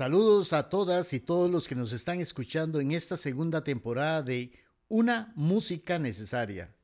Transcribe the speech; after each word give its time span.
Saludos 0.00 0.54
a 0.54 0.68
todas 0.70 1.12
y 1.12 1.20
todos 1.20 1.50
los 1.50 1.68
que 1.68 1.74
nos 1.74 1.92
están 1.92 2.20
escuchando 2.20 2.80
en 2.80 2.92
esta 2.92 3.18
segunda 3.18 3.62
temporada 3.62 4.22
de 4.22 4.50
Una 4.88 5.30
Música 5.36 5.98
Necesaria, 5.98 6.74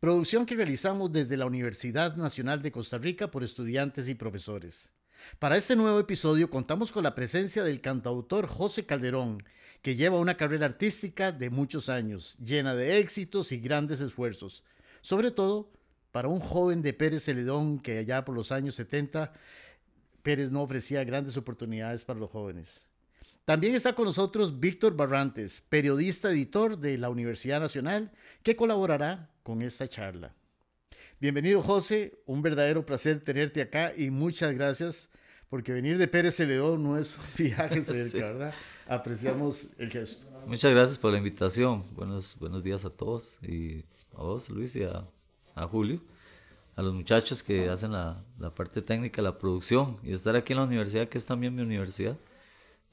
producción 0.00 0.44
que 0.44 0.56
realizamos 0.56 1.12
desde 1.12 1.36
la 1.36 1.46
Universidad 1.46 2.16
Nacional 2.16 2.60
de 2.60 2.72
Costa 2.72 2.98
Rica 2.98 3.30
por 3.30 3.44
estudiantes 3.44 4.08
y 4.08 4.16
profesores. 4.16 4.92
Para 5.38 5.56
este 5.56 5.76
nuevo 5.76 6.00
episodio 6.00 6.50
contamos 6.50 6.92
con 6.92 7.02
la 7.02 7.14
presencia 7.14 7.62
del 7.62 7.80
cantautor 7.80 8.46
José 8.46 8.86
Calderón, 8.86 9.42
que 9.82 9.96
lleva 9.96 10.18
una 10.18 10.36
carrera 10.36 10.66
artística 10.66 11.32
de 11.32 11.50
muchos 11.50 11.88
años, 11.88 12.36
llena 12.38 12.74
de 12.74 12.98
éxitos 12.98 13.52
y 13.52 13.58
grandes 13.58 14.00
esfuerzos, 14.00 14.64
sobre 15.00 15.30
todo 15.30 15.70
para 16.12 16.28
un 16.28 16.40
joven 16.40 16.82
de 16.82 16.92
Pérez 16.92 17.24
Celedón 17.24 17.78
que 17.78 17.98
allá 17.98 18.24
por 18.24 18.34
los 18.34 18.50
años 18.50 18.74
70 18.74 19.32
Pérez 20.22 20.50
no 20.50 20.62
ofrecía 20.62 21.04
grandes 21.04 21.36
oportunidades 21.36 22.04
para 22.04 22.18
los 22.18 22.30
jóvenes. 22.30 22.88
También 23.44 23.74
está 23.74 23.94
con 23.94 24.04
nosotros 24.04 24.60
Víctor 24.60 24.94
Barrantes, 24.94 25.62
periodista 25.68 26.30
editor 26.30 26.76
de 26.78 26.98
la 26.98 27.08
Universidad 27.08 27.60
Nacional, 27.60 28.12
que 28.42 28.56
colaborará 28.56 29.30
con 29.42 29.62
esta 29.62 29.88
charla. 29.88 30.34
Bienvenido 31.20 31.62
José, 31.62 32.16
un 32.26 32.42
verdadero 32.42 32.86
placer 32.86 33.18
tenerte 33.18 33.60
acá 33.60 33.92
y 33.96 34.08
muchas 34.10 34.54
gracias 34.54 35.10
porque 35.50 35.72
venir 35.72 35.98
de 35.98 36.06
Pérez 36.06 36.36
Celedón 36.36 36.84
no 36.84 36.96
es 36.96 37.16
un 37.16 37.24
viaje 37.44 37.82
cerca, 37.84 38.18
¿verdad? 38.18 38.54
Apreciamos 38.86 39.70
el 39.78 39.90
gesto. 39.90 40.30
Muchas 40.46 40.72
gracias 40.72 40.96
por 40.96 41.10
la 41.10 41.18
invitación. 41.18 41.82
Buenos, 41.96 42.36
buenos 42.38 42.62
días 42.62 42.84
a 42.84 42.90
todos 42.90 43.42
y 43.42 43.84
a 44.14 44.22
vos, 44.22 44.48
Luis, 44.48 44.76
y 44.76 44.84
a, 44.84 45.08
a 45.56 45.66
Julio 45.66 46.00
a 46.76 46.82
los 46.82 46.94
muchachos 46.94 47.42
que 47.42 47.68
hacen 47.68 47.90
la, 47.90 48.22
la, 48.38 48.54
parte 48.54 48.80
técnica, 48.80 49.20
la 49.20 49.36
producción 49.36 49.98
y 50.04 50.12
estar 50.12 50.36
aquí 50.36 50.52
en 50.52 50.60
la 50.60 50.64
universidad, 50.66 51.08
que 51.08 51.18
es 51.18 51.26
también 51.26 51.52
mi 51.52 51.62
universidad. 51.62 52.16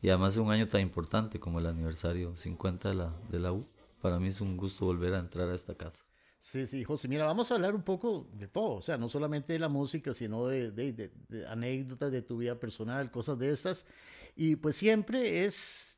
Y 0.02 0.10
además 0.10 0.34
es 0.34 0.40
un 0.40 0.50
año 0.50 0.68
tan 0.68 0.82
importante 0.82 1.40
como 1.40 1.60
el 1.60 1.68
aniversario 1.68 2.36
50 2.36 2.90
de 2.90 2.96
la, 2.96 3.14
de 3.30 3.38
la 3.38 3.52
U. 3.52 3.64
Para 4.02 4.20
mí 4.20 4.30
es 4.30 4.42
un 4.42 4.58
gusto 4.58 4.86
volver 4.86 5.14
a 5.14 5.20
entrar 5.20 5.50
a 5.50 5.54
esta 5.54 5.76
casa. 5.76 6.04
Sí, 6.38 6.68
sí, 6.68 6.84
José, 6.84 7.08
mira, 7.08 7.26
vamos 7.26 7.50
a 7.50 7.56
hablar 7.56 7.74
un 7.74 7.82
poco 7.82 8.30
de 8.34 8.48
todo, 8.48 8.76
o 8.76 8.82
sea, 8.82 8.98
no 8.98 9.10
solamente 9.10 9.54
de 9.54 9.60
la 9.60 9.70
música, 9.70 10.14
sino 10.14 10.46
de, 10.48 10.72
de, 10.72 10.94
de, 10.94 11.48
anécdotas 11.48 12.12
de 12.12 12.22
tu 12.22 12.38
vida 12.38 12.60
personal, 12.60 13.10
cosas 13.10 13.40
de 13.40 13.50
estas. 13.50 13.88
Y 14.36 14.56
pues 14.58 14.76
siempre 14.76 15.46
es, 15.46 15.96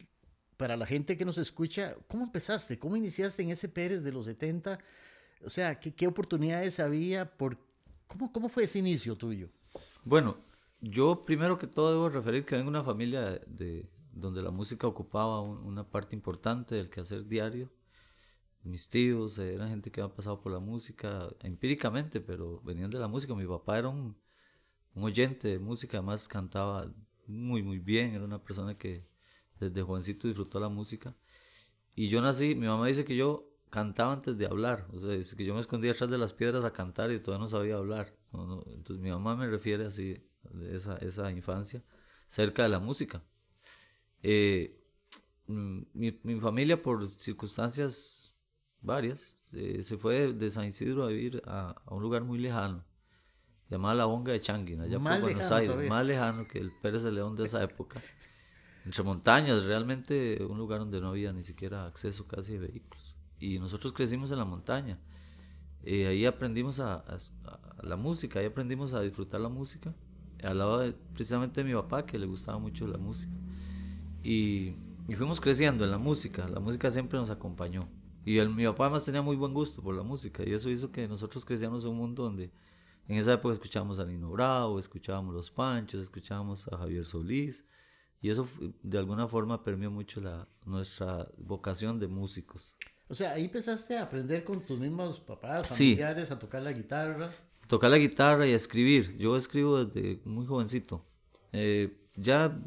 para 0.55 0.77
la 0.77 0.85
gente 0.85 1.17
que 1.17 1.25
nos 1.25 1.37
escucha, 1.37 1.95
¿cómo 2.07 2.23
empezaste? 2.23 2.79
¿Cómo 2.79 2.95
iniciaste 2.95 3.43
en 3.43 3.49
ese 3.49 3.67
Pérez 3.67 4.03
de 4.03 4.13
los 4.13 4.25
70? 4.25 4.79
O 5.43 5.49
sea, 5.49 5.79
¿qué, 5.79 5.93
qué 5.93 6.07
oportunidades 6.07 6.79
había? 6.79 7.37
¿Por 7.37 7.57
¿Cómo, 8.07 8.31
¿Cómo 8.31 8.49
fue 8.49 8.63
ese 8.63 8.79
inicio 8.79 9.15
tuyo? 9.15 9.49
Bueno, 10.03 10.37
yo 10.81 11.25
primero 11.25 11.57
que 11.57 11.67
todo 11.67 11.91
debo 11.91 12.09
referir 12.09 12.45
que 12.45 12.55
vengo 12.55 12.71
de 12.71 12.77
una 12.77 12.83
familia 12.83 13.41
de, 13.45 13.89
donde 14.13 14.41
la 14.41 14.51
música 14.51 14.87
ocupaba 14.87 15.41
una 15.41 15.83
parte 15.83 16.15
importante 16.15 16.75
del 16.75 16.89
quehacer 16.89 17.27
diario. 17.27 17.69
Mis 18.63 18.89
tíos 18.89 19.37
eran 19.37 19.69
gente 19.69 19.91
que 19.91 20.01
había 20.01 20.13
pasado 20.13 20.41
por 20.41 20.51
la 20.51 20.59
música 20.59 21.29
empíricamente, 21.41 22.19
pero 22.21 22.61
venían 22.61 22.89
de 22.89 22.99
la 22.99 23.07
música. 23.07 23.33
Mi 23.33 23.45
papá 23.45 23.79
era 23.79 23.89
un, 23.89 24.17
un 24.93 25.03
oyente 25.03 25.47
de 25.47 25.59
música, 25.59 25.97
además 25.97 26.27
cantaba 26.27 26.91
muy, 27.27 27.63
muy 27.63 27.79
bien. 27.79 28.13
Era 28.13 28.25
una 28.25 28.43
persona 28.43 28.77
que 28.77 29.07
desde 29.59 29.81
jovencito 29.81 30.27
disfrutó 30.27 30.59
la 30.59 30.69
música. 30.69 31.15
Y 31.95 32.09
yo 32.09 32.21
nací, 32.21 32.55
mi 32.55 32.67
mamá 32.67 32.87
dice 32.87 33.05
que 33.05 33.15
yo 33.15 33.57
cantaba 33.69 34.13
antes 34.13 34.37
de 34.37 34.45
hablar. 34.45 34.87
O 34.93 34.99
sea, 34.99 35.13
es 35.13 35.35
que 35.35 35.45
yo 35.45 35.53
me 35.53 35.61
escondía 35.61 35.91
atrás 35.91 36.09
de 36.09 36.17
las 36.17 36.33
piedras 36.33 36.63
a 36.65 36.71
cantar 36.71 37.11
y 37.11 37.19
todavía 37.19 37.43
no 37.43 37.49
sabía 37.49 37.75
hablar. 37.75 38.15
Entonces 38.33 38.99
mi 38.99 39.09
mamá 39.09 39.35
me 39.35 39.47
refiere 39.47 39.85
así, 39.85 40.23
de 40.51 40.75
esa, 40.75 40.97
esa 40.97 41.31
infancia, 41.31 41.83
cerca 42.29 42.63
de 42.63 42.69
la 42.69 42.79
música. 42.79 43.23
Eh, 44.23 44.79
mi, 45.47 46.19
mi, 46.23 46.39
familia, 46.39 46.81
por 46.81 47.07
circunstancias 47.09 48.26
varias, 48.81 49.19
se 49.51 49.97
fue 49.97 50.33
de 50.33 50.49
San 50.49 50.65
Isidro 50.65 51.03
a 51.03 51.07
vivir 51.07 51.41
a, 51.45 51.75
a, 51.85 51.93
un 51.93 52.01
lugar 52.01 52.23
muy 52.23 52.37
lejano, 52.37 52.83
llamado 53.69 53.95
La 53.95 54.05
Bonga 54.05 54.31
de 54.33 54.41
Changuina, 54.41 54.83
allá 54.83 54.99
por 54.99 55.21
Buenos 55.21 55.51
Aires, 55.51 55.89
más 55.89 56.05
lejano 56.05 56.47
que 56.47 56.59
el 56.59 56.71
Pérez 56.71 57.03
de 57.03 57.11
León 57.11 57.35
de 57.35 57.45
esa 57.45 57.63
época. 57.63 58.01
Entre 58.85 59.03
montañas, 59.03 59.63
realmente 59.63 60.41
un 60.43 60.57
lugar 60.57 60.79
donde 60.79 61.01
no 61.01 61.09
había 61.09 61.33
ni 61.33 61.43
siquiera 61.43 61.85
acceso 61.85 62.25
casi 62.25 62.53
de 62.53 62.59
vehículos 62.59 63.17
y 63.39 63.59
nosotros 63.59 63.93
crecimos 63.93 64.31
en 64.31 64.37
la 64.37 64.45
montaña. 64.45 64.99
Eh, 65.83 66.07
ahí 66.07 66.25
aprendimos 66.25 66.79
a, 66.79 67.03
la 67.81 67.95
música, 67.95 68.39
ahí 68.39 68.45
aprendimos 68.45 68.93
a 68.93 69.01
disfrutar 69.01 69.39
la 69.39 69.49
música, 69.49 69.93
al 70.43 70.57
lado 70.57 70.79
de, 70.79 70.93
precisamente 71.13 71.63
de 71.63 71.69
mi 71.69 71.73
papá, 71.73 72.05
que 72.05 72.17
le 72.17 72.25
gustaba 72.25 72.57
mucho 72.57 72.87
la 72.87 72.97
música. 72.97 73.31
Y, 74.23 74.73
y 75.07 75.15
fuimos 75.15 75.39
creciendo 75.39 75.85
en 75.85 75.91
la 75.91 75.97
música, 75.97 76.47
la 76.47 76.59
música 76.59 76.91
siempre 76.91 77.19
nos 77.19 77.29
acompañó. 77.29 77.87
Y 78.27 78.39
el, 78.39 78.49
mi 78.49 78.65
papá 78.65 78.87
además 78.87 79.05
tenía 79.05 79.21
muy 79.21 79.37
buen 79.37 79.53
gusto 79.53 79.81
por 79.81 79.95
la 79.95 80.03
música, 80.03 80.43
y 80.45 80.51
eso 80.51 80.69
hizo 80.69 80.91
que 80.91 81.07
nosotros 81.07 81.45
creciéramos 81.45 81.85
en 81.85 81.91
un 81.91 81.97
mundo 81.97 82.23
donde 82.23 82.51
en 83.07 83.15
esa 83.15 83.31
época 83.31 83.53
escuchábamos 83.53 83.99
a 83.99 84.05
Nino 84.05 84.29
Bravo, 84.29 84.77
escuchábamos 84.79 85.33
Los 85.33 85.49
Panchos, 85.49 86.01
escuchábamos 86.01 86.67
a 86.67 86.77
Javier 86.77 87.05
Solís, 87.05 87.63
y 88.19 88.29
eso 88.29 88.45
de 88.83 88.97
alguna 88.97 89.29
forma 89.29 89.63
permeó 89.63 89.89
mucho 89.91 90.19
la, 90.19 90.45
nuestra 90.65 91.25
vocación 91.37 92.01
de 92.01 92.09
músicos. 92.09 92.75
O 93.07 93.13
sea, 93.13 93.31
ahí 93.31 93.45
empezaste 93.45 93.95
a 93.95 94.03
aprender 94.03 94.43
con 94.43 94.59
tus 94.59 94.77
mismos 94.77 95.21
papás, 95.21 95.69
familiares, 95.69 96.29
a 96.29 96.37
tocar 96.37 96.61
la 96.61 96.73
guitarra. 96.73 97.31
Tocar 97.69 97.91
la 97.91 97.97
guitarra 97.97 98.45
y 98.45 98.51
a 98.51 98.57
escribir. 98.57 99.17
Yo 99.17 99.37
escribo 99.37 99.85
desde 99.85 100.19
muy 100.25 100.45
jovencito. 100.45 101.01
Eh, 101.53 101.97
ya 102.17 102.61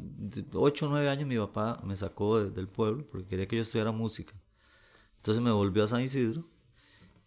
8 0.53 0.87
o 0.87 0.89
9 0.89 1.07
años 1.07 1.27
mi 1.27 1.37
papá 1.37 1.79
me 1.85 1.95
sacó 1.95 2.43
del 2.43 2.67
pueblo 2.67 3.05
porque 3.11 3.27
quería 3.27 3.47
que 3.47 3.57
yo 3.57 3.61
estudiara 3.61 3.91
música. 3.91 4.33
Entonces 5.21 5.43
me 5.43 5.51
volvió 5.51 5.83
a 5.83 5.87
San 5.87 6.01
Isidro 6.01 6.47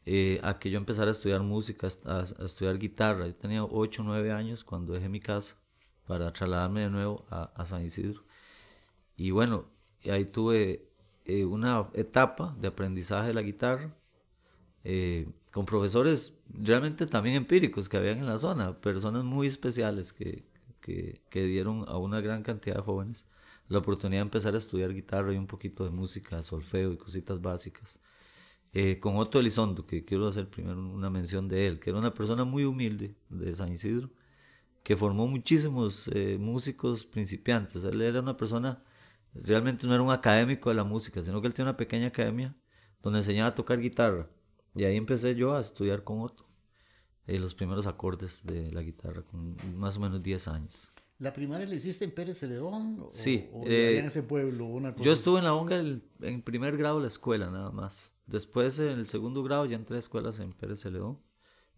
eh, 0.05 0.41
a 0.43 0.59
que 0.59 0.69
yo 0.69 0.78
empezara 0.78 1.09
a 1.09 1.12
estudiar 1.12 1.43
música, 1.43 1.87
a, 2.06 2.19
a, 2.19 2.44
estudiar 2.44 2.77
guitarra. 2.77 3.28
Yo 3.28 3.34
tenía 3.34 3.62
8 3.62 4.03
o 4.03 4.05
9 4.05 4.32
años 4.32 4.65
cuando 4.65 4.94
dejé 4.94 5.09
mi 5.09 5.21
casa 5.21 5.56
para 6.05 6.32
trasladarme 6.32 6.81
de 6.81 6.91
nuevo 6.91 7.25
a, 7.31 7.53
a 7.55 7.66
San 7.66 7.84
Isidro. 7.84 8.25
Y 9.16 9.31
bueno, 9.31 9.66
ahí 10.10 10.25
tuve 10.25 10.88
eh, 11.25 11.44
una 11.44 11.88
etapa 11.93 12.56
de 12.60 12.66
aprendizaje 12.66 13.28
de 13.28 13.34
la 13.34 13.43
guitarra 13.43 13.94
eh, 14.82 15.28
con 15.53 15.65
profesores 15.65 16.34
realmente 16.53 17.06
también 17.06 17.37
empíricos 17.37 17.88
que 17.88 17.97
habían 17.97 18.19
en 18.19 18.26
la 18.26 18.38
zona, 18.41 18.81
personas 18.81 19.22
muy 19.22 19.47
especiales 19.47 20.12
que, 20.12 20.44
que, 20.81 21.22
que, 21.31 21.44
dieron 21.44 21.84
a 21.87 21.97
una 21.97 22.21
gran 22.21 22.43
cantidad 22.43 22.75
de 22.75 22.82
jóvenes 22.82 23.25
la 23.69 23.78
oportunidad 23.78 24.20
de 24.20 24.26
empezar 24.26 24.54
a 24.54 24.58
estudiar 24.58 24.92
guitarra 24.92 25.32
y 25.32 25.36
un 25.36 25.47
poquito 25.47 25.84
de 25.84 25.91
música, 25.91 26.42
solfeo 26.42 26.92
y 26.92 26.97
cositas 26.97 27.41
básicas. 27.41 28.00
Eh, 28.72 28.98
con 28.98 29.16
Otto 29.16 29.38
Elizondo, 29.38 29.86
que 29.86 30.04
quiero 30.04 30.26
hacer 30.26 30.48
primero 30.50 30.80
una 30.80 31.10
mención 31.10 31.48
de 31.48 31.66
él, 31.66 31.80
que 31.80 31.91
era 31.91 31.98
una 31.98 32.12
persona 32.12 32.44
muy 32.44 32.64
humilde 32.64 33.14
de 33.28 33.54
San 33.54 33.72
Isidro, 33.72 34.10
que 34.82 34.97
formó 34.97 35.26
muchísimos 35.28 36.10
músicos 36.38 37.06
principiantes. 37.06 37.84
Él 37.84 38.02
era 38.02 38.20
una 38.20 38.36
persona 38.36 38.82
realmente 39.34 39.86
no 39.86 39.94
era 39.94 40.02
un 40.02 40.12
académico 40.12 40.70
de 40.70 40.76
la 40.76 40.84
música, 40.84 41.22
sino 41.22 41.41
que 41.41 41.48
él 41.48 41.54
tiene 41.54 41.70
una 41.70 41.76
pequeña 41.76 42.08
academia 42.08 42.54
donde 43.02 43.19
enseñaba 43.20 43.48
a 43.50 43.52
tocar 43.52 43.81
guitarra. 43.81 44.28
Y 44.75 44.84
ahí 44.84 44.96
empecé 44.96 45.34
yo 45.34 45.54
a 45.54 45.60
estudiar 45.60 46.04
con 46.04 46.20
Otto 46.20 46.46
eh, 47.26 47.38
los 47.38 47.54
primeros 47.54 47.86
acordes 47.86 48.44
de 48.44 48.72
la 48.72 48.82
guitarra, 48.82 49.22
con 49.22 49.56
más 49.76 49.96
o 49.96 50.00
menos 50.00 50.22
10 50.22 50.48
años. 50.48 50.94
¿La 51.19 51.32
primaria 51.32 51.66
la 51.66 51.75
hiciste 51.75 52.04
en 52.04 52.10
Pérez 52.10 52.38
Celedón? 52.38 53.06
Sí. 53.08 53.48
O, 53.52 53.64
eh, 53.66 53.98
en 53.98 54.06
ese 54.06 54.22
pueblo? 54.22 54.66
Una 54.66 54.94
Yo 54.97 55.12
estuve 55.12 55.38
en 55.38 55.44
la 55.44 55.54
ONGA 55.54 55.78
en 56.20 56.42
primer 56.42 56.76
grado 56.76 56.97
de 56.97 57.02
la 57.02 57.08
escuela, 57.08 57.50
nada 57.50 57.70
más. 57.70 58.12
Después, 58.26 58.78
en 58.78 58.99
el 58.99 59.06
segundo 59.06 59.43
grado, 59.43 59.66
ya 59.66 59.76
entré 59.76 59.96
a 59.96 60.00
escuelas 60.00 60.40
en 60.40 60.52
Pérez 60.52 60.81
Celedón, 60.81 61.20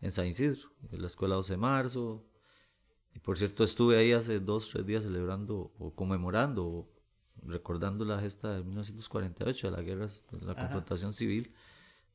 en 0.00 0.10
San 0.10 0.26
Isidro, 0.26 0.70
en 0.90 1.00
la 1.00 1.06
escuela 1.08 1.34
12 1.34 1.52
de 1.52 1.56
marzo. 1.58 2.24
Y 3.14 3.18
por 3.18 3.36
cierto, 3.36 3.64
estuve 3.64 3.98
ahí 3.98 4.12
hace 4.12 4.40
dos, 4.40 4.70
tres 4.70 4.86
días 4.86 5.02
celebrando 5.02 5.72
o 5.78 5.94
conmemorando 5.94 6.88
recordando 7.42 8.04
la 8.04 8.18
gesta 8.18 8.54
de 8.54 8.64
1948, 8.64 9.70
de 9.70 9.76
la 9.76 9.82
guerra, 9.82 10.06
la 10.40 10.54
confrontación 10.54 11.12
civil 11.12 11.52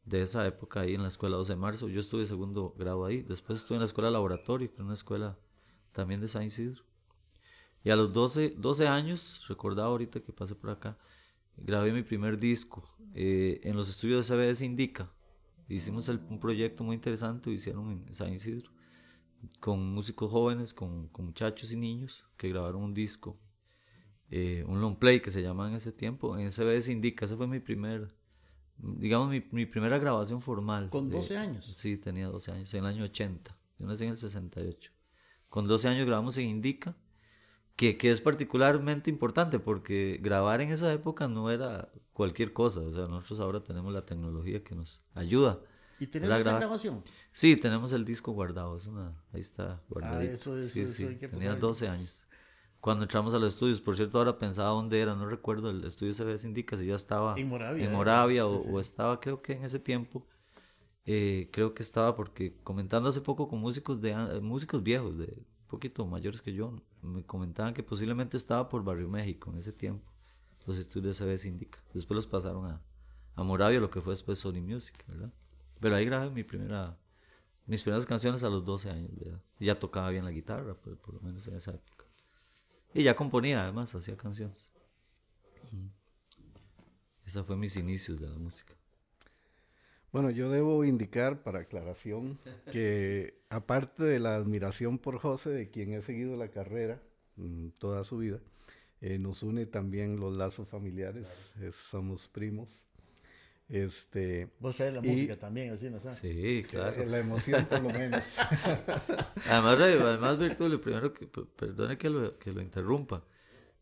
de 0.03 0.23
esa 0.23 0.45
época 0.47 0.81
ahí 0.81 0.95
en 0.95 1.03
la 1.03 1.09
escuela 1.09 1.37
12 1.37 1.53
de 1.53 1.57
marzo. 1.57 1.89
Yo 1.89 1.99
estuve 1.99 2.25
segundo 2.25 2.73
grado 2.77 3.05
ahí, 3.05 3.21
después 3.21 3.61
estuve 3.61 3.77
en 3.77 3.81
la 3.81 3.85
escuela 3.85 4.09
laboratorio, 4.09 4.69
que 4.69 4.75
es 4.75 4.81
una 4.81 4.93
escuela 4.93 5.37
también 5.91 6.21
de 6.21 6.27
San 6.27 6.43
Isidro. 6.43 6.83
Y 7.83 7.89
a 7.89 7.95
los 7.95 8.13
12, 8.13 8.55
12 8.57 8.87
años, 8.87 9.45
recordaba 9.47 9.89
ahorita 9.89 10.19
que 10.19 10.31
pasé 10.31 10.55
por 10.55 10.69
acá, 10.69 10.97
grabé 11.57 11.91
mi 11.91 12.03
primer 12.03 12.39
disco 12.39 12.83
eh, 13.13 13.59
en 13.63 13.75
los 13.75 13.89
estudios 13.89 14.27
de 14.27 14.35
CBS 14.35 14.65
Indica. 14.65 15.11
Hicimos 15.67 16.07
un 16.09 16.39
proyecto 16.39 16.83
muy 16.83 16.95
interesante, 16.95 17.49
lo 17.49 17.55
hicieron 17.55 18.03
en 18.07 18.13
San 18.13 18.33
Isidro, 18.33 18.69
con 19.59 19.93
músicos 19.93 20.29
jóvenes, 20.29 20.73
con, 20.73 21.07
con 21.07 21.25
muchachos 21.25 21.71
y 21.71 21.77
niños, 21.77 22.25
que 22.37 22.49
grabaron 22.49 22.83
un 22.83 22.93
disco 22.93 23.39
eh, 24.33 24.63
un 24.65 24.79
long 24.79 24.95
play 24.95 25.19
que 25.19 25.29
se 25.29 25.41
llamaba 25.41 25.67
en 25.69 25.75
ese 25.75 25.91
tiempo, 25.91 26.37
en 26.37 26.51
CBS 26.51 26.89
Indica, 26.89 27.25
ese 27.25 27.35
fue 27.35 27.47
mi 27.47 27.59
primer 27.59 28.15
digamos, 28.77 29.29
mi, 29.29 29.43
mi 29.51 29.65
primera 29.65 29.99
grabación 29.99 30.41
formal. 30.41 30.89
¿Con 30.89 31.09
12 31.09 31.37
años? 31.37 31.65
Sí, 31.77 31.97
tenía 31.97 32.27
12 32.27 32.51
años, 32.51 32.73
en 32.73 32.79
el 32.79 32.85
año 32.85 33.03
80. 33.03 33.57
Yo 33.77 33.85
nací 33.85 34.05
en 34.05 34.11
el 34.11 34.17
68. 34.17 34.91
Con 35.49 35.67
12 35.67 35.87
años 35.89 36.07
grabamos 36.07 36.37
en 36.37 36.47
Indica, 36.47 36.95
que, 37.75 37.97
que 37.97 38.11
es 38.11 38.21
particularmente 38.21 39.09
importante 39.09 39.59
porque 39.59 40.19
grabar 40.21 40.61
en 40.61 40.71
esa 40.71 40.91
época 40.93 41.27
no 41.27 41.49
era 41.51 41.91
cualquier 42.13 42.53
cosa. 42.53 42.81
O 42.81 42.91
sea, 42.91 43.07
nosotros 43.07 43.39
ahora 43.39 43.63
tenemos 43.63 43.93
la 43.93 44.05
tecnología 44.05 44.63
que 44.63 44.75
nos 44.75 45.01
ayuda. 45.13 45.59
¿Y 45.99 46.07
tenés 46.07 46.35
esa 46.35 46.53
grabación? 46.53 47.03
Sí, 47.31 47.55
tenemos 47.55 47.93
el 47.93 48.05
disco 48.05 48.31
guardado. 48.33 48.77
Es 48.77 48.85
una, 48.87 49.23
ahí 49.33 49.41
está 49.41 49.73
Ah, 49.73 49.81
guardadito. 49.89 50.33
eso, 50.33 50.57
eso, 50.57 50.69
sí, 50.73 50.81
eso 50.81 50.93
sí. 50.93 51.03
hay 51.05 51.17
que 51.17 51.27
Tenía 51.27 51.55
pasar. 51.55 51.59
12 51.59 51.87
años. 51.87 52.27
Cuando 52.79 53.03
entramos 53.03 53.33
a 53.35 53.39
los 53.39 53.53
estudios, 53.53 53.79
por 53.81 53.95
cierto, 53.95 54.17
ahora 54.17 54.39
pensaba 54.39 54.69
dónde 54.69 54.99
era, 55.01 55.15
no 55.15 55.27
recuerdo, 55.27 55.69
el 55.69 55.83
estudio 55.85 56.13
CBS 56.13 56.47
indica 56.47 56.77
si 56.77 56.87
ya 56.87 56.95
estaba 56.95 57.39
En 57.39 57.47
Moravia, 57.49 57.85
en 57.85 57.91
¿eh? 57.91 57.93
Moravia 57.93 58.43
Sí, 58.45 58.69
o, 58.71 58.79
estaba, 58.79 59.19
creo 59.19 59.41
que 59.43 59.53
en 59.53 59.63
ese 59.65 59.79
tiempo, 59.79 60.27
eh, 61.05 61.49
creo 61.51 61.73
que 61.73 61.83
estaba 61.83 62.15
porque 62.15 62.59
comentando 62.63 63.09
hace 63.09 63.21
poco 63.21 63.47
con 63.47 63.59
músicos 63.59 64.01
de 64.01 64.15
músicos 64.41 64.83
viejos, 64.83 65.17
de 65.17 65.45
poquito 65.71 66.05
mayores 66.05 66.41
que 66.41 66.53
yo, 66.53 66.83
me 67.01 67.23
comentaban 67.23 67.73
que 67.73 67.81
posiblemente 67.81 68.35
estaba 68.35 68.67
por 68.67 68.83
Barrio 68.83 69.07
México 69.07 69.49
en 69.51 69.57
ese 69.57 69.71
tiempo, 69.71 70.05
los 70.67 70.77
estudios 70.77 71.17
de 71.17 71.25
CBS 71.25 71.47
indica. 71.47 71.79
Después 71.93 72.15
los 72.15 72.27
pasaron 72.27 72.65
a, 72.65 72.81
a 73.35 73.43
Moravia, 73.43 73.79
lo 73.79 73.89
que 73.89 74.01
fue 74.01 74.13
después 74.13 74.37
Sony 74.37 74.61
Music, 74.61 75.03
¿verdad? 75.07 75.31
Pero 75.79 75.95
ahí 75.95 76.05
grabé 76.05 76.29
mi 76.29 76.43
primera, 76.43 76.97
mis 77.65 77.81
primeras 77.81 78.05
canciones 78.05 78.43
a 78.43 78.49
los 78.49 78.65
12 78.65 78.89
años 78.89 79.17
de 79.17 79.33
ya 79.59 79.79
tocaba 79.79 80.09
bien 80.09 80.25
la 80.25 80.31
guitarra, 80.31 80.75
por, 80.75 80.97
por 80.97 81.15
lo 81.15 81.21
menos 81.21 81.47
en 81.47 81.55
esa 81.55 81.71
época. 81.71 82.05
Y 82.93 83.03
ya 83.03 83.15
componía, 83.15 83.63
además, 83.63 83.95
hacía 83.95 84.17
canciones. 84.17 84.69
Esos 87.25 87.47
fue 87.47 87.55
mis 87.55 87.77
inicios 87.77 88.19
de 88.19 88.27
la 88.27 88.37
música. 88.37 88.73
Bueno, 90.11 90.29
yo 90.29 90.49
debo 90.49 90.83
indicar 90.83 91.41
para 91.43 91.59
aclaración 91.61 92.37
que 92.71 93.39
aparte 93.49 94.03
de 94.03 94.19
la 94.19 94.35
admiración 94.35 94.97
por 94.97 95.17
José, 95.19 95.49
de 95.51 95.69
quien 95.69 95.93
he 95.93 96.01
seguido 96.01 96.35
la 96.37 96.49
carrera 96.49 97.01
mm, 97.37 97.69
toda 97.77 98.03
su 98.03 98.17
vida, 98.17 98.39
eh, 98.99 99.17
nos 99.17 99.41
une 99.43 99.65
también 99.65 100.19
los 100.19 100.35
lazos 100.37 100.67
familiares, 100.67 101.27
es- 101.61 101.75
somos 101.75 102.27
primos. 102.27 102.85
Este, 103.69 104.49
Vos 104.59 104.75
traes 104.75 104.93
la 104.95 104.99
Y- 104.99 105.07
música 105.09 105.37
también, 105.37 105.71
así, 105.71 105.89
¿no 105.89 105.97
sabes? 105.99 106.17
Sí, 106.17 106.27
eh, 106.59 106.63
claro. 106.69 107.05
la 107.05 107.19
emoción 107.19 107.65
por 107.65 107.81
lo 107.81 107.89
menos. 107.89 108.21
Además, 109.49 109.79
además 109.79 110.37
Virtulio, 110.37 110.81
primero 110.81 111.13
que, 111.13 111.25
perdone 111.27 111.97
que 111.97 112.09
lo, 112.09 112.37
que 112.37 112.51
lo 112.51 112.61
interrumpa. 112.61 113.23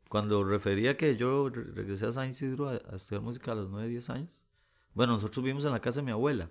Cuando 0.08 0.44
refería 0.44 0.96
que 0.96 1.18
yo 1.18 1.50
re- 1.50 1.64
regresé 1.74 2.06
a 2.06 2.12
San 2.12 2.30
Isidro 2.30 2.70
a, 2.70 2.74
a 2.92 2.96
estudiar 2.98 3.24
música 3.24 3.52
a 3.52 3.56
los 3.56 3.70
9, 3.72 3.88
10 3.90 4.10
años, 4.12 4.46
bueno, 4.94 5.14
nosotros 5.14 5.44
vivimos 5.44 5.66
en 5.66 5.72
la 5.72 5.82
casa 5.82 6.02
de 6.02 6.06
mi 6.06 6.12
abuela 6.12 6.50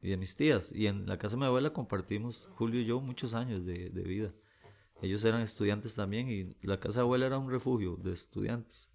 y 0.00 0.10
de 0.10 0.16
mis 0.16 0.36
tías, 0.36 0.72
y 0.72 0.86
en 0.86 1.06
la 1.06 1.18
casa 1.18 1.36
de 1.36 1.40
mi 1.40 1.46
abuela 1.46 1.72
compartimos, 1.72 2.48
Julio 2.56 2.80
y 2.80 2.84
yo, 2.84 3.00
muchos 3.00 3.34
años 3.34 3.64
de, 3.64 3.88
vida. 3.90 4.32
Ellos 5.00 5.24
eran 5.24 5.40
estudiantes 5.40 5.94
también 5.94 6.28
y 6.30 6.56
la 6.66 6.78
casa 6.78 7.00
de 7.00 7.02
abuela 7.02 7.26
era 7.26 7.38
un 7.38 7.50
refugio 7.50 7.96
de 7.96 8.12
estudiantes. 8.12 8.92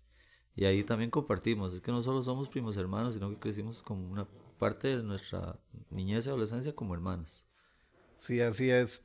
Y 0.58 0.66
ahí 0.66 0.84
también 0.84 1.12
compartimos. 1.12 1.74
Es 1.74 1.82
que 1.82 1.92
no 1.92 2.02
solo 2.02 2.24
somos 2.24 2.50
primos 2.50 2.76
hermanos, 2.78 3.14
sino 3.14 3.30
que 3.30 3.38
crecimos 3.38 3.84
como 3.84 4.10
una 4.10 4.28
parte 4.58 4.88
de 4.98 5.04
nuestra 5.04 5.60
niñez 5.92 6.26
y 6.26 6.30
adolescencia 6.30 6.74
como 6.74 6.96
hermanos. 6.96 7.46
Sí, 8.18 8.42
así 8.42 8.72
es. 8.72 9.04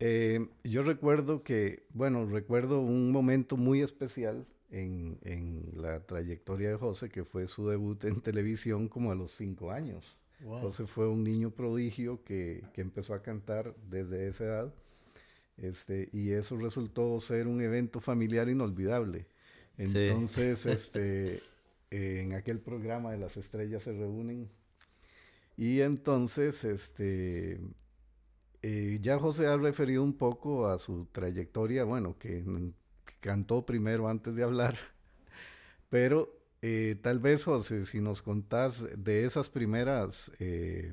Eh, 0.00 0.48
yo 0.64 0.82
recuerdo 0.82 1.42
que, 1.42 1.86
bueno, 1.92 2.24
recuerdo 2.24 2.80
un 2.80 3.12
momento 3.12 3.58
muy 3.58 3.82
especial 3.82 4.46
en, 4.70 5.18
en 5.22 5.72
la 5.76 6.00
trayectoria 6.00 6.70
de 6.70 6.76
José, 6.76 7.08
que 7.08 7.24
fue 7.24 7.46
su 7.46 7.68
debut 7.68 8.02
en 8.04 8.20
televisión 8.20 8.88
como 8.88 9.12
a 9.12 9.14
los 9.14 9.32
cinco 9.32 9.70
años. 9.70 10.16
Wow. 10.40 10.60
José 10.60 10.86
fue 10.86 11.08
un 11.08 11.22
niño 11.22 11.50
prodigio 11.50 12.22
que, 12.24 12.62
que 12.72 12.80
empezó 12.80 13.14
a 13.14 13.22
cantar 13.22 13.74
desde 13.88 14.28
esa 14.28 14.44
edad. 14.44 14.74
Este, 15.56 16.08
y 16.12 16.30
eso 16.32 16.56
resultó 16.56 17.20
ser 17.20 17.46
un 17.46 17.60
evento 17.60 18.00
familiar 18.00 18.48
inolvidable. 18.48 19.26
Entonces, 19.78 20.66
este, 20.66 21.36
eh, 21.90 22.22
en 22.24 22.34
aquel 22.34 22.60
programa 22.60 23.12
de 23.12 23.18
las 23.18 23.36
estrellas 23.36 23.84
se 23.84 23.92
reúnen. 23.92 24.48
Y 25.56 25.80
entonces, 25.80 26.64
este, 26.64 27.60
eh, 28.62 28.98
ya 29.00 29.18
José 29.18 29.46
ha 29.46 29.56
referido 29.56 30.02
un 30.02 30.14
poco 30.14 30.66
a 30.66 30.78
su 30.78 31.06
trayectoria, 31.12 31.84
bueno, 31.84 32.18
que, 32.18 32.42
que 32.83 32.83
cantó 33.24 33.64
primero 33.64 34.06
antes 34.10 34.34
de 34.34 34.42
hablar, 34.42 34.76
pero 35.88 36.38
eh, 36.60 36.96
tal 37.02 37.20
vez, 37.20 37.42
José, 37.44 37.86
si 37.86 37.98
nos 38.02 38.20
contás 38.20 38.86
de 39.02 39.24
esas 39.24 39.48
primeras 39.48 40.30
eh, 40.38 40.92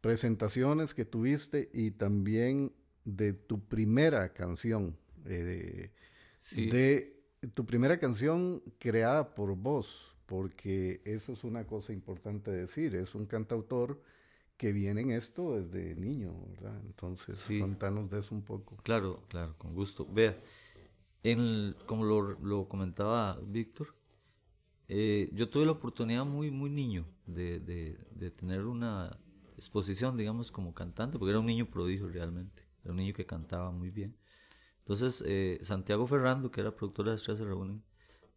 presentaciones 0.00 0.94
que 0.94 1.04
tuviste 1.04 1.68
y 1.74 1.90
también 1.90 2.72
de 3.04 3.34
tu 3.34 3.60
primera 3.60 4.32
canción, 4.32 4.96
eh, 5.26 5.90
Sí. 6.38 6.70
de 6.70 7.22
tu 7.54 7.66
primera 7.66 7.98
canción 7.98 8.62
creada 8.78 9.34
por 9.34 9.54
vos, 9.56 10.16
porque 10.24 11.02
eso 11.04 11.32
es 11.34 11.44
una 11.44 11.66
cosa 11.66 11.92
importante 11.92 12.50
decir, 12.50 12.94
es 12.94 13.14
un 13.14 13.26
cantautor 13.26 14.00
que 14.56 14.72
viene 14.72 15.02
en 15.02 15.10
esto 15.10 15.58
desde 15.60 15.94
niño, 15.96 16.34
¿verdad? 16.54 16.80
Entonces, 16.86 17.38
Sí. 17.38 17.58
contanos 17.60 18.08
de 18.10 18.20
eso 18.20 18.34
un 18.34 18.42
poco. 18.42 18.76
Claro, 18.82 19.22
claro, 19.28 19.54
con 19.58 19.74
gusto. 19.74 20.06
Vea, 20.10 20.34
en 21.22 21.76
como 21.86 22.04
lo, 22.04 22.22
lo 22.40 22.68
comentaba 22.68 23.38
Víctor, 23.42 23.94
eh, 24.88 25.30
yo 25.32 25.48
tuve 25.48 25.66
la 25.66 25.72
oportunidad 25.72 26.24
muy, 26.24 26.50
muy 26.50 26.70
niño 26.70 27.06
de, 27.26 27.60
de- 27.60 27.98
de 28.12 28.30
tener 28.30 28.66
una 28.66 29.18
exposición, 29.56 30.16
digamos, 30.16 30.50
como 30.50 30.74
cantante, 30.74 31.18
porque 31.18 31.30
era 31.30 31.40
un 31.40 31.46
niño 31.46 31.66
prodigio 31.70 32.08
realmente, 32.08 32.64
era 32.82 32.92
un 32.92 32.96
niño 32.98 33.14
que 33.14 33.26
cantaba 33.26 33.70
muy 33.70 33.90
bien. 33.90 34.16
Entonces, 34.80 35.22
eh, 35.26 35.60
Santiago 35.62 36.06
Ferrando, 36.06 36.50
que 36.50 36.60
era 36.60 36.74
productor 36.76 37.06
de 37.06 37.12
las 37.12 37.20
Estrellas 37.22 37.40
se 37.40 37.44
reúnen, 37.46 37.82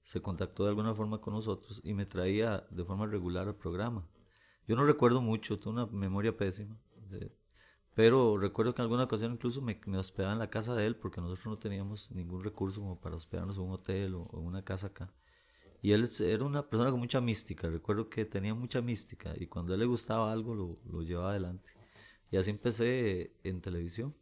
se 0.04 0.22
contactó 0.22 0.64
de 0.64 0.70
alguna 0.72 0.96
forma 0.96 1.20
con 1.22 1.34
nosotros 1.36 1.82
y 1.84 1.94
me 1.94 2.06
traía 2.06 2.66
de 2.72 2.86
forma 2.86 3.08
regular 3.08 3.48
al 3.48 3.56
programa. 3.56 4.08
Yo 4.68 4.76
no 4.76 4.86
recuerdo 4.86 5.22
mucho, 5.22 5.60
tengo 5.60 5.72
una 5.72 5.86
memoria 5.88 6.36
pésima. 6.38 6.78
Pero 7.96 8.38
recuerdo 8.38 8.74
que 8.74 8.82
en 8.82 8.84
alguna 8.84 9.04
ocasión 9.04 9.34
incluso 9.34 9.62
me, 9.62 9.80
me 9.86 9.98
hospedaba 9.98 10.34
en 10.34 10.40
la 10.40 10.50
casa 10.50 10.76
de 10.76 10.86
él 10.86 10.96
porque 10.96 11.22
nosotros 11.22 11.46
no 11.48 11.58
teníamos 11.60 12.10
ningún 12.12 12.44
recurso 12.44 12.82
como 12.82 13.00
para 13.00 13.16
hospedarnos 13.16 13.58
en 13.58 13.64
un 13.64 13.72
hotel 13.72 14.16
o, 14.16 14.24
o 14.24 14.40
una 14.40 14.64
casa 14.64 14.88
acá. 14.88 15.14
Y 15.82 15.92
él 15.92 16.10
era 16.22 16.46
una 16.46 16.70
persona 16.70 16.92
con 16.92 17.00
mucha 17.00 17.20
mística, 17.20 17.70
recuerdo 17.70 18.10
que 18.10 18.26
tenía 18.26 18.54
mucha 18.54 18.82
mística 18.82 19.34
y 19.38 19.48
cuando 19.48 19.74
a 19.74 19.76
él 19.76 19.82
le 19.82 19.86
gustaba 19.86 20.32
algo 20.32 20.56
lo, 20.56 20.80
lo 20.90 21.02
llevaba 21.04 21.32
adelante. 21.32 21.72
Y 22.32 22.38
así 22.38 22.50
empecé 22.50 23.36
en 23.44 23.62
televisión. 23.62 24.16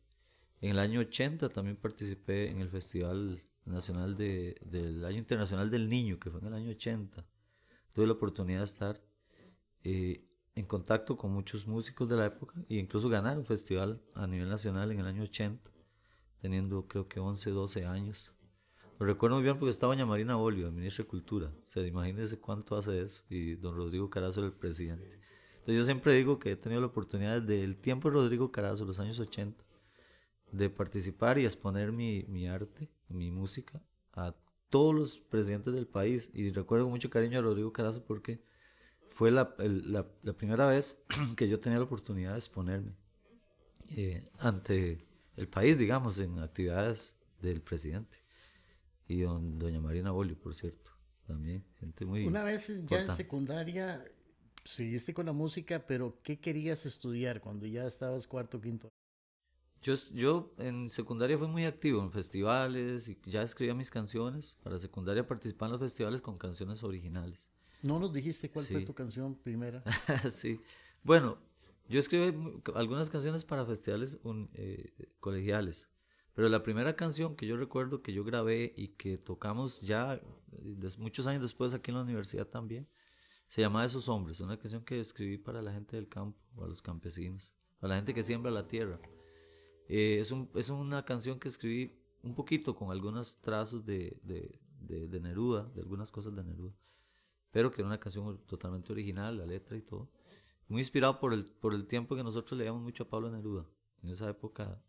En 0.60 0.72
el 0.72 0.80
año 0.80 1.00
80 1.00 1.50
también 1.50 1.78
participé 1.78 2.50
en 2.50 2.62
el 2.62 2.70
Festival 2.70 3.42
Nacional 3.66 4.18
de, 4.18 4.58
del 4.66 5.06
Año 5.06 5.20
Internacional 5.20 5.70
del 5.70 5.88
Niño, 5.88 6.20
que 6.20 6.30
fue 6.30 6.40
en 6.42 6.48
el 6.48 6.54
año 6.56 6.72
80. 6.72 7.26
Tuve 7.94 8.08
la 8.08 8.14
oportunidad 8.14 8.60
de 8.60 8.66
estar 8.66 9.02
eh, 9.84 10.26
en 10.56 10.66
contacto 10.66 11.16
con 11.18 11.32
muchos 11.32 11.66
músicos 11.66 12.10
de 12.10 12.18
la 12.18 12.26
época 12.26 12.56
e 12.70 12.76
incluso 12.76 13.10
ganar 13.10 13.38
un 13.38 13.46
festival 13.46 14.02
a 14.14 14.28
nivel 14.28 14.50
nacional 14.50 14.92
en 14.92 15.00
el 15.00 15.06
año 15.06 15.24
80, 15.24 15.72
teniendo 16.42 16.88
creo 16.88 17.08
que 17.08 17.20
11, 17.20 17.52
12 17.52 17.86
años. 17.86 18.34
Lo 19.00 19.06
recuerdo 19.06 19.38
muy 19.38 19.44
bien 19.44 19.58
porque 19.58 19.72
estaba 19.72 19.94
doña 19.94 20.06
Marina 20.06 20.36
Bolio, 20.36 20.72
ministra 20.72 21.04
de 21.04 21.10
Cultura. 21.10 21.48
O 21.48 21.72
sea, 21.72 21.86
imagínense 21.86 22.40
cuánto 22.40 22.76
hace 22.76 23.02
eso. 23.02 23.24
Y 23.30 23.56
don 23.56 23.76
Rodrigo 23.76 24.10
Carazo 24.10 24.42
era 24.42 24.48
el 24.50 24.54
presidente. 24.54 25.20
Entonces 25.54 25.76
yo 25.76 25.84
siempre 25.86 26.14
digo 26.14 26.38
que 26.38 26.52
he 26.52 26.56
tenido 26.56 26.82
la 26.82 26.88
oportunidad 26.88 27.42
desde 27.42 27.64
el 27.64 27.78
tiempo 27.78 28.10
de 28.10 28.16
Rodrigo 28.16 28.52
Carazo, 28.52 28.86
los 28.86 29.00
años 29.00 29.20
80, 29.20 29.64
de 30.52 30.70
participar 30.70 31.40
y 31.40 31.46
exponer 31.46 31.92
mi, 31.92 32.26
mi 32.28 32.48
arte, 32.48 32.92
mi 33.08 33.32
música 33.32 33.82
a 34.14 34.36
todos 34.70 34.94
los 34.94 35.18
presidentes 35.18 35.74
del 35.74 35.88
país. 35.88 36.30
Y 36.34 36.52
recuerdo 36.52 36.86
con 36.86 36.92
mucho 36.92 37.10
cariño 37.10 37.40
a 37.40 37.42
Rodrigo 37.42 37.74
Carazo 37.74 38.04
porque 38.06 38.44
fue 39.12 39.32
la, 39.32 39.56
el- 39.60 39.92
la, 39.94 40.08
la 40.24 40.34
primera 40.34 40.68
vez 40.68 40.98
que 41.38 41.50
yo 41.50 41.60
tenía 41.60 41.80
la 41.80 41.86
oportunidad 41.86 42.34
de 42.34 42.40
exponerme 42.40 42.94
eh, 43.90 44.30
ante 44.40 45.06
el 45.38 45.48
país, 45.48 45.78
digamos, 45.78 46.18
en 46.20 46.40
actividades 46.40 47.16
del 47.42 47.62
presidente. 47.62 48.18
Y 49.08 49.22
don, 49.22 49.60
doña 49.60 49.82
Marina 49.82 50.12
Bolio, 50.12 50.38
por 50.40 50.56
cierto, 50.56 50.92
también, 51.28 51.66
gente 51.80 52.06
muy... 52.06 52.28
Una 52.30 52.44
vez 52.44 52.68
ya 52.88 53.02
en 53.02 53.10
secundaria 53.10 54.04
seguiste 54.66 55.14
con 55.14 55.26
la 55.26 55.34
música, 55.34 55.86
pero 55.86 56.20
¿qué 56.24 56.40
querías 56.40 56.86
estudiar 56.86 57.42
cuando 57.42 57.66
ya 57.66 57.86
estabas 57.88 58.28
cuarto, 58.28 58.62
quinto? 58.62 58.90
Yo, 59.82 59.96
yo 60.14 60.54
en 60.60 60.90
secundaria 60.90 61.38
fui 61.38 61.48
muy 61.48 61.66
activo 61.66 62.02
en 62.04 62.12
festivales 62.12 63.08
y 63.10 63.18
ya 63.26 63.42
escribía 63.42 63.74
mis 63.74 63.90
canciones. 63.90 64.56
Para 64.64 64.78
secundaria 64.78 65.26
participaba 65.28 65.68
en 65.68 65.72
los 65.74 65.82
festivales 65.82 66.22
con 66.22 66.38
canciones 66.38 66.84
originales. 66.84 67.50
No 67.82 68.00
nos 68.00 68.14
dijiste 68.14 68.50
cuál 68.50 68.66
fue 68.66 68.82
tu 68.86 68.94
canción 68.94 69.36
primera. 69.36 69.84
sí. 70.32 70.60
Bueno, 71.04 71.38
yo 71.90 72.00
escribí 72.00 72.34
algunas 72.76 73.10
canciones 73.10 73.44
para 73.44 73.66
festivales 73.66 74.20
un- 74.24 74.50
eh, 74.54 74.92
colegiales. 75.20 75.90
Pero 76.34 76.48
la 76.48 76.64
primera 76.64 76.96
canción 76.96 77.36
que 77.36 77.46
yo 77.48 77.58
recuerdo 77.58 78.02
que 78.02 78.14
yo 78.14 78.24
grabé 78.24 78.74
y 78.78 78.90
que 78.90 79.18
tocamos 79.18 79.82
ya 79.82 80.16
eh, 80.16 80.22
des- 80.52 80.98
muchos 80.98 81.28
años 81.28 81.42
después 81.42 81.74
aquí 81.74 81.92
en 81.92 81.98
la 81.98 82.04
universidad 82.04 82.48
también, 82.48 82.88
Se 83.48 83.60
llama 83.62 83.84
Esos 83.84 84.08
Hombres, 84.08 84.40
una 84.40 84.58
canción 84.58 84.86
que 84.86 85.02
escribí 85.02 85.38
para 85.38 85.62
la 85.62 85.74
gente 85.74 85.98
del 85.98 86.08
campo, 86.08 86.40
para 86.56 86.70
los 86.70 86.82
campesinos, 86.82 87.52
para 87.82 87.90
la 87.90 87.96
gente 87.98 88.14
que 88.14 88.24
siembra 88.24 88.50
la 88.50 88.66
tierra. 88.66 88.98
Eh, 89.90 90.20
es, 90.22 90.32
un, 90.32 90.50
es, 90.56 90.70
una 90.70 91.04
canción 91.04 91.38
que 91.38 91.50
escribí 91.50 92.00
un 92.24 92.34
poquito 92.34 92.74
con 92.76 92.92
algunos 92.92 93.42
trazos 93.42 93.84
de, 93.86 94.18
de, 94.24 94.58
de, 95.10 95.20
Neruda, 95.20 95.66
de 95.76 95.82
algunas 95.82 96.12
cosas 96.14 96.34
de 96.34 96.44
Neruda, 96.46 96.74
pero 97.52 97.72
que 97.72 97.82
era 97.82 97.88
una 97.88 98.00
canción 98.00 98.40
totalmente 98.48 98.92
original, 98.92 99.38
la 99.38 99.46
letra 99.46 99.78
y 99.78 99.82
todo. 99.82 100.10
Muy 100.68 100.82
inspirado 100.82 101.20
por 101.20 101.34
el, 101.34 101.46
por 101.46 101.74
el 101.74 101.86
tiempo 101.86 102.16
que 102.16 102.24
nosotros 102.24 102.58
leíamos 102.58 102.82
mucho 102.82 103.04
a 103.04 103.10
Pablo 103.10 103.30
Neruda. 103.30 103.66
En 104.04 104.10
esa 104.10 104.30
época, 104.30 104.82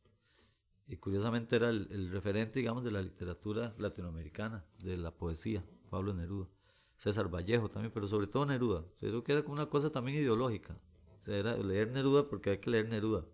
y 0.87 0.97
curiosamente 0.97 1.57
era 1.57 1.71
el, 1.71 1.89
el 1.91 2.11
referente, 2.11 2.61
digamos, 2.61 2.85
de 2.85 2.93
la 2.93 3.03
literatura 3.03 3.75
latinoamericana, 3.79 4.65
de 4.79 4.97
la 4.97 5.11
poesía, 5.11 5.65
Pablo 5.91 6.15
Neruda. 6.15 6.49
César 6.97 7.29
Vallejo 7.29 7.69
también, 7.69 7.91
pero 7.93 8.07
sobre 8.07 8.29
todo 8.29 8.47
Neruda. 8.47 8.85
Creo 9.01 9.25
que 9.25 9.33
era 9.33 9.43
como 9.43 9.55
una 9.55 9.67
cosa 9.67 9.91
también 9.91 10.19
ideológica. 10.19 10.79
O 11.19 11.21
sea, 11.21 11.37
era 11.37 11.57
leer 11.57 11.91
Neruda 11.91 12.29
porque 12.29 12.51
hay 12.51 12.59
que 12.59 12.71
leer 12.71 12.89
Neruda. 12.89 13.25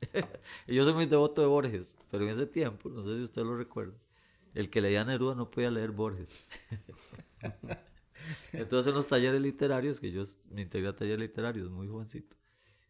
y 0.66 0.74
yo 0.74 0.84
soy 0.84 0.92
muy 0.92 1.06
devoto 1.06 1.40
de 1.40 1.46
Borges, 1.46 1.98
pero 2.10 2.24
en 2.24 2.30
ese 2.30 2.46
tiempo, 2.46 2.90
no 2.90 3.02
sé 3.02 3.16
si 3.16 3.22
usted 3.22 3.42
lo 3.42 3.56
recuerda, 3.56 3.94
el 4.52 4.68
que 4.68 4.82
leía 4.82 5.02
Neruda 5.04 5.34
no 5.34 5.50
podía 5.50 5.70
leer 5.70 5.92
Borges. 5.92 6.46
Entonces 8.52 8.90
en 8.90 8.94
los 8.94 9.06
talleres 9.06 9.40
literarios, 9.40 10.00
que 10.00 10.10
yo 10.10 10.22
me 10.50 10.62
integré 10.62 10.88
a 10.88 10.96
talleres 10.96 11.20
literarios 11.20 11.70
muy 11.70 11.88
jovencito, 11.88 12.36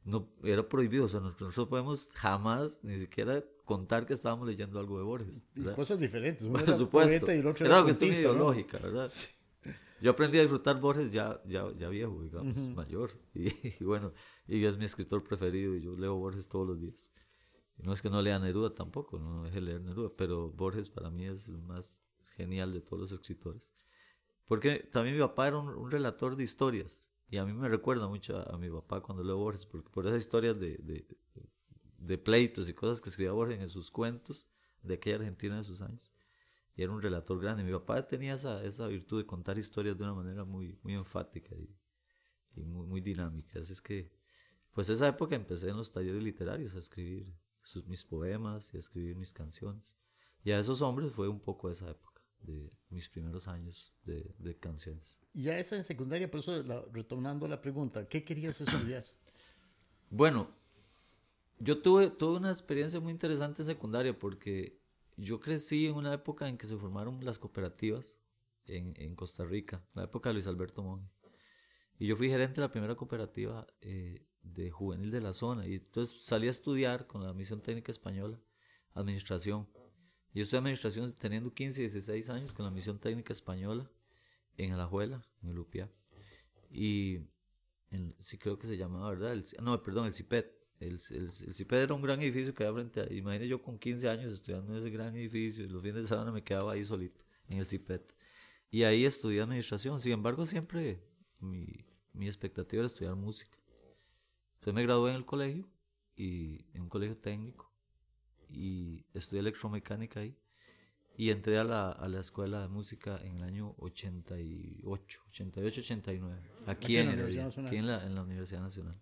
no, 0.05 0.29
era 0.45 0.69
prohibido, 0.69 1.07
o 1.07 1.09
sea, 1.09 1.21
nosotros 1.21 1.57
no 1.57 1.69
podemos 1.69 2.09
jamás 2.15 2.79
ni 2.83 2.97
siquiera 2.97 3.45
contar 3.65 4.07
que 4.07 4.15
estábamos 4.15 4.47
leyendo 4.47 4.79
algo 4.79 4.99
de 4.99 5.05
Borges. 5.05 5.45
Y 5.57 5.65
cosas 5.65 5.99
diferentes, 5.99 6.47
Por 6.47 6.73
supuesto. 6.73 7.33
y 7.33 7.39
el 7.39 7.47
otro 7.47 7.67
era, 7.67 7.83
cuestión 7.83 8.11
ideológica, 8.11 8.79
¿verdad? 8.79 9.11
Yo 10.01 10.11
aprendí 10.11 10.39
a 10.39 10.43
disfrutar 10.43 10.79
Borges 10.79 11.11
ya, 11.11 11.41
ya, 11.47 11.67
ya 11.77 11.89
viejo, 11.89 12.23
digamos, 12.23 12.57
mayor. 12.57 13.11
Y, 13.35 13.85
bueno, 13.85 14.13
y 14.47 14.65
es 14.65 14.79
mi 14.79 14.85
escritor 14.85 15.25
preferido 15.25 15.75
y 15.75 15.83
yo 15.83 15.97
leo 15.97 16.15
Borges 16.17 16.49
todos 16.49 16.67
los 16.67 16.81
días. 16.81 17.13
Y 17.79 17.83
no 17.83 17.93
es 17.93 18.01
que 18.01 18.09
no 18.09 18.23
lea 18.23 18.39
Neruda 18.39 18.73
tampoco, 18.73 19.19
no 19.19 19.43
deje 19.43 19.61
leer 19.61 19.81
Neruda, 19.81 20.11
pero 20.17 20.51
Borges 20.51 20.89
para 20.89 21.11
mí 21.11 21.27
es 21.27 21.49
el 21.49 21.59
más 21.59 22.07
genial 22.37 22.73
de 22.73 22.81
todos 22.81 23.01
los 23.01 23.13
escritores. 23.13 23.71
Porque 24.47 24.89
también 24.93 25.17
mi 25.17 25.23
papá 25.23 25.49
era 25.49 25.59
un, 25.59 25.91
relator 25.91 26.37
de 26.37 26.45
historias 26.45 27.09
y 27.29 27.37
a 27.39 27.45
mí 27.45 27.53
me 27.53 27.69
recuerda 27.69 28.07
mucho 28.07 28.39
a, 28.49 28.57
mi 28.57 28.71
papá 28.71 29.01
cuando 29.01 29.25
leo 29.25 29.37
Borges, 29.37 29.67
porque 29.67 29.91
por 29.91 30.07
esas 30.07 30.21
historias 30.21 30.59
de, 30.59 30.79
de, 31.99 32.19
pleitos 32.19 32.69
y 32.69 32.75
cosas 32.75 33.01
que 33.01 33.09
escribía 33.09 33.33
Borges 33.33 33.61
en 33.61 33.69
sus 33.69 33.91
cuentos 33.91 34.47
de 34.83 34.95
aquella 34.95 35.17
Argentina 35.17 35.57
de 35.57 35.65
sus 35.65 35.81
años 35.81 36.13
y 36.77 36.83
era 36.83 36.93
un 36.93 37.03
relator 37.03 37.41
grande. 37.41 37.65
Mi 37.65 37.73
papá 37.73 38.07
tenía 38.07 38.35
esa, 38.35 38.63
esa 38.63 38.87
virtud 38.87 39.19
de 39.19 39.27
contar 39.27 39.59
historias 39.59 39.99
de 39.99 40.05
una 40.05 40.15
manera 40.15 40.45
muy, 40.45 40.79
muy 40.83 40.95
enfática 40.95 41.57
y, 41.57 42.63
muy, 42.63 42.87
muy, 42.87 43.01
dinámica. 43.01 43.59
Así 43.61 43.73
es 43.73 43.81
que, 43.81 44.13
pues 44.73 44.89
esa 44.89 45.09
época 45.09 45.35
empecé 45.35 45.71
en 45.71 45.77
los 45.77 45.91
talleres 45.91 46.23
literarios 46.23 46.75
a 46.77 46.79
escribir 46.79 47.27
mis 47.87 48.05
poemas 48.05 48.73
y 48.73 48.77
a 48.77 48.81
escribir 48.81 49.17
mis 49.17 49.33
canciones. 49.33 49.97
Y 50.45 50.53
a 50.53 50.61
esos 50.61 50.83
hombres 50.83 51.13
fue 51.13 51.29
un 51.29 51.41
poco 51.41 51.69
esa 51.69 51.91
época 51.91 52.16
de 52.43 52.73
mis 52.91 53.09
primeros 53.09 53.49
años 53.49 53.93
de, 54.05 54.35
de 54.39 54.57
canciones. 54.57 55.19
Y 55.33 55.45
ya 55.45 55.59
esa 55.59 55.77
en 55.77 55.85
secundaria, 55.85 56.31
por 56.31 56.41
eso 56.41 56.63
retomando 56.93 57.49
la 57.49 57.61
pregunta, 57.61 58.09
¿qué 58.09 58.25
querías 58.25 58.61
estudiar? 58.61 59.05
bueno, 60.11 60.51
yo 61.59 61.81
tuve, 61.81 62.11
tuve 62.11 62.37
una 62.37 62.51
experiencia 62.51 63.01
muy 63.01 63.13
interesante 63.13 63.63
en 63.63 63.67
secundaria 63.67 64.19
porque 64.19 64.79
yo 65.17 65.41
crecí 65.41 65.87
en 65.87 65.95
una 65.95 66.13
época 66.13 66.49
en 66.49 66.59
que 66.59 66.67
se 66.67 66.77
formaron 66.77 67.25
las 67.25 67.39
cooperativas 67.39 68.19
en, 68.67 68.95
en 68.97 69.15
Costa 69.15 69.45
Rica, 69.45 69.83
la 69.95 70.05
época 70.05 70.29
de 70.29 70.35
Luis 70.35 70.47
Alberto 70.47 70.83
Monge. 70.83 71.09
Y 71.99 72.07
yo 72.07 72.17
fui 72.17 72.29
gerente 72.29 72.57
de 72.57 72.67
la 72.67 72.71
primera 72.71 72.95
cooperativa 72.95 73.67
eh, 73.81 74.27
de 74.43 74.71
juvenil 74.71 75.11
de 75.11 75.21
la 75.21 75.33
zona. 75.33 75.67
Y 75.67 75.77
entonces 75.77 76.23
salí 76.23 76.47
a 76.47 76.51
estudiar 76.51 77.07
con 77.07 77.23
la 77.23 77.33
Misión 77.33 77.61
Técnica 77.61 77.91
Española, 77.91 78.39
Administración. 78.93 79.67
Yo 80.37 80.43
estudié 80.43 80.59
Administración 80.59 81.15
teniendo 81.15 81.51
15, 81.51 81.81
16 81.81 82.29
años 82.29 82.53
con 82.53 82.67
la 82.67 82.71
Misión 82.71 82.99
Técnica 82.99 83.33
Española 83.33 83.91
en 84.59 84.71
Alajuela, 84.71 85.27
en 85.43 85.49
el 85.49 85.59
UPIA. 85.59 85.91
Y 86.71 87.21
sí 88.21 88.37
creo 88.37 88.59
que 88.59 88.67
se 88.67 88.77
llamaba, 88.77 89.09
¿verdad? 89.09 89.43
no, 89.63 89.83
perdón, 89.83 90.09
el 90.09 90.13
CIPET. 90.13 90.53
El, 90.79 91.01
el, 91.09 91.55
CIPED 91.55 91.79
era 91.85 91.95
un 91.95 92.03
gran 92.03 92.21
edificio 92.21 92.55
que 92.55 92.65
había 92.65 92.83
frente 92.83 93.01
a... 93.01 93.11
Imagínate 93.11 93.49
yo 93.49 93.63
con 93.63 93.79
15 93.79 94.11
años 94.11 94.31
estudiando 94.35 94.75
en 94.75 94.79
ese 94.79 94.91
gran 94.91 95.17
edificio 95.17 95.65
y 95.65 95.69
los 95.71 95.81
fines 95.81 96.03
de 96.03 96.07
semana 96.07 96.31
me 96.31 96.45
quedaba 96.45 96.73
ahí 96.73 96.85
solito, 96.85 97.25
en 97.49 97.57
el 97.57 97.67
CIPED. 97.67 98.03
Y 98.71 98.83
ahí 98.83 99.07
estudié 99.07 99.41
administración. 99.41 99.99
Sin 100.01 100.13
embargo, 100.13 100.45
siempre 100.45 101.03
mi, 101.41 101.87
mi 102.13 102.27
expectativa 102.27 102.81
era 102.81 102.89
estudiar 102.89 103.17
música. 103.17 103.57
Entonces 104.57 104.75
me 104.75 104.83
gradué 104.83 105.13
en 105.13 105.17
el 105.17 105.25
colegio, 105.25 105.67
y 106.15 106.67
en 106.75 106.83
un 106.83 106.89
colegio 106.91 107.17
técnico, 107.17 107.66
y 108.49 109.05
estudié 109.15 109.41
electromecánica 109.41 110.21
ahí. 110.21 110.37
Y 111.19 111.31
entré 111.31 111.59
a 111.59 111.65
la, 111.65 111.93
a 111.93 112.09
la 112.09 112.21
escuela 112.21 112.61
de 112.61 112.69
música 112.69 113.19
en 113.23 113.37
el 113.37 113.43
año 113.43 113.75
88, 113.79 115.23
88, 115.31 115.81
89, 115.81 116.37
aquí, 116.67 116.99
en, 116.99 117.09
aquí 117.09 117.77
en, 117.77 117.87
la, 117.87 118.05
en 118.05 118.15
la 118.15 118.23
Universidad 118.23 118.61
Nacional. 118.61 119.01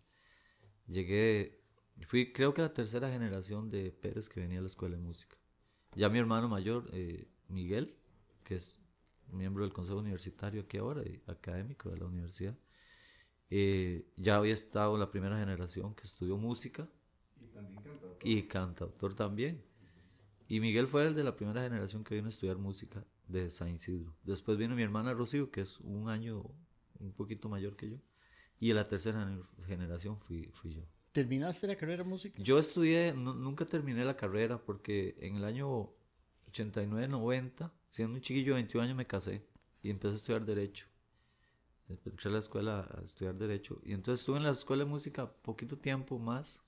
Llegué 0.87 1.65
Fui, 2.03 2.33
creo 2.33 2.53
que 2.53 2.63
la 2.63 2.73
tercera 2.73 3.11
generación 3.11 3.71
de 3.71 3.91
Pérez 3.93 4.29
que 4.29 4.41
venía 4.41 4.59
a 4.59 4.63
la 4.63 4.67
escuela 4.69 4.97
de 4.97 5.03
música. 5.03 5.37
Ya 5.95 6.09
mi 6.09 6.19
hermano 6.19 6.49
mayor, 6.49 6.89
eh, 6.93 7.29
Miguel, 7.49 7.97
que 8.43 8.57
es 8.57 8.81
miembro 9.31 9.65
del 9.65 9.73
consejo 9.73 9.99
universitario 9.99 10.63
aquí 10.63 10.77
ahora 10.77 11.03
y 11.03 11.23
académico 11.27 11.91
de 11.91 11.99
la 11.99 12.07
universidad, 12.07 12.59
eh, 13.49 14.07
ya 14.17 14.37
había 14.37 14.55
estado 14.55 14.99
la 14.99 15.11
primera 15.11 15.39
generación 15.39 15.95
que 15.95 16.03
estudió 16.03 16.37
música. 16.37 16.89
Y 17.41 17.47
también 17.47 17.83
cantautor. 17.83 18.19
Y 18.23 18.43
cantautor 18.45 19.15
también. 19.15 19.63
Y 20.49 20.61
Miguel 20.61 20.87
fue 20.87 21.07
el 21.07 21.15
de 21.15 21.25
la 21.25 21.37
primera 21.37 21.63
generación 21.63 22.05
que 22.05 22.15
vino 22.15 22.27
a 22.29 22.31
estudiar 22.31 22.59
música 22.59 23.05
de 23.29 23.51
San 23.51 23.71
Isidro. 23.71 24.15
Después 24.23 24.59
vino 24.59 24.77
mi 24.77 24.83
hermana 24.83 25.15
Rocío, 25.15 25.51
que 25.51 25.63
es 25.63 25.81
un 25.81 26.09
año 26.09 26.45
un 26.99 27.13
poquito 27.13 27.49
mayor 27.49 27.77
que 27.77 27.91
yo. 27.91 27.97
Y 28.61 28.71
en 28.71 28.77
la 28.77 28.85
tercera 28.85 29.39
generación 29.67 30.19
fui, 30.19 30.51
fui 30.53 30.75
yo. 30.75 30.83
¿Terminaste 31.13 31.69
la 31.69 31.77
carrera 31.77 32.03
de 32.03 32.09
música? 32.09 32.43
Yo 32.43 32.59
estudié, 32.59 33.13
nunca 33.15 33.65
terminé 33.65 34.05
la 34.05 34.17
carrera 34.17 34.59
porque 34.59 35.15
en 35.21 35.37
el 35.37 35.45
año 35.45 35.93
89, 36.49 37.07
90, 37.07 37.73
siendo 37.89 38.17
un 38.17 38.21
chiquillo 38.21 38.55
de 38.55 38.63
21 38.63 38.85
años 38.85 38.97
me 38.97 39.07
casé 39.07 39.47
y 39.81 39.91
empecé 39.91 40.15
a 40.15 40.17
estudiar 40.17 40.45
Derecho. 40.45 40.87
Entré 41.89 42.13
a 42.25 42.33
la 42.33 42.39
escuela 42.39 42.81
a 42.81 43.05
estudiar 43.05 43.37
Derecho 43.37 43.81
y 43.85 43.93
entonces 43.93 44.23
estuve 44.23 44.39
en 44.39 44.45
la 44.45 44.51
escuela 44.51 44.85
de 44.85 44.91
música 44.91 45.31
poquito 45.31 45.79
tiempo 45.79 46.19
más. 46.19 46.64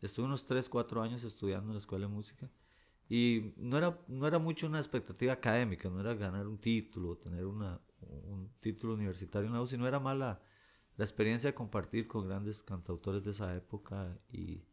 Estuve 0.00 0.26
unos 0.26 0.44
3, 0.44 0.68
4 0.68 1.02
años 1.02 1.24
estudiando 1.24 1.68
en 1.68 1.74
la 1.74 1.78
escuela 1.78 2.06
de 2.06 2.12
música 2.12 2.50
y 3.08 3.54
no 3.56 3.78
era, 3.78 3.98
no 4.06 4.26
era 4.26 4.38
mucho 4.38 4.66
una 4.66 4.78
expectativa 4.78 5.32
académica, 5.32 5.88
no 5.88 6.00
era 6.00 6.14
ganar 6.14 6.46
un 6.46 6.58
título, 6.58 7.16
tener 7.16 7.46
una, 7.46 7.80
un 8.00 8.50
título 8.60 8.94
universitario, 8.94 9.48
no, 9.50 9.66
sino 9.66 9.88
era 9.88 9.98
mala 9.98 10.40
la 10.96 11.04
experiencia 11.04 11.50
de 11.50 11.54
compartir 11.54 12.08
con 12.08 12.26
grandes 12.26 12.62
cantautores 12.62 13.24
de 13.24 13.30
esa 13.30 13.54
época 13.54 14.18
y 14.28 14.64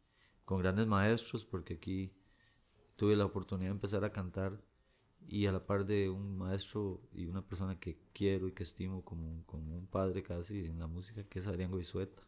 con 0.44 0.58
grandes 0.58 0.88
maestros, 0.88 1.46
porque 1.46 1.76
aquí 1.76 2.14
tuve 2.96 3.16
la 3.16 3.26
oportunidad 3.26 3.70
de 3.70 3.76
empezar 3.76 4.04
a 4.04 4.12
cantar 4.12 4.60
y 5.28 5.46
a 5.46 5.52
la 5.52 5.66
par 5.66 5.86
de 5.86 6.10
un 6.10 6.38
maestro 6.38 7.02
y 7.14 7.26
una 7.28 7.46
persona 7.46 7.80
que 7.80 8.00
quiero 8.14 8.48
y 8.48 8.54
que 8.54 8.64
estimo 8.64 9.04
como, 9.04 9.46
como 9.46 9.76
un 9.78 9.88
padre 9.88 10.24
casi 10.24 10.66
en 10.66 10.80
la 10.80 10.88
música, 10.88 11.24
que 11.24 11.40
es 11.40 11.48
Adrián 11.48 11.72
Goizueta. 11.72 12.22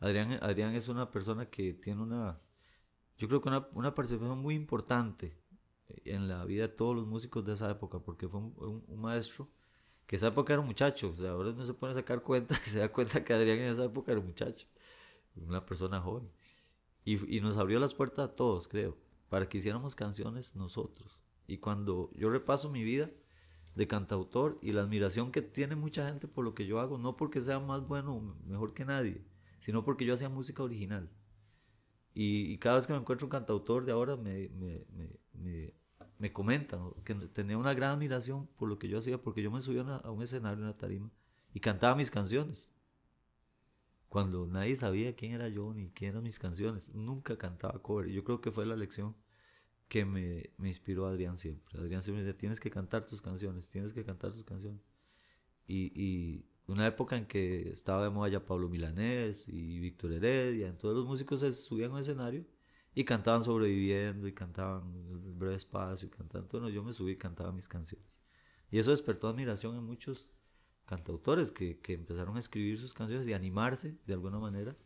Adrián, 0.00 0.38
Adrián 0.42 0.74
es 0.74 0.88
una 0.88 1.10
persona 1.10 1.46
que 1.46 1.74
tiene 1.74 2.02
una, 2.02 2.40
yo 3.16 3.28
creo 3.28 3.40
que 3.40 3.48
una, 3.48 3.68
una 3.72 3.94
muy 4.34 4.54
importante 4.54 5.36
en 6.04 6.28
la 6.28 6.44
vida 6.44 6.62
de 6.62 6.68
todos 6.68 6.94
los 6.94 7.06
músicos 7.06 7.44
de 7.44 7.54
esa 7.54 7.70
época, 7.70 7.98
porque 7.98 8.28
fue 8.28 8.40
un 8.40 9.00
maestro 9.00 9.48
que 10.08 10.16
esa 10.16 10.28
época 10.28 10.54
era 10.54 10.60
un 10.60 10.66
muchacho, 10.66 11.10
o 11.10 11.14
sea, 11.14 11.32
ahora 11.32 11.52
no 11.52 11.66
se 11.66 11.74
pone 11.74 11.92
a 11.92 11.94
sacar 11.94 12.22
cuenta 12.22 12.54
se 12.64 12.78
da 12.78 12.90
cuenta 12.90 13.22
que 13.22 13.34
Adrián 13.34 13.58
en 13.58 13.72
esa 13.74 13.84
época 13.84 14.10
era 14.10 14.22
muchacho, 14.22 14.66
una 15.36 15.64
persona 15.64 16.00
joven. 16.00 16.30
Y, 17.04 17.36
y, 17.36 17.40
nos 17.42 17.58
abrió 17.58 17.78
las 17.78 17.92
puertas 17.92 18.30
a 18.30 18.34
todos, 18.34 18.68
creo, 18.68 18.96
para 19.28 19.48
que 19.48 19.58
hiciéramos 19.58 19.94
canciones 19.94 20.56
nosotros. 20.56 21.22
Y 21.46 21.58
cuando 21.58 22.10
yo 22.14 22.30
repaso 22.30 22.70
mi 22.70 22.82
vida 22.84 23.10
de 23.74 23.86
cantautor 23.86 24.58
y 24.62 24.72
la 24.72 24.80
admiración 24.82 25.30
que 25.30 25.42
tiene 25.42 25.76
mucha 25.76 26.08
gente 26.08 26.26
por 26.26 26.42
lo 26.42 26.54
que 26.54 26.66
yo 26.66 26.80
hago, 26.80 26.96
no 26.96 27.16
porque 27.16 27.42
sea 27.42 27.60
más 27.60 27.86
bueno 27.86 28.16
o 28.16 28.20
mejor 28.46 28.72
que 28.72 28.86
nadie, 28.86 29.22
sino 29.58 29.84
porque 29.84 30.04
yo 30.04 30.14
hacía 30.14 30.28
música 30.28 30.62
original. 30.62 31.10
Y, 32.14 32.58
cada 32.58 32.76
vez 32.76 32.86
que 32.86 32.92
me 32.92 32.98
encuentro 32.98 33.26
un 33.26 33.30
cantautor 33.30 33.84
de 33.84 33.92
ahora 33.92 34.16
me, 34.16 34.48
me, 34.48 34.84
me 35.34 35.74
me 36.18 36.32
comentan 36.32 36.90
que 37.04 37.14
tenía 37.14 37.56
una 37.56 37.74
gran 37.74 37.92
admiración 37.92 38.48
por 38.56 38.68
lo 38.68 38.78
que 38.78 38.88
yo 38.88 38.98
hacía, 38.98 39.22
porque 39.22 39.42
yo 39.42 39.50
me 39.50 39.62
subía 39.62 39.82
a 39.82 40.10
un 40.10 40.22
escenario, 40.22 40.58
en 40.58 40.64
una 40.64 40.76
tarima, 40.76 41.10
y 41.54 41.60
cantaba 41.60 41.94
mis 41.94 42.10
canciones. 42.10 42.68
Cuando 44.08 44.46
nadie 44.46 44.74
sabía 44.74 45.14
quién 45.14 45.32
era 45.32 45.48
yo 45.48 45.72
ni 45.74 45.90
quién 45.90 46.12
eran 46.12 46.22
mis 46.22 46.38
canciones, 46.38 46.92
nunca 46.94 47.36
cantaba 47.36 47.80
cover. 47.80 48.08
Yo 48.08 48.24
creo 48.24 48.40
que 48.40 48.50
fue 48.50 48.66
la 48.66 48.74
lección 48.74 49.14
que 49.88 50.04
me, 50.04 50.50
me 50.56 50.68
inspiró 50.68 51.06
Adrián 51.06 51.38
siempre. 51.38 51.78
Adrián 51.78 52.02
siempre 52.02 52.24
decía, 52.24 52.36
tienes 52.36 52.58
que 52.58 52.70
cantar 52.70 53.06
tus 53.06 53.22
canciones, 53.22 53.68
tienes 53.68 53.92
que 53.92 54.04
cantar 54.04 54.32
tus 54.32 54.44
canciones. 54.44 54.82
Y 55.66 56.46
una 56.68 56.86
época 56.86 57.16
en 57.16 57.26
que 57.26 57.70
estaba 57.70 58.04
de 58.04 58.10
moda 58.10 58.28
ya 58.28 58.44
Pablo 58.44 58.68
Milanés 58.68 59.48
y 59.48 59.80
Víctor 59.80 60.12
Heredia, 60.12 60.76
todos 60.76 60.94
los 60.94 61.06
músicos 61.06 61.40
se 61.40 61.52
subían 61.52 61.92
al 61.92 62.02
escenario 62.02 62.44
y 62.94 63.04
cantaban 63.04 63.42
sobreviviendo 63.42 64.28
y 64.28 64.34
cantaban 64.34 64.92
el 65.10 65.34
breve 65.34 65.56
espacio 65.56 66.08
y 66.08 66.10
cantaban, 66.10 66.68
yo 66.70 66.82
me 66.82 66.92
subí 66.92 67.12
y 67.12 67.16
cantaba 67.16 67.52
mis 67.52 67.68
canciones. 67.68 68.06
Y 68.70 68.78
eso 68.78 68.90
despertó 68.90 69.28
admiración 69.28 69.76
en 69.76 69.84
muchos 69.84 70.28
cantautores 70.84 71.50
que, 71.50 71.78
que 71.80 71.94
empezaron 71.94 72.36
a 72.36 72.38
escribir 72.38 72.78
sus 72.78 72.92
canciones 72.92 73.26
y 73.26 73.32
animarse 73.32 73.96
de 74.06 74.12
alguna 74.12 74.38
manera 74.38 74.76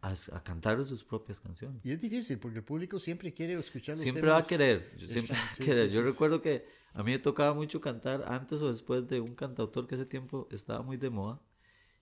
a, 0.00 0.42
cantar 0.42 0.82
sus 0.84 1.04
propias 1.04 1.40
canciones. 1.40 1.84
Y 1.84 1.90
es 1.90 2.00
difícil 2.00 2.38
porque 2.38 2.58
el 2.58 2.64
público 2.64 2.98
siempre 2.98 3.32
quiere 3.34 3.54
escuchar 3.54 3.98
Siempre 3.98 4.28
va 4.28 4.38
a 4.38 4.46
querer, 4.46 4.92
siempre 5.06 5.36
va 5.36 5.52
a 5.52 5.56
querer. 5.56 5.90
Yo 5.90 6.02
recuerdo 6.02 6.40
que 6.40 6.64
a 6.92 7.02
mí 7.02 7.12
me 7.12 7.18
tocaba 7.18 7.54
mucho 7.54 7.80
cantar 7.80 8.24
antes 8.28 8.60
o 8.62 8.68
después 8.68 9.08
de 9.08 9.20
un 9.20 9.34
cantautor 9.34 9.86
que 9.86 9.96
ese 9.96 10.06
tiempo 10.06 10.48
estaba 10.50 10.82
muy 10.82 10.96
de 10.96 11.10
moda 11.10 11.40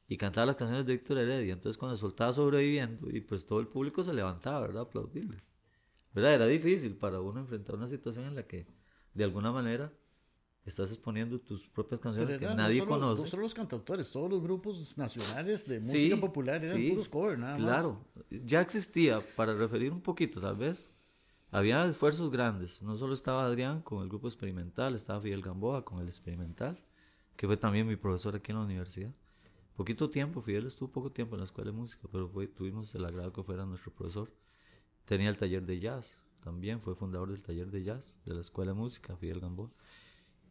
y 0.08 0.16
cantaba 0.16 0.46
las 0.46 0.56
canciones 0.56 0.86
de 0.86 0.92
Víctor 0.92 1.18
Heredia. 1.18 1.52
Entonces 1.52 1.78
cuando 1.78 1.96
soltaba 1.96 2.32
sobreviviendo 2.32 3.10
y 3.10 3.20
pues 3.20 3.46
todo 3.46 3.60
el 3.60 3.68
público 3.68 4.04
se 4.04 4.12
levantaba, 4.12 4.60
¿verdad? 4.60 4.82
Aplaudirle. 4.82 5.42
¿Verdad? 6.12 6.34
Era 6.34 6.46
difícil 6.46 6.96
para 6.96 7.20
uno 7.20 7.40
enfrentar 7.40 7.76
una 7.76 7.88
situación 7.88 8.26
en 8.26 8.34
la 8.34 8.44
que 8.44 8.66
de 9.14 9.24
alguna 9.24 9.52
manera 9.52 9.92
estás 10.66 10.90
exponiendo 10.90 11.38
tus 11.38 11.66
propias 11.68 12.00
canciones 12.00 12.36
que 12.36 12.46
nadie 12.46 12.84
conoce. 12.84 13.22
No 13.22 13.28
solo 13.28 13.42
los 13.42 13.54
cantautores, 13.54 14.10
todos 14.10 14.28
los 14.28 14.42
grupos 14.42 14.98
nacionales 14.98 15.66
de 15.66 15.78
música 15.78 16.16
popular 16.16 16.62
eran 16.62 16.88
puros 16.88 17.08
covers, 17.08 17.38
nada 17.38 17.56
claro. 17.56 18.04
Ya 18.30 18.60
existía, 18.60 19.20
para 19.36 19.54
referir 19.54 19.92
un 19.92 20.00
poquito 20.00 20.40
tal 20.40 20.56
vez, 20.56 20.90
había 21.52 21.86
esfuerzos 21.86 22.30
grandes. 22.30 22.82
No 22.82 22.96
solo 22.96 23.14
estaba 23.14 23.46
Adrián 23.46 23.80
con 23.80 24.02
el 24.02 24.08
grupo 24.08 24.26
experimental, 24.26 24.94
estaba 24.96 25.20
Fidel 25.20 25.40
Gamboa 25.40 25.84
con 25.84 26.00
el 26.00 26.08
experimental, 26.08 26.78
que 27.36 27.46
fue 27.46 27.56
también 27.56 27.86
mi 27.86 27.96
profesor 27.96 28.34
aquí 28.34 28.50
en 28.50 28.58
la 28.58 28.64
universidad. 28.64 29.12
Poquito 29.76 30.10
tiempo, 30.10 30.42
Fidel 30.42 30.66
estuvo 30.66 30.90
poco 30.90 31.12
tiempo 31.12 31.36
en 31.36 31.40
la 31.40 31.44
escuela 31.44 31.70
de 31.70 31.76
música, 31.76 32.08
pero 32.10 32.28
fue, 32.28 32.48
tuvimos 32.48 32.94
el 32.94 33.04
agrado 33.04 33.32
que 33.32 33.42
fuera 33.42 33.64
nuestro 33.66 33.92
profesor. 33.92 34.32
Tenía 35.04 35.28
el 35.28 35.36
taller 35.36 35.64
de 35.64 35.78
jazz, 35.78 36.20
también 36.42 36.80
fue 36.80 36.96
fundador 36.96 37.30
del 37.30 37.42
taller 37.42 37.70
de 37.70 37.84
jazz 37.84 38.12
de 38.24 38.34
la 38.34 38.40
escuela 38.40 38.72
de 38.72 38.78
música, 38.78 39.16
Fidel 39.16 39.38
Gamboa. 39.38 39.70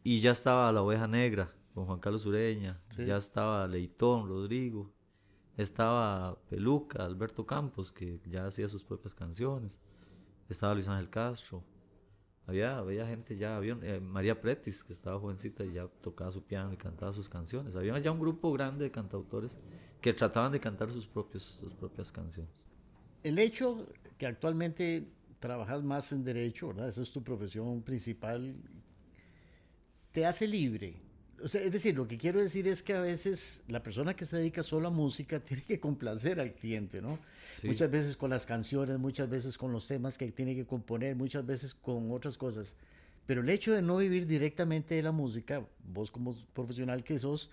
Y 0.06 0.20
ya 0.20 0.30
estaba 0.30 0.70
La 0.70 0.82
Oveja 0.82 1.08
Negra 1.08 1.52
con 1.74 1.86
Juan 1.86 1.98
Carlos 1.98 2.24
Ureña, 2.26 2.80
ya 2.96 3.16
estaba 3.16 3.66
Leitón, 3.66 4.28
Rodrigo, 4.28 4.94
estaba 5.56 6.38
Peluca, 6.48 7.04
Alberto 7.04 7.44
Campos, 7.44 7.90
que 7.90 8.20
ya 8.24 8.46
hacía 8.46 8.68
sus 8.68 8.84
propias 8.84 9.16
canciones, 9.16 9.80
estaba 10.48 10.74
Luis 10.74 10.86
Ángel 10.86 11.10
Castro, 11.10 11.64
había, 12.46 12.78
había 12.78 13.04
gente 13.08 13.36
ya, 13.36 13.56
había 13.56 13.76
eh, 13.82 13.98
María 13.98 14.40
Pretis, 14.40 14.84
que 14.84 14.92
estaba 14.92 15.18
jovencita 15.18 15.64
y 15.64 15.72
ya 15.72 15.88
tocaba 16.00 16.30
su 16.30 16.44
piano 16.44 16.72
y 16.72 16.76
cantaba 16.76 17.12
sus 17.12 17.28
canciones. 17.28 17.74
Había 17.74 17.98
ya 17.98 18.12
un 18.12 18.20
grupo 18.20 18.52
grande 18.52 18.84
de 18.84 18.92
cantautores 18.92 19.58
que 20.00 20.14
trataban 20.14 20.52
de 20.52 20.60
cantar 20.60 20.88
sus, 20.88 21.08
propios, 21.08 21.42
sus 21.42 21.74
propias 21.74 22.12
canciones. 22.12 22.64
El 23.24 23.40
hecho 23.40 23.88
que 24.18 24.26
actualmente 24.26 25.10
trabajas 25.40 25.82
más 25.82 26.12
en 26.12 26.22
derecho, 26.22 26.68
¿verdad? 26.68 26.90
Esa 26.90 27.02
es 27.02 27.10
tu 27.10 27.24
profesión 27.24 27.82
principal 27.82 28.54
te 30.16 30.24
hace 30.24 30.48
libre. 30.48 30.94
O 31.42 31.46
sea, 31.46 31.60
es 31.60 31.70
decir, 31.70 31.94
lo 31.94 32.08
que 32.08 32.16
quiero 32.16 32.40
decir 32.40 32.66
es 32.68 32.82
que 32.82 32.94
a 32.94 33.02
veces 33.02 33.62
la 33.68 33.82
persona 33.82 34.16
que 34.16 34.24
se 34.24 34.38
dedica 34.38 34.62
solo 34.62 34.88
a 34.88 34.90
música 34.90 35.40
tiene 35.44 35.62
que 35.62 35.78
complacer 35.78 36.40
al 36.40 36.54
cliente, 36.54 37.02
¿no? 37.02 37.18
Muchas 37.62 37.90
veces 37.90 38.16
con 38.16 38.30
las 38.30 38.46
canciones, 38.46 38.98
muchas 38.98 39.28
veces 39.28 39.58
con 39.58 39.72
los 39.72 39.86
temas 39.86 40.16
que 40.16 40.32
tiene 40.32 40.54
que 40.54 40.64
componer, 40.64 41.16
muchas 41.16 41.44
veces 41.44 41.74
con 41.74 42.10
otras 42.12 42.38
cosas. 42.38 42.76
Pero 43.26 43.42
el 43.42 43.50
hecho 43.50 43.74
de 43.74 43.82
no 43.82 43.98
vivir 43.98 44.26
directamente 44.26 44.94
de 44.94 45.02
la 45.02 45.12
música, 45.12 45.62
vos 45.84 46.10
como 46.10 46.34
profesional 46.54 47.04
que 47.04 47.18
sos, 47.18 47.50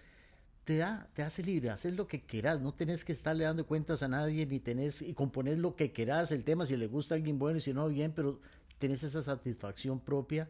te 0.63 0.77
da, 0.77 1.10
te 1.13 1.22
hace 1.22 1.43
libre, 1.43 1.70
haces 1.70 1.98
lo 1.98 2.08
que 2.08 2.22
quieras, 2.22 2.62
no 2.62 2.74
tenés 2.74 3.03
que 3.03 3.12
estarle 3.12 3.43
dando 3.43 3.67
cuentas 3.67 4.03
a 4.03 4.08
nadie, 4.08 4.46
ni 4.46 4.62
tenés, 4.62 5.01
y 5.01 5.13
componer 5.13 5.58
lo 5.58 5.75
que 5.75 5.91
quieras, 5.91 6.32
el 6.32 6.46
tema, 6.46 6.65
si 6.65 6.78
le 6.78 6.88
gusta 6.88 7.15
a 7.15 7.17
alguien 7.17 7.38
bueno 7.38 7.58
y 7.58 7.62
si 7.62 7.73
no, 7.73 7.89
bien, 7.89 8.13
pero 8.15 8.39
tenés 8.80 9.04
esa 9.04 9.21
satisfacción 9.21 9.99
propia 9.99 10.47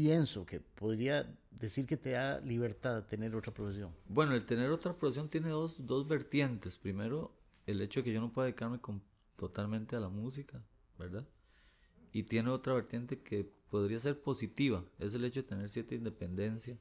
pienso 0.00 0.46
que 0.46 0.60
podría 0.60 1.30
decir 1.50 1.86
que 1.86 1.98
te 1.98 2.12
da 2.12 2.40
libertad 2.40 3.04
tener 3.04 3.36
otra 3.36 3.52
profesión? 3.52 3.92
Bueno, 4.08 4.34
el 4.34 4.46
tener 4.46 4.70
otra 4.70 4.94
profesión 4.94 5.28
tiene 5.28 5.50
dos, 5.50 5.86
dos 5.86 6.08
vertientes. 6.08 6.78
Primero, 6.78 7.32
el 7.66 7.82
hecho 7.82 8.00
de 8.00 8.04
que 8.04 8.12
yo 8.12 8.20
no 8.20 8.32
pueda 8.32 8.46
dedicarme 8.46 8.80
totalmente 9.36 9.96
a 9.96 10.00
la 10.00 10.08
música, 10.08 10.62
¿verdad? 10.98 11.26
Y 12.12 12.22
tiene 12.22 12.48
otra 12.48 12.72
vertiente 12.72 13.20
que 13.20 13.46
podría 13.70 13.98
ser 13.98 14.20
positiva, 14.20 14.84
es 14.98 15.14
el 15.14 15.24
hecho 15.24 15.42
de 15.42 15.48
tener 15.48 15.68
cierta 15.68 15.94
independencia, 15.94 16.78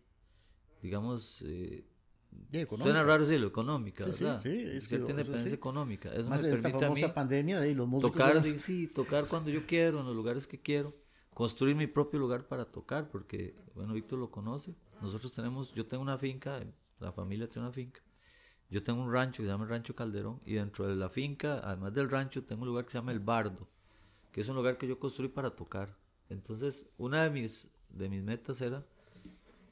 digamos, 0.82 1.44
eh, 1.46 1.86
suena 2.78 3.04
raro 3.04 3.26
decirlo, 3.26 3.48
económica, 3.48 4.06
¿verdad? 4.06 4.42
Sí, 4.42 4.66
sí, 4.66 4.82
cierta 4.82 5.12
independencia 5.12 5.54
económica. 5.54 6.12
Eso 6.14 6.30
Más 6.30 6.42
me 6.42 6.50
permite 6.50 6.86
a 6.86 6.90
mí 6.90 7.04
pandemia 7.14 7.60
de 7.60 7.76
los 7.76 7.88
músicos 7.88 8.12
tocar, 8.12 8.44
sí, 8.44 8.88
tocar 8.88 9.28
cuando 9.28 9.50
yo 9.50 9.68
quiero, 9.68 10.00
en 10.00 10.06
los 10.06 10.16
lugares 10.16 10.48
que 10.48 10.60
quiero 10.60 10.96
construir 11.40 11.74
mi 11.74 11.88
propio 11.88 12.20
lugar 12.20 12.50
para 12.50 12.66
tocar, 12.66 13.08
porque, 13.08 13.56
bueno, 13.74 13.94
Víctor 13.94 14.20
lo 14.20 14.30
conoce. 14.30 14.76
Nosotros 15.02 15.34
tenemos, 15.34 15.74
yo 15.74 15.86
tengo 15.86 16.04
una 16.04 16.18
finca, 16.18 16.62
la 17.00 17.14
familia 17.14 17.48
tiene 17.48 17.66
una 17.66 17.74
finca. 17.74 18.02
Yo 18.70 18.84
tengo 18.84 19.02
un 19.02 19.10
rancho 19.10 19.38
que 19.38 19.44
se 19.44 19.52
llama 19.54 19.64
el 19.64 19.70
Rancho 19.70 19.96
Calderón 19.96 20.42
y 20.46 20.56
dentro 20.56 20.86
de 20.86 20.98
la 20.98 21.08
finca, 21.08 21.62
además 21.64 21.94
del 21.94 22.10
rancho, 22.10 22.44
tengo 22.44 22.64
un 22.64 22.68
lugar 22.68 22.84
que 22.84 22.92
se 22.92 22.98
llama 22.98 23.14
El 23.14 23.22
Bardo, 23.22 23.70
que 24.34 24.42
es 24.42 24.50
un 24.50 24.58
lugar 24.58 24.78
que 24.78 24.86
yo 24.86 25.00
construí 25.00 25.30
para 25.30 25.52
tocar. 25.52 25.96
Entonces, 26.28 26.90
una 26.98 27.24
de 27.24 27.30
mis, 27.30 27.72
de 27.88 28.10
mis 28.10 28.22
metas 28.22 28.60
era 28.60 28.86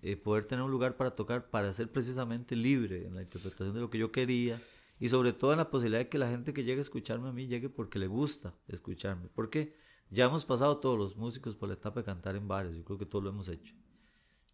eh, 0.03 0.15
poder 0.15 0.45
tener 0.45 0.63
un 0.63 0.71
lugar 0.71 0.95
para 0.95 1.11
tocar, 1.17 1.49
para 1.49 1.73
ser 1.73 1.91
precisamente 1.91 2.55
libre 2.55 3.05
en 3.05 3.13
la 3.13 3.23
interpretación 3.23 3.73
de 3.73 3.81
lo 3.81 3.89
que 3.89 3.97
yo 3.97 4.09
quería 4.13 4.57
y 5.01 5.09
sobre 5.09 5.33
todo 5.33 5.51
en 5.51 5.57
la 5.57 5.69
posibilidad 5.69 5.99
de 5.99 6.07
que 6.07 6.17
la 6.17 6.29
gente 6.29 6.53
que 6.53 6.63
llegue 6.63 6.79
a 6.79 6.83
escucharme 6.83 7.27
a 7.27 7.33
mí 7.33 7.45
llegue 7.45 7.67
porque 7.67 7.99
le 7.99 8.07
gusta 8.07 8.53
escucharme. 8.69 9.27
¿Por 9.27 9.49
qué? 9.49 9.75
Ya 10.09 10.25
hemos 10.25 10.45
pasado 10.45 10.77
todos 10.77 10.97
los 10.97 11.17
músicos 11.17 11.55
por 11.55 11.67
la 11.69 11.75
etapa 11.75 11.99
de 11.99 12.05
cantar 12.05 12.35
en 12.35 12.47
bares, 12.47 12.75
yo 12.75 12.83
creo 12.83 12.97
que 12.97 13.05
todos 13.05 13.23
lo 13.23 13.29
hemos 13.29 13.49
hecho. 13.49 13.73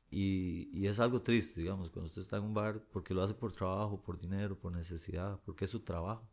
Y, 0.09 0.85
es 0.85 0.99
algo 0.99 1.21
triste, 1.21 1.61
digamos, 1.61 1.89
cuando 1.89 2.07
usted 2.07 2.21
está 2.21 2.37
en 2.37 2.43
un 2.43 2.53
bar 2.53 2.83
porque 2.91 3.13
lo 3.15 3.23
hace 3.23 3.33
por 3.33 3.51
trabajo, 3.51 3.99
por 4.01 4.19
dinero, 4.19 4.55
por 4.57 4.71
necesidad, 4.71 5.39
porque 5.45 5.65
es 5.65 5.71
su 5.71 5.79
trabajo. 5.79 6.29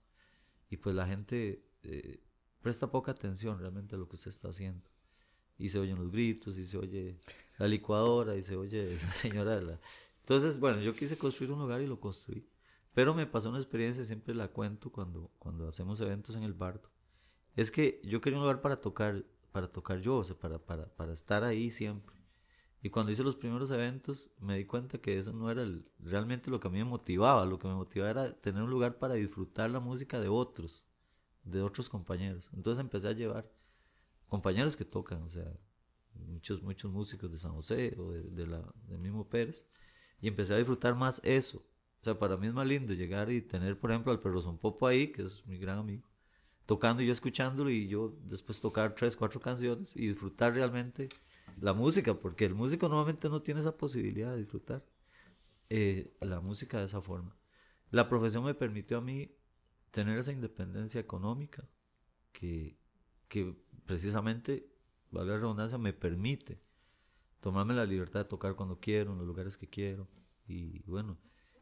Y 0.68 0.76
pues 0.76 0.94
la 0.94 1.06
gente 1.06 1.64
eh, 1.82 2.20
presta 2.60 2.90
poca 2.90 3.12
atención 3.12 3.58
realmente 3.58 3.94
a 3.96 3.98
lo 3.98 4.08
que 4.08 4.16
usted 4.16 4.30
está 4.30 4.48
haciendo. 4.48 4.84
Y 5.58 5.70
se 5.70 5.78
oyen 5.78 5.96
los 5.98 6.10
gritos, 6.10 6.58
y 6.58 6.66
se 6.66 6.76
oye 6.76 7.18
la 7.58 7.68
licuadora, 7.68 8.36
y 8.36 8.42
se 8.42 8.56
oye 8.56 8.98
la 9.02 9.12
señora 9.12 9.56
de 9.56 9.62
la... 9.62 9.80
Entonces, 10.20 10.60
bueno, 10.60 10.80
yo 10.80 10.94
quise 10.94 11.16
construir 11.16 11.52
un 11.52 11.60
lugar 11.60 11.80
y 11.80 11.86
lo 11.86 11.98
construí. 12.00 12.46
Pero 12.92 13.14
me 13.14 13.26
pasó 13.26 13.48
una 13.48 13.58
experiencia, 13.58 14.04
siempre 14.04 14.34
la 14.34 14.48
cuento 14.48 14.90
cuando, 14.90 15.30
cuando 15.38 15.68
hacemos 15.68 16.00
eventos 16.00 16.36
en 16.36 16.42
el 16.42 16.52
bar 16.52 16.82
es 17.56 17.70
que 17.70 18.00
yo 18.04 18.20
quería 18.20 18.38
un 18.38 18.44
lugar 18.44 18.60
para 18.60 18.76
tocar, 18.76 19.24
para 19.52 19.68
tocar 19.68 20.00
yo, 20.00 20.18
o 20.18 20.24
sea, 20.24 20.36
para, 20.36 20.58
para, 20.58 20.86
para 20.96 21.12
estar 21.12 21.44
ahí 21.44 21.70
siempre. 21.70 22.16
Y 22.82 22.88
cuando 22.90 23.12
hice 23.12 23.22
los 23.22 23.36
primeros 23.36 23.70
eventos 23.70 24.30
me 24.38 24.56
di 24.56 24.64
cuenta 24.64 24.98
que 24.98 25.18
eso 25.18 25.32
no 25.32 25.50
era 25.50 25.66
realmente 25.98 26.50
lo 26.50 26.60
que 26.60 26.68
a 26.68 26.70
mí 26.70 26.78
me 26.78 26.84
motivaba. 26.84 27.44
Lo 27.44 27.58
que 27.58 27.68
me 27.68 27.74
motivaba 27.74 28.10
era 28.10 28.32
tener 28.32 28.62
un 28.62 28.70
lugar 28.70 28.98
para 28.98 29.14
disfrutar 29.14 29.70
la 29.70 29.80
música 29.80 30.18
de 30.18 30.28
otros, 30.28 30.84
de 31.44 31.60
otros 31.60 31.88
compañeros. 31.90 32.48
Entonces 32.54 32.80
empecé 32.80 33.08
a 33.08 33.12
llevar 33.12 33.50
compañeros 34.28 34.76
que 34.76 34.86
tocan, 34.86 35.22
o 35.22 35.30
sea, 35.30 35.52
muchos, 36.14 36.62
muchos 36.62 36.90
músicos 36.90 37.30
de 37.30 37.38
San 37.38 37.52
José 37.52 37.94
o 37.98 38.12
de, 38.12 38.46
la, 38.46 38.62
del 38.88 38.98
mismo 38.98 39.28
Pérez. 39.28 39.66
Y 40.22 40.28
empecé 40.28 40.54
a 40.54 40.58
disfrutar 40.58 40.94
más 40.94 41.20
eso. 41.22 41.58
O 42.00 42.04
sea, 42.04 42.18
para 42.18 42.38
mí 42.38 42.46
es 42.46 42.54
más 42.54 42.66
lindo 42.66 42.94
llegar 42.94 43.30
y 43.30 43.42
tener, 43.42 43.78
por 43.78 43.90
ejemplo, 43.90 44.10
al 44.10 44.20
Perro 44.20 44.58
Popo 44.58 44.86
ahí, 44.86 45.12
que 45.12 45.22
es 45.22 45.44
mi 45.46 45.58
gran 45.58 45.78
amigo 45.78 46.09
tocando 46.70 47.02
y 47.02 47.06
yo 47.06 47.12
escuchándolo 47.12 47.68
y 47.68 47.88
yo 47.88 48.16
después 48.22 48.60
tocar 48.60 48.94
tres, 48.94 49.16
cuatro 49.16 49.40
canciones 49.40 49.96
y 49.96 50.06
disfrutar 50.06 50.54
realmente 50.54 51.08
la 51.60 51.72
música, 51.72 52.14
porque 52.14 52.44
el 52.44 52.54
músico 52.54 52.88
normalmente 52.88 53.28
no 53.28 53.42
tiene 53.42 53.58
esa 53.58 53.76
posibilidad 53.76 54.30
de 54.30 54.36
disfrutar 54.36 54.86
eh, 55.68 56.14
la 56.20 56.40
música 56.40 56.78
de 56.78 56.84
esa 56.84 57.00
forma. 57.00 57.36
La 57.90 58.08
profesión 58.08 58.44
me 58.44 58.54
permitió 58.54 58.98
a 58.98 59.00
mí 59.00 59.34
tener 59.90 60.16
esa 60.16 60.30
independencia 60.30 61.00
económica 61.00 61.68
que, 62.30 62.78
que 63.26 63.52
precisamente, 63.84 64.70
valga 65.10 65.32
la 65.32 65.40
redundancia, 65.40 65.76
me 65.76 65.92
permite 65.92 66.60
tomarme 67.40 67.74
la 67.74 67.84
libertad 67.84 68.20
de 68.20 68.26
tocar 68.26 68.54
cuando 68.54 68.78
quiero, 68.78 69.10
en 69.10 69.18
los 69.18 69.26
lugares 69.26 69.58
que 69.58 69.68
quiero. 69.68 70.06
Y 70.46 70.84
bueno, 70.84 71.18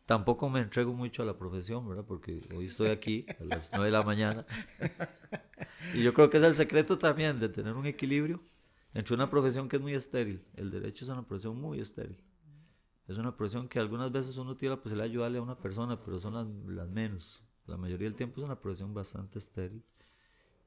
Tampoco 0.08 0.48
me 0.48 0.60
entrego 0.60 0.94
mucho 0.94 1.22
a 1.22 1.26
la 1.26 1.36
profesión, 1.36 1.86
¿verdad? 1.86 2.02
Porque 2.02 2.40
hoy 2.56 2.64
estoy 2.64 2.88
aquí 2.88 3.26
a 3.28 3.44
las 3.44 3.70
9 3.70 3.84
de 3.84 3.92
la 3.92 4.02
mañana. 4.02 4.46
y 5.92 6.02
yo 6.02 6.14
creo 6.14 6.30
que 6.30 6.38
es 6.38 6.44
el 6.44 6.54
secreto 6.54 6.96
también 6.96 7.38
de 7.38 7.50
tener 7.50 7.74
un 7.74 7.84
equilibrio 7.84 8.40
entre 8.94 9.14
una 9.14 9.28
profesión 9.28 9.68
que 9.68 9.76
es 9.76 9.82
muy 9.82 9.92
estéril. 9.92 10.42
El 10.54 10.70
derecho 10.70 11.04
es 11.04 11.10
una 11.10 11.26
profesión 11.26 11.60
muy 11.60 11.78
estéril. 11.80 12.24
Es 13.06 13.18
una 13.18 13.36
profesión 13.36 13.68
que 13.68 13.80
algunas 13.80 14.10
veces 14.10 14.38
uno 14.38 14.56
tiene 14.56 14.76
la 14.76 14.80
posibilidad 14.80 15.04
de 15.04 15.10
ayudarle 15.10 15.38
a 15.40 15.42
una 15.42 15.58
persona, 15.58 16.02
pero 16.02 16.18
son 16.18 16.32
las, 16.32 16.46
las 16.74 16.88
menos. 16.88 17.42
La 17.66 17.76
mayoría 17.76 18.08
del 18.08 18.16
tiempo 18.16 18.40
es 18.40 18.46
una 18.46 18.58
profesión 18.58 18.94
bastante 18.94 19.38
estéril. 19.38 19.84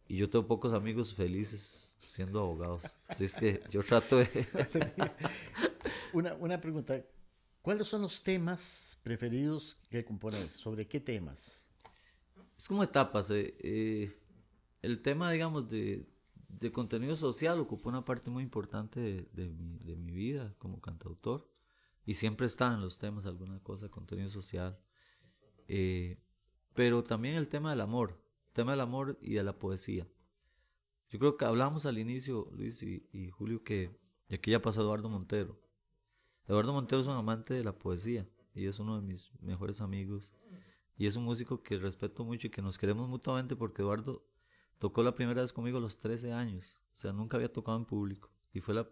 Y 0.08 0.17
yo 0.17 0.30
tengo 0.30 0.45
pocos 0.45 0.71
amigos 0.71 1.15
felices 1.15 1.95
siendo 1.97 2.41
abogados. 2.41 2.84
Así 3.08 3.23
es 3.23 3.34
que 3.34 3.63
yo 3.71 3.82
trato 3.82 4.17
de... 4.17 4.30
una, 6.13 6.36
una 6.36 6.62
pregunta. 6.62 7.01
¿Cuáles 7.63 7.88
son 7.88 8.04
los 8.04 8.21
temas 8.21 8.90
preferidos 9.04 9.78
que 9.90 10.06
compones? 10.06 10.52
¿Sobre 10.52 10.88
qué 10.88 11.00
temas? 11.00 11.68
Es 12.58 12.68
como 12.68 12.84
etapas. 12.84 13.30
Eh, 13.32 13.56
eh, 13.60 14.18
el 14.82 15.02
tema, 15.02 15.32
digamos, 15.32 15.70
de, 15.70 16.08
de, 16.48 16.72
contenido 16.72 17.16
social 17.16 17.60
ocupó 17.60 17.90
una 17.90 18.06
parte 18.06 18.30
muy 18.30 18.44
importante 18.44 19.28
de, 19.32 19.50
mi, 19.50 19.80
de, 19.80 19.96
mi, 19.96 20.14
vida 20.14 20.54
como 20.58 20.80
cantautor. 20.80 21.50
Y 22.06 22.16
siempre 22.16 22.48
está 22.48 22.74
en 22.74 22.82
los 22.82 22.98
temas 22.98 23.26
alguna 23.26 23.60
cosa, 23.60 23.90
contenido 23.90 24.30
social. 24.30 24.80
Eh, 25.68 26.20
pero 26.74 27.04
también 27.04 27.36
el 27.36 27.48
tema 27.48 27.72
del 27.72 27.82
amor, 27.82 28.20
el 28.48 28.54
tema 28.54 28.72
del 28.72 28.82
amor 28.82 29.18
y 29.22 29.34
de 29.34 29.44
la 29.44 29.58
poesía. 29.58 30.08
Yo 31.10 31.20
creo 31.20 31.38
que 31.38 31.46
hablamos 31.46 31.86
al 31.86 31.98
inicio, 31.98 32.50
Luis 32.54 32.82
y, 32.82 33.30
Julio, 33.32 33.64
que 33.64 34.00
aquí 34.32 34.52
ya 34.52 34.62
pasó 34.62 34.82
Eduardo 34.82 35.10
Montero. 35.10 35.60
Eduardo 36.48 36.74
Montero 36.74 37.02
es 37.02 37.08
un 37.08 37.14
amante 37.14 37.54
de 37.54 37.64
la 37.64 37.74
poesía 37.74 38.26
y 38.54 38.66
es 38.66 38.80
uno 38.80 39.00
de 39.00 39.08
mis 39.08 39.32
mejores 39.42 39.82
amigos. 39.82 40.32
Y 40.98 41.08
es 41.08 41.16
un 41.16 41.24
músico 41.24 41.64
que 41.64 41.78
respeto 41.78 42.24
mucho 42.24 42.48
y 42.48 42.50
que 42.50 42.62
nos 42.62 42.78
queremos 42.78 43.10
mutuamente 43.10 43.56
porque 43.56 43.82
Eduardo 43.82 44.26
tocó 44.78 45.04
la 45.04 45.16
primera 45.16 45.42
vez 45.42 45.54
conmigo 45.54 45.78
a 45.78 45.82
los 45.82 45.98
13 45.98 46.34
años. 46.34 46.80
O 46.94 46.96
sea, 46.96 47.14
nunca 47.14 47.38
había 47.38 47.52
tocado 47.52 47.78
en 47.78 47.86
público. 47.86 48.32
Y 48.54 48.60
fue, 48.60 48.86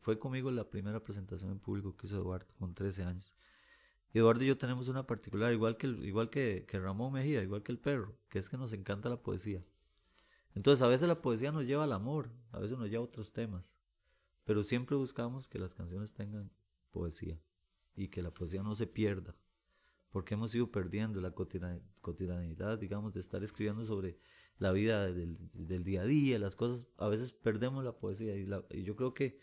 fue 0.00 0.18
conmigo 0.18 0.50
la 0.50 0.68
primera 0.68 1.02
presentación 1.02 1.52
en 1.52 1.60
público 1.60 1.96
que 1.96 2.06
hizo 2.06 2.16
Eduardo 2.16 2.52
con 2.58 2.74
13 2.74 3.04
años. 3.04 3.34
Eduardo 4.12 4.42
y 4.42 4.48
yo 4.48 4.58
tenemos 4.58 4.88
una 4.88 5.06
particular, 5.06 5.52
igual 5.52 5.76
que, 5.76 5.86
igual 5.86 6.30
que, 6.30 6.64
que 6.66 6.80
Ramón 6.80 7.12
Mejía, 7.12 7.42
igual 7.42 7.62
que 7.62 7.72
el 7.72 7.78
perro, 7.78 8.18
que 8.28 8.38
es 8.38 8.48
que 8.48 8.56
nos 8.56 8.72
encanta 8.72 9.08
la 9.08 9.22
poesía. 9.22 9.64
Entonces 10.54 10.82
a 10.82 10.88
veces 10.88 11.06
la 11.08 11.22
poesía 11.22 11.52
nos 11.52 11.64
lleva 11.64 11.84
al 11.84 11.92
amor, 11.92 12.30
a 12.50 12.58
veces 12.58 12.76
nos 12.76 12.88
lleva 12.88 13.02
a 13.02 13.06
otros 13.06 13.32
temas. 13.32 13.76
Pero 14.44 14.62
siempre 14.62 14.96
buscamos 14.96 15.46
que 15.46 15.58
las 15.58 15.74
canciones 15.74 16.14
tengan 16.14 16.50
poesía 16.90 17.38
y 17.98 18.08
que 18.08 18.22
la 18.22 18.30
poesía 18.30 18.62
no 18.62 18.74
se 18.74 18.86
pierda, 18.86 19.34
porque 20.10 20.34
hemos 20.34 20.54
ido 20.54 20.70
perdiendo 20.70 21.20
la 21.20 21.32
cotidianidad, 21.32 22.78
digamos, 22.78 23.12
de 23.12 23.20
estar 23.20 23.42
escribiendo 23.42 23.84
sobre 23.84 24.18
la 24.58 24.72
vida 24.72 25.12
del, 25.12 25.36
del, 25.52 25.84
día 25.84 26.02
a 26.02 26.04
día, 26.04 26.38
las 26.38 26.56
cosas, 26.56 26.86
a 26.96 27.08
veces 27.08 27.32
perdemos 27.32 27.84
la 27.84 27.92
poesía 27.92 28.34
y, 28.36 28.46
la, 28.46 28.64
y 28.70 28.82
yo 28.82 28.96
creo 28.96 29.14
que 29.14 29.38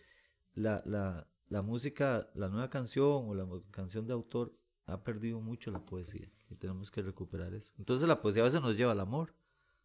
la, 0.54 0.82
la, 0.86 1.28
la, 1.50 1.62
música, 1.62 2.30
la 2.34 2.50
nueva 2.50 2.70
canción 2.70 3.30
o 3.30 3.34
la 3.34 3.48
canción 3.72 4.08
de 4.08 4.14
autor 4.14 4.58
ha 4.86 5.04
perdido 5.04 5.40
mucho 5.40 5.72
la 5.72 5.86
poesía 5.86 6.30
y 6.50 6.56
tenemos 6.56 6.92
que 6.92 7.02
recuperar 7.02 7.54
eso. 7.54 7.72
Entonces 7.78 8.08
la 8.08 8.22
poesía 8.22 8.42
a 8.44 8.46
veces 8.46 8.62
nos 8.62 8.78
lleva 8.78 8.92
al 8.92 9.00
amor, 9.00 9.34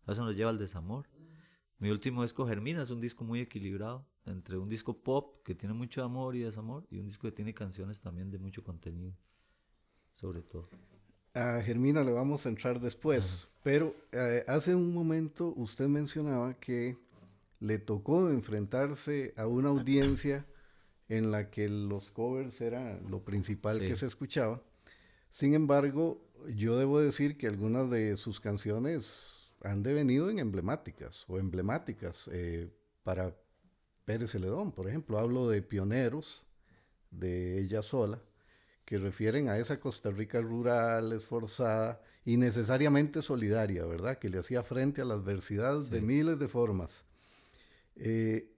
a 0.04 0.10
veces 0.10 0.24
nos 0.24 0.34
lleva 0.34 0.50
al 0.50 0.58
desamor. 0.58 1.08
Mi 1.78 1.90
último 1.90 2.22
disco 2.22 2.46
Germina 2.46 2.82
es 2.82 2.90
un 2.90 3.00
disco 3.00 3.24
muy 3.24 3.40
equilibrado 3.40 4.06
entre 4.26 4.58
un 4.58 4.68
disco 4.68 4.96
pop 4.96 5.42
que 5.44 5.54
tiene 5.54 5.74
mucho 5.74 6.02
amor 6.02 6.36
y 6.36 6.40
desamor 6.40 6.86
y 6.90 6.98
un 6.98 7.06
disco 7.06 7.28
que 7.28 7.32
tiene 7.32 7.54
canciones 7.54 8.00
también 8.00 8.30
de 8.30 8.38
mucho 8.38 8.62
contenido, 8.62 9.14
sobre 10.12 10.42
todo. 10.42 10.68
A 11.34 11.60
Germina 11.62 12.02
le 12.02 12.12
vamos 12.12 12.44
a 12.44 12.48
entrar 12.48 12.80
después, 12.80 13.48
pero 13.62 13.94
eh, 14.12 14.44
hace 14.48 14.74
un 14.74 14.92
momento 14.92 15.52
usted 15.56 15.86
mencionaba 15.86 16.54
que 16.54 16.96
le 17.60 17.78
tocó 17.78 18.30
enfrentarse 18.30 19.32
a 19.36 19.46
una 19.46 19.68
audiencia 19.68 20.46
en 21.08 21.30
la 21.30 21.50
que 21.50 21.68
los 21.68 22.10
covers 22.10 22.60
era 22.60 22.98
lo 23.08 23.24
principal 23.24 23.78
que 23.78 23.96
se 23.96 24.06
escuchaba. 24.06 24.62
Sin 25.28 25.54
embargo, 25.54 26.20
yo 26.54 26.76
debo 26.78 27.00
decir 27.00 27.36
que 27.36 27.46
algunas 27.46 27.90
de 27.90 28.16
sus 28.16 28.40
canciones 28.40 29.52
han 29.62 29.82
devenido 29.82 30.30
en 30.30 30.38
emblemáticas 30.38 31.24
o 31.28 31.38
emblemáticas 31.38 32.28
eh, 32.32 32.70
para 33.02 33.36
Pérez 34.04 34.32
Celedón, 34.32 34.72
por 34.72 34.88
ejemplo. 34.88 35.18
Hablo 35.18 35.48
de 35.48 35.62
pioneros, 35.62 36.44
de 37.10 37.60
ella 37.60 37.82
sola, 37.82 38.22
que 38.84 38.98
refieren 38.98 39.48
a 39.48 39.58
esa 39.58 39.78
Costa 39.80 40.10
Rica 40.10 40.40
rural, 40.40 41.12
esforzada 41.12 42.02
y 42.24 42.36
necesariamente 42.36 43.22
solidaria, 43.22 43.84
¿verdad? 43.84 44.18
Que 44.18 44.28
le 44.28 44.38
hacía 44.38 44.62
frente 44.62 45.00
a 45.00 45.04
la 45.04 45.14
adversidad 45.14 45.80
de 45.80 46.00
miles 46.00 46.38
de 46.38 46.48
formas. 46.48 47.04
Eh, 47.96 48.52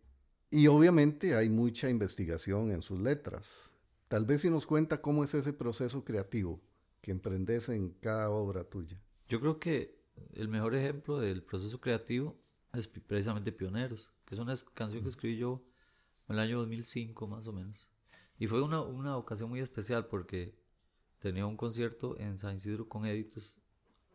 y 0.50 0.66
obviamente 0.66 1.34
hay 1.34 1.48
mucha 1.48 1.88
investigación 1.88 2.70
en 2.70 2.82
sus 2.82 3.00
letras. 3.00 3.74
Tal 4.08 4.24
vez 4.26 4.42
si 4.42 4.50
nos 4.50 4.66
cuenta 4.66 5.00
cómo 5.00 5.24
es 5.24 5.32
ese 5.34 5.52
proceso 5.52 6.04
creativo 6.04 6.60
que 7.00 7.10
emprendes 7.10 7.68
en 7.70 7.90
cada 8.00 8.30
obra 8.30 8.64
tuya. 8.64 9.00
Yo 9.28 9.40
creo 9.40 9.58
que 9.58 9.98
el 10.34 10.48
mejor 10.48 10.74
ejemplo 10.74 11.18
del 11.18 11.42
proceso 11.42 11.80
creativo 11.80 12.36
es 12.74 12.86
precisamente 12.86 13.52
Pioneros 13.52 14.11
es 14.32 14.38
una 14.38 14.54
canción 14.74 15.02
que 15.02 15.08
escribí 15.08 15.36
yo 15.36 15.62
en 16.28 16.36
el 16.36 16.40
año 16.40 16.58
2005 16.58 17.26
más 17.26 17.46
o 17.46 17.52
menos. 17.52 17.88
Y 18.38 18.46
fue 18.46 18.62
una, 18.62 18.80
una 18.80 19.16
ocasión 19.16 19.50
muy 19.50 19.60
especial 19.60 20.06
porque 20.06 20.54
tenía 21.18 21.46
un 21.46 21.56
concierto 21.56 22.18
en 22.18 22.38
San 22.38 22.56
Isidro 22.56 22.88
con 22.88 23.06
Editos 23.06 23.56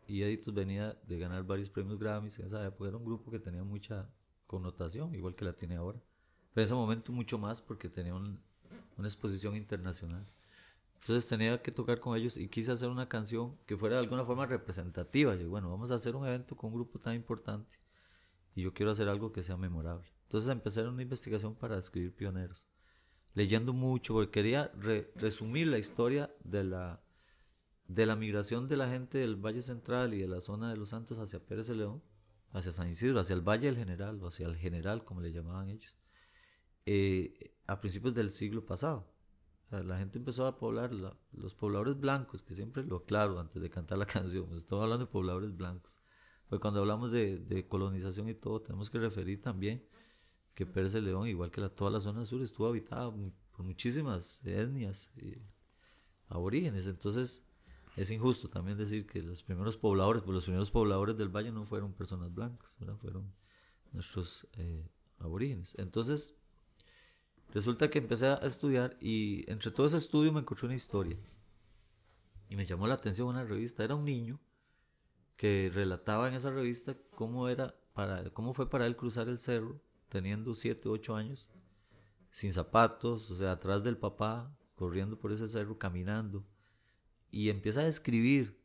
y 0.06 0.22
Editos 0.22 0.54
venía 0.54 0.98
de 1.06 1.18
ganar 1.18 1.44
varios 1.44 1.70
premios 1.70 1.98
Grammys 1.98 2.38
en 2.38 2.46
esa 2.46 2.66
época. 2.66 2.88
Era 2.88 2.96
un 2.96 3.04
grupo 3.04 3.30
que 3.30 3.38
tenía 3.38 3.62
mucha 3.62 4.10
connotación, 4.46 5.14
igual 5.14 5.34
que 5.34 5.44
la 5.44 5.52
tiene 5.52 5.76
ahora. 5.76 6.00
Pero 6.52 6.62
en 6.62 6.66
ese 6.66 6.74
momento 6.74 7.12
mucho 7.12 7.38
más 7.38 7.60
porque 7.60 7.88
tenía 7.88 8.14
una 8.14 9.08
exposición 9.08 9.54
internacional. 9.54 10.26
Entonces 11.00 11.28
tenía 11.28 11.62
que 11.62 11.70
tocar 11.70 12.00
con 12.00 12.16
ellos 12.16 12.36
y 12.36 12.48
quise 12.48 12.72
hacer 12.72 12.88
una 12.88 13.08
canción 13.08 13.56
que 13.66 13.76
fuera 13.76 13.96
de 13.96 14.02
alguna 14.02 14.24
forma 14.24 14.46
representativa. 14.46 15.36
Y 15.36 15.44
bueno, 15.44 15.70
vamos 15.70 15.90
a 15.90 15.94
hacer 15.94 16.16
un 16.16 16.26
evento 16.26 16.56
con 16.56 16.70
un 16.70 16.74
grupo 16.74 16.98
tan 16.98 17.14
importante 17.14 17.78
y 18.58 18.62
yo 18.62 18.74
quiero 18.74 18.90
hacer 18.90 19.08
algo 19.08 19.30
que 19.30 19.44
sea 19.44 19.56
memorable. 19.56 20.12
Entonces 20.24 20.50
empecé 20.50 20.82
una 20.82 21.00
investigación 21.00 21.54
para 21.54 21.78
escribir 21.78 22.12
pioneros, 22.12 22.66
leyendo 23.32 23.72
mucho, 23.72 24.14
porque 24.14 24.32
quería 24.32 24.72
resumir 25.14 25.68
la 25.68 25.78
historia 25.78 26.34
de 26.42 26.64
la, 26.64 27.00
de 27.86 28.04
la 28.04 28.16
migración 28.16 28.66
de 28.66 28.76
la 28.76 28.88
gente 28.88 29.18
del 29.18 29.36
Valle 29.36 29.62
Central 29.62 30.12
y 30.12 30.18
de 30.18 30.26
la 30.26 30.40
zona 30.40 30.70
de 30.70 30.76
Los 30.76 30.88
Santos 30.88 31.18
hacia 31.18 31.38
Pérez 31.38 31.68
de 31.68 31.76
León, 31.76 32.02
hacia 32.50 32.72
San 32.72 32.90
Isidro, 32.90 33.20
hacia 33.20 33.34
el 33.34 33.42
Valle 33.42 33.66
del 33.66 33.76
General, 33.76 34.20
o 34.20 34.26
hacia 34.26 34.48
el 34.48 34.56
General, 34.56 35.04
como 35.04 35.20
le 35.20 35.30
llamaban 35.30 35.68
ellos, 35.68 35.96
eh, 36.84 37.54
a 37.68 37.80
principios 37.80 38.12
del 38.12 38.30
siglo 38.30 38.66
pasado. 38.66 39.06
la 39.70 39.98
gente 39.98 40.18
empezó 40.18 40.46
a 40.48 40.58
poblar, 40.58 40.90
los 41.30 41.54
pobladores 41.54 41.96
blancos, 42.00 42.42
que 42.42 42.56
siempre 42.56 42.82
lo 42.82 42.96
aclaro 42.96 43.38
antes 43.38 43.62
de 43.62 43.70
cantar 43.70 43.98
la 43.98 44.06
canción, 44.16 44.52
estoy 44.56 44.82
hablando 44.82 45.06
de 45.06 45.12
pobladores 45.12 45.56
blancos 45.56 45.97
pues 46.48 46.60
cuando 46.60 46.80
hablamos 46.80 47.12
de, 47.12 47.38
de, 47.38 47.66
colonización 47.66 48.28
y 48.28 48.34
todo, 48.34 48.60
tenemos 48.60 48.90
que 48.90 48.98
referir 48.98 49.40
también 49.40 49.84
que 50.54 50.64
de 50.64 51.00
León, 51.00 51.28
igual 51.28 51.52
que 51.52 51.60
la, 51.60 51.68
toda 51.68 51.90
la 51.90 52.00
zona 52.00 52.24
sur, 52.24 52.42
estuvo 52.42 52.66
habitada 52.66 53.12
por 53.12 53.64
muchísimas 53.64 54.44
etnias 54.44 55.08
y 55.16 55.36
aborígenes. 56.28 56.88
Entonces, 56.88 57.44
es 57.96 58.10
injusto 58.10 58.48
también 58.48 58.76
decir 58.76 59.06
que 59.06 59.22
los 59.22 59.44
primeros 59.44 59.76
pobladores, 59.76 60.22
pues 60.22 60.34
los 60.34 60.44
primeros 60.44 60.70
pobladores 60.70 61.16
del 61.16 61.28
valle 61.28 61.52
no 61.52 61.64
fueron 61.64 61.92
personas 61.92 62.34
blancas, 62.34 62.76
fueron 63.00 63.32
nuestros 63.92 64.48
eh, 64.54 64.84
aborígenes. 65.20 65.76
Entonces, 65.78 66.34
resulta 67.54 67.88
que 67.88 67.98
empecé 67.98 68.26
a 68.26 68.34
estudiar 68.38 68.96
y 69.00 69.48
entre 69.48 69.70
todo 69.70 69.86
ese 69.86 69.98
estudio 69.98 70.32
me 70.32 70.40
encontré 70.40 70.66
una 70.66 70.74
historia. 70.74 71.18
Y 72.48 72.56
me 72.56 72.66
llamó 72.66 72.88
la 72.88 72.94
atención 72.94 73.28
una 73.28 73.44
revista, 73.44 73.84
era 73.84 73.94
un 73.94 74.04
niño 74.04 74.40
que 75.38 75.70
relataba 75.72 76.28
en 76.28 76.34
esa 76.34 76.50
revista 76.50 76.96
cómo 77.14 77.48
era 77.48 77.74
para 77.94 78.28
cómo 78.30 78.52
fue 78.52 78.68
para 78.68 78.86
él 78.86 78.96
cruzar 78.96 79.28
el 79.28 79.38
cerro 79.38 79.80
teniendo 80.08 80.54
7, 80.54 80.88
8 80.88 81.16
años 81.16 81.48
sin 82.30 82.52
zapatos, 82.52 83.30
o 83.30 83.36
sea, 83.36 83.52
atrás 83.52 83.82
del 83.82 83.96
papá, 83.96 84.54
corriendo 84.74 85.18
por 85.18 85.32
ese 85.32 85.48
cerro, 85.48 85.78
caminando, 85.78 86.44
y 87.30 87.48
empieza 87.48 87.80
a 87.80 87.84
describir 87.84 88.60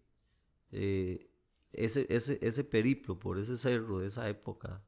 eh, 0.71 1.29
ese, 1.71 2.05
ese, 2.09 2.39
ese 2.41 2.63
periplo 2.63 3.19
por 3.19 3.39
ese 3.39 3.55
cerro 3.55 3.99
de 3.99 4.07
esa 4.07 4.27
época, 4.29 4.83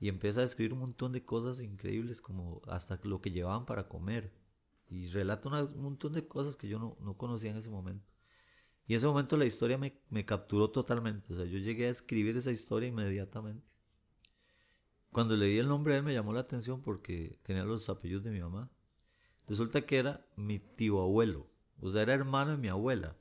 y 0.00 0.08
empieza 0.08 0.40
a 0.40 0.42
describir 0.42 0.72
un 0.72 0.80
montón 0.80 1.12
de 1.12 1.24
cosas 1.24 1.60
increíbles, 1.60 2.20
como 2.20 2.62
hasta 2.66 2.98
lo 3.04 3.20
que 3.20 3.30
llevaban 3.30 3.64
para 3.64 3.88
comer, 3.88 4.32
y 4.88 5.06
relata 5.08 5.48
un 5.48 5.82
montón 5.82 6.14
de 6.14 6.26
cosas 6.26 6.56
que 6.56 6.68
yo 6.68 6.78
no, 6.78 6.96
no 7.00 7.16
conocía 7.16 7.50
en 7.50 7.58
ese 7.58 7.70
momento. 7.70 8.10
Y 8.90 8.96
ese 8.96 9.06
momento 9.06 9.36
la 9.36 9.44
historia 9.44 9.78
me, 9.78 9.92
me, 10.08 10.24
capturó 10.24 10.68
totalmente. 10.68 11.32
O 11.32 11.36
sea, 11.36 11.44
yo 11.44 11.58
llegué 11.58 11.86
a 11.86 11.90
escribir 11.90 12.36
esa 12.36 12.50
historia 12.50 12.88
inmediatamente. 12.88 13.64
Cuando 15.12 15.36
leí 15.36 15.58
el 15.58 15.68
nombre 15.68 15.92
de 15.92 16.00
él 16.00 16.04
me 16.04 16.12
llamó 16.12 16.32
la 16.32 16.40
atención 16.40 16.82
porque 16.82 17.38
tenía 17.44 17.62
los 17.62 17.88
apellidos 17.88 18.24
de 18.24 18.32
mi 18.32 18.40
mamá. 18.40 18.68
Resulta 19.46 19.82
que 19.82 19.96
era 19.96 20.26
mi 20.34 20.58
tío 20.58 21.00
abuelo. 21.00 21.46
O 21.80 21.88
sea, 21.88 22.02
era 22.02 22.14
hermano 22.14 22.50
de 22.50 22.56
mi 22.56 22.66
abuela. 22.66 23.14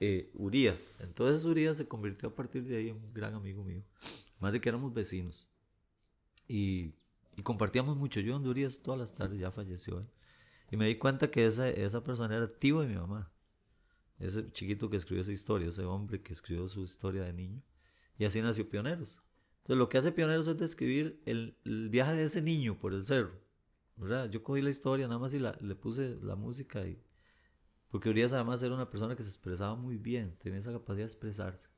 Eh, 0.00 0.32
Urias. 0.34 0.92
Entonces 0.98 1.44
Urias 1.44 1.76
se 1.76 1.86
convirtió 1.86 2.30
a 2.30 2.34
partir 2.34 2.64
de 2.64 2.76
ahí 2.76 2.88
en 2.88 2.96
un 2.96 3.14
gran 3.14 3.34
amigo 3.34 3.62
mío. 3.62 3.84
Más 4.40 4.52
de 4.52 4.60
que 4.60 4.68
éramos 4.68 4.92
vecinos. 4.92 5.46
Y, 6.48 6.92
y 7.36 7.42
compartíamos 7.44 7.96
mucho. 7.96 8.18
Yo 8.18 8.34
en 8.34 8.44
Urias 8.48 8.80
todas 8.82 8.98
las 8.98 9.14
tardes, 9.14 9.38
ya 9.38 9.52
falleció. 9.52 10.04
Y 10.72 10.76
me 10.76 10.88
di 10.88 10.96
cuenta 10.96 11.30
que 11.30 11.46
esa, 11.46 11.68
esa 11.68 12.02
persona 12.02 12.36
era 12.36 12.48
tío 12.48 12.80
de 12.80 12.88
mi 12.88 12.96
mamá 12.96 13.30
ese 14.26 14.50
chiquito 14.52 14.88
que 14.90 14.96
escribió 14.96 15.22
esa 15.22 15.32
historia, 15.32 15.68
ese 15.68 15.84
hombre 15.84 16.22
que 16.22 16.32
escribió 16.32 16.68
su 16.68 16.82
historia 16.82 17.24
de 17.24 17.32
niño. 17.32 17.62
Y 18.18 18.24
así 18.24 18.40
nació 18.40 18.68
Pioneros. 18.68 19.22
Entonces 19.58 19.78
lo 19.78 19.88
que 19.88 19.98
hace 19.98 20.12
Pioneros 20.12 20.46
es 20.46 20.56
describir 20.56 21.20
el, 21.26 21.56
viaje 21.90 22.14
de 22.14 22.24
ese 22.24 22.42
niño 22.42 22.78
por 22.78 22.92
el 22.92 23.04
cerro. 23.04 23.32
¿verdad? 23.96 24.28
Yo 24.30 24.42
cogí 24.42 24.60
la 24.60 24.70
historia 24.70 25.06
nada 25.06 25.18
más 25.18 25.34
y 25.34 25.38
le 25.38 25.74
puse 25.76 26.18
la 26.22 26.34
música 26.34 26.84
y 26.86 27.00
porque 27.90 28.08
Urias 28.08 28.32
además 28.32 28.60
era 28.60 28.74
una 28.74 28.90
persona 28.90 29.14
que 29.14 29.22
se 29.22 29.28
expresaba 29.28 29.76
muy 29.76 29.98
bien, 29.98 30.36
tenía 30.38 30.58
esa 30.58 30.72
capacidad 30.72 31.04
de 31.06 31.12
expresarse. 31.12 31.68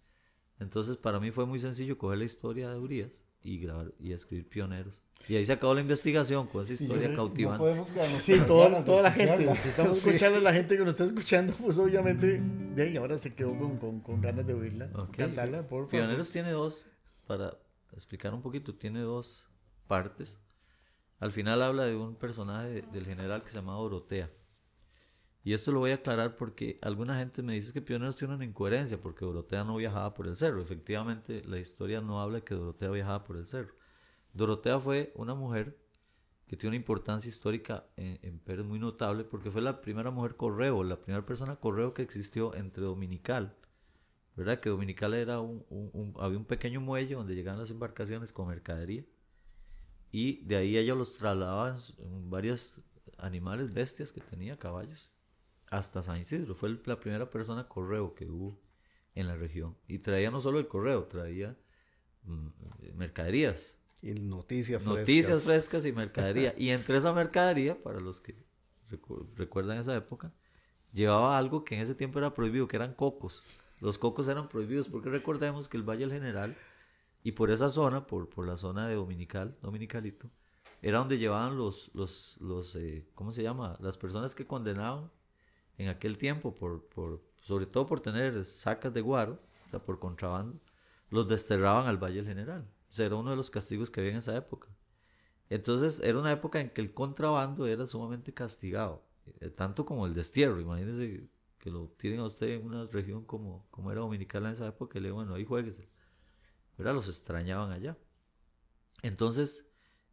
Entonces 0.58 0.96
para 0.96 1.20
mí 1.20 1.30
fue 1.30 1.44
muy 1.44 1.60
sencillo 1.60 1.98
coger 1.98 2.18
la 2.18 2.24
historia 2.24 2.70
de 2.70 2.78
Urias 2.78 3.20
y 3.46 3.58
grabar 3.58 3.92
y 4.00 4.12
escribir 4.12 4.48
Pioneros. 4.48 5.00
Y 5.28 5.36
ahí 5.36 5.46
se 5.46 5.52
acabó 5.52 5.74
la 5.74 5.80
investigación 5.80 6.46
con 6.48 6.64
esa 6.64 6.72
historia 6.72 7.14
cautivante. 7.14 7.84
sí, 8.20 8.40
toda, 8.46 8.84
toda 8.84 9.02
la 9.02 9.12
gente, 9.12 9.56
si 9.56 9.68
estamos 9.68 9.96
escuchando 9.98 10.38
a 10.38 10.40
la 10.40 10.52
gente 10.52 10.76
que 10.76 10.84
nos 10.84 10.90
está 10.90 11.04
escuchando, 11.04 11.54
pues 11.54 11.78
obviamente 11.78 12.40
de 12.40 12.82
ahí 12.82 12.96
ahora 12.96 13.16
se 13.18 13.34
quedó 13.34 13.56
con, 13.56 13.78
con, 13.78 14.00
con 14.00 14.20
ganas 14.20 14.46
de 14.46 14.54
oírla. 14.54 14.90
Cantarla, 15.16 15.62
por 15.62 15.86
favor. 15.86 15.88
Pioneros 15.88 16.30
tiene 16.30 16.50
dos, 16.50 16.86
para 17.26 17.56
explicar 17.92 18.34
un 18.34 18.42
poquito, 18.42 18.74
tiene 18.74 19.00
dos 19.00 19.46
partes. 19.86 20.38
Al 21.18 21.32
final 21.32 21.62
habla 21.62 21.84
de 21.84 21.96
un 21.96 22.16
personaje 22.16 22.82
del 22.92 23.06
general 23.06 23.42
que 23.42 23.48
se 23.48 23.56
llama 23.56 23.74
Dorotea. 23.74 24.30
Y 25.46 25.52
esto 25.52 25.70
lo 25.70 25.78
voy 25.78 25.92
a 25.92 25.94
aclarar 25.94 26.34
porque 26.34 26.76
alguna 26.82 27.18
gente 27.18 27.40
me 27.40 27.54
dice 27.54 27.72
que 27.72 27.80
Pioneros 27.80 28.16
tiene 28.16 28.34
una 28.34 28.44
incoherencia 28.44 29.00
porque 29.00 29.24
Dorotea 29.24 29.62
no 29.62 29.76
viajaba 29.76 30.12
por 30.12 30.26
el 30.26 30.34
cerro. 30.34 30.60
Efectivamente, 30.60 31.40
la 31.44 31.60
historia 31.60 32.00
no 32.00 32.20
habla 32.20 32.38
de 32.38 32.42
que 32.42 32.56
Dorotea 32.56 32.90
viajaba 32.90 33.22
por 33.22 33.36
el 33.36 33.46
cerro. 33.46 33.72
Dorotea 34.32 34.80
fue 34.80 35.12
una 35.14 35.36
mujer 35.36 35.78
que 36.48 36.56
tiene 36.56 36.70
una 36.70 36.78
importancia 36.78 37.28
histórica 37.28 37.86
en, 37.94 38.40
Pérez 38.40 38.66
muy 38.66 38.80
notable 38.80 39.22
porque 39.22 39.52
fue 39.52 39.62
la 39.62 39.80
primera 39.80 40.10
mujer 40.10 40.34
correo, 40.34 40.82
la 40.82 40.98
primera 40.98 41.24
persona 41.24 41.54
correo 41.54 41.94
que 41.94 42.02
existió 42.02 42.52
entre 42.56 42.82
Dominical. 42.82 43.54
¿Verdad? 44.34 44.58
Que 44.58 44.70
Dominical 44.70 45.14
era 45.14 45.38
un, 45.38 46.12
había 46.18 46.38
un 46.38 46.44
pequeño 46.44 46.80
muelle 46.80 47.14
donde 47.14 47.36
llegaban 47.36 47.60
las 47.60 47.70
embarcaciones 47.70 48.32
con 48.32 48.48
mercadería 48.48 49.04
y 50.10 50.44
de 50.44 50.56
ahí 50.56 50.76
ella 50.76 50.96
los 50.96 51.16
trasladaban 51.16 51.78
en 51.98 52.30
varios 52.30 52.80
animales, 53.16 53.72
bestias 53.72 54.10
que 54.10 54.20
tenía, 54.20 54.58
caballos 54.58 55.08
hasta 55.70 56.02
San 56.02 56.20
Isidro. 56.20 56.54
Fue 56.54 56.78
la 56.84 57.00
primera 57.00 57.30
persona 57.30 57.68
correo 57.68 58.14
que 58.14 58.26
hubo 58.26 58.58
en 59.14 59.26
la 59.26 59.36
región. 59.36 59.76
Y 59.88 59.98
traía 59.98 60.30
no 60.30 60.40
solo 60.40 60.58
el 60.58 60.68
correo, 60.68 61.04
traía 61.04 61.56
mm, 62.24 62.48
mercaderías. 62.94 63.76
Y 64.02 64.12
noticias 64.12 64.82
frescas. 64.82 65.00
Noticias 65.00 65.42
frescas 65.42 65.86
y 65.86 65.92
mercadería. 65.92 66.54
y 66.56 66.70
entre 66.70 66.98
esa 66.98 67.12
mercadería, 67.12 67.82
para 67.82 67.98
los 67.98 68.20
que 68.20 68.36
recuerdan 69.34 69.78
esa 69.78 69.96
época, 69.96 70.32
llevaba 70.92 71.36
algo 71.36 71.64
que 71.64 71.74
en 71.74 71.80
ese 71.80 71.94
tiempo 71.94 72.18
era 72.18 72.34
prohibido, 72.34 72.68
que 72.68 72.76
eran 72.76 72.94
cocos. 72.94 73.44
Los 73.80 73.98
cocos 73.98 74.28
eran 74.28 74.48
prohibidos 74.48 74.88
porque 74.88 75.08
recordemos 75.08 75.68
que 75.68 75.76
el 75.76 75.82
Valle 75.82 76.06
del 76.06 76.12
General 76.12 76.56
y 77.22 77.32
por 77.32 77.50
esa 77.50 77.68
zona, 77.68 78.06
por, 78.06 78.28
por 78.28 78.46
la 78.46 78.56
zona 78.56 78.86
de 78.86 78.94
Dominical, 78.94 79.56
Dominicalito, 79.60 80.30
era 80.82 80.98
donde 80.98 81.18
llevaban 81.18 81.56
los, 81.56 81.90
los, 81.94 82.36
los 82.40 82.76
eh, 82.76 83.04
¿cómo 83.14 83.32
se 83.32 83.42
llama? 83.42 83.76
Las 83.80 83.96
personas 83.96 84.34
que 84.34 84.46
condenaban 84.46 85.10
en 85.78 85.88
aquel 85.88 86.18
tiempo, 86.18 86.54
por, 86.54 86.84
por, 86.88 87.22
sobre 87.40 87.66
todo 87.66 87.86
por 87.86 88.00
tener 88.00 88.44
sacas 88.44 88.92
de 88.92 89.00
guaro, 89.00 89.40
o 89.72 89.78
por 89.78 89.98
contrabando, 89.98 90.58
los 91.10 91.28
desterraban 91.28 91.86
al 91.86 91.98
Valle 91.98 92.24
General. 92.24 92.66
O 92.88 92.92
sea, 92.92 93.06
era 93.06 93.16
uno 93.16 93.30
de 93.30 93.36
los 93.36 93.50
castigos 93.50 93.90
que 93.90 94.00
había 94.00 94.12
en 94.12 94.18
esa 94.18 94.36
época. 94.36 94.68
Entonces, 95.48 96.00
era 96.00 96.18
una 96.18 96.32
época 96.32 96.60
en 96.60 96.70
que 96.70 96.80
el 96.80 96.92
contrabando 96.92 97.66
era 97.66 97.86
sumamente 97.86 98.32
castigado, 98.32 99.04
eh, 99.40 99.50
tanto 99.50 99.84
como 99.84 100.06
el 100.06 100.14
destierro. 100.14 100.60
Imagínense 100.60 101.28
que 101.58 101.70
lo 101.70 101.88
tienen 101.96 102.20
a 102.20 102.24
usted 102.24 102.48
en 102.48 102.64
una 102.64 102.86
región 102.86 103.24
como, 103.24 103.66
como 103.70 103.92
era 103.92 104.00
Dominicana 104.00 104.48
en 104.48 104.54
esa 104.54 104.66
época 104.66 104.98
y 104.98 105.02
le 105.02 105.10
bueno, 105.10 105.34
ahí 105.34 105.44
jueguese. 105.44 105.88
Pero 106.76 106.92
los 106.92 107.08
extrañaban 107.08 107.70
allá. 107.70 107.96
Entonces, 109.02 109.66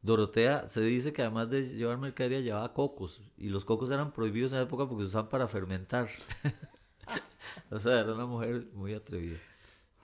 Dorotea 0.04 0.68
se 0.68 0.82
dice 0.82 1.14
que 1.14 1.22
además 1.22 1.50
de 1.50 1.70
llevar 1.70 1.98
mercadería 1.98 2.42
llevaba 2.42 2.74
cocos 2.74 3.22
y 3.38 3.48
los 3.48 3.64
cocos 3.64 3.90
eran 3.90 4.12
prohibidos 4.12 4.52
en 4.52 4.58
esa 4.58 4.68
época 4.68 4.86
porque 4.86 5.06
se 5.06 5.08
usaban 5.08 5.30
para 5.30 5.48
fermentar. 5.48 6.10
o 7.72 7.80
sea, 7.80 8.02
era 8.02 8.14
una 8.14 8.26
mujer 8.26 8.68
muy 8.74 8.94
atrevida. 8.94 9.38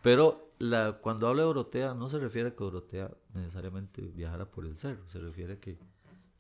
Pero 0.01 0.53
la, 0.57 0.93
cuando 1.01 1.27
habla 1.27 1.41
de 1.41 1.47
Dorotea 1.47 1.93
no 1.93 2.09
se 2.09 2.17
refiere 2.17 2.49
a 2.49 2.51
que 2.51 2.63
Dorotea 2.63 3.11
necesariamente 3.33 4.01
viajara 4.01 4.49
por 4.49 4.65
el 4.65 4.77
cerro, 4.77 5.05
se 5.09 5.19
refiere 5.19 5.53
a 5.53 5.59
que 5.59 5.77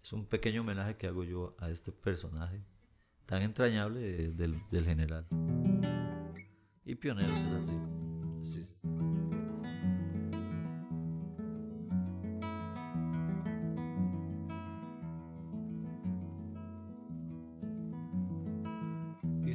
es 0.01 0.13
un 0.13 0.25
pequeño 0.25 0.61
homenaje 0.61 0.95
que 0.95 1.07
hago 1.07 1.25
yo 1.25 1.55
a 1.59 1.69
este 1.69 1.91
personaje 1.91 2.61
tan 3.25 3.41
entrañable 3.41 4.31
del, 4.31 4.85
general. 4.85 5.27
Y 6.85 6.95
pionero 6.95 7.27
es 7.27 7.63
así. 7.63 8.08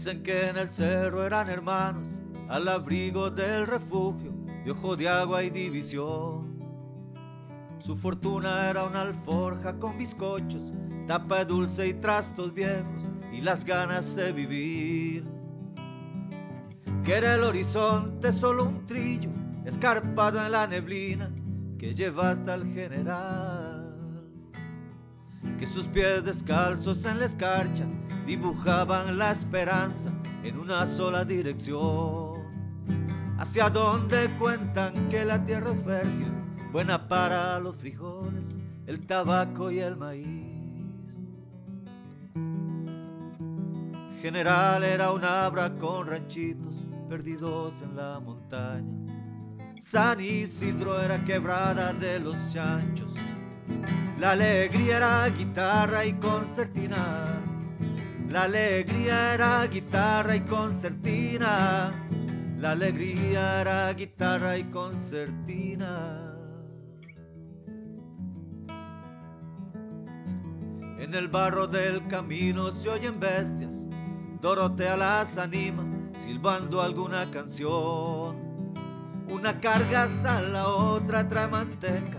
Dicen 0.05 0.23
que 0.23 0.51
en 0.51 0.59
el 0.59 0.69
cerro 0.69 1.25
eran 1.25 1.49
hermanos, 1.49 2.21
al 2.51 2.69
abrigo 2.69 3.31
del 3.31 3.67
refugio, 3.67 4.35
de 4.63 4.71
ojo 4.73 4.97
de 4.97 5.09
agua 5.09 5.43
y 5.43 5.49
división. 5.49 6.63
Su 7.79 7.97
fortuna 7.97 8.69
era 8.69 8.85
una 8.85 9.01
alforja 9.01 9.79
con 9.79 9.97
bizcochos, 9.97 10.75
tapa 11.09 11.43
dulce 11.47 11.89
y 11.89 11.95
trastos 11.95 12.53
viejos, 12.53 13.11
y 13.33 13.41
las 13.41 13.65
ganas 13.65 14.15
de 14.15 14.33
vivir. 14.33 15.25
Que 17.03 17.15
era 17.15 17.37
el 17.37 17.43
horizonte 17.43 18.31
solo 18.31 18.65
un 18.65 18.85
trillo, 18.85 19.31
escarpado 19.65 20.39
en 20.45 20.53
la 20.53 20.67
neblina, 20.67 21.31
que 21.79 21.95
lleva 21.95 22.29
hasta 22.29 22.53
el 22.53 22.71
general. 22.75 24.29
Que 25.59 25.67
sus 25.67 25.89
pies 25.89 26.23
descalzos 26.23 27.07
en 27.07 27.21
la 27.21 27.25
escarcha 27.25 27.87
dibujaban 28.27 29.19
la 29.19 29.31
esperanza 29.31 30.11
en 30.43 30.59
una 30.59 30.87
sola 30.87 31.25
dirección, 31.25 32.35
hacia 33.39 33.69
donde 33.69 34.29
cuentan 34.39 35.09
que 35.09 35.25
la 35.25 35.45
tierra 35.45 35.73
es 35.73 35.85
fértil, 35.85 36.33
buena 36.73 37.07
para 37.09 37.59
los 37.59 37.77
frijoles, 37.77 38.59
el 38.87 39.07
tabaco 39.07 39.71
y 39.71 39.81
el 39.81 39.97
maíz. 39.97 40.55
General 44.21 44.83
era 44.83 45.13
un 45.13 45.23
abra 45.23 45.75
con 45.75 46.07
ranchitos 46.07 46.87
perdidos 47.09 47.83
en 47.83 47.95
la 47.95 48.21
montaña. 48.21 49.05
San 49.81 50.19
Isidro 50.19 50.99
era 50.99 51.23
quebrada 51.25 51.93
de 51.93 52.21
los 52.21 52.53
chanchos. 52.53 53.15
La 54.19 54.31
alegría 54.31 54.97
era 54.97 55.29
guitarra 55.29 56.07
y 56.07 56.15
concertina 56.15 57.54
la 58.35 58.43
alegría 58.43 59.35
era 59.35 59.65
guitarra 59.69 60.35
y 60.35 60.41
concertina. 60.41 61.93
La 62.59 62.73
alegría 62.73 63.61
era 63.61 63.93
guitarra 63.93 64.59
y 64.59 64.65
concertina. 64.65 66.35
En 70.99 71.15
el 71.15 71.29
barro 71.29 71.69
del 71.69 72.09
camino 72.09 72.73
se 72.73 72.89
oyen 72.89 73.21
bestias. 73.21 73.87
Dorotea 74.41 74.97
las 74.97 75.39
anima, 75.39 75.85
silbando 76.19 76.83
alguna 76.83 77.31
canción. 77.31 78.75
Una 79.31 79.61
carga 79.61 80.09
sal, 80.09 80.53
la 80.53 80.67
otra 80.71 81.29
trae 81.29 81.47
manteca. 81.47 82.19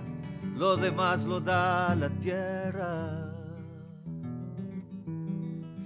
Lo 0.55 0.77
demás 0.77 1.25
lo 1.25 1.41
da 1.41 1.93
la 1.93 2.07
tierra 2.09 3.34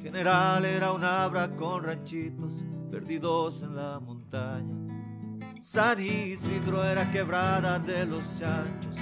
general 0.09 0.65
era 0.65 0.91
un 0.91 1.03
abra 1.03 1.47
con 1.55 1.83
ranchitos 1.83 2.65
perdidos 2.89 3.61
en 3.61 3.75
la 3.75 3.99
montaña. 3.99 4.75
San 5.61 5.99
Isidro 6.01 6.83
era 6.83 7.11
quebrada 7.11 7.77
de 7.77 8.07
los 8.07 8.39
chanchos. 8.39 8.95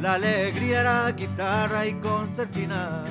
La 0.00 0.14
alegría 0.14 0.82
era 0.82 1.10
guitarra 1.10 1.84
y 1.86 1.94
concertina. 1.94 3.02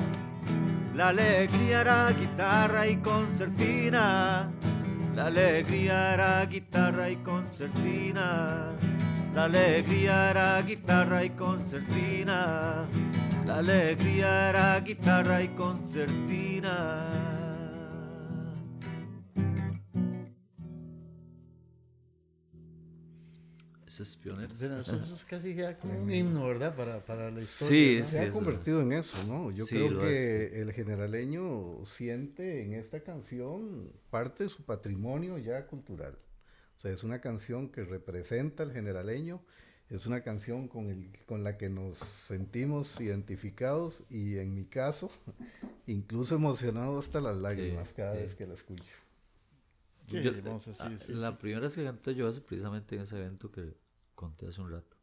La 0.94 1.08
alegría 1.08 1.82
era 1.82 2.10
guitarra 2.12 2.86
y 2.86 2.96
concertina. 2.96 4.50
La 5.14 5.26
alegría 5.26 6.14
era 6.14 6.46
guitarra 6.46 7.10
y 7.10 7.16
concertina. 7.16 8.70
La 9.34 9.44
alegría 9.44 10.30
era 10.30 10.62
guitarra 10.62 11.22
y 11.22 11.30
concertina. 11.30 12.86
La 13.46 13.58
alegría 13.58 14.48
era 14.48 14.80
guitarra 14.80 15.42
y 15.42 15.48
concertina. 15.48 17.34
Ese 23.86 24.02
es 24.02 24.16
pionero. 24.16 24.54
eso, 24.54 25.14
es 25.14 25.24
casi 25.26 25.54
ya 25.54 25.78
como 25.78 26.00
un 26.00 26.10
himno, 26.10 26.48
¿verdad? 26.48 26.74
Para, 26.74 27.04
para 27.04 27.30
la 27.30 27.40
historia. 27.40 28.02
Sí, 28.02 28.10
Se 28.10 28.20
ha 28.20 28.32
convertido 28.32 28.80
en 28.80 28.92
eso, 28.92 29.22
¿no? 29.28 29.50
Yo 29.50 29.66
creo 29.66 30.00
que 30.00 30.62
el 30.62 30.72
generaleño 30.72 31.84
siente 31.84 32.62
en 32.62 32.72
esta 32.72 33.00
canción 33.00 33.92
parte 34.08 34.44
de 34.44 34.48
su 34.48 34.64
patrimonio 34.64 35.36
ya 35.36 35.66
cultural. 35.66 36.18
O 36.78 36.80
sea, 36.80 36.90
es 36.90 37.04
una 37.04 37.20
canción 37.20 37.68
que 37.68 37.84
representa 37.84 38.62
al 38.62 38.72
generaleño 38.72 39.42
es 39.90 40.06
una 40.06 40.22
canción 40.22 40.68
con, 40.68 40.88
el, 40.88 41.10
con 41.26 41.44
la 41.44 41.56
que 41.56 41.68
nos 41.68 41.98
sentimos 41.98 43.00
identificados 43.00 44.02
y 44.08 44.38
en 44.38 44.54
mi 44.54 44.64
caso, 44.64 45.10
incluso 45.86 46.36
emocionado 46.36 46.98
hasta 46.98 47.20
las 47.20 47.36
lágrimas 47.36 47.92
cada 47.92 48.14
vez 48.14 48.34
que 48.34 48.46
la 48.46 48.54
escucho. 48.54 48.82
la 51.08 51.38
primera 51.38 51.62
vez 51.62 51.74
que 51.74 51.84
canté 51.84 52.14
yo 52.14 52.30
precisamente 52.44 52.96
en 52.96 53.02
ese 53.02 53.16
evento 53.16 53.50
que 53.50 53.74
conté 54.14 54.48
hace 54.48 54.60
un 54.60 54.70
rato. 54.70 54.96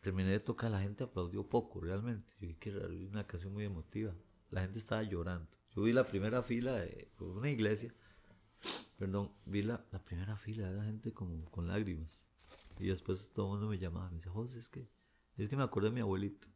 Terminé 0.00 0.30
de 0.30 0.40
tocar, 0.40 0.70
la 0.70 0.80
gente 0.80 1.04
aplaudió 1.04 1.48
poco 1.48 1.80
realmente. 1.80 2.32
Yo 2.40 2.46
vi 2.46 2.54
que 2.54 2.70
era 2.70 2.86
una 2.86 3.26
canción 3.26 3.52
muy 3.52 3.64
emotiva. 3.64 4.14
La 4.50 4.62
gente 4.62 4.78
estaba 4.78 5.02
llorando. 5.02 5.50
Yo 5.74 5.82
vi 5.82 5.92
la 5.92 6.06
primera 6.06 6.42
fila 6.42 6.76
de 6.76 7.10
una 7.18 7.50
iglesia, 7.50 7.92
perdón, 8.96 9.32
vi 9.44 9.62
la, 9.62 9.84
la 9.90 10.02
primera 10.04 10.36
fila 10.36 10.70
de 10.70 10.76
la 10.76 10.84
gente 10.84 11.12
como 11.12 11.44
con 11.50 11.68
lágrimas 11.68 12.22
y 12.80 12.88
después 12.88 13.30
todo 13.32 13.46
el 13.46 13.52
mundo 13.52 13.68
me 13.68 13.78
llamaba, 13.78 14.08
me 14.10 14.16
dice, 14.16 14.30
José, 14.30 14.58
es 14.58 14.68
que, 14.68 14.88
es 15.36 15.48
que 15.48 15.56
me 15.56 15.62
acordé 15.62 15.88
de 15.88 15.94
mi 15.94 16.00
abuelito. 16.00 16.48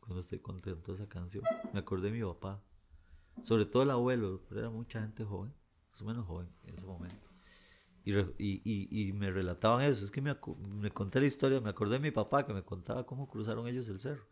Cuando 0.00 0.20
estoy 0.20 0.38
contento 0.38 0.92
de 0.92 0.98
esa 0.98 1.08
canción, 1.08 1.42
me 1.72 1.80
acordé 1.80 2.10
de 2.10 2.18
mi 2.18 2.24
papá. 2.24 2.62
Sobre 3.42 3.66
todo 3.66 3.82
el 3.82 3.90
abuelo, 3.90 4.42
pero 4.48 4.60
era 4.60 4.70
mucha 4.70 5.00
gente 5.00 5.24
joven, 5.24 5.52
más 5.90 6.00
o 6.00 6.04
menos 6.04 6.26
joven 6.26 6.48
en 6.64 6.74
ese 6.74 6.86
momento. 6.86 7.28
Y, 8.04 8.12
y, 8.14 9.08
y, 9.08 9.12
me 9.12 9.32
relataban 9.32 9.82
eso. 9.82 10.04
Es 10.04 10.12
que 10.12 10.20
me, 10.20 10.36
me, 10.68 10.90
conté 10.92 11.18
la 11.18 11.26
historia, 11.26 11.60
me 11.60 11.70
acordé 11.70 11.94
de 11.94 12.00
mi 12.00 12.12
papá 12.12 12.46
que 12.46 12.54
me 12.54 12.62
contaba 12.62 13.04
cómo 13.04 13.28
cruzaron 13.28 13.66
ellos 13.66 13.88
el 13.88 13.98
cerro. 13.98 14.28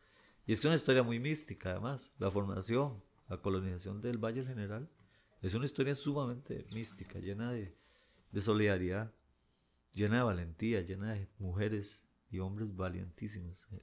Y 0.46 0.52
es 0.52 0.60
que 0.60 0.68
es 0.68 0.70
una 0.70 0.76
historia 0.76 1.02
muy 1.02 1.18
mística, 1.18 1.72
además. 1.72 2.12
La 2.18 2.30
formación, 2.30 3.02
la 3.28 3.38
colonización 3.38 4.00
del 4.00 4.18
Valle 4.18 4.44
General 4.44 4.88
es 5.42 5.54
una 5.54 5.64
historia 5.64 5.96
sumamente 5.96 6.66
mística, 6.72 7.18
llena 7.18 7.50
de, 7.50 7.76
de 8.30 8.40
solidaridad 8.40 9.12
llena 9.94 10.16
de 10.16 10.22
valentía, 10.22 10.80
llena 10.82 11.14
de 11.14 11.28
mujeres 11.38 12.02
y 12.30 12.40
hombres 12.40 12.74
valientísimos, 12.76 13.62
eh, 13.72 13.82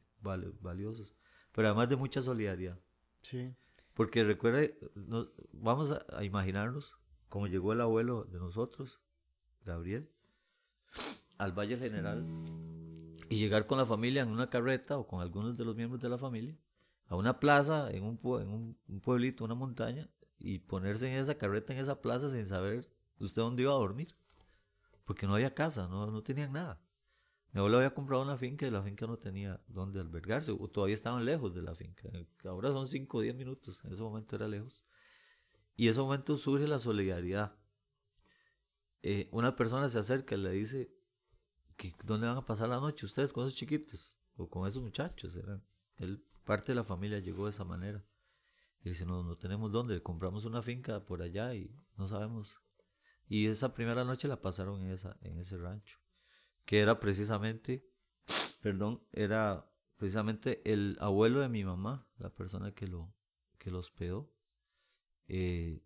valiosos, 0.61 1.15
pero 1.53 1.69
además 1.69 1.89
de 1.89 1.95
mucha 1.95 2.21
solidaridad. 2.21 2.77
Sí. 3.21 3.55
Porque 3.93 4.23
recuerde, 4.23 4.77
vamos 5.53 5.91
a, 5.91 6.23
imaginarnos 6.23 6.97
cómo 7.29 7.47
llegó 7.47 7.73
el 7.73 7.81
abuelo 7.81 8.25
de 8.25 8.39
nosotros, 8.39 9.01
Gabriel, 9.65 10.09
al 11.37 11.53
Valle 11.53 11.77
General 11.77 12.25
y 13.29 13.37
llegar 13.37 13.65
con 13.65 13.77
la 13.77 13.85
familia 13.85 14.21
en 14.21 14.29
una 14.29 14.49
carreta 14.49 14.97
o 14.97 15.07
con 15.07 15.21
algunos 15.21 15.57
de 15.57 15.65
los 15.65 15.75
miembros 15.75 16.01
de 16.01 16.09
la 16.09 16.17
familia 16.17 16.57
a 17.07 17.15
una 17.15 17.39
plaza, 17.39 17.91
en 17.91 18.03
un, 18.03 18.19
en 18.41 18.75
un 18.87 19.01
pueblito, 19.01 19.43
una 19.43 19.55
montaña, 19.55 20.09
y 20.39 20.59
ponerse 20.59 21.07
en 21.07 21.21
esa 21.21 21.35
carreta, 21.35 21.73
en 21.73 21.79
esa 21.79 22.01
plaza, 22.01 22.29
sin 22.29 22.47
saber 22.47 22.89
usted 23.19 23.41
dónde 23.41 23.63
iba 23.63 23.71
a 23.71 23.75
dormir 23.75 24.15
porque 25.11 25.27
no 25.27 25.35
había 25.35 25.53
casa, 25.53 25.89
no, 25.89 26.09
no 26.09 26.23
tenían 26.23 26.53
nada. 26.53 26.81
Mi 27.51 27.59
abuelo 27.59 27.79
había 27.79 27.93
comprado 27.93 28.23
una 28.23 28.37
finca 28.37 28.65
y 28.65 28.71
la 28.71 28.81
finca 28.81 29.05
no 29.07 29.17
tenía 29.17 29.61
dónde 29.67 29.99
albergarse, 29.99 30.51
o 30.51 30.69
todavía 30.69 30.93
estaban 30.93 31.25
lejos 31.25 31.53
de 31.53 31.61
la 31.61 31.75
finca. 31.75 32.07
Ahora 32.45 32.69
son 32.69 32.87
5 32.87 33.17
o 33.17 33.19
10 33.19 33.35
minutos, 33.35 33.83
en 33.83 33.91
ese 33.91 34.01
momento 34.01 34.37
era 34.37 34.47
lejos. 34.47 34.85
Y 35.75 35.87
en 35.87 35.91
ese 35.91 35.99
momento 35.99 36.37
surge 36.37 36.65
la 36.65 36.79
solidaridad. 36.79 37.57
Eh, 39.01 39.27
una 39.33 39.53
persona 39.57 39.89
se 39.89 39.99
acerca 39.99 40.35
y 40.35 40.37
le 40.37 40.51
dice, 40.51 40.95
que, 41.75 41.93
¿dónde 42.05 42.27
van 42.27 42.37
a 42.37 42.45
pasar 42.45 42.69
la 42.69 42.79
noche 42.79 43.05
ustedes 43.05 43.33
con 43.33 43.45
esos 43.45 43.57
chiquitos? 43.57 44.15
O 44.37 44.49
con 44.49 44.65
esos 44.65 44.81
muchachos. 44.81 45.37
él, 45.97 46.23
parte 46.45 46.67
de 46.67 46.75
la 46.75 46.85
familia 46.85 47.19
llegó 47.19 47.47
de 47.47 47.51
esa 47.51 47.65
manera. 47.65 48.01
Y 48.81 48.91
dice, 48.91 49.05
no, 49.05 49.23
no 49.23 49.37
tenemos 49.37 49.73
dónde, 49.73 50.01
compramos 50.01 50.45
una 50.45 50.61
finca 50.61 51.03
por 51.03 51.21
allá 51.21 51.53
y 51.53 51.69
no 51.97 52.07
sabemos 52.07 52.61
y 53.31 53.47
esa 53.47 53.73
primera 53.73 54.03
noche 54.03 54.27
la 54.27 54.41
pasaron 54.41 54.81
en, 54.81 54.91
esa, 54.91 55.15
en 55.21 55.39
ese 55.39 55.55
rancho, 55.57 55.97
que 56.65 56.81
era 56.81 56.99
precisamente, 56.99 57.89
perdón, 58.61 59.01
era 59.13 59.71
precisamente 59.95 60.61
el 60.69 60.97
abuelo 60.99 61.39
de 61.39 61.47
mi 61.47 61.63
mamá, 61.63 62.05
la 62.17 62.29
persona 62.29 62.73
que 62.73 62.87
lo, 62.87 63.15
que 63.57 63.71
hospedó, 63.71 64.29
eh, 65.29 65.81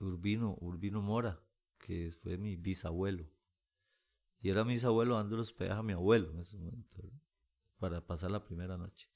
Urbino, 0.00 0.58
Urbino 0.60 1.00
Mora, 1.00 1.40
que 1.78 2.12
fue 2.22 2.36
mi 2.36 2.56
bisabuelo. 2.56 3.24
Y 4.42 4.50
era 4.50 4.62
mi 4.62 4.74
bisabuelo 4.74 5.14
dando 5.14 5.38
los 5.38 5.48
hospedaje 5.48 5.80
a 5.80 5.82
mi 5.82 5.94
abuelo 5.94 6.30
en 6.32 6.40
ese 6.40 6.58
momento, 6.58 6.98
para 7.78 8.06
pasar 8.06 8.30
la 8.30 8.44
primera 8.44 8.76
noche. 8.76 9.08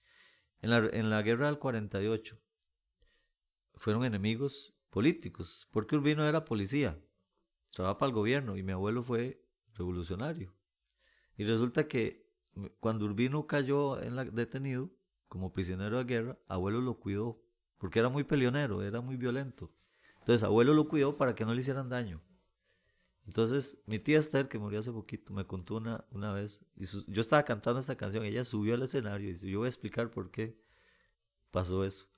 En 0.63 0.71
la, 0.71 0.79
en 0.79 1.11
la 1.11 1.21
guerra 1.21 1.49
del 1.49 1.59
48 1.59 2.41
fueron 3.75 4.07
enemigos 4.07 4.75
políticos, 4.89 5.69
porque 5.71 5.97
Urbino 5.97 6.27
era 6.27 6.47
policía 6.47 6.99
trabajaba 7.73 7.99
para 7.99 8.09
el 8.09 8.15
gobierno 8.15 8.57
y 8.57 8.63
mi 8.63 8.73
abuelo 8.73 9.03
fue 9.03 9.45
revolucionario. 9.75 10.53
Y 11.37 11.45
resulta 11.45 11.89
que 11.89 12.29
cuando 12.81 13.05
Urbino 13.07 13.47
cayó 13.47 14.01
en 14.03 14.17
la, 14.17 14.25
detenido 14.25 14.91
como 15.29 15.53
prisionero 15.53 15.99
de 15.99 16.05
guerra, 16.05 16.39
abuelo 16.49 16.81
lo 16.81 16.99
cuidó, 16.99 17.41
porque 17.79 17.99
era 18.01 18.09
muy 18.09 18.25
peleonero, 18.25 18.83
era 18.83 19.01
muy 19.01 19.17
violento. 19.17 19.73
Entonces 20.19 20.43
abuelo 20.43 20.75
lo 20.75 20.89
cuidó 20.89 21.17
para 21.17 21.35
que 21.35 21.45
no 21.45 21.55
le 21.55 21.61
hicieran 21.61 21.89
daño. 21.89 22.21
Entonces 23.27 23.83
mi 23.87 23.99
tía 23.99 24.19
Esther, 24.19 24.49
que 24.49 24.59
murió 24.59 24.81
hace 24.81 24.93
poquito, 24.93 25.33
me 25.33 25.47
contó 25.47 25.77
una, 25.77 26.05
una 26.11 26.33
vez, 26.33 26.61
y 26.77 26.85
yo 26.85 27.21
estaba 27.21 27.45
cantando 27.45 27.79
esta 27.81 27.97
canción, 27.97 28.25
ella 28.25 28.45
subió 28.45 28.75
al 28.75 28.83
escenario 28.83 29.29
y 29.29 29.33
dice, 29.35 29.49
yo 29.49 29.59
voy 29.59 29.67
a 29.67 29.69
explicar 29.69 30.11
por 30.11 30.31
qué 30.31 30.61
pasó 31.51 31.85
eso. 31.85 32.09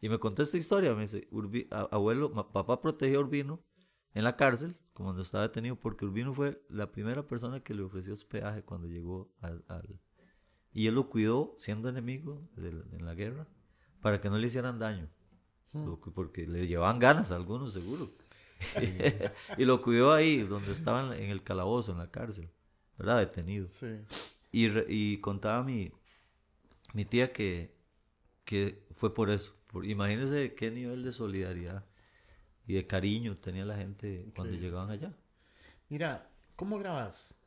Y 0.00 0.08
me 0.08 0.18
contó 0.18 0.42
esta 0.42 0.58
historia, 0.58 0.94
me 0.94 1.02
dice, 1.02 1.28
abuelo, 1.70 2.32
papá 2.52 2.80
protegió 2.80 3.18
a 3.18 3.22
Urbino 3.22 3.64
en 4.16 4.24
la 4.24 4.34
cárcel, 4.34 4.74
como 4.94 5.08
cuando 5.08 5.22
estaba 5.22 5.46
detenido, 5.46 5.76
porque 5.76 6.06
Urbino 6.06 6.32
fue 6.32 6.64
la 6.70 6.90
primera 6.90 7.26
persona 7.26 7.60
que 7.60 7.74
le 7.74 7.82
ofreció 7.82 8.14
hospedaje 8.14 8.62
cuando 8.62 8.88
llegó 8.88 9.30
al, 9.42 9.62
y 10.72 10.86
él 10.86 10.94
lo 10.94 11.10
cuidó 11.10 11.52
siendo 11.58 11.90
enemigo 11.90 12.48
en 12.56 13.04
la 13.04 13.14
guerra 13.14 13.46
para 14.00 14.18
que 14.18 14.30
no 14.30 14.38
le 14.38 14.46
hicieran 14.46 14.78
daño, 14.78 15.10
hmm. 15.74 15.96
porque 16.14 16.46
le 16.46 16.66
llevaban 16.66 16.98
ganas 16.98 17.30
a 17.30 17.36
algunos 17.36 17.74
seguro. 17.74 18.08
y 19.58 19.66
lo 19.66 19.82
cuidó 19.82 20.14
ahí, 20.14 20.38
donde 20.38 20.72
estaban 20.72 21.12
en 21.12 21.28
el 21.28 21.42
calabozo, 21.42 21.92
en 21.92 21.98
la 21.98 22.10
cárcel, 22.10 22.48
¿verdad? 22.96 23.18
Detenido. 23.18 23.68
Y, 24.50 24.68
y 24.88 25.20
contaba 25.20 25.62
mi, 25.62 25.92
mi 26.94 27.04
tía 27.04 27.34
que, 27.34 27.76
que 28.46 28.82
fue 28.92 29.12
por 29.12 29.28
eso. 29.28 29.54
Por, 29.66 29.84
imagínense 29.84 30.54
qué 30.54 30.70
nivel 30.70 31.02
de 31.02 31.12
solidaridad 31.12 31.84
y 32.66 32.74
de 32.74 32.86
cariño 32.86 33.36
tenía 33.36 33.64
la 33.64 33.76
gente 33.76 34.32
cuando 34.34 34.56
llegaban 34.56 34.90
allá. 34.90 35.14
Mira, 35.88 36.28
¿cómo 36.56 36.78
grabas? 36.78 37.38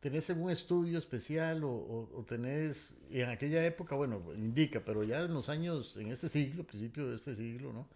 ¿Tenés 0.00 0.30
algún 0.30 0.50
estudio 0.50 0.98
especial 0.98 1.64
o, 1.64 2.08
o, 2.14 2.24
tenés, 2.24 2.96
en 3.10 3.28
aquella 3.28 3.64
época, 3.66 3.96
bueno, 3.96 4.22
indica, 4.34 4.84
pero 4.84 5.02
ya 5.02 5.20
en 5.22 5.34
los 5.34 5.48
años, 5.48 5.96
en 5.96 6.12
este 6.12 6.28
siglo, 6.28 6.64
principio 6.64 7.08
de 7.08 7.16
este 7.16 7.34
siglo, 7.34 7.72
¿no? 7.72 7.88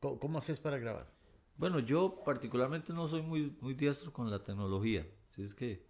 ¿Cómo, 0.00 0.38
haces 0.38 0.58
para 0.58 0.78
grabar? 0.78 1.12
Bueno, 1.56 1.78
yo 1.78 2.22
particularmente 2.24 2.92
no 2.92 3.06
soy 3.06 3.22
muy, 3.22 3.56
muy 3.60 3.74
diestro 3.74 4.12
con 4.12 4.30
la 4.30 4.42
tecnología, 4.42 5.06
así 5.28 5.42
es 5.42 5.54
que 5.54 5.84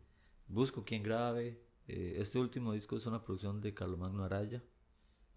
busco 0.48 0.84
quien 0.84 1.02
grabe. 1.02 1.62
Eh, 1.86 2.16
este 2.18 2.38
último 2.38 2.72
disco 2.72 2.96
es 2.96 3.06
una 3.06 3.22
producción 3.22 3.60
de 3.60 3.72
Carlos 3.72 3.98
Magno 3.98 4.24
Araya, 4.24 4.62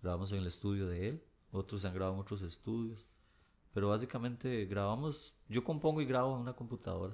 grabamos 0.01 0.31
en 0.31 0.39
el 0.39 0.47
estudio 0.47 0.87
de 0.87 1.09
él, 1.09 1.23
otros 1.51 1.85
han 1.85 1.93
grabado 1.93 2.15
en 2.15 2.21
otros 2.21 2.41
estudios. 2.41 3.09
Pero 3.75 3.89
básicamente 3.89 4.65
grabamos, 4.67 5.33
yo 5.49 5.61
compongo 5.61 6.01
y 6.01 6.05
grabo 6.05 6.33
en 6.35 6.43
una 6.43 6.53
computadora 6.53 7.13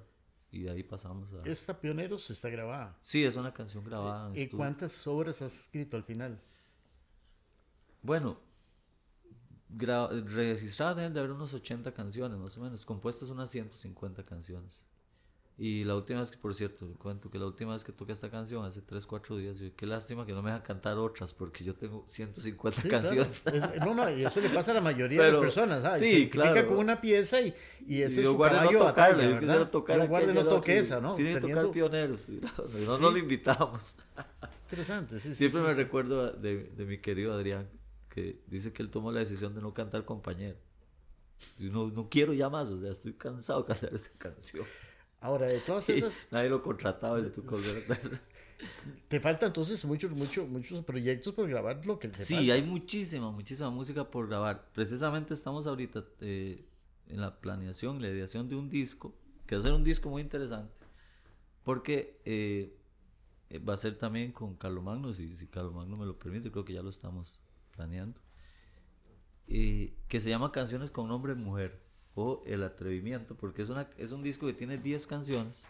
y 0.51 0.61
de 0.61 0.69
ahí 0.69 0.83
pasamos 0.83 1.33
a... 1.33 1.41
¿Esta 1.49 1.81
Pioneros 1.81 2.29
está 2.29 2.49
grabada? 2.49 2.95
Sí, 3.01 3.25
es 3.25 3.35
una 3.35 3.51
canción 3.51 3.83
grabada. 3.83 4.31
¿Y 4.37 4.47
cuántas 4.47 5.07
obras 5.07 5.41
has 5.41 5.61
escrito 5.61 5.97
al 5.97 6.03
final? 6.03 6.39
Bueno, 8.03 8.37
registradas 9.75 10.97
deben 10.97 11.13
de 11.15 11.21
haber 11.21 11.31
unos 11.31 11.51
80 11.51 11.95
canciones 11.95 12.37
más 12.37 12.55
o 12.55 12.61
menos, 12.61 12.85
compuestas 12.85 13.29
unas 13.29 13.49
150 13.49 14.21
canciones. 14.21 14.85
Y 15.63 15.83
la 15.83 15.95
última 15.95 16.21
vez 16.21 16.31
que, 16.31 16.39
por 16.39 16.55
cierto, 16.55 16.87
cuento 16.97 17.29
que 17.29 17.37
la 17.37 17.45
última 17.45 17.73
vez 17.73 17.83
que 17.83 17.91
toqué 17.91 18.13
esta 18.13 18.31
canción, 18.31 18.65
hace 18.65 18.81
3, 18.81 19.05
4 19.05 19.37
días, 19.37 19.61
qué 19.75 19.85
lástima 19.85 20.25
que 20.25 20.33
no 20.33 20.41
me 20.41 20.49
dejan 20.49 20.63
cantar 20.63 20.97
otras, 20.97 21.33
porque 21.33 21.63
yo 21.63 21.75
tengo 21.75 22.03
150 22.07 22.89
canciones. 22.89 23.43
no, 23.85 23.93
no, 23.93 24.09
y 24.09 24.25
eso 24.25 24.41
le 24.41 24.49
pasa 24.49 24.71
a 24.71 24.73
la 24.73 24.81
mayoría 24.81 25.21
de 25.21 25.31
las 25.31 25.39
personas, 25.39 25.83
¿sabes? 25.83 25.99
Sí, 25.99 26.23
Se 26.23 26.29
claro. 26.31 26.65
con 26.67 26.79
una 26.79 26.99
pieza 26.99 27.39
y, 27.41 27.53
y 27.85 28.01
ese 28.01 28.21
es 28.21 28.27
su 28.27 28.39
caballo 28.39 28.71
no 28.71 28.87
tocarle, 28.87 29.29
yo 29.29 29.39
quisiera 29.39 29.69
tocar 29.69 29.99
yo 29.99 30.07
guarde 30.07 30.33
no 30.33 30.47
toque 30.47 30.79
esa, 30.79 30.99
¿no? 30.99 31.13
Tiene 31.13 31.35
que 31.35 31.41
tocar 31.41 31.69
pioneros, 31.69 32.27
no, 32.87 32.97
no, 32.97 33.11
lo 33.11 33.17
invitamos. 33.19 33.97
Interesante, 34.63 35.19
sí, 35.19 35.35
Siempre 35.35 35.61
me 35.61 35.75
recuerdo 35.75 36.31
de, 36.31 36.71
de 36.75 36.85
mi 36.85 36.97
querido 36.97 37.33
Adrián, 37.33 37.69
que 38.09 38.41
dice 38.47 38.73
que 38.73 38.81
él 38.81 38.89
tomó 38.89 39.11
la 39.11 39.19
decisión 39.19 39.53
de 39.53 39.61
no 39.61 39.75
cantar 39.75 40.05
compañero. 40.05 40.57
Y 41.59 41.65
no, 41.65 41.87
no 41.89 42.09
quiero 42.09 42.33
ya 42.33 42.49
más, 42.49 42.67
o 42.69 42.79
sea, 42.79 42.91
estoy 42.91 43.13
cansado 43.13 43.61
de 43.61 43.67
cantar 43.67 43.93
esa 43.93 44.09
canción. 44.17 44.65
Ahora, 45.21 45.47
de 45.47 45.59
todas 45.59 45.87
esas... 45.89 46.27
Nadie 46.31 46.49
lo 46.49 46.61
contrataba 46.61 47.17
desde 47.17 47.29
tu 47.29 47.43
Te 49.07 49.19
falta 49.19 49.45
entonces 49.45 49.85
muchos, 49.85 50.11
muchos, 50.11 50.49
muchos 50.49 50.83
proyectos 50.83 51.33
por 51.33 51.47
grabar 51.47 51.85
lo 51.85 51.99
que 51.99 52.07
te 52.07 52.25
Sí, 52.25 52.49
hay 52.49 52.63
muchísima, 52.63 53.31
muchísima 53.31 53.69
música 53.69 54.09
por 54.09 54.27
grabar. 54.27 54.69
Precisamente 54.73 55.35
estamos 55.35 55.67
ahorita 55.67 56.03
eh, 56.21 56.65
en 57.07 57.21
la 57.21 57.39
planeación, 57.39 58.01
la 58.01 58.09
ideación 58.09 58.49
de 58.49 58.55
un 58.55 58.69
disco, 58.69 59.13
que 59.45 59.55
va 59.55 59.59
a 59.59 59.63
ser 59.63 59.73
un 59.73 59.83
disco 59.83 60.09
muy 60.09 60.23
interesante. 60.23 60.73
Porque 61.63 62.19
eh, 62.25 62.75
va 63.67 63.75
a 63.75 63.77
ser 63.77 63.99
también 63.99 64.31
con 64.31 64.55
Carlos 64.55 64.83
Magno, 64.83 65.13
si, 65.13 65.35
si 65.35 65.45
Carlos 65.45 65.73
Magno 65.73 65.97
me 65.97 66.05
lo 66.07 66.17
permite, 66.17 66.51
creo 66.51 66.65
que 66.65 66.73
ya 66.73 66.81
lo 66.81 66.89
estamos 66.89 67.39
planeando. 67.75 68.19
Eh, 69.47 69.93
que 70.07 70.19
se 70.19 70.29
llama 70.29 70.51
Canciones 70.51 70.89
con 70.89 71.07
nombre 71.07 71.35
mujer 71.35 71.80
o 72.15 72.43
El 72.45 72.63
atrevimiento, 72.63 73.35
porque 73.35 73.61
es, 73.61 73.69
una, 73.69 73.87
es 73.97 74.11
un 74.11 74.21
disco 74.21 74.47
que 74.47 74.53
tiene 74.53 74.77
10 74.77 75.07
canciones 75.07 75.65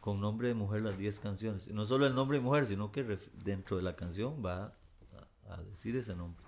con 0.00 0.20
nombre 0.20 0.48
de 0.48 0.54
mujer 0.54 0.82
las 0.82 0.96
10 0.96 1.20
canciones. 1.20 1.68
No 1.68 1.84
solo 1.84 2.06
el 2.06 2.14
nombre 2.14 2.38
de 2.38 2.44
mujer, 2.44 2.66
sino 2.66 2.92
que 2.92 3.18
dentro 3.44 3.76
de 3.76 3.82
la 3.82 3.96
canción 3.96 4.42
va 4.44 4.76
a, 5.44 5.54
a 5.54 5.62
decir 5.62 5.96
ese 5.96 6.14
nombre. 6.14 6.44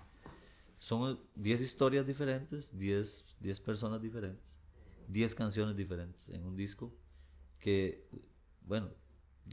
Son 0.79 1.19
10 1.35 1.61
historias 1.61 2.07
diferentes, 2.07 2.77
10, 2.77 3.25
10 3.39 3.59
personas 3.59 4.01
diferentes, 4.01 4.59
10 5.09 5.35
canciones 5.35 5.75
diferentes 5.75 6.29
en 6.29 6.45
un 6.45 6.55
disco 6.55 6.93
que, 7.59 8.07
bueno, 8.61 8.89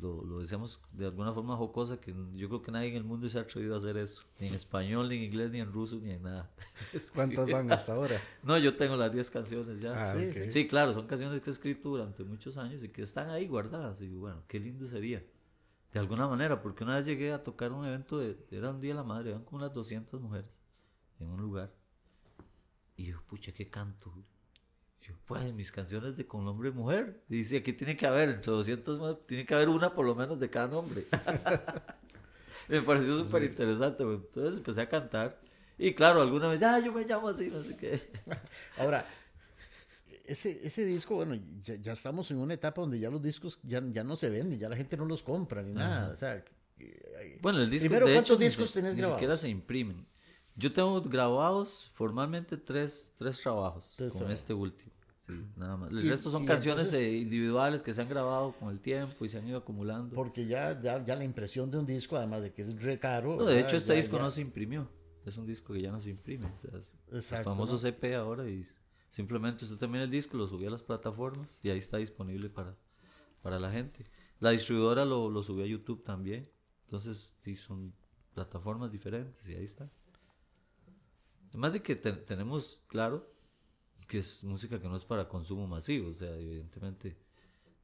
lo, 0.00 0.24
lo, 0.24 0.40
decíamos 0.40 0.80
de 0.92 1.06
alguna 1.06 1.32
forma 1.32 1.56
jocosa, 1.56 2.00
que 2.00 2.14
yo 2.34 2.48
creo 2.48 2.62
que 2.62 2.70
nadie 2.70 2.88
en 2.88 2.96
el 2.96 3.04
mundo 3.04 3.28
se 3.28 3.38
ha 3.38 3.42
atrevido 3.42 3.74
a 3.74 3.78
hacer 3.78 3.96
eso, 3.96 4.22
ni 4.38 4.48
en 4.48 4.54
español, 4.54 5.08
ni 5.08 5.16
en 5.16 5.22
inglés, 5.24 5.50
ni 5.50 5.60
en 5.60 5.72
ruso, 5.72 5.96
ni 5.96 6.10
en 6.10 6.22
nada. 6.22 6.50
¿Cuántas 7.14 7.50
van 7.50 7.70
hasta 7.72 7.94
ahora? 7.94 8.20
No, 8.42 8.58
yo 8.58 8.76
tengo 8.76 8.96
las 8.96 9.12
10 9.12 9.30
canciones 9.30 9.80
ya. 9.80 9.94
Ah, 9.94 10.14
sí, 10.14 10.50
sí, 10.50 10.66
claro, 10.66 10.92
son 10.92 11.06
canciones 11.06 11.40
que 11.42 11.50
he 11.50 11.52
escrito 11.52 11.90
durante 11.90 12.24
muchos 12.24 12.56
años 12.56 12.82
y 12.82 12.88
que 12.88 13.02
están 13.02 13.30
ahí 13.30 13.46
guardadas. 13.46 14.00
Y 14.00 14.08
bueno, 14.14 14.42
qué 14.48 14.58
lindo 14.58 14.86
sería. 14.88 15.24
De 15.92 16.00
alguna 16.00 16.26
manera, 16.28 16.60
porque 16.60 16.84
una 16.84 16.96
vez 16.96 17.06
llegué 17.06 17.32
a 17.32 17.42
tocar 17.42 17.72
un 17.72 17.86
evento, 17.86 18.18
de, 18.18 18.36
era 18.50 18.70
un 18.70 18.80
día 18.80 18.92
de 18.92 18.96
la 18.96 19.04
madre, 19.04 19.30
eran 19.30 19.44
como 19.44 19.58
unas 19.58 19.72
200 19.72 20.20
mujeres 20.20 20.50
en 21.20 21.28
un 21.28 21.40
lugar. 21.40 21.72
Y 22.96 23.04
yo, 23.04 23.22
pucha, 23.26 23.52
qué 23.52 23.68
canto 23.68 24.12
pues 25.26 25.52
mis 25.52 25.72
canciones 25.72 26.16
de 26.16 26.26
con 26.26 26.44
nombre 26.44 26.70
mujer. 26.70 27.22
dice, 27.28 27.58
aquí 27.58 27.72
tiene 27.72 27.96
que 27.96 28.06
haber, 28.06 28.30
entre 28.30 28.52
200 28.52 29.00
más, 29.00 29.16
tiene 29.26 29.44
que 29.44 29.54
haber 29.54 29.68
una 29.68 29.94
por 29.94 30.06
lo 30.06 30.14
menos 30.14 30.38
de 30.38 30.48
cada 30.48 30.68
nombre. 30.68 31.04
me 32.68 32.80
pareció 32.82 33.18
súper 33.18 33.44
interesante. 33.44 34.02
Entonces 34.02 34.58
empecé 34.58 34.80
a 34.80 34.88
cantar. 34.88 35.40
Y 35.78 35.94
claro, 35.94 36.22
alguna 36.22 36.48
vez, 36.48 36.60
ya, 36.60 36.78
yo 36.80 36.92
me 36.92 37.04
llamo 37.04 37.28
así, 37.28 37.48
no 37.48 37.62
sé 37.62 37.76
qué. 37.76 38.00
Ahora, 38.78 39.06
ese, 40.24 40.60
ese 40.66 40.84
disco, 40.84 41.16
bueno, 41.16 41.34
ya, 41.62 41.92
estamos 41.92 42.30
en 42.30 42.38
una 42.38 42.54
etapa 42.54 42.80
donde 42.80 42.98
ya 42.98 43.10
los 43.10 43.22
discos 43.22 43.60
ya, 43.62 43.82
ya 43.92 44.02
no 44.02 44.16
se 44.16 44.30
venden, 44.30 44.58
ya 44.58 44.68
la 44.68 44.76
gente 44.76 44.96
no 44.96 45.04
los 45.04 45.22
compra 45.22 45.62
ni 45.62 45.74
nada. 45.74 46.12
O 46.12 46.16
sea, 46.16 46.42
bueno, 47.40 47.60
el 47.60 47.70
disco, 47.70 47.88
primero, 47.88 48.06
¿cuántos 48.06 48.38
discos 48.38 48.72
tenés 48.72 48.94
grabados? 48.94 49.16
Ni 49.16 49.20
siquiera 49.20 49.36
se 49.36 49.48
imprimen. 49.48 50.06
Yo 50.54 50.72
tengo 50.72 51.02
grabados 51.02 51.90
formalmente 51.92 52.56
tres, 52.56 53.12
tres 53.18 53.40
trabajos 53.42 53.94
con 54.18 54.30
este 54.30 54.54
último 54.54 54.95
nada 55.56 55.76
más. 55.76 55.90
El 55.90 56.08
resto 56.08 56.30
son 56.30 56.46
canciones 56.46 56.92
eh, 56.92 57.16
individuales 57.16 57.82
que 57.82 57.92
se 57.92 58.00
han 58.00 58.08
grabado 58.08 58.52
con 58.52 58.70
el 58.70 58.80
tiempo 58.80 59.24
y 59.24 59.28
se 59.28 59.38
han 59.38 59.48
ido 59.48 59.58
acumulando. 59.58 60.14
Porque 60.14 60.46
ya, 60.46 60.80
ya, 60.80 61.16
la 61.16 61.24
impresión 61.24 61.70
de 61.70 61.78
un 61.78 61.86
disco, 61.86 62.16
además 62.16 62.42
de 62.42 62.52
que 62.52 62.62
es 62.62 62.82
re 62.82 62.98
caro. 62.98 63.44
de 63.44 63.60
hecho, 63.60 63.76
este 63.76 63.94
disco 63.94 64.18
no 64.18 64.30
se 64.30 64.40
imprimió. 64.40 64.88
Es 65.24 65.36
un 65.36 65.46
disco 65.46 65.72
que 65.72 65.82
ya 65.82 65.90
no 65.90 66.00
se 66.00 66.10
imprime. 66.10 66.46
O 66.46 67.20
sea, 67.20 67.38
el 67.38 67.44
famoso 67.44 67.78
CP 67.78 68.14
ahora 68.14 68.48
y 68.48 68.64
simplemente 69.10 69.64
usted 69.64 69.76
termina 69.76 70.04
el 70.04 70.10
disco, 70.10 70.36
lo 70.36 70.46
subió 70.46 70.68
a 70.68 70.70
las 70.70 70.82
plataformas 70.82 71.58
y 71.62 71.70
ahí 71.70 71.78
está 71.78 71.96
disponible 71.96 72.48
para, 72.48 72.76
para 73.42 73.58
la 73.58 73.70
gente. 73.70 74.06
La 74.38 74.50
distribuidora 74.50 75.04
lo, 75.04 75.30
lo 75.30 75.42
subió 75.42 75.64
a 75.64 75.66
YouTube 75.66 76.04
también. 76.04 76.48
Entonces, 76.84 77.34
sí, 77.42 77.56
son 77.56 77.92
plataformas 78.34 78.92
diferentes 78.92 79.48
y 79.48 79.54
ahí 79.54 79.64
está. 79.64 79.90
Además 81.48 81.72
de 81.72 81.82
que 81.82 81.96
tenemos, 81.96 82.82
claro, 82.86 83.26
que 84.06 84.18
es 84.18 84.44
música 84.44 84.80
que 84.80 84.88
no 84.88 84.96
es 84.96 85.04
para 85.04 85.28
consumo 85.28 85.66
masivo, 85.66 86.10
o 86.10 86.14
sea, 86.14 86.34
evidentemente 86.36 87.16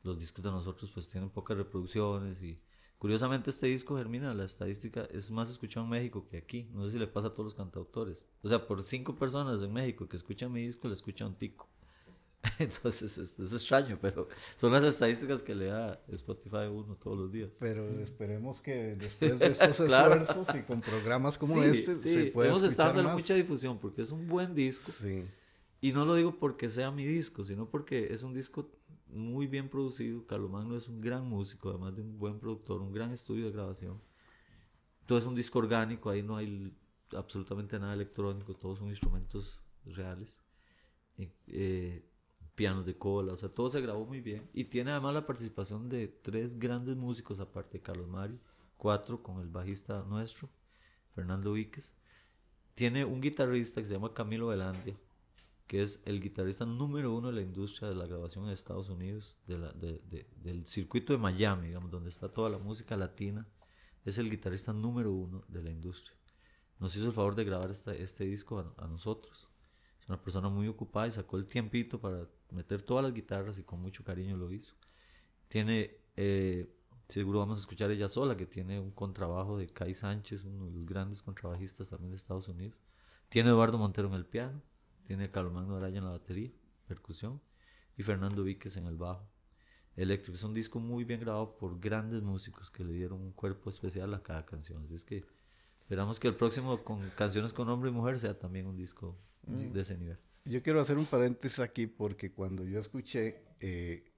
los 0.03 0.19
discos 0.19 0.45
de 0.45 0.51
nosotros 0.51 0.91
pues 0.93 1.09
tienen 1.09 1.31
pocas 1.31 1.57
reproducciones 1.57 2.43
y 2.43 2.59
curiosamente 2.99 3.51
este 3.51 3.67
disco 3.67 3.97
Germina, 3.97 4.35
la 4.35 4.45
estadística 4.45 5.05
es 5.11 5.31
más 5.31 5.51
escuchado 5.51 5.85
en 5.85 5.91
México 5.91 6.27
que 6.29 6.39
aquí, 6.39 6.69
no 6.73 6.87
sé 6.87 6.93
si 6.93 6.99
le 6.99 7.07
pasa 7.07 7.29
a 7.29 7.33
todos 7.33 7.47
los 7.47 7.55
cantautores, 7.55 8.27
o 8.43 8.49
sea, 8.49 8.67
por 8.67 8.83
cinco 8.85 9.17
personas 9.17 9.63
en 9.63 9.73
México 9.73 10.09
que 10.09 10.17
escuchan 10.17 10.53
mi 10.53 10.63
disco 10.63 10.89
le 10.89 10.95
escucha 10.95 11.27
un 11.27 11.35
tico. 11.35 11.69
Entonces 12.59 13.19
es, 13.19 13.53
extraño, 13.53 13.99
pero 14.01 14.29
son 14.57 14.73
las 14.73 14.83
estadísticas 14.83 15.43
que 15.43 15.55
le 15.55 15.67
da 15.67 16.01
Spotify 16.09 16.67
uno 16.71 16.97
todos 16.97 17.17
los 17.17 17.33
días. 17.33 17.57
Pero 17.61 17.89
esperemos 18.01 18.61
que 18.61 18.97
después 18.97 19.39
de 19.39 19.47
estos 19.47 19.81
esfuerzos 19.81 20.49
y 20.55 20.63
con 20.63 20.81
programas 20.81 21.39
como 21.39 21.63
este 21.63 21.97
se 21.97 22.27
pueda 22.27 22.51
Hemos 22.51 22.65
estado 22.65 22.95
dando 22.95 23.13
mucha 23.13 23.35
difusión 23.35 23.79
porque 23.79 24.03
es 24.03 24.11
un 24.11 24.27
buen 24.27 24.55
disco. 24.55 24.91
Sí. 24.91 25.25
Y 25.83 25.91
no 25.93 26.05
lo 26.05 26.14
digo 26.14 26.39
porque 26.39 26.70
sea 26.70 26.93
mi 26.93 27.05
disco, 27.05 27.43
sino 27.43 27.68
porque 27.68 28.14
es 28.14 28.22
un 28.22 28.33
disco 28.33 28.70
muy 29.09 29.49
bien 29.49 29.68
producido. 29.68 30.24
Carlos 30.28 30.49
Magno 30.49 30.76
es 30.76 30.89
un 30.89 31.01
gran 31.01 31.28
músico, 31.28 31.70
además 31.70 31.97
de 31.97 32.03
un 32.03 32.20
buen 32.20 32.39
productor, 32.39 32.80
un 32.80 32.93
gran 32.93 33.11
estudio 33.11 33.47
de 33.47 33.51
grabación. 33.51 34.01
Todo 35.07 35.18
es 35.18 35.26
un 35.26 35.35
disco 35.35 35.59
orgánico, 35.59 36.09
ahí 36.09 36.22
no 36.22 36.37
hay 36.37 36.72
absolutamente 37.16 37.80
nada 37.80 37.95
electrónico, 37.95 38.55
todos 38.55 38.78
son 38.78 38.91
instrumentos 38.91 39.61
reales. 39.85 40.39
Eh, 41.49 42.05
pianos 42.55 42.87
de 42.87 42.97
cola, 42.97 43.33
o 43.33 43.37
sea, 43.37 43.49
todo 43.49 43.68
se 43.68 43.80
grabó 43.80 44.07
muy 44.07 44.20
bien. 44.20 44.49
Y 44.55 44.62
tiene 44.62 44.93
además 44.93 45.14
la 45.14 45.26
participación 45.26 45.89
de 45.89 46.07
tres 46.07 46.61
grandes 46.61 46.97
músicos, 46.97 47.41
aparte 47.41 47.78
de 47.78 47.83
Carlos 47.83 48.07
Mario, 48.07 48.39
cuatro 48.76 49.20
con 49.20 49.41
el 49.41 49.49
bajista 49.49 50.05
nuestro, 50.09 50.49
Fernando 51.16 51.55
Víquez. 51.55 51.93
Tiene 52.76 53.05
un 53.05 53.20
guitarrista 53.20 53.80
que 53.80 53.89
se 53.89 53.95
llama 53.95 54.14
Camilo 54.14 54.47
Velandia, 54.47 54.97
que 55.67 55.83
es 55.83 56.01
el 56.05 56.21
guitarrista 56.21 56.65
número 56.65 57.15
uno 57.15 57.29
de 57.29 57.35
la 57.35 57.41
industria 57.41 57.89
de 57.89 57.95
la 57.95 58.07
grabación 58.07 58.45
en 58.45 58.51
Estados 58.51 58.89
Unidos, 58.89 59.37
del 59.47 60.67
circuito 60.67 61.13
de 61.13 61.19
Miami, 61.19 61.69
digamos, 61.69 61.91
donde 61.91 62.11
está 62.11 62.29
toda 62.29 62.51
la 62.51 62.59
música 62.59 62.97
latina, 62.97 63.47
es 64.05 64.19
el 64.19 64.31
guitarrista 64.31 64.73
número 64.73 65.13
uno 65.13 65.45
de 65.49 65.63
la 65.63 65.71
industria. 65.71 66.17
Nos 66.79 66.97
hizo 66.97 67.07
el 67.07 67.13
favor 67.13 67.35
de 67.37 67.45
grabar 67.45 67.71
este 67.71 68.25
disco 68.25 68.75
a, 68.77 68.89
nosotros. 68.89 69.49
Es 70.01 70.09
una 70.09 70.21
persona 70.21 70.49
muy 70.49 70.67
ocupada 70.67 71.07
y 71.07 71.13
sacó 71.13 71.37
el 71.37 71.47
tiempito 71.47 72.01
para 72.01 72.27
meter 72.51 72.83
todas 72.83 73.05
las 73.05 73.15
guitarras 73.15 73.59
y 73.59 73.63
con 73.63 73.81
mucho 73.81 74.03
cariño 74.03 74.37
lo 74.37 74.53
hizo. 74.53 74.75
Tiene, 75.47 75.99
eh, 76.17 76.75
seguro 77.09 77.39
vamos 77.39 77.59
a 77.59 77.61
escuchar 77.61 77.91
ella 77.93 78.09
sola, 78.09 78.37
que 78.37 78.47
tiene 78.47 78.81
un 78.81 78.91
contrabajo 78.91 79.57
de 79.59 79.69
Kai 79.69 79.95
Sánchez, 79.95 80.45
uno 80.45 80.67
de 80.67 80.73
los 80.73 80.85
grandes 80.85 81.23
contrabajistas 81.23 81.89
también 81.89 82.11
de 82.11 82.17
Estados 82.17 82.49
Unidos. 82.49 82.77
Tiene 83.29 83.51
Eduardo 83.51 83.79
Montero 83.79 84.09
en 84.09 84.15
el 84.15 84.27
piano 84.27 84.61
tiene 85.13 85.31
Carlos 85.31 85.53
Magno 85.53 85.77
Araya 85.77 85.99
en 85.99 86.07
la 86.07 86.13
batería, 86.13 86.51
percusión, 86.89 87.39
y 87.99 88.03
Fernando 88.03 88.45
Víquez 88.45 88.79
en 88.79 88.87
el 88.87 88.97
bajo. 88.97 89.29
Eléctrico 89.95 90.37
es 90.37 90.43
un 90.43 90.55
disco 90.55 90.81
muy 90.81 91.05
bien 91.05 91.21
grabado 91.21 91.55
por 91.59 91.79
grandes 91.79 92.23
músicos 92.23 92.71
que 92.71 92.83
le 92.83 92.95
dieron 92.95 93.21
un 93.21 93.33
cuerpo 93.33 93.69
especial 93.69 94.15
a 94.15 94.23
cada 94.23 94.47
canción. 94.47 94.83
Así 94.85 94.95
es 94.95 95.05
que 95.05 95.23
esperamos 95.77 96.19
que 96.19 96.29
el 96.29 96.35
próximo 96.35 96.83
con 96.83 97.11
canciones 97.11 97.53
con 97.53 97.69
hombre 97.69 97.91
y 97.91 97.93
mujer 97.93 98.19
sea 98.21 98.39
también 98.39 98.67
un 98.67 98.75
disco 98.75 99.19
mm. 99.47 99.73
de 99.73 99.81
ese 99.83 99.99
nivel. 99.99 100.17
Yo 100.47 100.63
quiero 100.63 100.81
hacer 100.81 100.97
un 100.97 101.05
paréntesis 101.05 101.59
aquí 101.59 101.87
porque 101.87 102.33
cuando 102.33 102.65
yo 102.65 102.81
escuché 102.81 103.43
eh, 103.61 104.11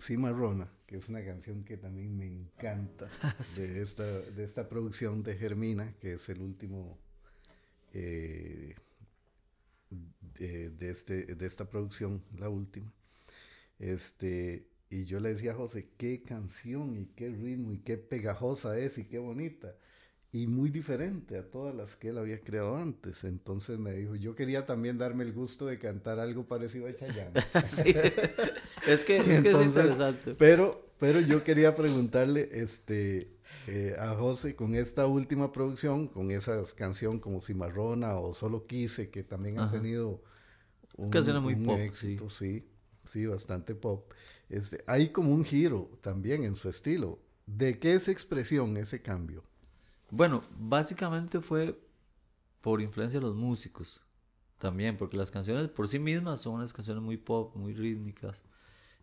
Cimarrona, 0.00 0.68
que 0.86 0.96
es 0.96 1.08
una 1.08 1.24
canción 1.24 1.62
que 1.62 1.76
también 1.76 2.18
me 2.18 2.26
encanta 2.26 3.08
de, 3.56 3.80
esta, 3.80 4.02
de 4.02 4.42
esta 4.42 4.68
producción 4.68 5.22
de 5.22 5.36
Germina, 5.36 5.94
que 6.00 6.14
es 6.14 6.28
el 6.30 6.42
último 6.42 6.98
eh, 7.92 8.74
de, 10.38 10.70
de, 10.70 10.90
este, 10.90 11.34
de 11.34 11.46
esta 11.46 11.68
producción, 11.68 12.22
la 12.38 12.48
última. 12.48 12.92
Este, 13.78 14.66
y 14.90 15.04
yo 15.04 15.20
le 15.20 15.34
decía 15.34 15.52
a 15.52 15.54
José, 15.54 15.88
qué 15.96 16.22
canción 16.22 16.96
y 16.96 17.06
qué 17.06 17.28
ritmo 17.28 17.72
y 17.72 17.78
qué 17.78 17.96
pegajosa 17.96 18.78
es 18.78 18.98
y 18.98 19.04
qué 19.04 19.18
bonita. 19.18 19.74
Y 20.30 20.46
muy 20.46 20.70
diferente 20.70 21.38
a 21.38 21.42
todas 21.42 21.74
las 21.74 21.96
que 21.96 22.10
él 22.10 22.18
había 22.18 22.40
creado 22.40 22.76
antes. 22.76 23.24
Entonces 23.24 23.78
me 23.78 23.92
dijo, 23.92 24.14
yo 24.14 24.34
quería 24.34 24.66
también 24.66 24.98
darme 24.98 25.24
el 25.24 25.32
gusto 25.32 25.66
de 25.66 25.78
cantar 25.78 26.18
algo 26.18 26.46
parecido 26.46 26.86
a 26.86 26.94
Chayanne. 26.94 27.32
Es 28.86 29.04
que, 29.04 29.16
es, 29.18 29.40
que 29.40 29.50
es 29.50 29.64
interesante. 29.66 30.34
Pero, 30.34 30.92
pero 30.98 31.20
yo 31.20 31.44
quería 31.44 31.76
preguntarle, 31.76 32.48
este, 32.52 33.37
eh, 33.66 33.94
a 33.98 34.14
José 34.14 34.56
con 34.56 34.74
esta 34.74 35.06
última 35.06 35.52
producción, 35.52 36.08
con 36.08 36.30
esa 36.30 36.62
canción 36.74 37.18
como 37.18 37.42
Cimarrona 37.42 38.16
o 38.16 38.32
Solo 38.32 38.66
Quise, 38.66 39.10
que 39.10 39.22
también 39.22 39.60
han 39.60 39.70
tenido 39.70 40.22
un, 40.96 41.10
muy 41.42 41.54
pop, 41.54 41.78
éxito, 41.78 42.30
sí. 42.30 42.66
sí. 43.04 43.26
bastante 43.26 43.74
pop. 43.74 44.10
Este, 44.48 44.82
hay 44.86 45.10
como 45.10 45.34
un 45.34 45.44
giro 45.44 45.90
también 46.00 46.44
en 46.44 46.54
su 46.54 46.68
estilo. 46.68 47.18
¿De 47.46 47.78
qué 47.78 47.94
es 47.94 48.08
expresión 48.08 48.76
ese 48.78 49.02
cambio? 49.02 49.44
Bueno, 50.10 50.42
básicamente 50.58 51.40
fue 51.40 51.78
por 52.62 52.80
influencia 52.80 53.20
de 53.20 53.26
los 53.26 53.36
músicos 53.36 54.02
también, 54.58 54.96
porque 54.96 55.16
las 55.16 55.30
canciones 55.30 55.68
por 55.68 55.88
sí 55.88 55.98
mismas 55.98 56.40
son 56.40 56.54
unas 56.54 56.72
canciones 56.72 57.02
muy 57.02 57.16
pop, 57.16 57.54
muy 57.54 57.74
rítmicas. 57.74 58.42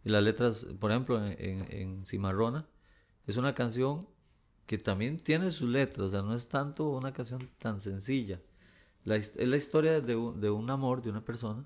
Y 0.03 0.09
las 0.09 0.23
letras, 0.23 0.67
por 0.79 0.91
ejemplo, 0.91 1.23
en, 1.23 1.71
en 1.71 2.05
Cimarrona, 2.05 2.67
es 3.27 3.37
una 3.37 3.53
canción 3.53 4.07
que 4.65 4.77
también 4.77 5.19
tiene 5.19 5.51
su 5.51 5.67
letra, 5.67 6.05
o 6.05 6.09
sea, 6.09 6.21
no 6.21 6.33
es 6.33 6.47
tanto 6.47 6.89
una 6.89 7.13
canción 7.13 7.47
tan 7.59 7.79
sencilla. 7.79 8.39
La, 9.03 9.15
es 9.15 9.35
la 9.35 9.57
historia 9.57 10.01
de 10.01 10.15
un, 10.15 10.41
de 10.41 10.49
un, 10.49 10.69
amor 10.69 11.01
de 11.01 11.11
una 11.11 11.23
persona 11.23 11.65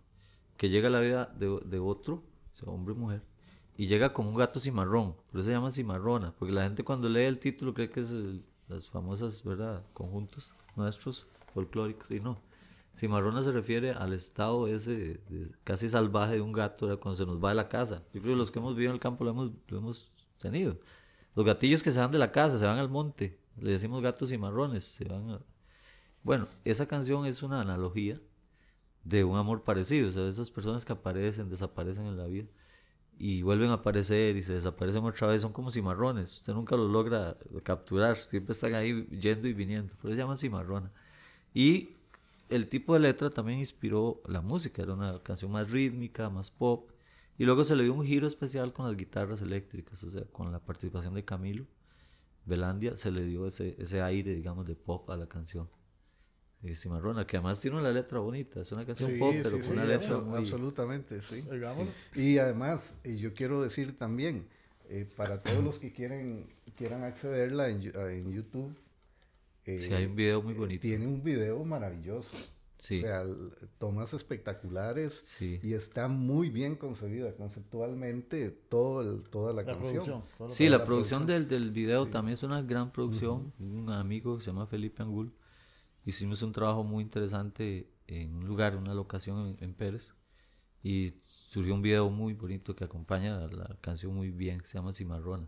que 0.57 0.69
llega 0.69 0.89
a 0.89 0.91
la 0.91 0.99
vida 0.99 1.25
de, 1.37 1.59
de 1.65 1.79
otro, 1.79 2.23
sea, 2.53 2.69
hombre 2.69 2.93
o 2.93 2.97
mujer, 2.97 3.21
y 3.77 3.87
llega 3.87 4.11
como 4.11 4.29
un 4.29 4.35
gato 4.35 4.59
cimarrón, 4.59 5.15
por 5.31 5.39
eso 5.39 5.47
se 5.47 5.51
llama 5.51 5.71
cimarrona, 5.71 6.33
porque 6.37 6.53
la 6.53 6.63
gente 6.63 6.83
cuando 6.83 7.07
lee 7.07 7.23
el 7.23 7.39
título 7.39 7.73
cree 7.73 7.89
que 7.89 8.01
es 8.01 8.11
las 8.67 8.89
famosas, 8.89 9.41
¿verdad?, 9.43 9.83
conjuntos 9.93 10.51
nuestros 10.75 11.27
folclóricos, 11.53 12.11
y 12.11 12.19
no. 12.19 12.41
Cimarrona 12.93 13.41
se 13.41 13.51
refiere 13.51 13.91
al 13.91 14.13
estado 14.13 14.67
ese 14.67 15.21
casi 15.63 15.87
salvaje 15.87 16.35
de 16.35 16.41
un 16.41 16.51
gato 16.51 16.99
cuando 16.99 17.17
se 17.17 17.25
nos 17.25 17.41
va 17.41 17.49
de 17.49 17.55
la 17.55 17.69
casa. 17.69 18.03
Yo 18.13 18.21
creo 18.21 18.33
que 18.33 18.37
los 18.37 18.51
que 18.51 18.59
hemos 18.59 18.75
vivido 18.75 18.91
en 18.91 18.95
el 18.95 18.99
campo 18.99 19.23
lo 19.23 19.29
hemos, 19.29 19.51
lo 19.67 19.77
hemos 19.77 20.11
tenido. 20.41 20.77
Los 21.35 21.45
gatillos 21.45 21.83
que 21.83 21.91
se 21.91 21.99
van 21.99 22.11
de 22.11 22.17
la 22.17 22.31
casa, 22.31 22.57
se 22.57 22.65
van 22.65 22.79
al 22.79 22.89
monte, 22.89 23.39
le 23.59 23.71
decimos 23.71 24.01
gatos 24.01 24.29
cimarrones, 24.29 24.85
se 24.85 25.05
van 25.05 25.39
Bueno, 26.23 26.47
esa 26.65 26.87
canción 26.87 27.25
es 27.25 27.43
una 27.43 27.61
analogía 27.61 28.19
de 29.03 29.23
un 29.23 29.37
amor 29.37 29.63
parecido, 29.63 30.09
o 30.09 30.11
sea, 30.11 30.27
esas 30.27 30.51
personas 30.51 30.85
que 30.85 30.93
aparecen, 30.93 31.49
desaparecen 31.49 32.05
en 32.05 32.17
la 32.17 32.27
vida 32.27 32.47
y 33.19 33.41
vuelven 33.41 33.69
a 33.69 33.73
aparecer 33.73 34.37
y 34.37 34.41
se 34.41 34.53
desaparecen 34.53 35.03
otra 35.03 35.27
vez, 35.27 35.41
son 35.41 35.51
como 35.51 35.71
cimarrones. 35.71 36.35
Usted 36.35 36.53
nunca 36.53 36.77
los 36.77 36.89
logra 36.89 37.35
capturar, 37.63 38.15
siempre 38.15 38.53
están 38.53 38.73
ahí 38.75 39.05
yendo 39.07 39.49
y 39.49 39.53
viniendo. 39.53 39.93
Por 39.95 40.09
eso 40.09 40.15
se 40.15 40.21
llaman 40.21 40.37
cimarrona. 40.37 40.89
Y 41.53 41.89
el 42.47 42.69
tipo 42.69 42.93
de 42.93 43.01
letra 43.01 43.29
también 43.29 43.59
inspiró 43.59 44.21
la 44.25 44.39
música, 44.41 44.81
era 44.83 44.93
una 44.93 45.21
canción 45.21 45.51
más 45.51 45.69
rítmica, 45.69 46.29
más 46.29 46.49
pop. 46.49 46.88
Y 47.39 47.45
luego 47.45 47.63
se 47.63 47.75
le 47.75 47.83
dio 47.83 47.93
un 47.93 48.05
giro 48.05 48.27
especial 48.27 48.71
con 48.73 48.85
las 48.85 48.95
guitarras 48.95 49.41
eléctricas, 49.41 50.03
o 50.03 50.09
sea, 50.09 50.25
con 50.25 50.51
la 50.51 50.59
participación 50.59 51.15
de 51.15 51.25
Camilo 51.25 51.65
Belandia, 52.45 52.97
se 52.97 53.11
le 53.11 53.23
dio 53.25 53.47
ese, 53.47 53.75
ese 53.79 54.01
aire, 54.01 54.35
digamos, 54.35 54.67
de 54.67 54.75
pop 54.75 55.09
a 55.09 55.17
la 55.17 55.27
canción 55.27 55.69
y 56.61 56.75
Cimarrona, 56.75 57.25
que 57.25 57.37
además 57.37 57.59
tiene 57.59 57.77
una 57.77 57.91
letra 57.91 58.19
bonita, 58.19 58.61
es 58.61 58.71
una 58.73 58.85
canción 58.85 59.17
pop, 59.17 59.33
pero 59.41 59.59
con 59.61 59.71
una 59.71 59.85
letra 59.85 60.17
muy... 60.17 60.39
Absolutamente, 60.39 61.21
sí. 61.21 61.45
Y 62.15 62.37
además, 62.37 62.99
y 63.05 63.15
yo 63.17 63.33
quiero 63.33 63.61
decir 63.61 63.97
también, 63.97 64.45
eh, 64.89 65.07
para 65.15 65.41
todos 65.41 65.63
los 65.63 65.79
que 65.79 65.93
quieren 65.93 66.49
quieran 66.75 67.03
accederla 67.03 67.69
en, 67.69 67.81
en 67.95 68.31
YouTube, 68.31 68.75
eh, 69.65 69.79
sí, 69.79 69.93
hay 69.93 70.05
un 70.05 70.15
video 70.15 70.41
muy 70.41 70.53
bonito. 70.53 70.81
Tiene 70.81 71.05
un 71.07 71.23
video 71.23 71.63
maravilloso. 71.63 72.51
Sí. 72.79 72.99
O 72.99 73.01
sea, 73.01 73.23
tomas 73.77 74.13
espectaculares 74.13 75.35
y 75.41 75.73
está 75.73 76.07
muy 76.07 76.49
bien 76.49 76.75
concebida 76.75 77.35
conceptualmente 77.35 78.49
todo 78.51 79.01
el, 79.01 79.23
toda 79.29 79.53
la, 79.53 79.65
canción. 79.65 80.23
sí, 80.47 80.69
la, 80.69 80.85
producción, 80.85 81.25
Del, 81.25 81.47
del 81.47 81.71
video 81.71 82.07
también 82.07 82.33
es 82.33 82.43
una 82.43 82.61
gran 82.61 82.91
producción. 82.91 83.53
Un 83.59 83.89
amigo 83.89 84.37
que 84.37 84.43
se 84.45 84.51
llama 84.51 84.65
Felipe 84.65 85.03
Angul 85.03 85.33
hicimos 86.05 86.41
un 86.41 86.51
trabajo 86.51 86.83
muy 86.83 87.03
interesante 87.03 87.89
en 88.07 88.35
un 88.35 88.47
lugar, 88.47 88.75
una 88.75 88.93
locación 88.93 89.57
en, 89.59 89.73
Pérez, 89.73 90.13
y 90.81 91.13
surgió 91.27 91.73
un 91.75 91.81
video 91.81 92.09
muy 92.09 92.33
bonito 92.33 92.75
que 92.75 92.83
acompaña 92.83 93.43
a 93.43 93.47
la 93.47 93.77
canción 93.81 94.13
muy 94.15 94.31
bien, 94.31 94.63
se 94.65 94.73
llama 94.73 94.93
Cimarrona. 94.93 95.47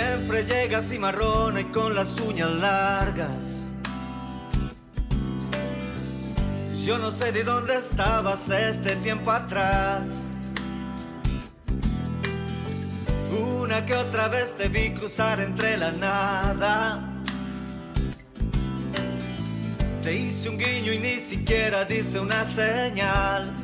Siempre 0.00 0.44
llega 0.44 0.80
cimarrona 0.80 1.60
y 1.60 1.64
con 1.64 1.94
las 1.94 2.18
uñas 2.20 2.50
largas 2.52 3.58
Yo 6.86 6.96
no 6.96 7.10
sé 7.10 7.32
de 7.32 7.44
dónde 7.44 7.74
estabas 7.74 8.48
este 8.48 8.96
tiempo 8.96 9.30
atrás. 9.30 10.36
Una 13.30 13.84
que 13.84 13.94
otra 13.94 14.28
vez 14.28 14.56
te 14.56 14.68
vi 14.68 14.94
cruzar 14.94 15.38
entre 15.38 15.76
la 15.76 15.92
nada. 15.92 17.06
Te 20.02 20.14
hice 20.14 20.48
un 20.48 20.56
guiño 20.56 20.94
y 20.94 20.98
ni 20.98 21.18
siquiera 21.18 21.84
diste 21.84 22.18
una 22.18 22.46
señal. 22.46 23.59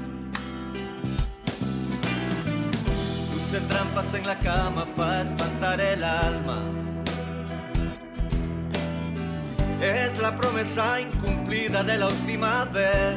Trampas 3.60 4.12
en 4.14 4.26
la 4.26 4.36
cama 4.36 4.86
para 4.94 5.22
espantar 5.22 5.80
el 5.80 6.04
alma. 6.04 6.62
Es 9.80 10.18
la 10.18 10.36
promesa 10.36 11.00
incumplida 11.00 11.82
de 11.82 11.96
la 11.96 12.06
última 12.06 12.64
vez. 12.66 13.16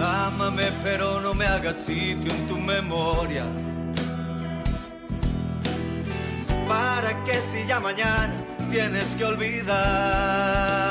Ámame 0.00 0.64
pero 0.82 1.20
no 1.20 1.34
me 1.34 1.46
hagas 1.46 1.76
sitio 1.76 2.32
en 2.32 2.48
tu 2.48 2.56
memoria. 2.56 3.44
Para 6.66 7.22
que 7.24 7.34
si 7.34 7.66
ya 7.66 7.80
mañana 7.80 8.32
tienes 8.70 9.14
que 9.16 9.24
olvidarme. 9.24 10.83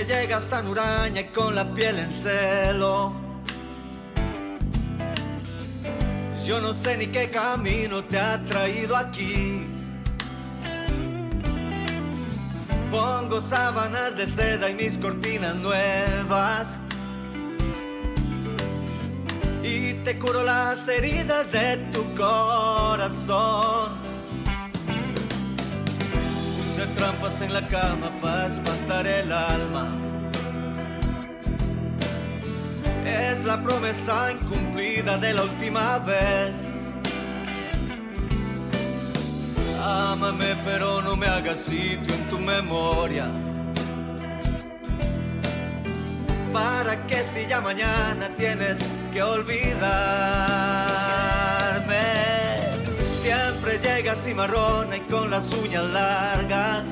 Siempre 0.00 0.22
llegas 0.22 0.46
tan 0.46 0.66
huraña 0.66 1.20
y 1.20 1.24
con 1.24 1.54
la 1.54 1.74
piel 1.74 1.98
en 1.98 2.10
celo. 2.10 3.12
Yo 6.46 6.58
no 6.58 6.72
sé 6.72 6.96
ni 6.96 7.08
qué 7.08 7.28
camino 7.28 8.02
te 8.04 8.18
ha 8.18 8.42
traído 8.44 8.96
aquí. 8.96 9.66
Pongo 12.90 13.40
sábanas 13.40 14.16
de 14.16 14.26
seda 14.26 14.70
y 14.70 14.74
mis 14.74 14.96
cortinas 14.96 15.56
nuevas. 15.56 16.78
Y 19.62 19.92
te 20.04 20.18
curo 20.18 20.42
las 20.42 20.88
heridas 20.88 21.52
de 21.52 21.76
tu 21.92 22.02
corazón 22.14 24.09
trampas 26.88 27.42
en 27.42 27.52
la 27.52 27.66
cama 27.66 28.10
para 28.20 28.46
espantar 28.46 29.06
el 29.06 29.32
alma. 29.32 29.88
Es 33.04 33.44
la 33.44 33.62
promesa 33.62 34.32
incumplida 34.32 35.16
de 35.18 35.32
la 35.32 35.42
última 35.42 35.98
vez. 35.98 36.86
Ámame 39.82 40.56
pero 40.64 41.00
no 41.00 41.16
me 41.16 41.26
hagas 41.26 41.58
sitio 41.58 42.14
en 42.14 42.28
tu 42.28 42.38
memoria. 42.38 43.28
Para 46.52 47.06
que 47.06 47.22
si 47.22 47.46
ya 47.46 47.60
mañana 47.60 48.28
tienes 48.36 48.78
que 49.12 49.22
olvidarme 49.22 49.60
Siempre 53.30 53.78
llega 53.78 54.16
cimarrona 54.16 54.96
y 54.96 55.00
con 55.02 55.30
las 55.30 55.54
uñas 55.54 55.84
largas. 55.84 56.82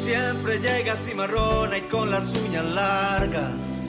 Siempre 0.00 0.60
llega 0.60 0.94
cimarrona 0.94 1.78
y 1.78 1.80
con 1.82 2.08
las 2.08 2.32
uñas 2.36 2.64
largas. 2.66 3.88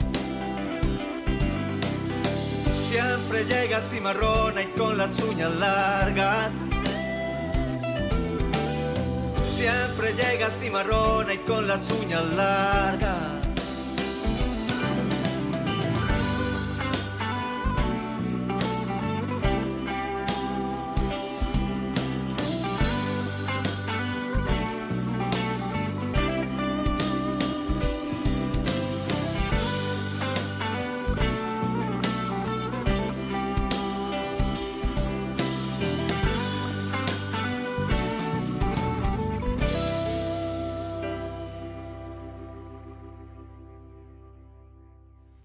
Siempre 2.88 3.44
llega 3.44 3.78
cimarrona 3.78 4.62
y 4.62 4.66
con 4.76 4.98
las 4.98 5.22
uñas 5.22 5.54
largas. 5.54 6.52
Siempre 9.56 10.14
llega 10.14 10.50
cimarrona 10.50 11.32
y 11.32 11.38
con 11.38 11.68
las 11.68 11.88
uñas 11.92 12.24
largas. 12.34 13.23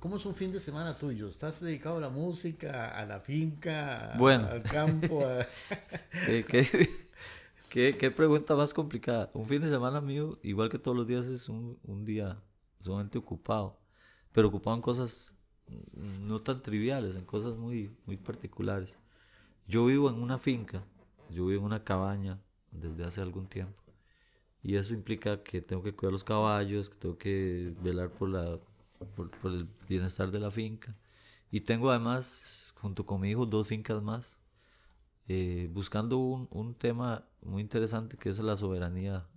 Un 0.09 0.33
fin 0.33 0.51
de 0.51 0.59
semana 0.59 0.97
tuyo? 0.97 1.27
¿Estás 1.27 1.61
dedicado 1.61 1.97
a 1.97 2.01
la 2.01 2.09
música, 2.09 2.97
a 2.97 3.05
la 3.05 3.19
finca, 3.19 4.13
al 4.13 4.63
campo? 4.63 5.23
¿Qué, 7.69 8.13
pregunta 8.15 8.55
más 8.55 8.73
complicada? 8.73 9.29
Un 9.35 9.45
fin 9.45 9.61
de 9.61 9.69
semana 9.69 10.01
mío, 10.01 10.39
igual 10.41 10.69
que 10.69 10.79
todos 10.79 10.97
los 10.97 11.05
días, 11.05 11.27
es 11.27 11.47
un, 11.47 11.77
día 12.05 12.41
sumamente 12.81 13.19
ocupado. 13.19 13.77
pero 14.31 14.47
ocupaban 14.47 14.81
cosas 14.81 15.31
no 15.93 16.41
tan 16.41 16.63
triviales, 16.63 17.15
en 17.15 17.25
cosas 17.25 17.55
muy, 17.55 17.95
muy 18.07 18.17
particulares. 18.17 18.89
Yo 19.67 19.85
vivo 19.85 20.09
en 20.09 20.15
una 20.15 20.39
finca, 20.39 20.83
yo 21.29 21.45
vivo 21.45 21.59
en 21.59 21.65
una 21.65 21.83
cabaña 21.83 22.39
desde 22.71 23.05
hace 23.05 23.21
algún 23.21 23.47
tiempo. 23.47 23.83
Y 24.63 24.75
eso 24.75 24.95
implica 24.95 25.43
que 25.43 25.61
tengo 25.61 25.83
que 25.83 25.93
cuidar 25.93 26.11
los 26.11 26.23
caballos, 26.23 26.89
que 26.89 26.97
tengo 26.97 27.17
que 27.17 27.73
velar 27.81 28.09
por, 28.09 28.29
la, 28.29 28.59
por, 29.15 29.31
el 29.51 29.67
bienestar 29.87 30.31
de 30.31 30.39
la 30.39 30.51
finca. 30.51 30.95
Y 31.51 31.61
tengo 31.61 31.89
además, 31.89 32.73
junto 32.75 33.05
con 33.05 33.21
mi 33.21 33.31
hijo, 33.31 33.45
dos 33.45 33.67
fincas 33.67 34.01
más, 34.01 34.39
eh, 35.27 35.69
buscando 35.71 36.17
un, 36.17 36.47
un, 36.51 36.73
tema 36.75 37.25
muy 37.41 37.61
interesante 37.61 38.17
que 38.17 38.29
es 38.29 38.39
la 38.39 38.57
soberanía 38.57 39.27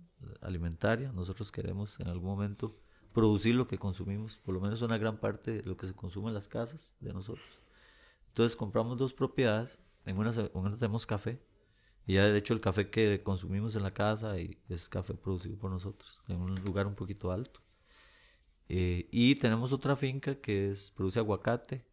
alimentaria. 0.41 1.11
Nosotros 1.11 1.51
queremos 1.51 1.99
en 1.99 2.07
algún 2.07 2.29
momento 2.29 2.75
producir 3.13 3.55
lo 3.55 3.67
que 3.67 3.77
consumimos, 3.77 4.37
por 4.37 4.53
lo 4.53 4.61
menos 4.61 4.81
una 4.81 4.97
gran 4.97 5.17
parte 5.17 5.61
de 5.61 5.63
lo 5.63 5.77
que 5.77 5.87
se 5.87 5.93
consume 5.93 6.29
en 6.29 6.33
las 6.33 6.47
casas 6.47 6.95
de 6.99 7.13
nosotros. 7.13 7.61
Entonces 8.29 8.55
compramos 8.55 8.97
dos 8.97 9.13
propiedades, 9.13 9.77
en 10.05 10.17
una, 10.17 10.31
en 10.31 10.49
una 10.53 10.75
tenemos 10.75 11.05
café, 11.05 11.39
y 12.05 12.15
ya 12.15 12.25
de 12.25 12.37
hecho 12.37 12.53
el 12.53 12.59
café 12.59 12.89
que 12.89 13.21
consumimos 13.23 13.75
en 13.75 13.83
la 13.83 13.93
casa 13.93 14.39
y 14.39 14.57
es 14.67 14.89
café 14.89 15.13
producido 15.13 15.57
por 15.57 15.71
nosotros, 15.71 16.21
en 16.27 16.41
un 16.41 16.55
lugar 16.55 16.87
un 16.87 16.95
poquito 16.95 17.31
alto. 17.31 17.61
Eh, 18.69 19.07
y 19.11 19.35
tenemos 19.35 19.71
otra 19.73 19.95
finca 19.95 20.35
que 20.35 20.71
es, 20.71 20.91
produce 20.91 21.19
aguacate 21.19 21.85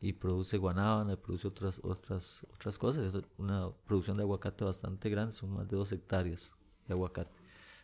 y 0.00 0.12
produce 0.12 0.58
guanábana, 0.58 1.16
produce 1.16 1.48
otras, 1.48 1.80
otras, 1.82 2.46
otras 2.52 2.78
cosas. 2.78 3.14
Es 3.14 3.22
una 3.38 3.70
producción 3.86 4.16
de 4.16 4.22
aguacate 4.22 4.64
bastante 4.64 5.08
grande, 5.10 5.32
son 5.32 5.50
más 5.50 5.68
de 5.68 5.76
dos 5.76 5.92
hectáreas 5.92 6.52
de 6.86 6.94
aguacate. 6.94 7.34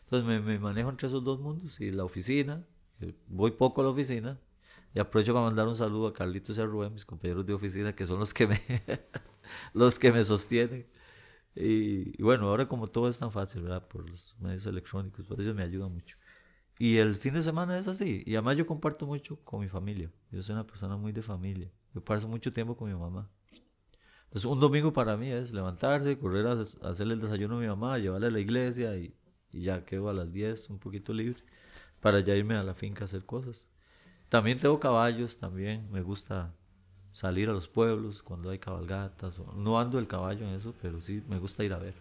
Entonces 0.03 0.43
me, 0.43 0.59
manejo 0.59 0.89
entre 0.89 1.07
esos 1.07 1.23
dos 1.23 1.39
mundos 1.39 1.79
y 1.79 1.91
la 1.91 2.03
oficina, 2.03 2.65
eh, 2.99 3.15
voy 3.27 3.51
poco 3.51 3.81
a 3.81 3.85
la 3.85 3.91
oficina 3.91 4.39
y 4.93 4.99
aprovecho 4.99 5.33
para 5.33 5.45
mandar 5.45 5.67
un 5.67 5.77
saludo 5.77 6.07
a 6.07 6.13
Carlitos 6.13 6.57
y 6.57 6.61
a 6.61 6.65
Rubén, 6.65 6.93
mis 6.93 7.05
compañeros 7.05 7.45
de 7.45 7.53
oficina, 7.53 7.95
que 7.95 8.05
son 8.05 8.19
los 8.19 8.33
que 8.33 8.47
me, 8.47 8.59
los 9.73 9.97
que 9.97 10.11
me 10.11 10.23
sostienen. 10.23 10.85
Y, 11.55 12.21
bueno, 12.21 12.47
ahora 12.49 12.67
como 12.67 12.87
todo 12.87 13.09
es 13.09 13.19
tan 13.19 13.31
fácil, 13.31 13.63
¿verdad? 13.63 13.87
Por 13.87 14.09
los 14.09 14.35
medios 14.39 14.65
electrónicos, 14.65 15.25
por 15.27 15.39
eso 15.39 15.53
me 15.53 15.63
ayuda 15.63 15.87
mucho. 15.87 16.17
Y 16.81 16.97
el 16.97 17.13
fin 17.13 17.35
de 17.35 17.43
semana 17.43 17.77
es 17.77 17.87
así. 17.87 18.23
Y 18.25 18.33
además 18.33 18.57
yo 18.57 18.65
comparto 18.65 19.05
mucho 19.05 19.37
con 19.43 19.59
mi 19.59 19.67
familia. 19.67 20.09
Yo 20.31 20.41
soy 20.41 20.53
una 20.53 20.65
persona 20.65 20.97
muy 20.97 21.11
de 21.11 21.21
familia. 21.21 21.71
Yo 21.93 22.03
paso 22.03 22.27
mucho 22.27 22.51
tiempo 22.51 22.75
con 22.75 22.91
mi 22.91 22.99
mamá. 22.99 23.29
Entonces 24.23 24.49
un 24.49 24.59
domingo 24.59 24.91
para 24.91 25.15
mí 25.15 25.29
es 25.29 25.53
levantarse, 25.53 26.17
correr 26.17 26.47
a, 26.47 26.53
hacerle 26.89 27.13
el 27.13 27.21
desayuno 27.21 27.57
a 27.57 27.59
mi 27.59 27.67
mamá, 27.67 27.99
llevarle 27.99 28.25
a 28.25 28.31
la 28.31 28.39
iglesia 28.39 28.97
y, 28.97 29.13
y 29.51 29.61
ya 29.61 29.85
quedo 29.85 30.09
a 30.09 30.13
las 30.13 30.33
10 30.33 30.71
un 30.71 30.79
poquito 30.79 31.13
libre 31.13 31.43
para 31.99 32.19
ya 32.21 32.33
irme 32.35 32.55
a 32.55 32.63
la 32.63 32.73
finca 32.73 33.03
a 33.03 33.05
hacer 33.05 33.25
cosas. 33.27 33.67
También 34.29 34.57
tengo 34.57 34.79
caballos, 34.79 35.37
también 35.37 35.87
me 35.91 36.01
gusta 36.01 36.51
salir 37.11 37.47
a 37.47 37.53
los 37.53 37.67
pueblos 37.67 38.23
cuando 38.23 38.49
hay 38.49 38.57
cabalgatas. 38.57 39.35
No 39.55 39.79
ando 39.79 39.99
el 39.99 40.07
caballo 40.07 40.47
en 40.47 40.55
eso, 40.55 40.73
pero 40.81 40.99
sí 40.99 41.21
me 41.29 41.37
gusta 41.37 41.63
ir 41.63 41.73
a 41.73 41.77
ver. 41.77 41.93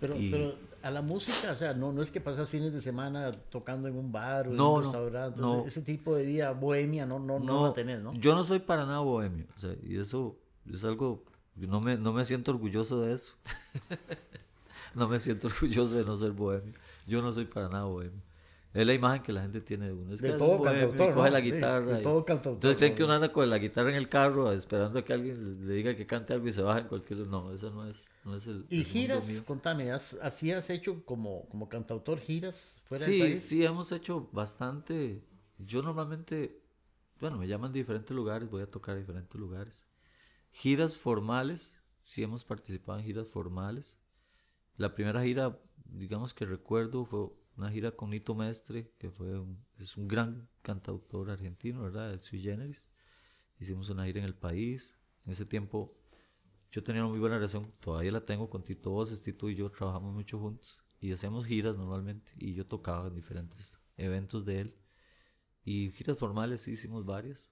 Pero, 0.00 0.14
pero 0.30 0.54
a 0.82 0.90
la 0.90 1.02
música, 1.02 1.52
o 1.52 1.54
sea, 1.54 1.74
no, 1.74 1.92
no 1.92 2.02
es 2.02 2.10
que 2.10 2.20
pasas 2.20 2.48
fines 2.48 2.72
de 2.72 2.80
semana 2.80 3.32
tocando 3.50 3.88
en 3.88 3.96
un 3.96 4.10
bar 4.10 4.48
o 4.48 4.52
en 4.52 4.60
un 4.60 4.82
restaurante. 4.82 5.40
No, 5.40 5.64
ese 5.66 5.82
tipo 5.82 6.14
de 6.14 6.24
vida 6.24 6.52
bohemia 6.52 7.06
no, 7.06 7.18
no, 7.18 7.38
no, 7.38 7.62
va 7.62 7.68
a 7.68 7.74
tener, 7.74 8.00
¿no? 8.00 8.14
Yo 8.14 8.34
no 8.34 8.44
soy 8.44 8.60
para 8.60 8.86
nada 8.86 9.00
bohemio. 9.00 9.46
O 9.56 9.60
sea, 9.60 9.74
y 9.82 9.98
eso 9.98 10.36
es 10.72 10.84
algo. 10.84 11.24
No 11.56 11.80
me, 11.80 11.96
no 11.96 12.12
me 12.12 12.24
siento 12.24 12.52
orgulloso 12.52 13.02
de 13.02 13.14
eso. 13.14 13.34
no 14.94 15.08
me 15.08 15.20
siento 15.20 15.48
orgulloso 15.48 15.94
de 15.94 16.04
no 16.04 16.16
ser 16.16 16.30
bohemio. 16.30 16.74
Yo 17.06 17.20
no 17.20 17.32
soy 17.32 17.44
para 17.44 17.68
nada 17.68 17.84
bohemio. 17.84 18.22
Es 18.72 18.86
la 18.86 18.94
imagen 18.94 19.22
que 19.22 19.32
la 19.32 19.42
gente 19.42 19.60
tiene 19.60 19.86
de 19.86 19.92
uno. 19.92 20.14
Es 20.14 20.20
de 20.20 20.32
todo 20.32 20.62
cantautor, 20.62 21.14
coge 21.14 21.30
la 21.30 21.40
guitarra. 21.40 21.96
de 21.96 22.02
todo 22.02 22.24
cantautor. 22.24 22.54
Entonces 22.54 22.76
creen 22.76 22.94
que 22.94 23.02
uno 23.02 23.14
anda 23.14 23.32
con 23.32 23.50
la 23.50 23.58
guitarra 23.58 23.90
en 23.90 23.96
el 23.96 24.08
carro 24.08 24.52
esperando 24.52 25.00
a 25.00 25.04
que 25.04 25.12
alguien 25.12 25.66
le 25.66 25.74
diga 25.74 25.96
que 25.96 26.06
cante 26.06 26.34
algo 26.34 26.46
y 26.46 26.52
se 26.52 26.62
baja 26.62 26.80
en 26.80 26.86
cualquier... 26.86 27.18
No, 27.26 27.52
eso 27.52 27.70
no 27.70 27.88
es, 27.88 28.04
no 28.24 28.36
es 28.36 28.46
el 28.46 28.66
¿Y 28.70 28.84
giras? 28.84 29.42
Contame, 29.44 29.90
¿así 29.90 30.52
has 30.52 30.70
hecho 30.70 31.04
como, 31.04 31.48
como 31.48 31.68
cantautor 31.68 32.20
giras 32.20 32.80
fuera 32.84 33.04
sí, 33.04 33.12
del 33.12 33.20
país? 33.20 33.42
Sí, 33.42 33.64
hemos 33.64 33.90
hecho 33.90 34.28
bastante. 34.30 35.20
Yo 35.58 35.82
normalmente, 35.82 36.62
bueno, 37.18 37.38
me 37.38 37.48
llaman 37.48 37.72
de 37.72 37.80
diferentes 37.80 38.14
lugares, 38.14 38.48
voy 38.48 38.62
a 38.62 38.70
tocar 38.70 38.94
a 38.94 38.98
diferentes 38.98 39.34
lugares. 39.34 39.82
Giras 40.52 40.96
formales, 40.96 41.74
sí 42.04 42.22
hemos 42.22 42.44
participado 42.44 43.00
en 43.00 43.04
giras 43.04 43.26
formales. 43.26 43.98
La 44.76 44.94
primera 44.94 45.24
gira, 45.24 45.58
digamos 45.86 46.32
que 46.34 46.46
recuerdo, 46.46 47.04
fue 47.04 47.28
una 47.60 47.70
gira 47.70 47.92
con 47.92 48.10
Nito 48.10 48.34
Mestre, 48.34 48.90
que 48.98 49.10
fue 49.10 49.38
un, 49.38 49.62
es 49.78 49.96
un 49.98 50.08
gran 50.08 50.48
cantautor 50.62 51.30
argentino, 51.30 51.82
¿verdad? 51.82 52.12
El 52.12 52.20
Sui 52.20 52.40
Generis. 52.40 52.90
Hicimos 53.58 53.90
una 53.90 54.06
gira 54.06 54.20
en 54.20 54.24
el 54.24 54.34
país. 54.34 54.98
En 55.26 55.32
ese 55.32 55.44
tiempo 55.44 55.94
yo 56.70 56.82
tenía 56.82 57.02
una 57.02 57.10
muy 57.10 57.20
buena 57.20 57.36
relación, 57.36 57.70
todavía 57.80 58.12
la 58.12 58.24
tengo 58.24 58.48
con 58.48 58.64
Tito 58.64 58.90
Voces. 58.90 59.22
Tito 59.22 59.50
y 59.50 59.56
yo 59.56 59.70
trabajamos 59.70 60.14
mucho 60.14 60.38
juntos 60.38 60.84
y 61.00 61.12
hacemos 61.12 61.44
giras 61.44 61.76
normalmente. 61.76 62.32
Y 62.38 62.54
yo 62.54 62.66
tocaba 62.66 63.08
en 63.08 63.14
diferentes 63.14 63.78
eventos 63.98 64.46
de 64.46 64.60
él. 64.60 64.76
Y 65.62 65.90
giras 65.90 66.16
formales 66.16 66.66
hicimos 66.66 67.04
varias. 67.04 67.50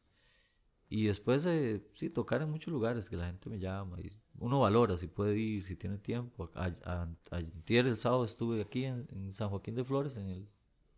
Y 0.90 1.06
después, 1.06 1.44
eh, 1.46 1.82
sí, 1.94 2.08
tocar 2.08 2.40
en 2.42 2.50
muchos 2.50 2.72
lugares 2.72 3.10
que 3.10 3.16
la 3.16 3.26
gente 3.26 3.50
me 3.50 3.58
llama. 3.58 4.00
Y 4.00 4.10
uno 4.38 4.60
valora 4.60 4.96
si 4.96 5.06
puede 5.06 5.38
ir, 5.38 5.64
si 5.64 5.76
tiene 5.76 5.98
tiempo. 5.98 6.50
Ayer, 7.30 7.86
el 7.86 7.98
sábado, 7.98 8.24
estuve 8.24 8.62
aquí 8.62 8.84
en, 8.84 9.32
San 9.32 9.50
Joaquín 9.50 9.74
de 9.74 9.84
Flores, 9.84 10.16
en, 10.16 10.28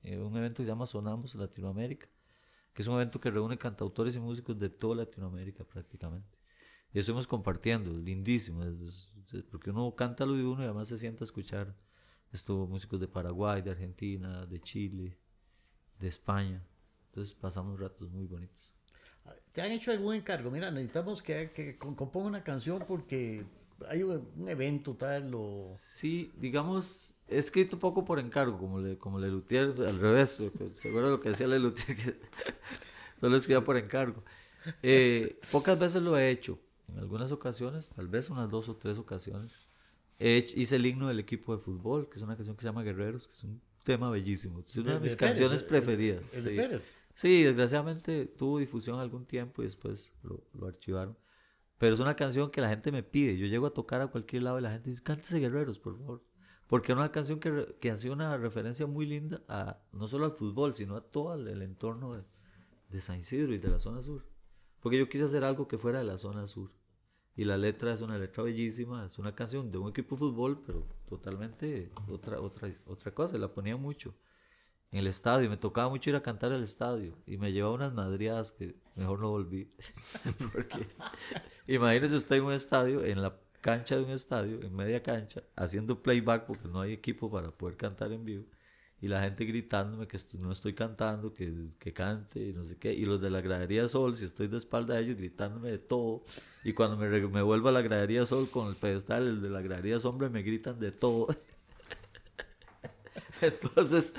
el, 0.02 0.20
un 0.20 0.36
evento 0.36 0.58
que 0.58 0.64
se 0.64 0.68
llama 0.68 0.86
Sonamos 0.86 1.34
Latinoamérica, 1.34 2.08
que 2.72 2.82
es 2.82 2.88
un 2.88 2.94
evento 2.94 3.20
que 3.20 3.30
reúne 3.30 3.58
cantautores 3.58 4.14
y 4.14 4.20
músicos 4.20 4.58
de 4.58 4.70
toda 4.70 4.96
Latinoamérica 4.96 5.64
prácticamente. 5.64 6.38
Y 6.92 6.98
estuvimos 7.00 7.26
compartiendo, 7.26 7.92
lindísimo, 7.92 8.62
porque 9.50 9.70
uno 9.70 9.94
canta 9.94 10.24
lo 10.26 10.34
de 10.34 10.44
uno 10.44 10.62
y 10.62 10.64
además 10.64 10.88
se 10.88 10.98
sienta 10.98 11.24
a 11.24 11.26
escuchar. 11.26 11.74
Estuvo 12.32 12.66
músicos 12.68 13.00
de 13.00 13.08
Paraguay, 13.08 13.60
de 13.62 13.70
Argentina, 13.72 14.46
de 14.46 14.60
Chile, 14.60 15.18
de 15.98 16.08
España. 16.08 16.64
Entonces 17.06 17.34
pasamos 17.34 17.78
ratos 17.78 18.08
muy 18.10 18.26
bonitos. 18.26 18.72
¿Te 19.52 19.62
han 19.62 19.72
hecho 19.72 19.90
algún 19.90 20.14
encargo? 20.14 20.50
Mira, 20.50 20.70
necesitamos 20.70 21.22
que, 21.22 21.50
que 21.50 21.76
componga 21.76 22.28
una 22.28 22.44
canción 22.44 22.84
porque 22.86 23.44
hay 23.88 24.02
un, 24.02 24.48
evento 24.48 24.94
tal 24.94 25.34
o... 25.34 25.64
Sí, 25.76 26.30
digamos, 26.38 27.12
he 27.28 27.38
escrito 27.38 27.78
poco 27.78 28.04
por 28.04 28.18
encargo, 28.18 28.58
como 28.58 28.80
le, 28.80 28.98
como 28.98 29.18
le 29.18 29.28
Luthier, 29.28 29.74
al 29.86 29.98
revés, 29.98 30.38
seguro 30.74 31.10
lo 31.10 31.20
que 31.20 31.30
decía 31.30 31.46
le 31.46 31.58
Luthier, 31.58 31.96
que 31.96 32.16
solo 33.20 33.36
escribía 33.36 33.64
por 33.64 33.76
encargo. 33.76 34.22
Eh, 34.82 35.38
pocas 35.50 35.78
veces 35.78 36.02
lo 36.02 36.18
he 36.18 36.30
hecho, 36.30 36.58
en 36.88 36.98
algunas 36.98 37.32
ocasiones, 37.32 37.88
tal 37.90 38.08
vez 38.08 38.30
unas 38.30 38.50
dos 38.50 38.68
o 38.68 38.76
tres 38.76 38.98
ocasiones. 38.98 39.66
hice 40.18 40.76
el 40.76 40.86
himno 40.86 41.08
del 41.08 41.20
equipo 41.20 41.56
de 41.56 41.62
fútbol, 41.62 42.08
que 42.08 42.18
es 42.18 42.22
una 42.22 42.36
canción 42.36 42.56
que 42.56 42.62
se 42.62 42.68
llama 42.68 42.82
Guerreros, 42.82 43.26
que 43.26 43.32
es 43.32 43.44
un 43.44 43.60
tema 43.84 44.10
bellísimo. 44.10 44.62
Es 44.66 44.76
una 44.76 44.94
de, 44.94 45.00
mis 45.00 45.16
canciones 45.16 45.62
preferidas. 45.62 46.24
¿El, 46.32 46.44
de 46.44 46.56
Pérez? 46.56 46.98
Sí, 47.20 47.42
desgraciadamente 47.42 48.24
tuvo 48.24 48.60
difusión 48.60 48.98
algún 48.98 49.26
tiempo 49.26 49.60
y 49.60 49.66
después 49.66 50.14
lo, 50.22 50.42
lo, 50.54 50.66
archivaron. 50.66 51.18
Pero 51.76 51.92
es 51.92 52.00
una 52.00 52.16
canción 52.16 52.50
que 52.50 52.62
la 52.62 52.70
gente 52.70 52.90
me 52.90 53.02
pide. 53.02 53.36
Yo 53.36 53.46
llego 53.46 53.66
a 53.66 53.74
tocar 53.74 54.00
a 54.00 54.06
cualquier 54.06 54.44
lado 54.44 54.58
y 54.58 54.62
la 54.62 54.70
gente 54.70 54.88
dice, 54.88 55.02
cántese 55.02 55.38
Guerreros, 55.38 55.78
por 55.78 55.98
favor. 55.98 56.24
Porque 56.66 56.92
es 56.92 56.98
una 56.98 57.12
canción 57.12 57.38
que, 57.38 57.76
que 57.78 57.90
hace 57.90 58.08
una 58.08 58.38
referencia 58.38 58.86
muy 58.86 59.04
linda 59.04 59.42
a 59.48 59.82
no 59.92 60.08
solo 60.08 60.24
al 60.24 60.32
fútbol, 60.32 60.72
sino 60.72 60.96
a 60.96 61.02
todo 61.02 61.34
el, 61.34 61.60
entorno 61.60 62.14
de, 62.14 62.22
de 62.88 63.00
San 63.02 63.18
Isidro 63.18 63.52
y 63.52 63.58
de 63.58 63.68
la 63.68 63.80
zona 63.80 64.02
sur. 64.02 64.24
Porque 64.80 64.96
yo 64.96 65.06
quise 65.10 65.24
hacer 65.24 65.44
algo 65.44 65.68
que 65.68 65.76
fuera 65.76 65.98
de 65.98 66.06
la 66.06 66.16
zona 66.16 66.46
sur. 66.46 66.72
Y 67.36 67.44
la 67.44 67.58
letra 67.58 67.92
es 67.92 68.00
una 68.00 68.16
letra 68.16 68.44
bellísima, 68.44 69.04
es 69.04 69.18
una 69.18 69.34
canción 69.34 69.70
de 69.70 69.76
un 69.76 69.90
equipo 69.90 70.14
de 70.14 70.20
fútbol, 70.20 70.62
pero 70.64 70.86
totalmente 71.04 71.92
otra, 72.08 72.40
otra, 72.40 72.74
otra 72.86 73.12
cosa, 73.12 73.36
la 73.36 73.52
ponía 73.52 73.76
mucho 73.76 74.14
en 74.92 74.98
el 74.98 75.06
estadio, 75.06 75.48
me 75.48 75.56
tocaba 75.56 75.88
mucho 75.88 76.10
ir 76.10 76.16
a 76.16 76.22
cantar 76.22 76.52
al 76.52 76.62
estadio 76.62 77.16
y 77.26 77.36
me 77.36 77.52
llevaba 77.52 77.74
unas 77.74 77.94
madriadas 77.94 78.52
que 78.52 78.74
mejor 78.96 79.20
no 79.20 79.30
volví. 79.30 79.70
Porque 80.52 80.86
imagínese 81.66 82.16
usted 82.16 82.36
en 82.36 82.44
un 82.44 82.52
estadio, 82.52 83.04
en 83.04 83.22
la 83.22 83.36
cancha 83.60 83.96
de 83.96 84.02
un 84.02 84.10
estadio, 84.10 84.60
en 84.62 84.74
media 84.74 85.02
cancha, 85.02 85.42
haciendo 85.54 86.02
playback 86.02 86.46
porque 86.46 86.66
no 86.66 86.80
hay 86.80 86.94
equipo 86.94 87.30
para 87.30 87.50
poder 87.50 87.76
cantar 87.76 88.10
en 88.10 88.24
vivo 88.24 88.46
y 89.02 89.08
la 89.08 89.22
gente 89.22 89.44
gritándome 89.44 90.06
que 90.06 90.18
no 90.38 90.52
estoy 90.52 90.74
cantando, 90.74 91.32
que, 91.32 91.68
que 91.78 91.92
cante 91.92 92.52
no 92.52 92.64
sé 92.64 92.76
qué, 92.76 92.92
y 92.92 93.06
los 93.06 93.20
de 93.20 93.30
la 93.30 93.40
gradería 93.40 93.88
Sol, 93.88 94.16
si 94.16 94.26
estoy 94.26 94.48
de 94.48 94.58
espalda 94.58 94.96
a 94.96 95.00
ellos, 95.00 95.16
gritándome 95.16 95.70
de 95.70 95.78
todo, 95.78 96.22
y 96.64 96.74
cuando 96.74 96.96
me, 96.96 97.08
me 97.08 97.42
vuelvo 97.42 97.68
a 97.68 97.72
la 97.72 97.80
gradería 97.80 98.26
Sol 98.26 98.50
con 98.50 98.68
el 98.68 98.76
pedestal, 98.76 99.26
el 99.26 99.42
de 99.42 99.48
la 99.48 99.62
gradería 99.62 99.98
Sombra 99.98 100.28
me 100.28 100.42
gritan 100.42 100.78
de 100.78 100.92
todo. 100.92 101.28
Entonces, 103.40 104.12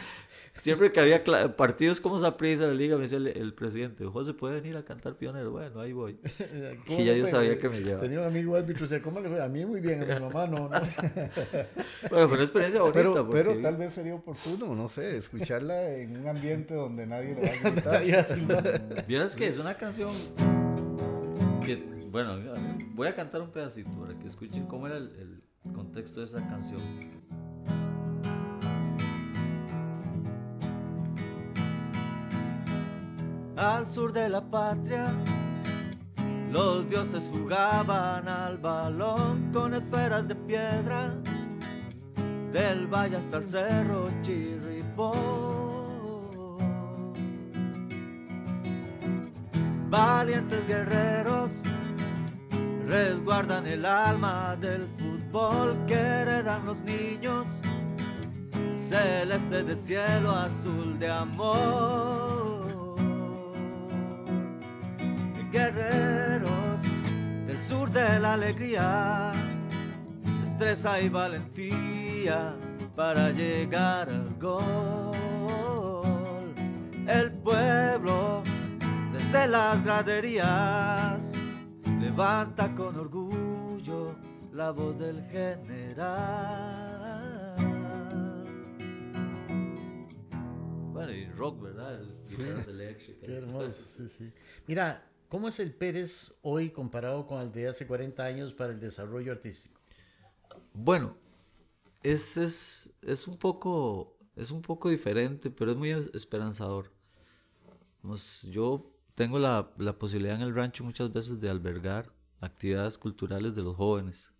Siempre 0.61 0.91
que 0.91 0.99
había 0.99 1.23
partidos 1.55 1.99
como 1.99 2.19
Zaprisa 2.19 2.65
en 2.65 2.69
la 2.69 2.75
liga, 2.75 2.95
me 2.95 3.07
decía 3.07 3.17
el, 3.17 3.51
presidente, 3.55 4.05
José, 4.05 4.35
¿puede 4.35 4.61
venir 4.61 4.77
a 4.77 4.85
cantar 4.85 5.15
pionero? 5.15 5.49
Bueno, 5.49 5.79
ahí 5.79 5.91
voy. 5.91 6.19
y 6.87 7.03
ya 7.03 7.13
yo 7.13 7.25
sabía 7.25 7.57
que 7.57 7.67
me 7.67 7.79
llevaba. 7.79 8.03
Tenía 8.03 8.19
un 8.19 8.27
amigo 8.27 8.55
árbitro, 8.55 8.85
sea, 8.85 9.01
¿cómo 9.01 9.19
le 9.19 9.27
fue? 9.27 9.41
A 9.41 9.47
mí 9.47 9.65
muy 9.65 9.81
bien, 9.81 10.03
a 10.03 10.05
mi 10.05 10.21
mamá 10.21 10.45
no. 10.45 10.69
bueno, 12.11 12.27
fue 12.27 12.33
una 12.33 12.43
experiencia 12.43 12.79
bonita. 12.79 13.01
Pero, 13.01 13.27
pero 13.31 13.59
tal 13.59 13.75
vez 13.75 13.91
sería 13.91 14.13
oportuno, 14.13 14.75
no 14.75 14.87
sé, 14.87 15.17
escucharla 15.17 15.95
en 15.95 16.15
un 16.15 16.27
ambiente 16.27 16.75
donde 16.75 17.07
nadie 17.07 17.33
le 17.33 17.41
va 17.41 17.93
a 17.93 18.03
gritar. 18.03 19.05
Vieras 19.07 19.35
que 19.35 19.47
es 19.47 19.57
una 19.57 19.75
canción 19.75 20.11
que, 21.65 21.75
bueno, 22.11 22.37
voy 22.93 23.07
a 23.07 23.15
cantar 23.15 23.41
un 23.41 23.49
pedacito 23.49 23.89
para 23.99 24.13
que 24.19 24.27
escuchen 24.27 24.67
cómo 24.67 24.85
era 24.85 24.97
el 24.97 25.41
contexto 25.73 26.19
de 26.19 26.27
esa 26.27 26.47
canción. 26.47 27.20
Al 33.61 33.87
sur 33.87 34.11
de 34.11 34.27
la 34.27 34.41
patria. 34.41 35.13
Los 36.51 36.89
dioses 36.89 37.29
jugaban 37.31 38.27
al 38.27 38.57
balón 38.57 39.51
con 39.53 39.73
esferas 39.73 40.27
de 40.27 40.35
piedra, 40.35 41.13
del 42.51 42.87
valle 42.87 43.17
hasta 43.17 43.37
el 43.37 43.45
cerro 43.45 44.09
Chirripó. 44.23 45.13
Valientes 49.89 50.65
guerreros 50.67 51.51
resguardan 52.87 53.67
el 53.67 53.85
alma 53.85 54.55
del 54.59 54.87
fútbol 54.97 55.77
que 55.85 55.93
heredan 55.93 56.65
los 56.65 56.81
niños, 56.83 57.47
celeste 58.75 59.63
de 59.63 59.75
cielo 59.75 60.31
azul 60.31 60.97
de 60.97 61.09
amor. 61.09 62.40
La 68.01 68.33
alegría, 68.33 69.31
destreza 70.41 70.99
y 71.01 71.09
valentía 71.09 72.55
para 72.95 73.31
llegar 73.31 74.09
al 74.09 74.33
gol. 74.39 75.13
El 77.07 77.31
pueblo 77.31 78.41
desde 79.13 79.47
las 79.47 79.83
graderías 79.83 81.33
levanta 81.99 82.73
con 82.73 82.97
orgullo 82.97 84.15
la 84.51 84.71
voz 84.71 84.97
del 84.97 85.23
general. 85.27 86.71
Bueno, 90.91 91.11
y 91.11 91.25
rock, 91.25 91.61
¿verdad? 91.61 92.01
Sí. 92.23 92.43
Qué 93.25 93.37
hermoso, 93.37 93.83
sí, 93.83 94.07
sí. 94.07 94.33
Mira, 94.67 95.03
¿Cómo 95.31 95.47
es 95.47 95.61
el 95.61 95.73
Pérez 95.73 96.33
hoy 96.41 96.71
comparado 96.71 97.25
con 97.25 97.39
el 97.39 97.53
de 97.53 97.69
hace 97.69 97.87
40 97.87 98.21
años 98.21 98.53
para 98.53 98.73
el 98.73 98.81
desarrollo 98.81 99.31
artístico? 99.31 99.79
Bueno, 100.73 101.15
es, 102.03 102.35
es, 102.35 102.93
es, 103.01 103.29
un, 103.29 103.37
poco, 103.37 104.17
es 104.35 104.51
un 104.51 104.61
poco 104.61 104.89
diferente, 104.89 105.49
pero 105.49 105.71
es 105.71 105.77
muy 105.77 105.91
esperanzador. 105.91 106.91
yo 108.43 108.93
tengo 109.15 109.39
la, 109.39 109.71
la, 109.77 109.97
posibilidad 109.97 110.35
en 110.35 110.41
el 110.41 110.53
rancho 110.53 110.83
muchas 110.83 111.13
veces 111.13 111.39
de 111.39 111.49
albergar 111.49 112.11
actividades 112.41 112.97
culturales 112.97 113.55
de 113.55 113.61
los 113.61 113.77
jóvenes. 113.77 114.33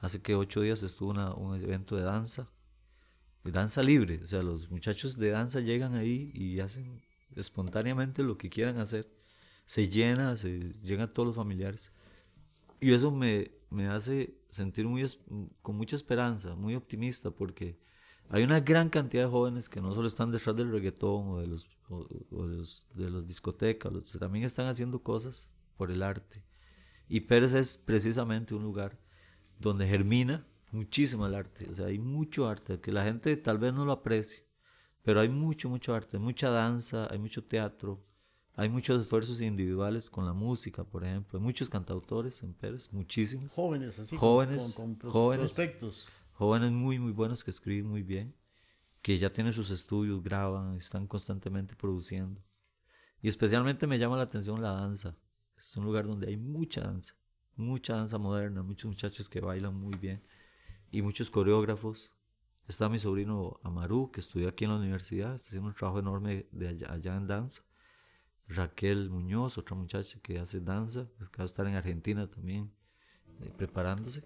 Hace 0.00 0.20
que 0.20 0.34
ocho 0.34 0.62
días 0.62 0.82
estuvo 0.82 1.10
un 1.12 1.62
evento 1.62 1.94
de 1.94 2.02
danza, 2.02 2.50
de 3.44 3.52
danza 3.52 3.84
libre. 3.84 4.20
O 4.24 4.26
sea, 4.26 4.42
los 4.42 4.68
muchachos 4.68 5.16
de 5.16 5.30
danza 5.30 5.60
llegan 5.60 5.94
ahí 5.94 6.32
y 6.34 6.58
hacen 6.58 7.00
espontáneamente 7.36 8.24
lo 8.24 8.36
que 8.36 8.50
quieran 8.50 8.78
hacer 8.78 9.22
se 9.66 9.88
llena, 9.88 10.36
se 10.36 10.72
llegan 10.82 11.08
todos 11.08 11.28
los 11.28 11.36
familiares. 11.36 11.92
Y 12.80 12.92
eso 12.92 13.10
me, 13.10 13.50
me 13.70 13.88
hace 13.88 14.38
sentir 14.50 14.86
muy, 14.86 15.04
con 15.62 15.76
mucha 15.76 15.96
esperanza, 15.96 16.54
muy 16.54 16.74
optimista, 16.74 17.30
porque 17.30 17.78
hay 18.28 18.42
una 18.42 18.60
gran 18.60 18.88
cantidad 18.88 19.24
de 19.24 19.30
jóvenes 19.30 19.68
que 19.68 19.80
no 19.80 19.94
solo 19.94 20.06
están 20.06 20.30
detrás 20.30 20.56
del 20.56 20.70
reggaetón 20.70 21.28
o 21.28 21.40
de 21.40 21.46
los, 21.46 21.66
de 22.94 23.10
los, 23.10 23.26
discotecas, 23.26 23.92
también 24.18 24.44
están 24.44 24.66
haciendo 24.66 25.02
cosas 25.02 25.50
por 25.76 25.90
el 25.90 26.02
arte. 26.02 26.44
Y 27.08 27.20
Pérez 27.20 27.52
es 27.52 27.76
precisamente 27.76 28.54
un 28.54 28.62
lugar 28.62 28.98
donde 29.58 29.86
germina 29.86 30.46
muchísimo 30.70 31.26
el 31.26 31.34
arte. 31.34 31.68
O 31.68 31.74
sea, 31.74 31.86
hay 31.86 31.98
mucho 31.98 32.48
arte 32.48 32.80
que 32.80 32.92
la 32.92 33.04
gente 33.04 33.36
tal 33.36 33.58
vez 33.58 33.74
no 33.74 33.84
lo 33.84 33.92
aprecie, 33.92 34.46
pero 35.02 35.20
hay 35.20 35.28
mucho, 35.28 35.68
mucho 35.68 35.94
arte, 35.94 36.18
mucha 36.18 36.50
danza, 36.50 37.06
hay 37.10 37.18
mucho 37.18 37.44
teatro, 37.44 38.04
hay 38.56 38.68
muchos 38.68 39.02
esfuerzos 39.02 39.40
individuales 39.40 40.08
con 40.08 40.26
la 40.26 40.32
música, 40.32 40.84
por 40.84 41.04
ejemplo. 41.04 41.38
Hay 41.38 41.44
muchos 41.44 41.68
cantautores 41.68 42.40
en 42.42 42.54
Pérez, 42.54 42.88
muchísimos. 42.92 43.50
Jóvenes, 43.50 43.98
así 43.98 44.16
jóvenes, 44.16 44.74
con, 44.74 44.96
jóvenes, 45.00 45.46
prospectos. 45.46 46.08
Jóvenes 46.34 46.70
muy, 46.70 47.00
muy 47.00 47.10
buenos 47.10 47.42
que 47.42 47.50
escriben 47.50 47.86
muy 47.86 48.02
bien, 48.02 48.34
que 49.02 49.18
ya 49.18 49.32
tienen 49.32 49.52
sus 49.52 49.70
estudios, 49.70 50.22
graban, 50.22 50.76
están 50.76 51.08
constantemente 51.08 51.74
produciendo. 51.74 52.40
Y 53.20 53.28
especialmente 53.28 53.88
me 53.88 53.98
llama 53.98 54.16
la 54.16 54.24
atención 54.24 54.62
la 54.62 54.72
danza. 54.72 55.16
Es 55.58 55.76
un 55.76 55.84
lugar 55.84 56.06
donde 56.06 56.28
hay 56.28 56.36
mucha 56.36 56.82
danza, 56.82 57.14
mucha 57.56 57.96
danza 57.96 58.18
moderna, 58.18 58.62
muchos 58.62 58.88
muchachos 58.88 59.28
que 59.28 59.40
bailan 59.40 59.74
muy 59.74 59.96
bien 59.96 60.22
y 60.92 61.02
muchos 61.02 61.28
coreógrafos. 61.28 62.14
Está 62.68 62.88
mi 62.88 63.00
sobrino 63.00 63.58
Amaru, 63.64 64.12
que 64.12 64.20
estudia 64.20 64.50
aquí 64.50 64.64
en 64.64 64.70
la 64.70 64.76
universidad, 64.76 65.34
está 65.34 65.48
haciendo 65.48 65.68
un 65.68 65.74
trabajo 65.74 65.98
enorme 65.98 66.46
de 66.52 66.68
allá 66.68 67.16
en 67.16 67.26
danza 67.26 67.62
Raquel 68.48 69.10
Muñoz, 69.10 69.58
otra 69.58 69.76
muchacha 69.76 70.18
que 70.20 70.38
hace 70.38 70.60
danza, 70.60 71.08
que 71.18 71.38
va 71.38 71.44
a 71.44 71.46
estar 71.46 71.66
en 71.66 71.74
Argentina 71.74 72.28
también 72.28 72.70
eh, 73.40 73.50
preparándose. 73.56 74.22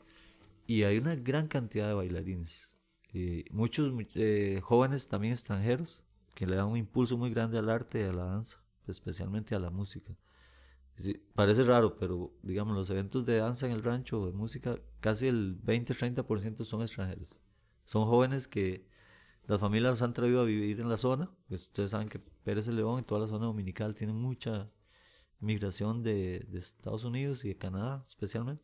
Y 0.66 0.82
hay 0.82 0.98
una 0.98 1.14
gran 1.14 1.48
cantidad 1.48 1.88
de 1.88 1.94
bailarines. 1.94 2.68
Eh, 3.14 3.44
muchos 3.50 3.92
eh, 4.14 4.60
jóvenes 4.62 5.08
también 5.08 5.32
extranjeros 5.32 6.02
que 6.34 6.46
le 6.46 6.56
dan 6.56 6.66
un 6.66 6.76
impulso 6.76 7.16
muy 7.16 7.30
grande 7.30 7.58
al 7.58 7.70
arte 7.70 8.00
y 8.00 8.04
a 8.04 8.12
la 8.12 8.24
danza, 8.24 8.62
especialmente 8.86 9.54
a 9.54 9.58
la 9.58 9.70
música. 9.70 10.14
parece 11.34 11.62
raro, 11.62 11.96
pero 11.96 12.32
digamos, 12.42 12.76
los 12.76 12.90
eventos 12.90 13.24
de 13.24 13.38
danza 13.38 13.66
en 13.66 13.72
el 13.72 13.82
rancho, 13.82 14.26
de 14.26 14.32
música, 14.32 14.78
casi 15.00 15.26
el 15.26 15.60
20-30% 15.62 16.64
son 16.64 16.82
extranjeros. 16.82 17.40
Son 17.84 18.04
jóvenes 18.06 18.46
que 18.46 18.86
las 19.48 19.60
familias 19.60 19.92
los 19.92 20.02
han 20.02 20.12
traído 20.12 20.42
a 20.42 20.44
vivir 20.44 20.78
en 20.78 20.90
la 20.90 20.98
zona. 20.98 21.30
Pues 21.48 21.62
ustedes 21.62 21.90
saben 21.90 22.08
que 22.08 22.18
Pérez 22.18 22.66
de 22.66 22.74
León 22.74 23.00
y 23.00 23.02
toda 23.02 23.22
la 23.22 23.26
zona 23.26 23.46
dominical 23.46 23.94
tienen 23.94 24.14
mucha 24.14 24.70
migración 25.40 26.02
de, 26.02 26.46
de, 26.48 26.58
Estados 26.58 27.04
Unidos 27.04 27.44
y 27.46 27.48
de 27.48 27.56
Canadá 27.56 28.04
especialmente. 28.06 28.62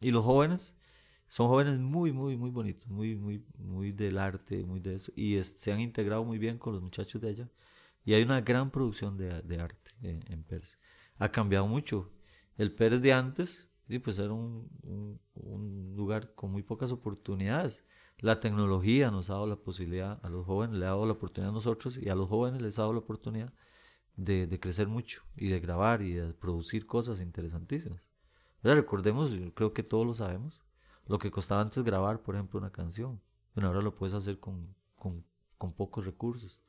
Y 0.00 0.10
los 0.10 0.24
jóvenes 0.24 0.76
son 1.28 1.46
jóvenes 1.46 1.78
muy, 1.78 2.12
muy, 2.12 2.36
muy 2.36 2.50
bonitos, 2.50 2.88
muy, 2.88 3.14
muy, 3.14 3.44
muy 3.58 3.92
del 3.92 4.18
arte, 4.18 4.64
muy 4.64 4.80
de 4.80 4.96
eso. 4.96 5.12
Y 5.14 5.40
se 5.44 5.72
han 5.72 5.80
integrado 5.80 6.24
muy 6.24 6.38
bien 6.38 6.58
con 6.58 6.72
los 6.72 6.82
muchachos 6.82 7.22
de 7.22 7.28
allá. 7.28 7.48
Y 8.04 8.14
hay 8.14 8.24
una 8.24 8.40
gran 8.40 8.72
producción 8.72 9.16
de, 9.16 9.40
de 9.42 9.60
arte 9.60 9.92
en, 10.02 10.24
en, 10.32 10.42
Pérez. 10.42 10.78
Ha 11.18 11.30
cambiado 11.30 11.68
mucho. 11.68 12.10
El 12.58 12.72
Pérez 12.74 13.00
de 13.02 13.12
antes, 13.12 13.70
sí, 13.88 13.98
pues 13.98 14.18
era 14.18 14.32
un, 14.32 14.68
un, 15.34 15.94
lugar 15.96 16.34
con 16.34 16.50
muy 16.50 16.62
pocas 16.62 16.90
oportunidades 16.90 17.84
la 18.18 18.40
tecnología 18.40 19.10
nos 19.10 19.28
ha 19.28 19.34
dado 19.34 19.46
la 19.46 19.56
posibilidad, 19.56 20.18
a 20.24 20.28
los 20.28 20.46
jóvenes 20.46 20.76
le 20.78 20.86
ha 20.86 20.90
dado 20.90 21.06
la 21.06 21.12
oportunidad 21.12 21.50
a 21.50 21.54
nosotros 21.54 21.98
y 21.98 22.08
a 22.08 22.14
los 22.14 22.28
jóvenes 22.28 22.62
les 22.62 22.78
ha 22.78 22.82
dado 22.82 22.94
la 22.94 23.00
oportunidad 23.00 23.52
de, 24.16 24.58
crecer 24.60 24.86
mucho 24.86 25.22
y 25.36 25.48
de 25.48 25.60
grabar 25.60 26.00
y 26.00 26.12
de 26.12 26.32
producir 26.32 26.86
cosas 26.86 27.20
interesantísimas. 27.20 28.00
Pero 28.62 28.76
recordemos, 28.76 29.30
creo 29.54 29.74
que 29.74 29.82
todos 29.82 30.06
lo 30.06 30.14
sabemos, 30.14 30.62
lo 31.06 31.18
que 31.18 31.30
costaba 31.30 31.60
antes 31.60 31.82
grabar, 31.82 32.22
por 32.22 32.34
ejemplo, 32.34 32.58
una 32.58 32.70
canción. 32.70 33.20
Bueno, 33.54 33.68
ahora 33.68 33.82
lo 33.82 33.94
puedes 33.94 34.14
hacer 34.14 34.38
con, 34.38 34.74
con, 34.96 35.24
con 35.58 35.72
pocos 35.72 36.06
recursos. 36.06 36.62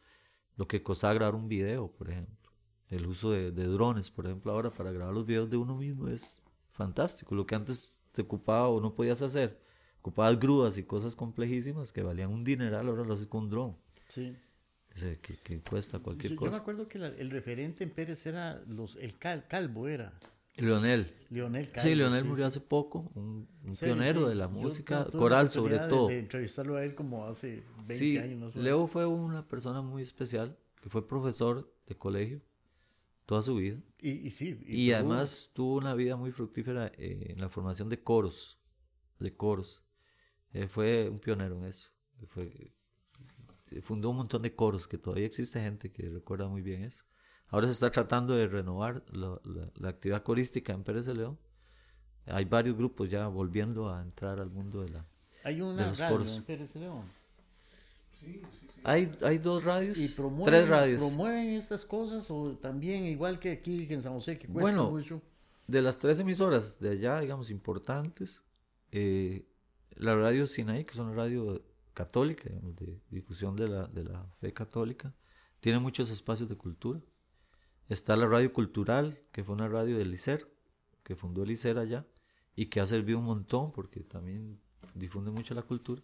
Lo 0.58 0.68
que 0.68 0.84
costaba 0.84 1.14
grabar 1.14 1.36
un 1.36 1.48
video, 1.48 1.90
por 1.90 2.10
ejemplo. 2.10 2.52
El 2.90 3.06
uso 3.06 3.32
de, 3.32 3.52
de 3.52 3.66
drones, 3.66 4.12
por 4.12 4.26
ejemplo, 4.26 4.52
ahora 4.52 4.72
para 4.72 4.92
grabar 4.92 5.14
los 5.14 5.26
videos 5.26 5.50
de 5.50 5.58
uno 5.58 5.78
mismo 5.78 6.08
es 6.10 6.42
fantástico. 6.76 7.34
Lo 7.34 7.46
que 7.46 7.56
antes 7.56 8.04
te 8.12 8.22
ocupaba 8.22 8.70
o 8.70 8.80
no 8.80 8.94
podías 8.94 9.22
hacer 9.22 9.60
ocupabas 10.06 10.40
grúas 10.40 10.78
y 10.78 10.84
cosas 10.84 11.16
complejísimas 11.16 11.92
que 11.92 12.04
valían 12.04 12.32
un 12.32 12.44
dineral, 12.44 12.88
ahora 12.88 13.04
lo 13.04 13.14
haces 13.16 13.26
con 13.26 13.46
un 13.46 13.50
dron. 13.50 13.78
Sí. 14.08 14.38
que, 15.44 15.60
cuesta 15.68 15.98
cualquier 15.98 16.36
cosa. 16.36 16.52
Yo 16.52 16.58
me 16.58 16.62
acuerdo 16.62 16.88
que 16.88 17.00
el 17.00 17.32
referente 17.32 17.84
en 17.84 17.90
Pérez 17.90 18.24
era 18.28 18.62
los, 18.68 18.98
el 18.98 19.18
Calvo, 19.18 19.88
era. 19.88 20.14
Leonel. 20.58 21.12
Leonel 21.32 21.72
Calvo. 21.72 21.90
Sí, 21.90 21.96
Leonel 21.96 22.24
murió 22.24 22.46
hace 22.46 22.62
poco, 22.62 23.12
un, 23.16 23.48
pionero 23.80 24.30
de 24.30 24.36
la 24.36 24.48
música 24.48 25.06
coral 25.06 25.50
sobre 25.50 25.80
todo. 25.80 26.08
De 26.10 26.20
entrevistarlo 26.20 26.76
a 26.76 26.84
él 26.84 26.94
como 26.94 27.26
hace 27.26 27.64
20 27.88 28.20
años. 28.20 28.56
Leo 28.56 28.86
fue 28.86 29.08
una 29.08 29.48
persona 29.48 29.82
muy 29.82 30.04
especial, 30.04 30.56
que 30.84 30.90
fue 30.90 31.08
profesor 31.08 31.74
de 31.88 31.96
colegio 31.96 32.42
toda 33.26 33.42
su 33.42 33.56
vida. 33.56 33.80
Y, 34.00 34.30
sí. 34.32 34.60
Y, 34.66 34.92
además 34.92 35.52
tuvo 35.54 35.76
una 35.76 35.94
vida 35.94 36.16
muy 36.16 36.32
fructífera 36.32 36.92
eh, 36.98 37.28
en 37.30 37.42
la 37.42 37.50
formación 37.50 37.90
de 37.90 38.02
coros, 38.02 38.60
de 39.20 39.36
coros. 39.36 39.84
Eh, 40.54 40.68
fue 40.68 41.10
un 41.10 41.20
pionero 41.20 41.58
en 41.58 41.66
eso. 41.66 41.90
Fue, 42.28 42.74
fundó 43.82 44.12
un 44.12 44.18
montón 44.18 44.42
de 44.42 44.56
coros, 44.56 44.88
que 44.88 44.98
todavía 44.98 45.26
existe 45.26 45.60
gente 45.60 45.92
que 45.92 46.10
recuerda 46.10 46.48
muy 46.48 46.62
bien 46.62 46.84
eso. 46.84 47.04
Ahora 47.50 47.68
se 47.68 47.74
está 47.74 47.92
tratando 47.92 48.36
de 48.36 48.48
renovar 48.48 49.04
la, 49.12 49.90
actividad 49.90 50.24
corística 50.24 50.74
en 50.74 50.84
Pérez 50.84 51.06
de 51.06 51.16
León. 51.16 51.40
Hay 52.26 52.46
varios 52.46 52.76
grupos 52.76 53.10
ya 53.10 53.28
volviendo 53.28 53.94
a 53.94 54.02
entrar 54.02 54.42
al 54.42 54.50
mundo 54.50 54.82
de 54.82 54.90
la 54.90 55.06
Hay 55.44 55.62
una 55.62 55.94
radio 55.94 56.34
en 56.34 56.44
Pérez 56.44 56.74
de 56.74 56.80
León. 56.82 57.04
Sí, 58.20 58.42
sí, 58.60 58.65
Hay, 58.86 59.18
hay 59.24 59.40
dos 59.40 59.64
radios, 59.64 59.98
¿Y 59.98 60.10
promueven, 60.10 60.46
tres 60.46 60.70
radios. 60.70 61.00
¿Promueven 61.00 61.50
estas 61.56 61.84
cosas 61.86 62.30
o 62.30 62.56
también 62.58 63.06
igual 63.06 63.40
que 63.40 63.52
aquí 63.52 63.88
en 63.90 64.04
San 64.04 64.14
José, 64.14 64.38
que 64.38 64.48
cuesta 64.48 64.78
bueno, 64.78 64.92
mucho? 64.92 65.22
De 65.68 65.82
las 65.82 65.98
tres 65.98 66.20
emisoras 66.20 66.80
de 66.80 66.92
allá, 66.92 67.20
digamos, 67.20 67.50
importantes, 67.50 68.44
eh, 68.92 69.48
la 69.96 70.16
radio 70.16 70.46
Sinaí, 70.46 70.86
que 70.86 70.94
es 70.94 71.00
una 71.00 71.14
radio 71.14 71.64
católica, 71.96 72.48
de 72.50 73.00
difusión 73.10 73.56
de 73.56 73.68
la, 73.68 73.88
de 73.88 74.04
la 74.04 74.24
fe 74.40 74.54
católica, 74.54 75.14
tiene 75.62 75.80
muchos 75.80 76.12
espacios 76.12 76.48
de 76.48 76.56
cultura. 76.56 77.02
Está 77.90 78.16
la 78.16 78.28
radio 78.28 78.54
cultural, 78.54 79.20
que 79.32 79.44
fue 79.44 79.56
una 79.56 79.68
radio 79.68 79.98
del 79.98 80.14
ICER, 80.14 80.48
que 81.04 81.16
fundó 81.16 81.42
el 81.42 81.50
ICER 81.52 81.80
allá, 81.80 82.06
y 82.56 82.68
que 82.68 82.82
ha 82.82 82.86
servido 82.86 83.18
un 83.18 83.26
montón 83.26 83.72
porque 83.72 84.02
también 84.02 84.60
difunde 84.94 85.32
mucho 85.32 85.56
la 85.56 85.64
cultura. 85.64 86.04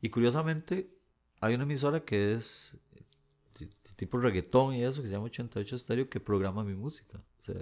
Y 0.00 0.08
curiosamente, 0.08 0.95
hay 1.40 1.54
una 1.54 1.64
emisora 1.64 2.04
que 2.04 2.34
es 2.34 2.76
de, 3.58 3.68
tipo 3.96 4.18
reggaetón 4.18 4.74
y 4.74 4.84
eso, 4.84 5.02
que 5.02 5.08
se 5.08 5.14
llama 5.14 5.26
88 5.26 5.76
Estéreo, 5.76 6.08
que 6.08 6.20
programa 6.20 6.64
mi 6.64 6.74
música. 6.74 7.18
O 7.38 7.42
sea, 7.42 7.54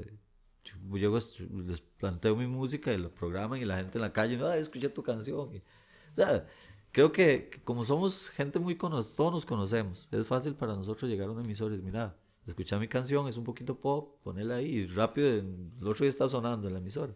yo 0.65 1.19
les 1.67 1.81
planteo 1.81 2.37
mi 2.37 2.47
música 2.47 2.93
y 2.93 2.99
lo 2.99 3.11
programan 3.15 3.61
y 3.61 3.65
la 3.65 3.77
gente 3.77 3.99
en 3.99 4.03
la 4.03 4.13
calle, 4.13 4.39
ah, 4.43 4.57
escuché 4.57 4.89
tu 4.89 5.03
canción. 5.03 5.39
o 5.39 6.15
sea, 6.15 6.47
creo 6.93 7.13
que, 7.13 7.51
como 7.65 7.85
somos 7.85 8.31
gente 8.31 8.59
muy 8.59 8.77
conocida, 8.77 9.17
todos 9.17 9.33
nos 9.33 9.47
conocemos, 9.47 10.09
es 10.11 10.27
fácil 10.27 10.55
para 10.55 10.75
nosotros 10.75 11.11
llegar 11.11 11.29
a 11.29 11.33
una 11.33 11.43
emisora 11.43 11.75
y 11.75 11.79
decir, 11.79 11.93
mira, 11.93 12.17
escucha 12.47 12.79
mi 12.79 12.89
canción, 12.89 13.29
es 13.29 13.37
un 13.37 13.45
poquito 13.45 13.79
pop, 13.79 14.23
ponela 14.23 14.57
ahí 14.57 14.67
y 14.67 14.87
rápido, 14.87 15.29
el 15.29 15.71
otro 15.81 16.05
día 16.05 16.09
está 16.09 16.29
sonando 16.29 16.69
en 16.69 16.75
la 16.75 16.81
emisora. 16.81 17.15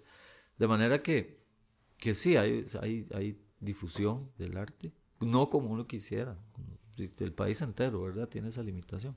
De 0.58 0.66
manera 0.66 1.02
que, 1.02 1.40
que 1.96 2.14
sí, 2.14 2.36
hay, 2.36 2.66
hay, 2.80 3.06
hay 3.14 3.40
difusión 3.60 4.30
del 4.36 4.56
arte, 4.56 4.92
no 5.20 5.50
como 5.50 5.70
uno 5.70 5.86
quisiera, 5.86 6.38
el 6.96 7.32
país 7.32 7.60
entero, 7.62 8.02
¿verdad? 8.02 8.28
Tiene 8.28 8.48
esa 8.48 8.62
limitación. 8.62 9.16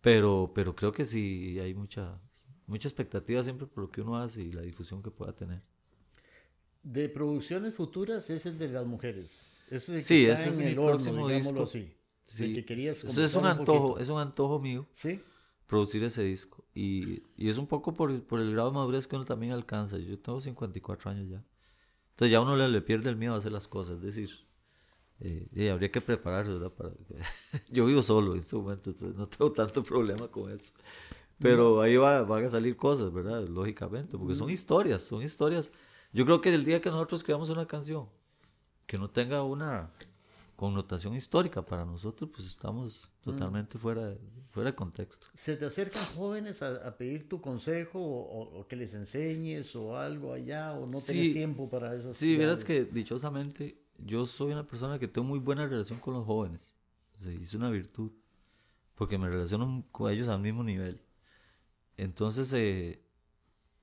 Pero, 0.00 0.52
pero 0.54 0.74
creo 0.74 0.92
que 0.92 1.04
sí 1.04 1.58
hay 1.60 1.74
mucha, 1.74 2.20
mucha 2.66 2.88
expectativa 2.88 3.42
siempre 3.42 3.66
por 3.66 3.84
lo 3.84 3.90
que 3.90 4.00
uno 4.00 4.16
hace 4.16 4.42
y 4.42 4.52
la 4.52 4.62
difusión 4.62 5.02
que 5.02 5.10
pueda 5.10 5.32
tener 5.32 5.62
de 6.82 7.08
producciones 7.08 7.74
futuras 7.74 8.28
es 8.30 8.46
el 8.46 8.58
de 8.58 8.68
las 8.68 8.86
mujeres. 8.86 9.60
Ese 9.70 9.98
es 9.98 10.06
sí, 10.06 10.26
ese 10.26 10.48
es 10.48 10.58
el 10.58 10.74
próximo 10.74 11.28
disco. 11.28 11.62
así. 11.62 11.94
Sí. 12.22 12.54
que 12.54 12.64
querías 12.64 13.02
es 13.04 13.34
un 13.34 13.46
antojo, 13.46 13.98
es 13.98 14.08
un 14.08 14.18
antojo 14.18 14.58
mío. 14.58 14.86
Sí. 14.92 15.20
Producir 15.66 16.02
ese 16.04 16.22
disco. 16.22 16.64
Y, 16.74 17.22
y 17.36 17.48
es 17.48 17.56
un 17.56 17.66
poco 17.66 17.94
por, 17.94 18.22
por, 18.24 18.40
el 18.40 18.52
grado 18.52 18.70
de 18.70 18.74
madurez 18.74 19.06
que 19.06 19.16
uno 19.16 19.24
también 19.24 19.52
alcanza. 19.52 19.98
Yo 19.98 20.18
tengo 20.18 20.40
54 20.40 21.10
años 21.10 21.28
ya. 21.30 21.44
Entonces 22.10 22.32
ya 22.32 22.40
uno 22.40 22.56
le, 22.56 22.68
le 22.68 22.82
pierde 22.82 23.08
el 23.10 23.16
miedo 23.16 23.34
a 23.34 23.38
hacer 23.38 23.52
las 23.52 23.68
cosas. 23.68 23.96
Es 23.96 24.02
decir, 24.02 24.30
eh, 25.24 25.70
habría 25.70 25.90
que 25.90 26.00
prepararse, 26.00 26.52
¿verdad? 26.52 26.72
Para... 26.72 26.90
yo 27.70 27.86
vivo 27.86 28.02
solo 28.02 28.34
en 28.34 28.40
este 28.40 28.56
momento, 28.56 28.90
entonces 28.90 29.16
no 29.16 29.26
tengo 29.28 29.52
tanto 29.52 29.82
problema 29.84 30.28
con 30.28 30.50
eso. 30.50 30.74
Pero 31.38 31.80
ahí 31.80 31.96
va, 31.96 32.22
van 32.22 32.44
a 32.44 32.48
salir 32.48 32.76
cosas, 32.76 33.12
¿verdad? 33.12 33.42
Lógicamente, 33.48 34.16
porque 34.16 34.34
son 34.34 34.48
historias, 34.48 35.02
son 35.02 35.22
historias 35.22 35.70
yo 36.12 36.26
creo 36.26 36.40
que 36.40 36.54
el 36.54 36.64
día 36.64 36.80
que 36.80 36.90
nosotros 36.90 37.24
creamos 37.24 37.48
una 37.48 37.66
canción 37.66 38.06
que 38.86 38.98
no 38.98 39.08
tenga 39.08 39.42
una 39.42 39.90
connotación 40.56 41.14
histórica 41.14 41.62
para 41.62 41.84
nosotros, 41.84 42.30
pues 42.34 42.46
estamos 42.46 43.08
totalmente 43.22 43.78
fuera, 43.78 44.08
de, 44.08 44.18
fuera 44.50 44.70
de 44.70 44.76
contexto. 44.76 45.26
¿Se 45.34 45.56
te 45.56 45.64
acercan 45.64 46.04
jóvenes 46.14 46.62
a, 46.62 46.96
pedir 46.98 47.28
tu 47.28 47.40
consejo 47.40 47.98
o, 47.98 48.66
que 48.68 48.76
les 48.76 48.92
enseñes 48.94 49.74
o 49.74 49.96
algo 49.96 50.34
allá 50.34 50.74
o 50.74 50.86
no 50.86 51.00
tienes 51.00 51.32
tiempo 51.32 51.70
para 51.70 51.94
eso? 51.94 52.12
Sí, 52.12 52.36
verás 52.36 52.62
que 52.64 52.84
dichosamente 52.84 53.81
yo 53.98 54.26
soy 54.26 54.52
una 54.52 54.66
persona 54.66 54.98
que 54.98 55.08
tengo 55.08 55.26
muy 55.26 55.38
buena 55.38 55.66
relación 55.66 56.00
con 56.00 56.14
los 56.14 56.26
jóvenes. 56.26 56.74
Es 57.24 57.54
una 57.54 57.70
virtud 57.70 58.12
porque 58.94 59.18
me 59.18 59.28
relaciono 59.28 59.84
con 59.92 60.12
ellos 60.12 60.28
al 60.28 60.40
mismo 60.40 60.64
nivel. 60.64 61.02
Entonces, 61.96 62.52
eh, 62.54 63.02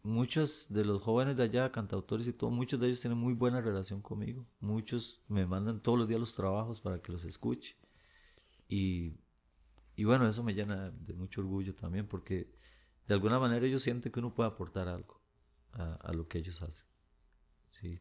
muchos 0.03 0.67
de 0.69 0.85
los 0.85 1.01
jóvenes 1.01 1.37
de 1.37 1.43
allá, 1.43 1.71
cantautores 1.71 2.27
y 2.27 2.33
todo, 2.33 2.49
muchos 2.49 2.79
de 2.79 2.87
ellos 2.87 3.01
tienen 3.01 3.19
muy 3.19 3.33
buena 3.33 3.61
relación 3.61 4.01
conmigo. 4.01 4.45
Muchos 4.59 5.21
me 5.27 5.45
mandan 5.45 5.81
todos 5.81 5.99
los 5.99 6.07
días 6.07 6.19
los 6.19 6.35
trabajos 6.35 6.81
para 6.81 7.01
que 7.01 7.11
los 7.11 7.25
escuche. 7.25 7.75
Y, 8.67 9.13
y 9.95 10.03
bueno, 10.05 10.27
eso 10.27 10.43
me 10.43 10.53
llena 10.53 10.91
de 10.91 11.13
mucho 11.13 11.41
orgullo 11.41 11.75
también 11.75 12.07
porque 12.07 12.49
de 13.07 13.13
alguna 13.13 13.39
manera 13.39 13.65
ellos 13.65 13.83
sienten 13.83 14.11
que 14.11 14.19
uno 14.19 14.33
puede 14.33 14.49
aportar 14.49 14.87
algo 14.87 15.21
a, 15.73 15.95
a 15.95 16.13
lo 16.13 16.27
que 16.27 16.39
ellos 16.39 16.61
hacen. 16.61 16.87
Sí. 17.71 17.99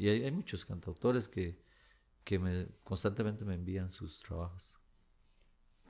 Y 0.00 0.08
hay, 0.08 0.24
hay 0.24 0.30
muchos 0.30 0.64
cantautores 0.64 1.28
que, 1.28 1.58
que 2.24 2.38
me, 2.38 2.68
constantemente 2.82 3.44
me 3.44 3.54
envían 3.54 3.90
sus 3.90 4.18
trabajos. 4.20 4.72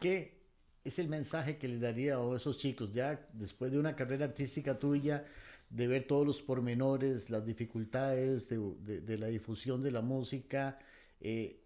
¿Qué 0.01 0.43
es 0.83 0.99
el 0.99 1.09
mensaje 1.09 1.59
que 1.59 1.69
le 1.69 1.79
daría 1.79 2.17
a 2.17 2.35
esos 2.35 2.59
chicos 2.59 2.93
ya 2.93 3.25
después 3.33 3.71
de 3.71 3.79
una 3.79 3.95
carrera 3.95 4.25
artística 4.25 4.77
tuya, 4.77 5.25
de 5.69 5.87
ver 5.87 6.09
todos 6.09 6.27
los 6.27 6.43
pormenores, 6.43 7.31
las 7.31 7.47
dificultades 7.47 8.49
de, 8.49 9.17
la 9.17 9.29
difusión 9.29 9.81
de 9.81 9.93
la 9.93 10.01
música? 10.01 10.81
Eh, 11.21 11.63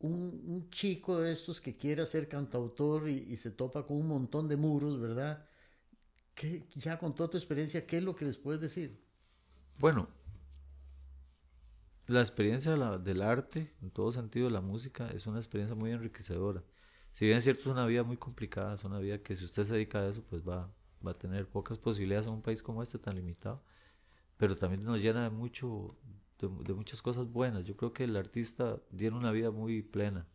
un, 0.00 0.68
chico 0.70 1.20
de 1.20 1.30
estos 1.30 1.60
que 1.60 1.76
quiera 1.76 2.04
ser 2.04 2.28
cantautor 2.28 3.08
y, 3.08 3.36
se 3.36 3.52
topa 3.52 3.86
con 3.86 3.98
un 3.98 4.08
montón 4.08 4.48
de 4.48 4.56
muros, 4.56 5.00
¿verdad? 5.00 5.46
¿Qué, 6.34 6.64
ya 6.74 6.98
con 6.98 7.14
toda 7.14 7.30
tu 7.30 7.36
experiencia, 7.36 7.86
¿qué 7.86 7.98
es 7.98 8.02
lo 8.02 8.16
que 8.16 8.24
les 8.24 8.36
puedes 8.36 8.60
decir? 8.60 8.98
Bueno, 9.78 10.08
la 12.06 12.20
experiencia 12.20 12.72
del 12.72 13.22
arte, 13.22 13.74
en 13.82 13.90
todo 13.90 14.12
sentido, 14.12 14.46
de 14.46 14.52
la 14.52 14.60
música, 14.60 15.08
es 15.10 15.26
una 15.26 15.38
experiencia 15.38 15.74
muy 15.74 15.90
enriquecedora 15.90 16.62
si 17.16 17.24
bien 17.24 17.38
es 17.38 17.44
cierto, 17.44 17.62
es 17.62 17.66
una 17.68 17.86
vida 17.86 18.02
muy 18.02 18.18
complicada, 18.18 18.74
es 18.74 18.84
una 18.84 18.98
vida 18.98 19.22
que 19.22 19.34
si 19.34 19.46
usted 19.46 19.62
se 19.62 19.72
dedica 19.72 20.00
a 20.00 20.08
eso, 20.10 20.22
pues 20.22 20.46
va, 20.46 20.70
va 21.04 21.12
a 21.12 21.18
tener 21.18 21.48
pocas 21.48 21.78
posibilidades 21.78 22.26
en 22.26 22.34
un 22.34 22.42
país 22.42 22.62
como 22.62 22.82
este 22.82 22.98
tan 22.98 23.14
limitado, 23.16 23.62
pero 24.36 24.54
también 24.54 24.84
nos 24.84 25.00
llena 25.00 25.24
de, 25.24 25.30
mucho, 25.30 25.96
de, 26.38 26.74
muchas 26.74 27.00
cosas 27.00 27.26
buenas. 27.26 27.64
Yo 27.64 27.74
creo 27.74 27.94
que 27.94 28.04
el 28.04 28.14
artista 28.18 28.82
tiene 28.94 29.16
una 29.16 29.32
vida 29.32 29.50
muy 29.50 29.80
plena, 29.80 30.26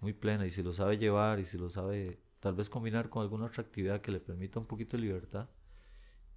muy 0.00 0.12
plena, 0.12 0.46
y 0.46 0.50
si 0.50 0.62
lo 0.62 0.74
sabe 0.74 0.98
llevar 0.98 1.40
y 1.40 1.46
si 1.46 1.56
lo 1.56 1.70
sabe 1.70 2.20
tal 2.38 2.54
vez 2.54 2.68
combinar 2.68 3.08
con 3.08 3.22
alguna 3.22 3.46
otra 3.46 3.62
actividad 3.62 4.02
que 4.02 4.12
le 4.12 4.20
permita 4.20 4.60
un 4.60 4.66
poquito 4.66 4.98
de 4.98 5.04
libertad, 5.04 5.48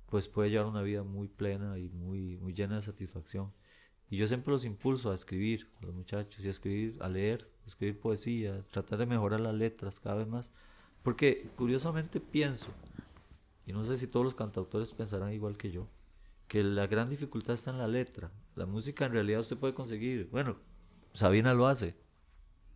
pues 0.06 0.30
puede 0.30 0.50
llevar 0.50 0.68
una 0.68 0.82
vida 0.82 1.04
muy 1.04 1.28
plena 1.28 1.78
y 1.78 1.90
muy, 1.90 2.38
muy 2.38 2.54
llena 2.54 2.78
de 2.78 2.84
satisfacción. 2.84 3.52
Y 4.10 4.18
yo 4.18 4.28
siempre 4.28 4.52
los 4.52 4.64
impulso 4.64 5.12
a 5.12 5.16
escribir 5.16 5.68
a 5.82 5.86
los 5.86 5.96
muchachos 5.96 6.44
y 6.44 6.48
a 6.48 6.52
escribir, 6.52 6.98
a 7.02 7.10
leer, 7.10 7.50
escribir 7.66 8.00
poesía, 8.00 8.64
tratar 8.72 9.00
de 9.00 9.06
mejorar 9.06 9.42
las 9.42 9.54
letras 9.54 10.00
cada 10.00 10.16
vez 10.16 10.28
más. 10.28 10.52
Porque 11.04 11.50
curiosamente 11.58 12.20
pienso, 12.20 12.68
y 13.66 13.74
no 13.74 13.84
sé 13.84 13.98
si 13.98 14.08
todos 14.08 14.24
los 14.24 14.36
cantautores 14.36 14.94
pensarán 14.94 15.34
igual 15.34 15.58
que 15.58 15.72
yo, 15.72 15.88
que 16.48 16.64
la 16.64 16.88
gran 16.88 17.10
dificultad 17.10 17.54
está 17.54 17.72
en 17.72 17.78
la 17.78 17.88
letra. 17.88 18.32
La 18.56 18.66
música 18.66 19.06
en 19.06 19.12
realidad 19.12 19.42
usted 19.42 19.58
puede 19.58 19.74
conseguir. 19.74 20.30
Bueno, 20.32 20.58
Sabina 21.14 21.54
lo 21.54 21.68
hace, 21.68 21.96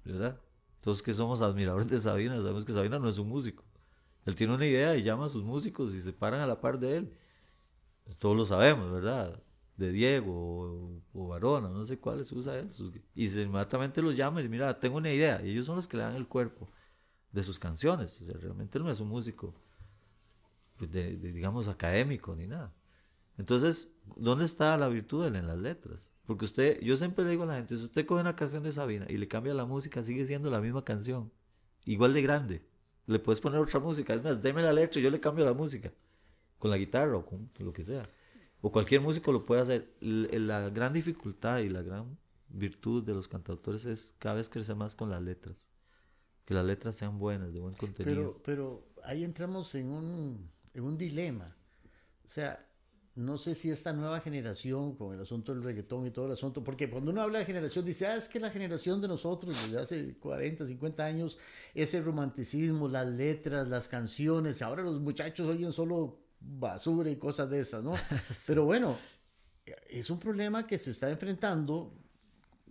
¿verdad? 0.04 0.40
Todos 0.82 1.02
que 1.02 1.14
somos 1.14 1.42
admiradores 1.42 1.90
de 1.90 2.02
Sabina 2.02 2.36
sabemos 2.36 2.66
que 2.66 2.74
Sabina 2.74 3.00
no 3.00 3.08
es 3.08 3.18
un 3.18 3.30
músico. 3.30 3.64
Él 4.26 4.36
tiene 4.36 4.54
una 4.54 4.66
idea 4.66 4.98
y 4.98 5.04
llama 5.04 5.26
a 5.26 5.30
sus 5.30 5.44
músicos 5.44 5.94
y 5.94 6.02
se 6.02 6.12
paran 6.12 6.42
a 6.42 6.48
la 6.48 6.60
par 6.60 6.80
de 6.80 6.98
él. 6.98 7.14
todos 8.20 8.36
lo 8.36 8.46
sabemos, 8.46 8.92
¿verdad? 8.92 9.42
De 9.78 9.92
Diego 9.92 10.32
o, 10.34 11.02
o 11.14 11.28
Varona, 11.28 11.70
no 11.70 11.84
sé 11.86 11.98
cuáles 11.98 12.32
usa 12.32 12.58
él, 12.60 12.70
y 13.16 13.30
se 13.30 13.44
inmediatamente 13.44 14.02
los 14.02 14.16
llama 14.16 14.42
y 14.42 14.50
mira, 14.50 14.80
tengo 14.80 14.98
una 14.98 15.12
idea, 15.12 15.42
y 15.44 15.52
ellos 15.52 15.66
son 15.66 15.76
los 15.76 15.88
que 15.88 15.98
le 15.98 16.04
dan 16.04 16.16
el 16.16 16.28
cuerpo 16.28 16.70
de 17.32 17.44
sus 17.44 17.58
canciones, 17.60 18.20
o 18.22 18.26
sea, 18.26 18.36
realmente 18.36 18.80
no 18.80 18.90
es 18.92 19.00
un 19.00 19.10
músico, 19.10 19.56
pues, 20.78 20.92
de, 20.92 21.16
digamos, 21.16 21.68
académico 21.68 22.36
ni 22.36 22.48
nada. 22.48 22.74
Entonces, 23.38 23.96
¿dónde 24.18 24.46
está 24.46 24.78
la 24.78 24.90
virtud 24.90 25.26
en 25.26 25.48
las 25.48 25.58
letras? 25.58 26.12
Porque 26.26 26.46
usted, 26.46 26.80
yo 26.82 26.98
siempre 26.98 27.24
le 27.24 27.32
digo 27.32 27.44
a 27.44 27.48
la 27.48 27.56
gente, 27.56 27.78
si 27.78 27.84
usted 27.84 28.06
coge 28.06 28.22
una 28.22 28.36
canción 28.36 28.62
de 28.62 28.72
Sabina 28.72 29.06
y 29.10 29.18
le 29.18 29.28
cambia 29.28 29.54
la 29.54 29.66
música, 29.66 30.04
sigue 30.04 30.26
siendo 30.26 30.50
la 30.52 30.62
misma 30.62 30.84
canción, 30.84 31.32
igual 31.86 32.14
de 32.14 32.22
grande. 32.22 32.62
Le 33.08 33.18
puedes 33.20 33.40
poner 33.40 33.60
otra 33.60 33.80
música, 33.80 34.14
es 34.14 34.24
más, 34.24 34.42
deme 34.42 34.62
la 34.62 34.74
letra 34.74 35.00
y 35.00 35.04
yo 35.04 35.10
le 35.10 35.20
cambio 35.20 35.44
la 35.44 35.54
música, 35.54 35.92
con 36.60 36.70
la 36.70 36.78
guitarra 36.78 37.18
o 37.18 37.26
con 37.26 37.50
lo 37.58 37.74
que 37.74 37.84
sea 37.84 38.08
o 38.62 38.72
cualquier 38.72 39.02
músico 39.02 39.32
lo 39.32 39.44
puede 39.44 39.62
hacer. 39.62 39.94
La 40.00 40.70
gran 40.70 40.94
dificultad 40.94 41.60
y 41.60 41.70
la 41.70 41.82
gran 41.82 42.18
virtud 42.50 43.04
de 43.04 43.14
los 43.14 43.28
cantautores 43.28 43.86
es 43.86 44.14
cada 44.20 44.36
vez 44.36 44.50
crecer 44.50 44.76
más 44.76 44.96
con 44.96 45.10
las 45.10 45.22
letras. 45.22 45.66
Que 46.46 46.54
las 46.54 46.66
letras 46.66 46.96
sean 46.96 47.18
buenas, 47.18 47.54
de 47.54 47.60
buen 47.60 47.74
contenido. 47.74 48.16
Pero, 48.16 48.42
pero 48.44 48.88
ahí 49.04 49.24
entramos 49.24 49.74
en 49.76 49.90
un, 49.90 50.50
en 50.74 50.84
un 50.84 50.98
dilema. 50.98 51.56
O 52.26 52.30
sea, 52.30 52.60
no 53.16 53.38
sé 53.38 53.56
si 53.56 53.70
esta 53.70 53.92
nueva 53.94 54.22
generación 54.22 54.96
con 54.96 55.14
el 55.14 55.22
asunto 55.22 55.54
del 55.54 55.64
reggaetón 55.64 56.08
y 56.08 56.12
todo 56.12 56.28
el 56.28 56.32
asunto, 56.32 56.64
porque 56.64 56.90
cuando 56.90 57.12
uno 57.12 57.22
habla 57.22 57.40
de 57.40 57.46
generación 57.46 57.84
dice, 57.84 58.08
ah, 58.08 58.16
es 58.16 58.28
que 58.28 58.40
la 58.40 58.50
generación 58.50 59.02
de 59.02 59.08
nosotros 59.08 59.62
desde 59.64 59.80
hace 59.80 60.18
40, 60.18 60.66
50 60.66 61.06
años, 61.06 61.38
ese 61.74 62.02
romanticismo, 62.02 62.88
las 62.88 63.08
letras, 63.08 63.68
las 63.68 63.88
canciones, 63.88 64.62
ahora 64.62 64.84
los 64.84 65.02
muchachos 65.02 65.48
oyen 65.48 65.74
solo 65.74 66.20
basura 66.42 67.10
y 67.10 67.16
cosas 67.16 67.50
de 67.50 67.60
esas, 67.60 67.84
¿no? 67.84 67.94
Pero 68.48 68.66
bueno, 68.66 68.98
es 69.90 70.10
un 70.10 70.20
problema 70.20 70.68
que 70.68 70.78
se 70.78 70.92
está 70.92 71.10
enfrentando 71.10 71.94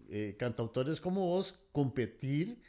eh, 0.08 0.36
cantautores 0.38 1.00
como 1.00 1.26
vos, 1.26 1.58
competir 1.72 2.60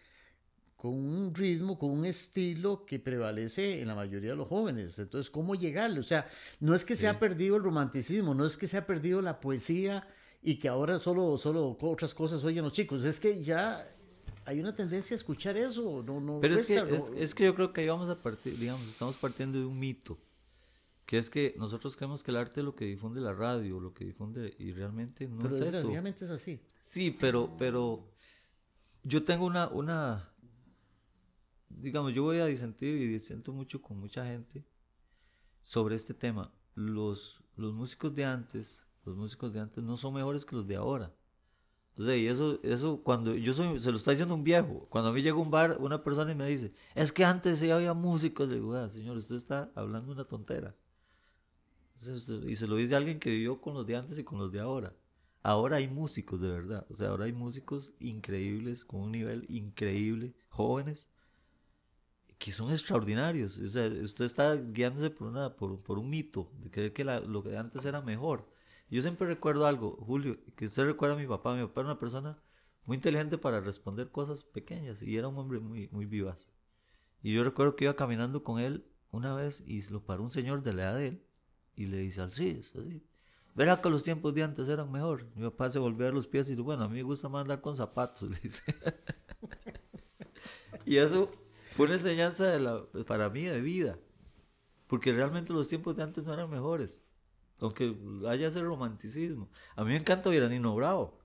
con 0.82 0.94
un 0.94 1.36
ritmo, 1.36 1.78
con 1.78 1.92
un 1.92 2.06
estilo 2.06 2.86
que 2.86 2.98
prevalece 2.98 3.82
en 3.82 3.88
la 3.88 3.94
mayoría 3.94 4.32
de 4.32 4.36
los 4.36 4.48
jóvenes. 4.48 4.98
Entonces, 4.98 5.30
¿cómo 5.30 5.54
llegarle? 5.54 6.00
O 6.00 6.04
sea, 6.04 6.28
no 6.60 6.74
es 6.74 6.84
que 6.84 6.96
se 6.96 7.08
ha 7.08 7.20
perdido 7.20 7.56
el 7.56 7.64
romanticismo, 7.64 8.34
no 8.34 8.46
es 8.46 8.58
que 8.58 8.66
se 8.66 8.78
ha 8.78 8.88
perdido 8.88 9.22
la 9.22 9.40
poesía 9.40 10.08
y 10.42 10.56
que 10.56 10.68
ahora 10.68 10.98
solo, 10.98 11.38
solo 11.38 11.78
otras 11.80 12.16
cosas 12.16 12.44
oyen 12.44 12.64
los 12.64 12.74
chicos, 12.74 13.04
es 13.04 13.20
que 13.20 13.44
ya 13.44 13.88
hay 14.46 14.60
una 14.60 14.76
tendencia 14.76 15.14
a 15.14 15.18
escuchar 15.18 15.56
eso. 15.56 16.04
No, 16.04 16.20
no 16.20 16.40
Pero 16.40 16.56
es, 16.56 16.66
que, 16.66 16.84
es, 17.18 17.36
que 17.36 17.46
yo 17.46 17.54
creo 17.54 17.72
que 17.72 17.82
ahí 17.82 17.88
vamos 17.88 18.10
a 18.10 18.20
partir, 18.20 18.58
digamos, 18.58 18.88
estamos 18.88 19.16
partiendo 19.18 19.60
de 19.60 19.66
un 19.66 19.80
mito, 19.80 20.18
que 21.12 21.18
es 21.18 21.30
que 21.30 21.54
nosotros 21.58 21.98
creemos 21.98 22.24
que 22.24 22.32
el 22.32 22.38
arte 22.38 22.62
es 22.62 22.66
lo 22.66 22.74
que 22.74 22.86
difunde 22.86 23.20
la 23.20 23.34
radio, 23.34 23.82
lo 23.82 23.94
que 23.94 24.06
difunde, 24.06 24.56
y 24.58 24.72
realmente 24.72 25.28
no 25.28 25.46
es 25.50 25.60
eso. 25.60 25.90
Realmente 25.90 26.24
es 26.24 26.32
así. 26.32 26.62
Sí, 26.80 27.12
pero, 27.12 27.54
pero 27.58 28.10
yo 29.04 29.22
tengo 29.22 29.46
una, 29.46 29.68
una, 29.68 30.34
digamos, 31.68 32.14
yo 32.14 32.24
voy 32.24 32.40
a 32.40 32.46
disentir 32.46 32.96
y 32.96 33.08
disiento 33.08 33.52
mucho 33.52 33.82
con 33.82 34.00
mucha 34.00 34.26
gente 34.26 34.64
sobre 35.62 35.96
este 35.96 36.14
tema. 36.14 36.50
Los, 36.76 37.44
los 37.58 37.74
músicos 37.74 38.16
de 38.16 38.24
antes, 38.24 38.82
los 39.04 39.18
músicos 39.18 39.52
de 39.52 39.60
antes 39.60 39.84
no 39.84 39.98
son 39.98 40.14
mejores 40.14 40.46
que 40.46 40.56
los 40.56 40.66
de 40.66 40.78
ahora. 40.78 41.14
O 41.98 42.04
sea, 42.04 42.16
y 42.16 42.26
eso, 42.26 42.58
eso 42.64 43.04
cuando 43.04 43.36
yo 43.36 43.54
soy, 43.54 43.82
se 43.82 43.92
lo 43.92 43.98
está 43.98 44.12
diciendo 44.12 44.34
un 44.34 44.46
viejo, 44.46 44.88
cuando 44.90 45.10
a 45.10 45.14
mí 45.14 45.22
llega 45.22 45.36
un 45.36 45.52
bar 45.52 45.76
una 45.82 46.02
persona 46.02 46.32
y 46.32 46.36
me 46.36 46.48
dice, 46.48 46.72
es 46.96 47.12
que 47.12 47.26
antes 47.26 47.60
sí 47.60 47.70
había 47.70 47.94
músicos, 47.94 48.48
le 48.48 48.56
digo, 48.56 48.74
ah, 48.76 48.88
señor, 48.88 49.18
usted 49.18 49.36
está 49.36 49.74
hablando 49.76 50.14
una 50.14 50.24
tontera. 50.24 50.74
Y 52.08 52.56
se 52.56 52.68
lo 52.68 52.76
dice 52.76 52.96
alguien 52.96 53.20
que 53.20 53.30
vivió 53.30 53.62
con 53.62 53.74
los 53.74 53.86
de 53.86 53.96
antes 53.96 54.18
y 54.18 54.24
con 54.24 54.40
los 54.40 54.52
de 54.52 54.60
ahora. 54.60 54.94
Ahora 55.44 55.78
hay 55.78 55.88
músicos 55.88 56.40
de 56.40 56.50
verdad, 56.50 56.86
o 56.90 56.96
sea, 56.96 57.10
ahora 57.10 57.26
hay 57.26 57.34
músicos 57.34 57.94
increíbles, 58.00 58.86
con 58.86 59.02
un 59.02 59.12
nivel 59.12 59.46
increíble, 59.50 60.36
jóvenes, 60.50 61.08
que 62.38 62.52
son 62.52 62.72
extraordinarios. 62.72 63.58
O 63.58 63.70
sea, 63.70 63.88
usted 63.88 64.26
está 64.26 64.56
guiándose 64.56 65.10
por, 65.10 65.28
una, 65.28 65.56
por, 65.56 65.80
por 65.82 65.98
un 65.98 66.10
mito, 66.10 66.52
de 66.60 66.70
creer 66.70 66.94
que 66.94 67.04
lo 67.04 67.44
que 67.44 67.58
antes 67.58 67.86
era 67.86 68.02
mejor. 68.02 68.48
Yo 68.90 69.02
siempre 69.02 69.28
recuerdo 69.28 69.66
algo, 69.66 69.98
Julio, 70.06 70.38
que 70.56 70.68
usted 70.68 70.84
recuerda 70.84 71.16
a 71.16 71.20
mi 71.20 71.28
papá. 71.28 71.56
Mi 71.56 71.62
papá 71.62 71.82
era 71.82 71.92
una 71.92 72.00
persona 72.00 72.38
muy 72.86 72.98
inteligente 72.98 73.38
para 73.38 73.62
responder 73.62 74.12
cosas 74.12 74.44
pequeñas 74.44 75.02
y 75.02 75.18
era 75.18 75.28
un 75.28 75.38
hombre 75.38 75.60
muy, 75.60 75.88
muy 75.90 76.06
vivaz. 76.06 76.48
Y 77.24 77.34
yo 77.34 77.44
recuerdo 77.44 77.76
que 77.76 77.86
iba 77.86 77.96
caminando 77.96 78.44
con 78.44 78.60
él 78.60 78.86
una 79.12 79.34
vez 79.34 79.64
y 79.66 79.82
lo 79.92 80.04
paró 80.04 80.24
un 80.24 80.32
señor 80.32 80.64
de 80.64 80.74
la 80.74 80.84
edad 80.84 80.96
de 80.96 81.08
él 81.08 81.24
y 81.76 81.88
le 81.88 81.98
dice, 81.98 82.22
así, 82.22 82.62
así. 82.78 83.04
Verá 83.54 83.82
que 83.82 83.90
los 83.90 84.04
tiempos 84.04 84.34
de 84.34 84.44
antes 84.44 84.68
eran 84.70 84.92
mejor. 84.92 85.28
Mi 85.36 85.44
papá 85.44 85.70
se 85.70 85.80
volvió 85.80 86.08
a 86.08 86.12
los 86.12 86.28
pies 86.28 86.48
y 86.48 86.52
dijo, 86.52 86.64
bueno, 86.64 86.84
a 86.84 86.88
mí 86.88 86.96
me 86.96 87.04
gusta 87.04 87.28
más 87.28 87.42
andar 87.42 87.62
con 87.62 87.76
zapatos, 87.76 88.30
le 88.30 88.40
dice. 88.40 88.64
y 90.86 90.98
eso 90.98 91.30
fue 91.72 91.88
una 91.88 91.96
enseñanza 91.96 92.46
de 92.46 93.04
para 93.04 93.30
mí 93.30 93.44
de 93.44 93.62
vida. 93.62 93.98
Porque 94.88 95.12
realmente 95.12 95.54
los 95.54 95.68
tiempos 95.68 95.96
de 95.96 96.04
antes 96.04 96.24
no 96.24 96.34
eran 96.34 96.50
mejores. 96.50 97.04
Aunque 97.60 97.96
haya 98.28 98.48
ese 98.48 98.62
romanticismo. 98.62 99.50
A 99.76 99.84
mí 99.84 99.92
me 99.92 99.98
encanta 99.98 100.30
oír 100.30 100.44
a 100.44 100.50
Nino 100.50 100.76
Bravo. 100.76 101.18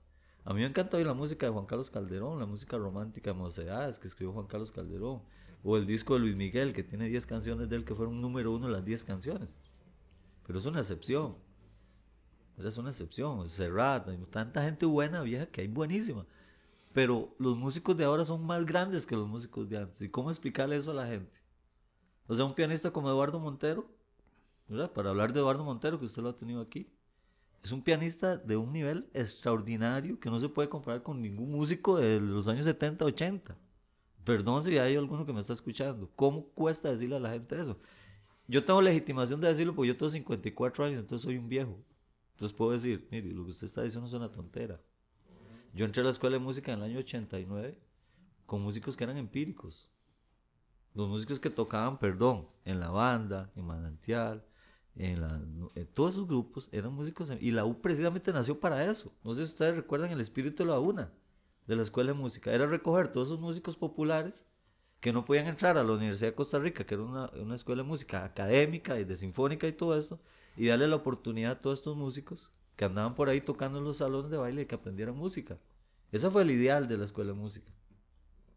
A 0.45 0.53
mí 0.53 0.61
me 0.61 0.67
encanta 0.67 0.97
oír 0.97 1.05
la 1.05 1.13
música 1.13 1.45
de 1.45 1.51
Juan 1.51 1.65
Carlos 1.65 1.91
Calderón, 1.91 2.39
la 2.39 2.45
música 2.45 2.77
romántica 2.77 3.31
de 3.31 3.37
Mocedades 3.37 3.99
que 3.99 4.07
escribió 4.07 4.33
Juan 4.33 4.47
Carlos 4.47 4.71
Calderón. 4.71 5.23
O 5.63 5.75
el 5.75 5.85
disco 5.85 6.13
de 6.13 6.21
Luis 6.21 6.35
Miguel, 6.35 6.71
que 6.73 6.83
tiene 6.83 7.09
10 7.09 7.25
canciones 7.25 7.69
de 7.69 7.75
él 7.75 7.83
que 7.83 7.95
fueron 7.95 8.21
número 8.21 8.53
uno 8.53 8.69
las 8.69 8.85
10 8.85 9.03
canciones. 9.03 9.53
Pero 10.47 10.57
es 10.57 10.65
una 10.65 10.79
excepción. 10.79 11.35
Es 12.57 12.77
una 12.77 12.89
excepción. 12.89 13.47
Serrat, 13.47 14.07
hay 14.07 14.17
tanta 14.31 14.63
gente 14.63 14.87
buena, 14.87 15.21
vieja, 15.21 15.45
que 15.45 15.61
hay 15.61 15.67
buenísima 15.67 16.25
pero 16.97 17.35
los 17.37 17.55
músicos 17.55 17.95
de 17.95 18.05
ahora 18.05 18.25
son 18.25 18.43
más 18.43 18.65
grandes 18.65 19.05
que 19.05 19.15
los 19.15 19.27
músicos 19.27 19.69
de 19.69 19.77
antes. 19.77 20.01
¿Y 20.01 20.09
cómo 20.09 20.31
explicarle 20.31 20.77
eso 20.77 20.89
a 20.89 20.95
la 20.95 21.05
gente? 21.05 21.39
O 22.25 22.33
sea, 22.33 22.43
un 22.43 22.55
pianista 22.55 22.89
como 22.89 23.07
Eduardo 23.07 23.39
Montero, 23.39 23.87
¿verdad? 24.67 24.91
Para 24.91 25.11
hablar 25.11 25.31
de 25.31 25.39
Eduardo 25.39 25.63
Montero, 25.63 25.99
que 25.99 26.05
usted 26.05 26.23
lo 26.23 26.29
ha 26.29 26.35
tenido 26.35 26.59
aquí, 26.59 26.89
es 27.63 27.71
un 27.71 27.83
pianista 27.83 28.35
de 28.35 28.57
un 28.57 28.73
nivel 28.73 29.07
extraordinario 29.13 30.19
que 30.19 30.31
no 30.31 30.39
se 30.39 30.49
puede 30.49 30.69
comparar 30.69 31.03
con 31.03 31.21
ningún 31.21 31.51
músico 31.51 31.97
de 31.97 32.19
los 32.19 32.47
años 32.47 32.65
70, 32.65 33.05
80. 33.05 33.55
Perdón 34.23 34.63
si 34.63 34.79
hay 34.79 34.95
alguno 34.95 35.23
que 35.23 35.33
me 35.33 35.41
está 35.41 35.53
escuchando. 35.53 36.09
¿Cómo 36.15 36.47
cuesta 36.47 36.89
decirle 36.89 37.17
a 37.17 37.19
la 37.19 37.29
gente 37.29 37.61
eso? 37.61 37.77
Yo 38.47 38.63
tengo 38.63 38.81
legitimación 38.81 39.41
de 39.41 39.49
decirlo 39.49 39.75
porque 39.75 39.89
yo 39.89 39.97
tengo 39.97 40.09
54 40.09 40.85
años, 40.85 40.99
entonces 41.01 41.25
soy 41.25 41.37
un 41.37 41.49
viejo. 41.49 41.77
Entonces 42.33 42.55
puedo 42.55 42.71
decir, 42.71 43.07
mire, 43.11 43.31
lo 43.33 43.43
que 43.43 43.51
usted 43.51 43.67
está 43.67 43.81
diciendo 43.81 44.07
es 44.07 44.13
una 44.13 44.31
tontera. 44.31 44.79
Yo 45.73 45.85
entré 45.85 46.01
a 46.01 46.05
la 46.05 46.11
escuela 46.11 46.37
de 46.37 46.43
música 46.43 46.71
en 46.71 46.79
el 46.79 46.85
año 46.85 46.99
89 46.99 47.77
con 48.45 48.61
músicos 48.61 48.95
que 48.95 49.03
eran 49.03 49.17
empíricos. 49.17 49.91
Los 50.93 51.09
músicos 51.09 51.39
que 51.39 51.49
tocaban, 51.49 51.99
perdón, 51.99 52.47
en 52.63 52.79
la 52.79 52.89
banda, 52.89 53.51
en 53.55 53.65
Manantial, 53.65 54.43
en, 54.95 55.21
la, 55.21 55.41
todos 55.93 56.15
esos 56.15 56.27
grupos 56.27 56.69
eran 56.71 56.93
músicos. 56.93 57.31
Y 57.39 57.51
la 57.51 57.65
U 57.65 57.81
precisamente 57.81 58.31
nació 58.31 58.59
para 58.59 58.89
eso. 58.89 59.13
No 59.23 59.33
sé 59.33 59.45
si 59.45 59.51
ustedes 59.51 59.75
recuerdan 59.75 60.11
el 60.11 60.21
espíritu 60.21 60.63
de 60.63 60.69
la 60.69 60.79
UNA, 60.79 61.11
de 61.67 61.75
la 61.75 61.81
escuela 61.81 62.13
de 62.13 62.17
música. 62.17 62.51
Era 62.51 62.65
recoger 62.65 63.11
todos 63.11 63.27
esos 63.27 63.39
músicos 63.39 63.75
populares 63.75 64.45
que 65.07 65.13
no 65.13 65.23
podían 65.23 65.47
entrar 65.47 65.77
a 65.77 65.85
la 65.85 65.93
Universidad 65.93 66.31
de 66.31 66.35
Costa 66.35 66.59
Rica, 66.59 66.85
que 66.85 66.95
era 66.95 67.03
una, 67.03 67.31
una 67.41 67.55
escuela 67.55 67.81
de 67.81 67.87
música 67.87 68.25
académica 68.25 68.99
y 68.99 69.05
de 69.05 69.15
sinfónica 69.15 69.65
y 69.65 69.71
todo 69.71 69.97
esto, 69.97 70.19
y 70.57 70.67
darle 70.67 70.85
la 70.85 70.97
oportunidad 70.97 71.53
a 71.53 71.61
todos 71.61 71.79
estos 71.79 71.95
músicos 71.95 72.51
que 72.75 72.83
andaban 72.83 73.15
por 73.15 73.29
ahí 73.29 73.39
tocando 73.39 73.79
en 73.79 73.85
los 73.85 73.95
salones 73.95 74.29
de 74.29 74.35
baile 74.35 74.63
y 74.63 74.65
que 74.65 74.75
aprendieran 74.75 75.15
música. 75.15 75.57
Ese 76.11 76.29
fue 76.29 76.41
el 76.41 76.51
ideal 76.51 76.89
de 76.89 76.97
la 76.97 77.05
escuela 77.05 77.31
de 77.31 77.39
música. 77.39 77.71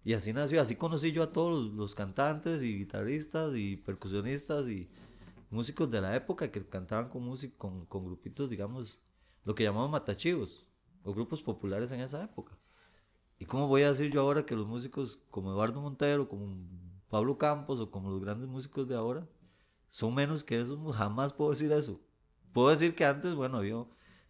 Y 0.05 0.15
así 0.15 0.33
nació, 0.33 0.61
así 0.61 0.75
conocí 0.75 1.13
yo 1.13 1.23
a 1.23 1.33
todos 1.33 1.73
los, 1.73 1.95
cantantes 1.95 2.65
y 2.65 2.79
guitarristas 2.79 3.55
y 3.55 3.77
percusionistas 3.77 4.69
y 4.69 4.91
músicos 5.51 5.89
de 5.89 6.01
la 6.01 6.17
época 6.17 6.51
que 6.51 6.67
cantaban 6.67 7.11
con, 7.11 7.23
música, 7.23 7.55
con, 7.59 7.87
con 7.87 8.07
grupitos, 8.07 8.51
digamos, 8.51 8.99
lo 9.45 9.55
que 9.55 9.63
llamamos 9.63 9.93
matachivos, 9.93 10.67
o 11.05 11.15
grupos 11.15 11.45
populares 11.45 11.93
en 11.93 12.01
esa 12.01 12.25
época. 12.25 12.59
¿Y 13.41 13.47
cómo 13.47 13.66
voy 13.68 13.82
a 13.82 13.88
decir 13.88 14.12
yo 14.12 14.20
ahora 14.20 14.45
que 14.45 14.55
los 14.55 14.66
músicos 14.66 15.18
como 15.30 15.51
Eduardo 15.51 15.80
Montero, 15.80 16.28
como 16.28 16.47
Pablo 17.09 17.38
Campos 17.38 17.80
o 17.80 17.91
como 17.91 18.11
los 18.11 18.20
grandes 18.20 18.47
músicos 18.47 18.86
de 18.86 18.95
ahora 18.95 19.26
son 19.88 20.14
menos 20.14 20.45
que 20.45 20.61
esos? 20.61 20.78
Jamás 20.95 21.32
puedo 21.32 21.51
decir 21.51 21.72
eso. 21.72 21.99
Puedo 22.53 22.68
decir 22.68 22.95
que 22.95 23.07
antes, 23.07 23.34
bueno, 23.34 23.57
había 23.57 23.82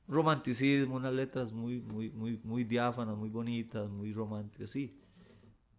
romanticismo, 0.07 0.95
unas 0.95 1.13
letras 1.13 1.53
muy, 1.53 1.81
muy, 1.81 2.11
muy, 2.11 2.41
muy 2.45 2.63
diáfanas, 2.63 3.17
muy 3.17 3.31
bonitas, 3.31 3.91
muy 3.91 4.13
románticas, 4.13 4.71
sí. 4.71 4.97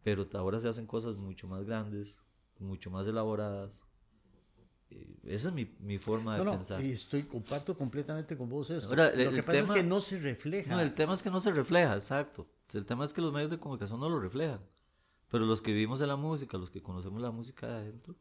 Pero 0.04 0.28
ahora 0.34 0.60
se 0.60 0.68
hacen 0.68 0.86
cosas 0.86 1.16
mucho 1.16 1.48
más 1.48 1.64
grandes, 1.64 2.20
mucho 2.60 2.92
más 2.92 3.08
elaboradas. 3.08 3.82
Eh, 4.92 5.08
esa 5.24 5.48
es 5.50 5.54
mi, 5.54 5.66
mi 5.80 5.98
forma 5.98 6.38
de 6.38 6.44
pensar. 6.44 6.84
Y 6.84 6.92
estoy 6.92 7.24
comparto 7.24 7.76
completamente 7.76 8.38
con 8.38 8.50
vos 8.50 8.70
eso. 8.70 8.94
Lo 8.94 9.32
que 9.32 9.44
pasa 9.44 9.60
es 9.60 9.72
que 9.72 9.84
no 9.84 10.02
se 10.02 10.20
refleja. 10.20 10.76
No, 10.76 10.82
el 10.82 10.94
tema 10.94 11.14
es 11.14 11.24
que 11.24 11.30
no 11.30 11.40
se 11.40 11.52
refleja, 11.52 11.96
exacto. 11.96 12.48
El 12.74 12.86
tema 12.86 13.06
es 13.06 13.14
que 13.14 13.22
los 13.22 13.34
medios 13.34 13.50
de 13.50 13.58
comunicación 13.58 14.00
no 14.00 14.10
lo 14.10 14.20
reflejan. 14.20 14.60
Pero 15.30 15.46
los 15.46 15.62
que 15.62 15.72
vivimos 15.72 16.02
en 16.02 16.10
la 16.10 16.18
música, 16.18 16.58
los 16.58 16.70
que 16.70 16.82
conocemos 16.82 17.22
la 17.22 17.32
música 17.32 17.68
de 17.68 17.74
adentro, 17.74 18.16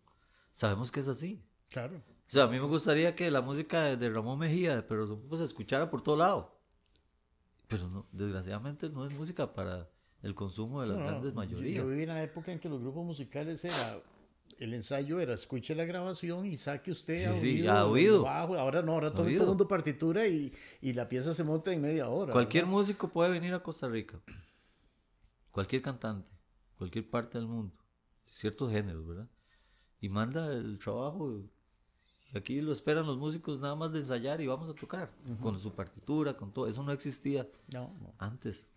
sabemos 0.53 0.93
que 0.93 1.01
es 1.01 1.09
así. 1.09 1.43
Claro. 1.71 1.97
O 1.97 2.33
sea, 2.33 2.45
a 2.45 2.47
mí 2.47 2.61
me 2.61 2.67
gustaría 2.67 3.17
que 3.17 3.29
la 3.31 3.41
música 3.41 3.97
de 3.97 4.11
Ramón 4.11 4.39
Mejía, 4.39 4.87
pero 4.87 5.21
pues, 5.29 5.41
se 5.41 5.45
escuchara 5.45 5.91
por 5.91 6.03
todo 6.03 6.17
lado. 6.17 6.61
Pero 7.67 7.89
no, 7.89 8.07
desgraciadamente 8.13 8.89
no 8.89 9.05
es 9.05 9.13
música 9.13 9.53
para 9.53 9.89
el 10.23 10.35
consumo 10.35 10.83
de 10.83 10.89
las 10.89 10.99
grandes 10.99 11.35
mayorías. 11.35 11.77
Yo, 11.77 11.89
viví 11.89 12.03
en 12.03 12.09
la 12.11 12.23
época 12.23 12.53
en 12.53 12.61
que 12.61 12.69
los 12.69 12.81
grupos 12.81 13.05
musicales 13.05 13.65
era 13.65 14.01
el 14.61 14.75
ensayo 14.75 15.19
era 15.19 15.35
escuche 15.35 15.75
la 15.75 15.85
grabación 15.85 16.45
y 16.45 16.59
saque 16.59 16.93
usted 16.93 17.35
sí, 17.39 17.67
a 17.67 17.87
oído. 17.87 18.29
Ahora 18.29 18.83
no, 18.83 18.93
ahora 18.93 19.13
todo, 19.13 19.27
el 19.27 19.39
mundo 19.39 19.67
partitura 19.67 20.29
y, 20.29 20.53
y, 20.83 20.93
la 20.93 21.09
pieza 21.09 21.33
se 21.33 21.43
monta 21.43 21.73
en 21.73 21.81
media 21.81 22.09
hora. 22.09 22.33
Cualquier 22.33 22.67
músico 22.67 23.09
puede 23.09 23.31
venir 23.31 23.55
a 23.55 23.63
Costa 23.63 23.89
Rica. 23.89 24.21
Cualquier 25.51 25.81
cantante, 25.81 26.31
cualquier 26.77 27.09
parte 27.09 27.39
del 27.39 27.49
mundo, 27.49 27.75
ciertos 28.31 28.71
géneros, 28.71 29.07
¿verdad? 29.07 29.29
Y 29.99 30.11
manda 30.11 30.53
el 30.53 30.79
trabajo 30.79 31.43
Aquí 32.35 32.61
lo 32.61 32.73
esperan 32.73 33.07
los 33.07 33.19
músicos 33.19 33.59
nada 33.59 33.75
más 33.75 33.93
de 33.93 33.99
ensayar 33.99 34.41
y 34.41 34.47
vamos 34.47 34.71
a 34.71 34.75
tocar, 34.75 35.11
con 35.43 35.59
su 35.59 35.73
partitura, 35.73 36.37
con 36.37 36.53
todo. 36.53 36.69
Eso 36.69 36.83
no 36.85 36.93
existía 36.93 37.49
antes. 38.19 38.69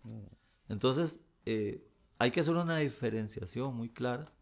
Entonces, 0.68 1.20
eh, 1.46 1.86
hay 2.18 2.32
que 2.32 2.40
hacer 2.40 2.54
una 2.54 2.78
diferenciación 2.78 3.76
muy 3.76 3.90
clara 3.90 4.33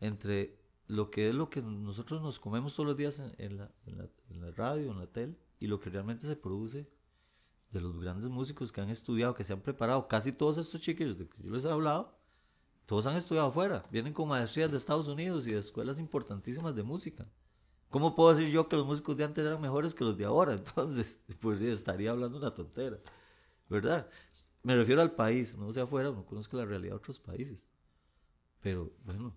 entre 0.00 0.58
lo 0.86 1.10
que 1.10 1.28
es 1.28 1.34
lo 1.34 1.50
que 1.50 1.60
nosotros 1.60 2.22
nos 2.22 2.40
comemos 2.40 2.74
todos 2.74 2.88
los 2.88 2.96
días 2.96 3.18
en, 3.18 3.58
la, 3.58 3.70
en, 3.86 4.40
la, 4.40 4.50
radio, 4.52 4.90
en 4.90 4.98
la 4.98 5.06
tele, 5.06 5.36
y 5.60 5.66
lo 5.66 5.80
que 5.80 5.90
realmente 5.90 6.26
se 6.26 6.36
produce 6.36 6.88
de 7.70 7.80
los 7.80 8.00
grandes 8.00 8.30
músicos 8.30 8.72
que 8.72 8.80
han 8.80 8.88
estudiado, 8.88 9.34
que 9.34 9.44
se 9.44 9.52
han 9.52 9.60
preparado. 9.60 10.08
Casi 10.08 10.32
todos 10.32 10.56
estos 10.56 10.80
chiquillos 10.80 11.18
de 11.18 11.28
que 11.28 11.42
yo 11.42 11.50
les 11.50 11.64
he 11.64 11.70
hablado, 11.70 12.18
todos 12.86 13.06
han 13.06 13.16
estudiado 13.16 13.48
afuera. 13.48 13.84
Vienen 13.90 14.14
con 14.14 14.28
maestrías 14.28 14.70
de 14.70 14.78
Estados 14.78 15.08
Unidos 15.08 15.46
y 15.46 15.52
de 15.52 15.58
escuelas 15.58 15.98
importantísimas 15.98 16.74
de 16.74 16.82
música. 16.82 17.26
¿Cómo 17.90 18.14
puedo 18.14 18.34
decir 18.34 18.50
yo 18.50 18.68
que 18.68 18.76
los 18.76 18.86
músicos 18.86 19.16
de 19.16 19.24
antes 19.24 19.44
eran 19.44 19.60
mejores 19.60 19.94
que 19.94 20.04
los 20.04 20.16
de 20.16 20.24
ahora? 20.24 20.52
Entonces, 20.54 21.26
pues 21.40 21.60
estaría 21.60 22.10
hablando 22.10 22.38
una 22.38 22.54
tontera. 22.54 22.98
¿Verdad? 23.68 24.08
Me 24.62 24.74
refiero 24.74 25.02
al 25.02 25.12
país, 25.12 25.56
no 25.56 25.70
sea 25.72 25.84
afuera, 25.84 26.10
no 26.10 26.24
conozco 26.24 26.56
la 26.56 26.64
realidad 26.64 26.92
de 26.92 26.96
otros 26.96 27.18
países. 27.18 27.66
Pero 28.60 28.92
bueno, 29.04 29.36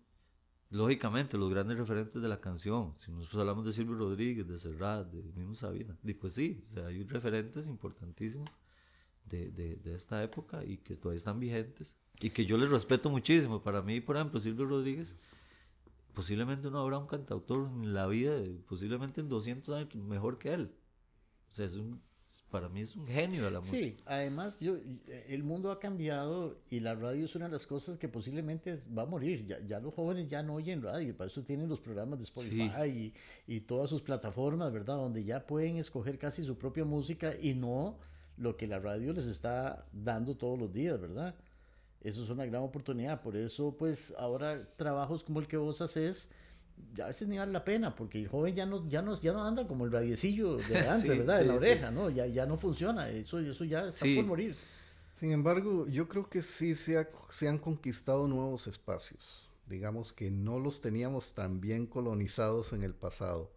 lógicamente 0.72 1.38
los 1.38 1.50
grandes 1.50 1.78
referentes 1.78 2.22
de 2.22 2.28
la 2.28 2.40
canción, 2.40 2.96
si 3.00 3.12
nosotros 3.12 3.42
hablamos 3.42 3.66
de 3.66 3.74
Silvio 3.74 3.96
Rodríguez, 3.96 4.48
de 4.48 4.58
Serrat, 4.58 5.12
de 5.12 5.22
mismo 5.34 5.54
Sabina, 5.54 5.96
y 6.04 6.14
pues 6.14 6.34
sí, 6.34 6.64
o 6.72 6.74
sea, 6.74 6.88
hay 6.88 7.04
referentes 7.04 7.68
importantísimos 7.68 8.50
de, 9.26 9.52
de, 9.52 9.96
esta 9.96 10.24
época 10.24 10.64
y 10.66 10.78
que 10.78 10.96
todavía 10.96 11.18
están 11.18 11.40
vigentes 11.40 11.96
y 12.20 12.30
que 12.30 12.46
yo 12.46 12.58
les 12.58 12.70
respeto 12.70 13.10
muchísimo. 13.10 13.62
Para 13.62 13.82
mí, 13.82 14.02
por 14.02 14.16
ejemplo, 14.16 14.40
Silvio 14.40 14.66
Rodríguez, 14.66 15.16
posiblemente 16.14 16.70
no 16.70 16.80
habrá 16.80 16.98
un 16.98 17.08
cantautor 17.08 17.70
en 17.70 17.94
la 17.94 18.08
vida, 18.08 18.38
posiblemente 18.68 19.22
en 19.22 19.30
200 19.30 19.76
años 19.76 19.96
mejor 19.96 20.38
que 20.38 20.54
él. 20.54 20.74
O 21.50 21.54
sea, 21.54 21.66
es 21.66 21.76
un 21.76 22.02
para 22.50 22.70
mí 22.70 22.82
es 22.82 22.96
un 22.96 23.08
genio 23.08 23.46
de 23.46 23.52
la 23.52 23.60
música. 23.60 23.78
Sí, 23.78 23.98
además 24.06 24.60
yo, 24.60 24.78
el 25.28 25.44
mundo 25.44 25.72
ha 25.72 25.80
cambiado 25.80 26.60
y 26.70 26.80
la 26.80 26.96
radio 26.96 27.26
es 27.26 27.36
una 27.36 27.46
de 27.46 27.52
las 27.52 27.66
cosas 27.66 27.98
que 27.98 28.10
posiblemente 28.10 28.80
va 28.98 29.04
a 29.04 29.06
morir. 29.06 29.46
Ya, 29.46 29.60
ya 29.66 29.80
los 29.80 29.94
jóvenes 29.94 30.30
ya 30.30 30.44
no 30.44 30.56
oyen 30.56 30.82
radio, 30.82 31.16
para 31.16 31.30
eso 31.30 31.44
tienen 31.44 31.70
los 31.70 31.80
programas 31.80 32.20
de 32.20 32.26
Spotify 32.26 32.88
y, 32.88 33.14
y, 33.48 33.62
todas 33.62 33.90
sus 33.90 34.02
plataformas, 34.02 34.72
¿verdad? 34.72 34.96
Donde 34.96 35.24
ya 35.24 35.46
pueden 35.46 35.78
escoger 35.78 36.18
casi 36.18 36.44
su 36.44 36.58
propia 36.58 36.86
música 36.86 37.34
y 37.40 37.54
no 37.54 37.98
lo 38.38 38.58
que 38.58 38.68
la 38.68 38.80
radio 38.80 39.14
les 39.14 39.26
está 39.26 39.86
dando 39.92 40.36
todos 40.36 40.58
los 40.58 40.74
días, 40.74 41.00
¿verdad? 41.00 41.36
Eso 42.02 42.24
es 42.24 42.30
una 42.30 42.46
gran 42.46 42.64
oportunidad. 42.64 43.22
Por 43.22 43.36
eso, 43.36 43.76
pues 43.78 44.14
ahora 44.18 44.68
trabajos 44.76 45.24
como 45.24 45.40
el 45.40 45.48
que 45.48 45.58
vos 45.58 45.82
haces 45.82 46.30
ya 46.94 47.06
a 47.06 47.08
veces 47.08 47.28
ni 47.28 47.38
vale 47.38 47.52
la 47.52 47.64
pena, 47.64 47.96
porque 47.96 48.20
el 48.20 48.28
joven 48.28 48.54
ya 48.54 48.66
no, 48.66 48.88
ya 48.90 49.02
no, 49.02 49.20
ya 49.20 49.34
no 49.34 49.44
anda 49.44 49.68
como 49.68 49.86
el 49.86 49.92
radiecillo 49.92 50.58
de 50.58 50.78
antes, 50.90 51.10
¿verdad? 51.10 51.42
en 51.42 51.48
la 51.48 51.56
oreja, 51.56 51.92
¿no? 51.92 52.10
Ya, 52.10 52.26
ya 52.28 52.46
no 52.46 52.58
funciona, 52.58 53.10
eso, 53.10 53.40
eso 53.40 53.64
ya 53.64 53.88
está 53.88 54.06
por 54.16 54.26
morir. 54.26 54.56
Sin 55.14 55.32
embargo, 55.32 55.88
yo 55.88 56.08
creo 56.08 56.30
que 56.30 56.42
sí 56.42 56.74
se, 56.74 57.08
se 57.30 57.48
han 57.48 57.58
conquistado 57.58 58.28
nuevos 58.28 58.68
espacios, 58.68 59.50
digamos 59.68 60.14
que 60.14 60.32
no 60.32 60.60
los 60.60 60.82
teníamos 60.82 61.34
tan 61.34 61.62
bien 61.62 61.86
colonizados 61.86 62.74
en 62.74 62.84
el 62.84 62.94
pasado. 62.94 63.52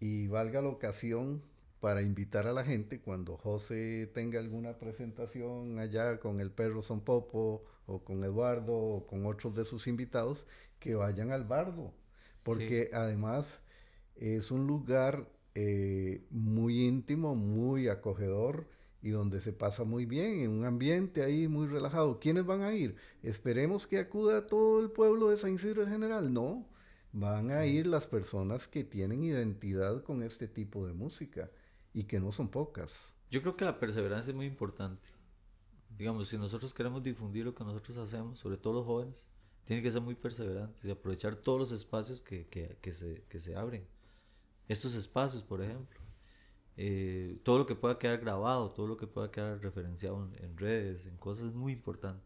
Y 0.00 0.28
valga 0.28 0.62
la 0.62 0.68
ocasión 0.68 1.42
para 1.80 2.02
invitar 2.02 2.46
a 2.46 2.52
la 2.52 2.64
gente 2.64 3.00
cuando 3.00 3.36
José 3.36 4.10
tenga 4.14 4.38
alguna 4.38 4.78
presentación 4.78 5.78
allá 5.78 6.18
con 6.20 6.40
el 6.40 6.50
perro 6.50 6.82
Son 6.82 7.00
Popo 7.00 7.64
o 7.86 8.04
con 8.04 8.22
Eduardo 8.22 8.76
o 8.76 9.06
con 9.06 9.26
otros 9.26 9.54
de 9.54 9.64
sus 9.64 9.86
invitados, 9.86 10.46
que 10.78 10.94
vayan 10.94 11.32
al 11.32 11.44
bardo 11.44 11.92
porque 12.48 12.88
además 12.94 13.60
es 14.16 14.50
un 14.50 14.66
lugar 14.66 15.30
eh, 15.54 16.24
muy 16.30 16.86
íntimo, 16.86 17.34
muy 17.34 17.88
acogedor 17.88 18.66
y 19.02 19.10
donde 19.10 19.42
se 19.42 19.52
pasa 19.52 19.84
muy 19.84 20.06
bien, 20.06 20.40
en 20.40 20.50
un 20.52 20.64
ambiente 20.64 21.22
ahí 21.22 21.46
muy 21.46 21.66
relajado. 21.66 22.18
¿Quiénes 22.18 22.46
van 22.46 22.62
a 22.62 22.72
ir? 22.72 22.96
Esperemos 23.22 23.86
que 23.86 23.98
acuda 23.98 24.46
todo 24.46 24.80
el 24.80 24.90
pueblo 24.90 25.28
de 25.28 25.36
San 25.36 25.52
Isidro 25.52 25.82
en 25.82 25.90
general. 25.90 26.32
No, 26.32 26.66
van 27.12 27.50
a 27.50 27.66
ir 27.66 27.86
las 27.86 28.06
personas 28.06 28.66
que 28.66 28.82
tienen 28.82 29.24
identidad 29.24 30.02
con 30.02 30.22
este 30.22 30.48
tipo 30.48 30.86
de 30.86 30.94
música 30.94 31.50
y 31.92 32.04
que 32.04 32.18
no 32.18 32.32
son 32.32 32.48
pocas. 32.48 33.14
Yo 33.30 33.42
creo 33.42 33.58
que 33.58 33.66
la 33.66 33.78
perseverancia 33.78 34.30
es 34.30 34.36
muy 34.36 34.46
importante. 34.46 35.06
Digamos, 35.98 36.30
si 36.30 36.38
nosotros 36.38 36.72
queremos 36.72 37.02
difundir 37.02 37.44
lo 37.44 37.54
que 37.54 37.64
nosotros 37.64 37.98
hacemos, 37.98 38.38
sobre 38.38 38.56
todo 38.56 38.72
los 38.72 38.86
jóvenes, 38.86 39.26
tiene 39.68 39.82
que 39.82 39.92
ser 39.92 40.00
muy 40.00 40.14
perseverante 40.14 40.88
y 40.88 40.90
aprovechar 40.90 41.36
todos 41.36 41.58
los 41.58 41.72
espacios 41.72 42.22
que, 42.22 42.46
que, 42.46 42.78
que, 42.80 42.94
se, 42.94 43.22
que 43.28 43.38
se 43.38 43.54
abren. 43.54 43.86
Estos 44.66 44.94
espacios, 44.94 45.42
por 45.42 45.62
ejemplo. 45.62 46.00
Eh, 46.78 47.36
todo 47.42 47.58
lo 47.58 47.66
que 47.66 47.74
pueda 47.74 47.98
quedar 47.98 48.18
grabado, 48.18 48.70
todo 48.70 48.86
lo 48.86 48.96
que 48.96 49.06
pueda 49.06 49.30
quedar 49.30 49.60
referenciado 49.60 50.26
en, 50.38 50.56
redes, 50.56 51.04
en 51.04 51.18
cosas, 51.18 51.48
es 51.48 51.54
muy 51.54 51.74
importante. 51.74 52.22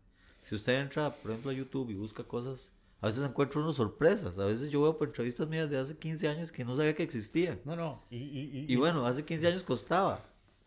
Si 0.49 0.55
usted 0.55 0.81
entra, 0.81 1.17
por 1.17 1.33
ejemplo, 1.33 1.51
a 1.51 1.55
YouTube 1.55 1.91
y 1.91 1.95
busca 1.95 2.23
cosas, 2.23 2.71
a 3.01 3.09
veces 3.09 3.25
encuentra 3.25 3.61
unas 3.61 3.75
sorpresas. 3.75 4.39
A 4.39 4.45
veces 4.45 4.71
yo 4.71 4.81
veo 4.83 4.97
por 4.97 5.09
entrevistas 5.09 5.49
mías 5.49 5.69
de 5.69 5.79
hace 5.79 5.97
15 5.97 6.29
años 6.29 6.53
que 6.53 6.65
no 6.65 6.77
sabía 6.77 6.95
que 6.95 7.03
existían. 7.03 7.59
No, 7.65 7.75
no. 7.75 8.05
Y, 8.09 8.19
y, 8.19 8.67
y, 8.69 8.73
y 8.73 8.77
bueno, 8.77 9.05
hace 9.05 9.25
15 9.25 9.49
años 9.49 9.65
costaba, 9.65 10.17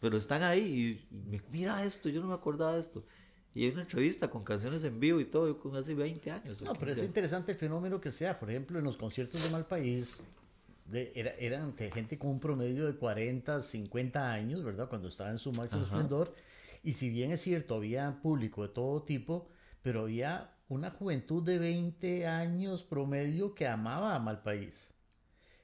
pero 0.02 0.18
están 0.18 0.44
ahí 0.44 1.00
y 1.10 1.42
mira 1.54 1.86
esto, 1.86 2.10
yo 2.10 2.20
no 2.20 2.28
me 2.28 2.34
acordaba 2.34 2.74
de 2.74 2.82
esto. 2.82 3.06
Y 3.56 3.64
hay 3.64 3.72
una 3.72 3.84
entrevista 3.84 4.30
con 4.30 4.44
canciones 4.44 4.84
en 4.84 5.00
vivo 5.00 5.22
y 5.22 5.26
todo, 5.26 5.58
con 5.58 5.78
hace 5.78 5.94
20 5.94 6.30
años. 6.30 6.62
No, 6.62 6.74
pero 6.74 6.92
es 6.92 7.02
interesante 7.02 7.54
el 7.54 7.58
fenómeno 7.58 8.02
que 8.02 8.12
sea. 8.12 8.38
Por 8.38 8.52
ejemplo, 8.52 8.78
en 8.78 8.84
los 8.84 8.98
conciertos 8.98 9.42
de 9.42 9.50
Malpaís, 9.50 10.22
de, 10.88 11.14
era, 11.16 11.32
eran 11.40 11.74
gente 11.78 12.20
con 12.20 12.32
un 12.32 12.40
promedio 12.42 12.86
de 12.86 12.98
40, 12.98 13.62
50 13.62 14.34
años, 14.34 14.62
¿verdad? 14.62 14.90
Cuando 14.90 15.08
estaba 15.08 15.32
en 15.32 15.38
su 15.38 15.54
máximo 15.54 15.84
esplendor. 15.84 16.36
Y 16.84 16.92
si 16.92 17.10
bien 17.10 17.32
es 17.32 17.40
cierto, 17.40 17.76
había 17.76 18.22
público 18.22 18.62
de 18.62 18.74
todo 18.74 19.04
tipo, 19.04 19.48
pero 19.82 20.02
había 20.02 20.52
una 20.68 20.92
juventud 20.92 21.42
de 21.42 21.58
20 21.58 22.28
años 22.28 22.84
promedio 22.84 23.56
que 23.56 23.68
amaba 23.68 24.16
a 24.16 24.20
Malpaís. 24.20 24.94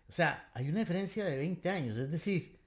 O 0.08 0.14
sea, 0.14 0.50
hay 0.54 0.70
una 0.70 0.80
diferencia 0.80 1.26
de 1.26 1.36
20 1.36 1.70
años. 1.70 1.98
Es 1.98 2.10
decir, 2.10 2.58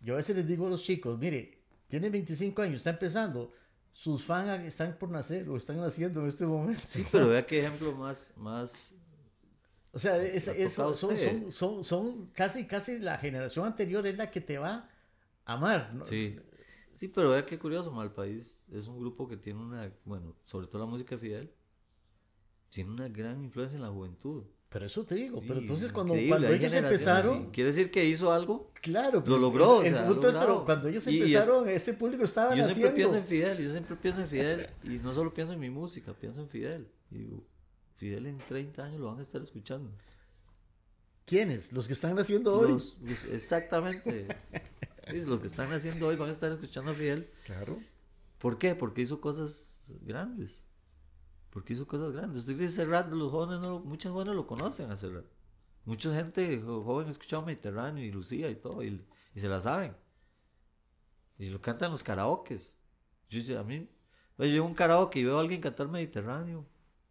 yo 0.00 0.14
a 0.14 0.18
veces 0.18 0.36
les 0.36 0.46
digo 0.46 0.68
a 0.68 0.70
los 0.70 0.84
chicos, 0.84 1.18
mire, 1.18 1.64
tiene 1.88 2.10
25 2.10 2.62
años, 2.62 2.76
está 2.76 2.90
empezando 2.90 3.52
sus 3.98 4.22
fans 4.22 4.64
están 4.64 4.96
por 4.96 5.10
nacer 5.10 5.48
o 5.48 5.56
están 5.56 5.78
naciendo 5.78 6.20
en 6.20 6.28
este 6.28 6.46
momento. 6.46 6.80
Sí, 6.84 7.04
pero 7.10 7.30
vea 7.30 7.44
qué 7.44 7.58
ejemplo 7.58 7.90
más... 7.96 8.32
más 8.36 8.94
o 9.90 9.98
sea, 9.98 10.14
son, 10.70 10.94
son, 10.94 11.50
son, 11.50 11.84
son, 11.84 12.26
casi, 12.28 12.64
casi 12.64 13.00
la 13.00 13.18
generación 13.18 13.66
anterior 13.66 14.06
es 14.06 14.16
la 14.16 14.30
que 14.30 14.40
te 14.40 14.56
va 14.56 14.88
a 15.44 15.52
amar. 15.54 15.92
¿no? 15.94 16.04
Sí. 16.04 16.38
Sí, 16.94 17.08
pero 17.08 17.30
vea 17.30 17.44
qué 17.44 17.58
curioso, 17.58 17.90
Malpaís 17.90 18.68
es 18.70 18.86
un 18.86 19.00
grupo 19.00 19.26
que 19.26 19.36
tiene 19.36 19.58
una, 19.60 19.92
bueno, 20.04 20.36
sobre 20.44 20.68
todo 20.68 20.78
la 20.78 20.86
música 20.86 21.18
Fidel, 21.18 21.52
tiene 22.70 22.90
una 22.92 23.08
gran 23.08 23.42
influencia 23.42 23.78
en 23.78 23.82
la 23.82 23.90
juventud. 23.90 24.44
Pero 24.70 24.84
eso 24.84 25.02
te 25.04 25.14
digo, 25.14 25.40
pero 25.46 25.60
entonces 25.60 25.90
cuando, 25.90 26.14
cuando 26.28 26.48
ellos 26.48 26.74
empezaron... 26.74 27.50
¿Quiere 27.50 27.68
decir 27.70 27.90
que 27.90 28.04
hizo 28.04 28.30
algo? 28.30 28.70
Claro. 28.82 29.24
Lo 29.26 29.38
logró. 29.38 29.82
El, 29.82 29.94
punto 30.04 30.28
es, 30.28 30.34
pero 30.34 30.64
cuando 30.64 30.88
ellos 30.88 31.06
empezaron, 31.06 31.66
ese 31.68 31.94
público 31.94 32.24
estaba 32.24 32.54
yo 32.54 32.66
naciendo. 32.66 32.68
Yo 32.68 32.74
siempre 32.74 32.96
pienso 32.96 33.16
en 33.16 33.24
Fidel, 33.24 33.64
yo 33.64 33.70
siempre 33.70 33.96
pienso 33.96 34.20
en 34.20 34.26
Fidel, 34.26 34.66
y 34.84 34.88
no 34.98 35.14
solo 35.14 35.32
pienso 35.32 35.54
en 35.54 35.60
mi 35.60 35.70
música, 35.70 36.12
pienso 36.12 36.42
en 36.42 36.48
Fidel. 36.48 36.88
Y 37.10 37.18
digo, 37.18 37.46
Fidel 37.96 38.26
en 38.26 38.36
30 38.36 38.84
años 38.84 39.00
lo 39.00 39.06
van 39.06 39.18
a 39.18 39.22
estar 39.22 39.40
escuchando. 39.40 39.90
¿Quiénes? 41.24 41.72
¿Los 41.72 41.86
que 41.86 41.94
están 41.94 42.14
naciendo 42.14 42.58
hoy? 42.58 42.82
exactamente. 43.32 44.26
los 45.26 45.40
que 45.40 45.46
están 45.46 45.70
naciendo 45.70 46.08
hoy 46.08 46.16
van 46.16 46.28
a 46.28 46.32
estar 46.32 46.52
escuchando 46.52 46.90
a 46.90 46.94
Fidel. 46.94 47.30
Claro. 47.44 47.78
¿Por 48.38 48.58
qué? 48.58 48.74
Porque 48.74 49.00
hizo 49.00 49.20
cosas 49.20 49.92
grandes. 50.02 50.67
Porque 51.50 51.72
hizo 51.72 51.86
cosas 51.86 52.12
grandes. 52.12 52.42
Usted 52.42 52.56
dice 52.56 52.72
Serrat, 52.72 53.10
los 53.10 53.30
jóvenes, 53.30 53.60
no, 53.60 53.80
muchos 53.80 54.12
jóvenes 54.12 54.34
lo 54.34 54.46
conocen 54.46 54.90
a 54.90 54.96
Serrat. 54.96 55.24
Mucha 55.84 56.14
gente 56.14 56.60
joven 56.60 57.06
ha 57.06 57.10
escuchado 57.10 57.44
Mediterráneo 57.46 58.04
y 58.04 58.10
Lucía 58.10 58.50
y 58.50 58.56
todo, 58.56 58.82
y, 58.82 59.02
se 59.34 59.48
la 59.48 59.60
saben. 59.60 59.96
Y 61.38 61.48
lo 61.48 61.60
cantan 61.60 61.90
los 61.90 62.02
karaokes. 62.02 62.78
Yo, 63.28 63.58
a 63.58 63.64
mí, 63.64 63.88
yo 64.36 64.44
llevo 64.44 64.66
un 64.66 64.74
karaoke 64.74 65.20
y 65.20 65.24
veo 65.24 65.38
a 65.38 65.40
alguien 65.40 65.60
cantar 65.60 65.88
Mediterráneo, 65.88 66.66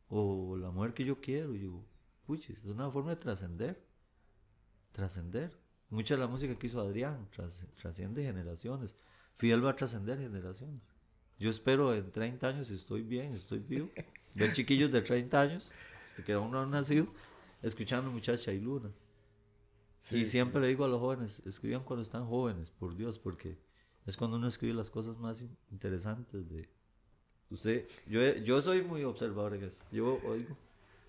o 0.09 0.55
La 0.57 0.69
mujer 0.71 0.93
que 0.93 1.05
yo 1.05 1.19
quiero, 1.19 1.55
y 1.55 1.59
digo, 1.59 1.85
puchis, 2.25 2.63
es 2.63 2.69
una 2.69 2.91
forma 2.91 3.11
de 3.11 3.15
trascender. 3.15 3.83
Trascender. 4.91 5.57
Mucha 5.89 6.15
de 6.15 6.21
la 6.21 6.27
música 6.27 6.55
que 6.55 6.67
hizo 6.67 6.81
Adrián 6.81 7.29
trasciende 7.81 8.23
generaciones. 8.23 8.95
Fidel 9.35 9.65
va 9.65 9.71
a 9.71 9.75
trascender 9.75 10.19
generaciones. 10.19 10.81
Yo 11.39 11.49
espero 11.49 11.93
en 11.93 12.11
30 12.11 12.47
años, 12.47 12.67
si 12.67 12.75
estoy 12.75 13.03
bien, 13.03 13.33
estoy 13.33 13.59
vivo, 13.59 13.89
ver 14.37 14.53
chiquillos 14.53 14.91
de 14.91 15.01
30 15.01 15.41
años, 15.41 15.73
este, 16.03 16.23
que 16.23 16.33
aún 16.33 16.51
no 16.51 16.61
han 16.61 16.69
nacido, 16.69 17.07
escuchando 17.61 18.11
Muchacha 18.11 18.51
y 18.51 18.59
Luna. 18.59 18.91
y 20.11 20.25
siempre 20.25 20.61
le 20.61 20.67
digo 20.67 20.85
a 20.85 20.87
los 20.87 20.99
jóvenes, 20.99 21.41
escriban 21.45 21.83
cuando 21.83 22.03
están 22.03 22.27
jóvenes, 22.27 22.69
por 22.69 22.95
Dios, 22.95 23.17
porque 23.17 23.57
es 24.05 24.15
cuando 24.15 24.37
uno 24.37 24.47
escribe 24.47 24.73
las 24.73 24.89
cosas 24.89 25.17
más 25.17 25.43
interesantes 25.71 26.47
de... 26.49 26.69
Usted, 27.49 27.87
yo, 28.07 28.21
yo 28.37 28.61
soy 28.61 28.81
muy 28.83 29.03
observador 29.03 29.55
en 29.55 29.63
eso. 29.63 29.81
Yo 29.91 30.19
oigo 30.25 30.55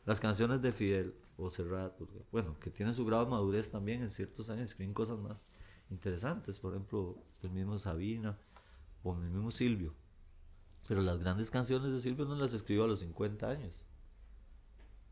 las 0.06 0.20
canciones 0.20 0.62
de 0.62 0.72
Fidel 0.72 1.14
o 1.36 1.50
Serrat, 1.50 2.00
bueno, 2.32 2.59
que 2.60 2.70
tienen 2.70 2.94
su 2.94 3.05
grado 3.05 3.24
de 3.24 3.30
madurez 3.30 3.70
también 3.70 4.02
en 4.02 4.10
ciertos 4.10 4.48
años, 4.48 4.70
escriben 4.70 4.94
cosas 4.94 5.18
más 5.18 5.46
interesantes. 5.90 6.59
Por 6.59 6.72
ejemplo, 6.72 7.22
el 7.42 7.50
mismo 7.50 7.78
Sabina 7.78 8.38
o 9.02 9.12
el 9.14 9.30
mismo 9.30 9.50
Silvio 9.50 9.94
pero 10.89 11.02
las 11.02 11.19
grandes 11.19 11.51
canciones 11.51 11.93
de 11.93 12.01
Silvio 12.01 12.24
no 12.24 12.35
las 12.35 12.55
escribió 12.55 12.85
a 12.85 12.89
los 12.89 13.01
50 13.01 13.47
años. 13.47 13.86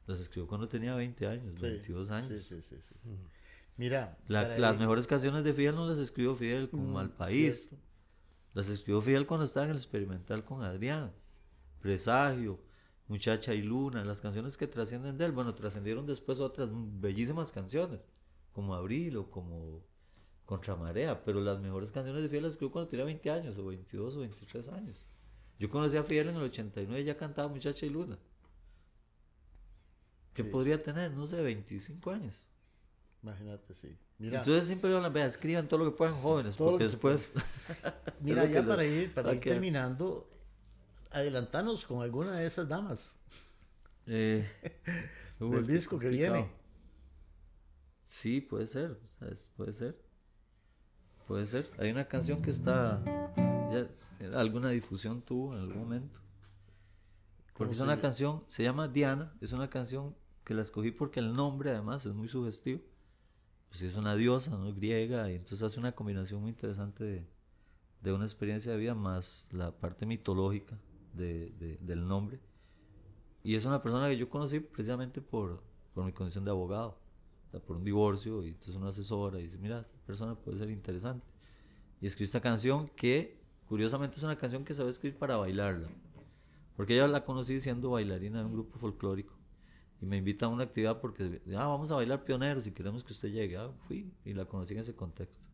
Las 0.07 0.19
escribió 0.20 0.48
cuando 0.48 0.69
tenía 0.69 0.94
20 0.94 1.27
años, 1.27 1.61
22 1.61 2.11
años. 2.11 2.43
Sí, 2.43 2.62
sí, 2.62 2.77
sí. 2.81 2.94
Mira, 3.77 4.16
las 4.27 4.78
mejores 4.78 5.07
canciones 5.07 5.44
de 5.44 5.53
Fidel 5.53 5.74
no 5.74 5.86
las 5.86 5.98
escribió 5.98 6.35
Fidel 6.35 6.70
como 6.70 6.94
mm, 6.94 6.97
Al 6.97 7.11
País. 7.11 7.74
Las 8.55 8.70
escribió 8.70 9.03
Fidel 9.03 9.27
cuando 9.27 9.44
estaba 9.44 9.66
en 9.66 9.73
el 9.73 9.77
experimental 9.77 10.47
con 10.47 10.62
Adrián. 10.62 11.12
Presagio, 11.81 12.59
Muchacha 13.07 13.53
y 13.53 13.61
Luna, 13.61 14.03
las 14.03 14.23
canciones 14.23 14.57
que 14.57 14.66
trascienden 14.66 15.19
de 15.19 15.27
él. 15.27 15.32
Bueno, 15.32 15.55
trascendieron 15.55 16.07
después 16.07 16.40
otras 16.40 16.70
bellísimas 16.73 17.53
canciones, 17.53 18.09
como 18.53 18.74
Abril 18.74 19.19
o 19.19 19.31
como 19.31 19.85
Contramarea, 20.47 21.23
pero 21.23 21.43
las 21.43 21.61
mejores 21.61 21.90
canciones 21.90 22.23
de 22.23 22.31
Fidel 22.31 22.44
las 22.44 22.53
escribió 22.53 22.73
cuando 22.73 22.89
tenía 22.89 23.05
20 23.05 23.31
años, 23.31 23.59
o 23.59 23.66
22 23.66 24.16
o 24.16 24.20
23 24.20 24.69
años. 24.70 25.07
Yo 25.58 25.70
conocí 25.70 25.96
a 25.96 26.02
Fidel 26.02 26.28
en 26.28 26.36
el 26.36 26.42
89 26.42 27.00
y 27.00 27.04
ya 27.04 27.16
cantaba 27.16 27.48
Muchacha 27.48 27.86
y 27.86 27.90
Luna. 27.90 28.18
¿Qué 30.34 30.44
podría 30.44 30.82
tener? 30.82 31.12
No 31.12 31.26
sé, 31.26 31.40
25 31.40 32.10
años. 32.10 32.34
Imagínate, 33.22 33.72
sí. 33.72 33.96
Entonces 34.18 34.66
siempre 34.66 34.90
digo, 34.90 35.10
vea, 35.10 35.26
escriban 35.26 35.66
todo 35.66 35.84
lo 35.84 35.90
que 35.90 35.96
puedan 35.96 36.14
jóvenes, 36.20 36.56
porque 36.56 36.84
después... 36.84 37.32
Mira, 38.20 38.44
ya 38.44 38.64
para 38.64 38.84
ir, 38.84 39.12
para 39.14 39.34
ir 39.34 39.40
terminando, 39.40 40.30
adelantanos 41.10 41.86
con 41.86 42.02
alguna 42.02 42.32
de 42.32 42.46
esas 42.46 42.68
damas. 42.68 43.18
Eh, 44.06 44.48
del 45.40 45.66
disco 45.66 45.98
que 45.98 46.08
viene. 46.10 46.50
Sí, 48.04 48.40
puede 48.40 48.66
ser, 48.66 49.00
puede 49.56 49.72
ser. 49.72 49.98
Puede 51.26 51.46
ser. 51.46 51.70
Hay 51.78 51.90
una 51.90 52.06
canción 52.06 52.40
que 52.40 52.50
está, 52.50 53.02
alguna 54.35 54.70
difusión 54.70 55.23
tuvo 55.23 55.55
en 55.55 55.61
algún 55.61 55.78
momento. 55.78 56.20
Porque 57.57 57.74
es 57.74 57.81
una 57.81 58.01
canción, 58.01 58.43
se 58.47 58.62
llama 58.62 58.89
Diana, 58.89 59.32
es 59.40 59.53
una 59.53 59.70
canción 59.70 60.15
que 60.44 60.55
la 60.55 60.62
escogí 60.62 60.90
porque 60.90 61.20
el 61.20 61.35
nombre 61.35 61.70
además 61.70 62.05
es 62.07 62.15
muy 62.15 62.28
sugestivo. 62.28 62.81
Pues 63.69 63.82
es 63.82 63.97
una 63.97 64.15
diosa, 64.15 64.57
¿no? 64.57 64.73
Griega, 64.74 65.31
y 65.31 65.35
entonces 65.35 65.62
hace 65.62 65.81
una 65.81 65.93
combinación 65.93 66.40
muy 66.40 66.51
interesante 66.51 67.05
de, 67.05 67.27
de 68.01 68.12
una 68.12 68.24
experiencia 68.24 68.73
de 68.73 68.78
vida 68.78 68.94
más 68.94 69.48
la 69.51 69.73
parte 69.73 70.07
mitológica 70.07 70.78
de, 71.12 71.78
del 71.81 72.07
nombre. 72.07 72.39
Y 73.43 73.55
es 73.55 73.65
una 73.65 73.82
persona 73.82 74.09
que 74.09 74.16
yo 74.16 74.28
conocí 74.28 74.61
precisamente 74.61 75.20
por, 75.20 75.62
por 75.94 76.05
mi 76.05 76.12
condición 76.12 76.44
de 76.44 76.51
abogado, 76.51 76.98
por 77.66 77.77
un 77.77 77.85
divorcio, 77.85 78.44
y 78.44 78.48
entonces 78.48 78.74
una 78.77 78.90
asesora 78.90 79.39
y 79.39 79.44
dice, 79.44 79.59
mira, 79.59 79.81
esta 79.81 79.98
persona 80.07 80.35
puede 80.35 80.59
ser 80.59 80.70
interesante. 80.70 81.27
Y 82.01 82.07
escribí 82.07 82.27
esta 82.27 82.40
canción 82.40 82.89
que, 82.89 83.40
curiosamente, 83.68 84.16
es 84.16 84.22
una 84.22 84.36
canción 84.36 84.64
que 84.64 84.72
a 84.72 84.88
escribir 84.88 85.18
para 85.18 85.36
bailarla. 85.36 85.88
Porque 86.76 86.94
ella 86.94 87.09
la 87.09 87.24
conocí 87.24 87.60
siendo 87.60 87.90
bailarina 87.90 88.40
de 88.40 88.44
un 88.44 88.52
grupo 88.52 88.78
folclórico 88.78 89.34
y 90.01 90.06
me 90.06 90.18
invita 90.18 90.47
a 90.47 90.48
una 90.48 90.64
actividad 90.64 91.01
porque, 91.01 91.40
ah, 91.56 91.66
vamos 91.66 91.90
a 91.90 91.94
bailar 91.94 92.24
pioneros 92.24 92.66
y 92.66 92.72
queremos 92.72 93.02
que 93.02 93.12
usted 93.12 93.30
llegue. 93.30 93.56
Ah, 93.56 93.70
fui 93.86 94.12
y 94.24 94.34
la 94.34 94.44
conocí 94.44 94.74
en 94.74 94.80
ese 94.80 94.94
contexto. 94.94 95.44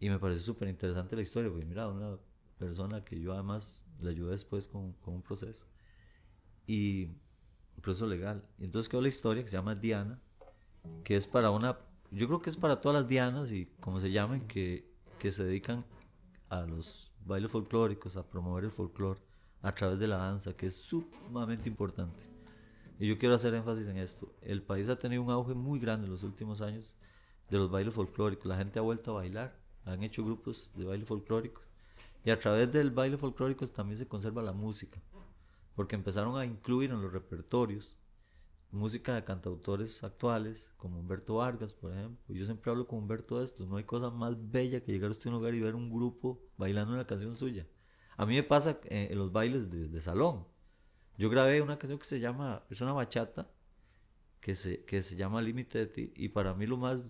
Y 0.00 0.08
me 0.08 0.18
parece 0.18 0.40
súper 0.40 0.68
interesante 0.68 1.14
la 1.14 1.22
historia, 1.22 1.48
porque 1.48 1.64
mira, 1.64 1.86
una 1.86 2.18
persona 2.58 3.04
que 3.04 3.20
yo 3.20 3.32
además 3.32 3.84
le 4.00 4.10
ayudé 4.10 4.32
después 4.32 4.66
con, 4.66 4.94
con, 4.94 5.14
un 5.14 5.22
proceso. 5.22 5.64
Y 6.66 7.04
un 7.76 7.82
proceso 7.82 8.06
legal. 8.06 8.44
Y 8.58 8.64
entonces 8.64 8.88
quedó 8.88 9.00
la 9.00 9.08
historia 9.08 9.44
que 9.44 9.48
se 9.48 9.56
llama 9.56 9.76
Diana, 9.76 10.20
que 11.04 11.14
es 11.14 11.28
para 11.28 11.52
una, 11.52 11.78
yo 12.10 12.26
creo 12.26 12.42
que 12.42 12.50
es 12.50 12.56
para 12.56 12.80
todas 12.80 13.00
las 13.00 13.08
Dianas 13.08 13.52
y 13.52 13.66
como 13.78 14.00
se 14.00 14.10
llamen, 14.10 14.48
que, 14.48 14.90
que 15.20 15.30
se 15.30 15.44
dedican 15.44 15.84
a 16.48 16.62
los 16.62 17.11
bailes 17.26 17.50
folclóricos, 17.50 18.16
a 18.16 18.28
promover 18.28 18.64
el 18.64 18.70
folclore 18.70 19.20
a 19.62 19.74
través 19.74 19.98
de 19.98 20.08
la 20.08 20.16
danza, 20.16 20.56
que 20.56 20.66
es 20.66 20.76
sumamente 20.76 21.68
importante. 21.68 22.22
Y 22.98 23.08
yo 23.08 23.18
quiero 23.18 23.34
hacer 23.34 23.54
énfasis 23.54 23.88
en 23.88 23.98
esto. 23.98 24.32
El 24.42 24.62
país 24.62 24.88
ha 24.88 24.96
tenido 24.96 25.22
un 25.22 25.30
auge 25.30 25.54
muy 25.54 25.78
grande 25.78 26.06
en 26.06 26.12
los 26.12 26.22
últimos 26.22 26.60
años 26.60 26.96
de 27.50 27.58
los 27.58 27.70
bailes 27.70 27.94
folclóricos. 27.94 28.46
La 28.46 28.56
gente 28.56 28.78
ha 28.78 28.82
vuelto 28.82 29.12
a 29.12 29.14
bailar. 29.14 29.58
Han 29.84 30.02
hecho 30.02 30.24
grupos 30.24 30.70
de 30.74 30.84
baile 30.84 31.04
folclóricos. 31.04 31.64
Y 32.24 32.30
a 32.30 32.38
través 32.38 32.72
del 32.72 32.90
baile 32.90 33.18
folclórico 33.18 33.66
también 33.66 33.98
se 33.98 34.06
conserva 34.06 34.42
la 34.42 34.52
música. 34.52 35.00
Porque 35.74 35.96
empezaron 35.96 36.36
a 36.36 36.44
incluir 36.44 36.90
en 36.90 37.02
los 37.02 37.12
repertorios 37.12 37.96
música 38.72 39.14
de 39.14 39.24
cantautores 39.24 40.02
actuales, 40.02 40.70
como 40.76 40.98
Humberto 40.98 41.36
Vargas, 41.36 41.72
por 41.72 41.92
ejemplo. 41.92 42.34
Yo 42.34 42.44
siempre 42.44 42.70
hablo 42.70 42.86
con 42.86 42.98
Humberto 43.00 43.38
de 43.38 43.44
esto. 43.44 43.66
No 43.66 43.76
hay 43.76 43.84
cosa 43.84 44.10
más 44.10 44.34
bella 44.50 44.82
que 44.82 44.92
llegar 44.92 45.08
a 45.08 45.12
usted 45.12 45.26
a 45.26 45.30
un 45.30 45.36
lugar 45.36 45.54
y 45.54 45.60
ver 45.60 45.74
un 45.74 45.90
grupo 45.90 46.42
bailando 46.56 46.94
una 46.94 47.06
canción 47.06 47.36
suya. 47.36 47.66
A 48.16 48.26
mí 48.26 48.34
me 48.34 48.42
pasa 48.42 48.78
eh, 48.84 49.08
en 49.10 49.18
los 49.18 49.32
bailes 49.32 49.70
de 49.70 50.00
salón. 50.00 50.46
Yo 51.18 51.30
grabé 51.30 51.60
una 51.62 51.78
canción 51.78 51.98
que 51.98 52.06
se 52.06 52.20
llama, 52.20 52.64
es 52.70 52.80
una 52.80 52.92
bachata, 52.92 53.50
que 54.40 54.54
se, 54.54 54.84
que 54.84 55.02
se 55.02 55.16
llama 55.16 55.40
Límite 55.42 55.78
de 55.78 55.86
ti, 55.86 56.12
y 56.16 56.28
para 56.28 56.54
mí 56.54 56.66
lo 56.66 56.76
más, 56.76 57.04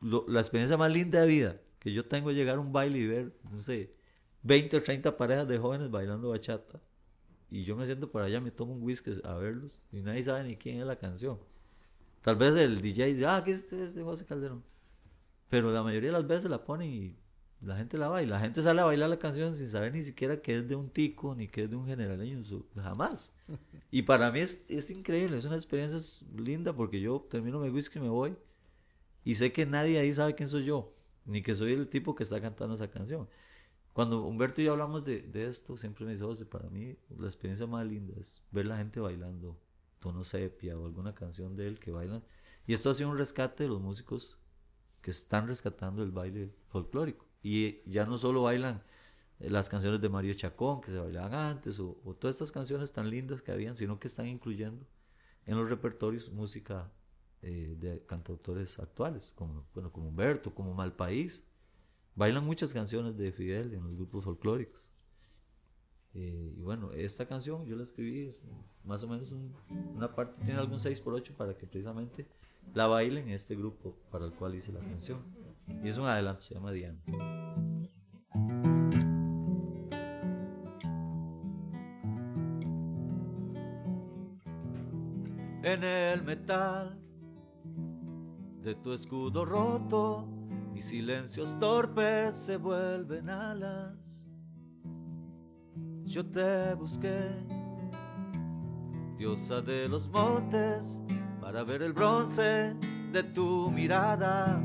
la 0.00 0.40
experiencia 0.40 0.76
más 0.76 0.90
linda 0.90 1.20
de 1.20 1.26
vida 1.26 1.60
que 1.78 1.92
yo 1.92 2.06
tengo 2.06 2.30
es 2.30 2.36
llegar 2.36 2.56
a 2.56 2.60
un 2.60 2.72
baile 2.72 2.98
y 2.98 3.06
ver, 3.06 3.32
no 3.50 3.60
sé, 3.60 3.94
20 4.42 4.76
o 4.78 4.82
30 4.82 5.16
parejas 5.16 5.46
de 5.48 5.58
jóvenes 5.58 5.90
bailando 5.90 6.30
bachata, 6.30 6.80
y 7.50 7.64
yo 7.64 7.76
me 7.76 7.86
siento 7.86 8.10
por 8.10 8.22
allá, 8.22 8.40
me 8.40 8.50
tomo 8.50 8.72
un 8.72 8.82
whisky 8.82 9.12
a 9.24 9.34
verlos, 9.34 9.84
y 9.92 10.00
nadie 10.00 10.24
sabe 10.24 10.44
ni 10.44 10.56
quién 10.56 10.80
es 10.80 10.86
la 10.86 10.96
canción. 10.96 11.38
Tal 12.22 12.36
vez 12.36 12.54
el 12.56 12.80
DJ 12.80 13.06
dice, 13.14 13.26
ah, 13.26 13.42
¿qué 13.44 13.52
es 13.52 13.58
este, 13.58 13.84
este 13.84 14.02
José 14.02 14.24
Calderón? 14.24 14.62
Pero 15.48 15.72
la 15.72 15.82
mayoría 15.82 16.10
de 16.10 16.12
las 16.12 16.26
veces 16.26 16.50
la 16.50 16.64
pone 16.64 16.86
y 16.86 17.16
la 17.62 17.76
gente 17.76 17.98
la 17.98 18.08
baila. 18.08 18.36
La 18.36 18.40
gente 18.40 18.62
sale 18.62 18.80
a 18.80 18.84
bailar 18.84 19.08
la 19.08 19.18
canción 19.18 19.56
sin 19.56 19.68
saber 19.68 19.92
ni 19.92 20.02
siquiera 20.02 20.40
que 20.40 20.58
es 20.58 20.68
de 20.68 20.76
un 20.76 20.90
tico 20.90 21.34
ni 21.34 21.48
que 21.48 21.64
es 21.64 21.70
de 21.70 21.76
un 21.76 21.86
generaleño. 21.86 22.42
Jamás. 22.74 23.32
Y 23.92 24.02
para 24.02 24.30
mí 24.30 24.38
es, 24.38 24.64
es 24.68 24.88
increíble, 24.92 25.36
es 25.36 25.44
una 25.44 25.56
experiencia 25.56 25.98
linda 26.36 26.72
porque 26.72 27.00
yo 27.00 27.26
termino 27.28 27.58
mi 27.58 27.70
whisky 27.70 27.98
y 27.98 28.02
me 28.02 28.08
voy 28.08 28.36
y 29.24 29.34
sé 29.34 29.52
que 29.52 29.66
nadie 29.66 29.98
ahí 29.98 30.14
sabe 30.14 30.36
quién 30.36 30.48
soy 30.48 30.64
yo, 30.64 30.94
ni 31.24 31.42
que 31.42 31.56
soy 31.56 31.72
el 31.72 31.88
tipo 31.88 32.14
que 32.14 32.22
está 32.22 32.40
cantando 32.40 32.76
esa 32.76 32.88
canción. 32.88 33.28
Cuando 34.00 34.22
Humberto 34.22 34.62
y 34.62 34.64
yo 34.64 34.72
hablamos 34.72 35.04
de, 35.04 35.20
de 35.20 35.46
esto, 35.46 35.76
siempre 35.76 36.06
me 36.06 36.12
dice, 36.12 36.46
para 36.46 36.70
mí 36.70 36.96
la 37.18 37.26
experiencia 37.26 37.66
más 37.66 37.86
linda 37.86 38.14
es 38.18 38.42
ver 38.50 38.64
la 38.64 38.78
gente 38.78 38.98
bailando 38.98 39.60
tono 39.98 40.24
sepia 40.24 40.78
o 40.78 40.86
alguna 40.86 41.14
canción 41.14 41.54
de 41.54 41.68
él 41.68 41.78
que 41.78 41.90
bailan. 41.90 42.24
Y 42.66 42.72
esto 42.72 42.88
ha 42.88 42.94
sido 42.94 43.10
un 43.10 43.18
rescate 43.18 43.64
de 43.64 43.68
los 43.68 43.78
músicos 43.78 44.38
que 45.02 45.10
están 45.10 45.46
rescatando 45.46 46.02
el 46.02 46.12
baile 46.12 46.50
folclórico. 46.68 47.26
Y 47.42 47.82
ya 47.84 48.06
no 48.06 48.16
solo 48.16 48.44
bailan 48.44 48.82
las 49.38 49.68
canciones 49.68 50.00
de 50.00 50.08
Mario 50.08 50.32
Chacón 50.32 50.80
que 50.80 50.92
se 50.92 50.98
bailaban 50.98 51.34
antes 51.34 51.78
o, 51.78 51.92
todas 52.18 52.36
estas 52.36 52.52
canciones 52.52 52.90
tan 52.94 53.10
lindas 53.10 53.42
que 53.42 53.52
habían, 53.52 53.76
sino 53.76 54.00
que 54.00 54.08
están 54.08 54.28
incluyendo 54.28 54.86
en 55.44 55.58
los 55.58 55.68
repertorios 55.68 56.32
música 56.32 56.90
eh, 57.42 57.76
de 57.78 58.02
cantautores 58.06 58.78
actuales, 58.78 59.34
como, 59.36 59.66
bueno, 59.74 59.92
como 59.92 60.08
Humberto, 60.08 60.54
como 60.54 60.72
Malpaís. 60.72 61.44
Bailan 62.14 62.44
muchas 62.44 62.72
canciones 62.72 63.16
de 63.16 63.32
Fidel 63.32 63.72
en 63.74 63.84
los 63.84 63.96
grupos 63.96 64.24
folclóricos. 64.24 64.90
Eh, 66.12 66.54
y 66.56 66.62
bueno, 66.62 66.92
esta 66.92 67.26
canción 67.26 67.64
yo 67.66 67.76
la 67.76 67.84
escribí 67.84 68.34
más 68.84 69.02
o 69.04 69.08
menos 69.08 69.32
una 69.94 70.12
parte, 70.12 70.42
tiene 70.44 70.58
algún 70.58 70.80
6 70.80 71.00
por 71.00 71.14
8 71.14 71.34
para 71.36 71.56
que 71.56 71.66
precisamente 71.66 72.26
la 72.74 72.88
bailen 72.88 73.28
en 73.28 73.34
este 73.34 73.54
grupo 73.54 73.96
para 74.10 74.24
el 74.24 74.32
cual 74.32 74.54
hice 74.54 74.72
la 74.72 74.80
canción. 74.80 75.22
Y 75.84 75.88
es 75.88 75.98
un 75.98 76.06
adelanto, 76.06 76.42
se 76.42 76.54
llama 76.54 76.72
Diana. 76.72 77.00
En 85.62 85.84
el 85.84 86.22
metal 86.22 86.98
de 88.62 88.74
tu 88.74 88.92
escudo 88.92 89.44
roto, 89.44 90.26
silencios 90.80 91.58
torpes 91.58 92.34
se 92.34 92.56
vuelven 92.56 93.30
alas. 93.30 93.96
Yo 96.04 96.26
te 96.26 96.74
busqué, 96.74 97.30
diosa 99.16 99.60
de 99.60 99.88
los 99.88 100.08
montes, 100.08 101.02
para 101.40 101.62
ver 101.62 101.82
el 101.82 101.92
bronce 101.92 102.74
de 103.12 103.22
tu 103.22 103.70
mirada 103.70 104.60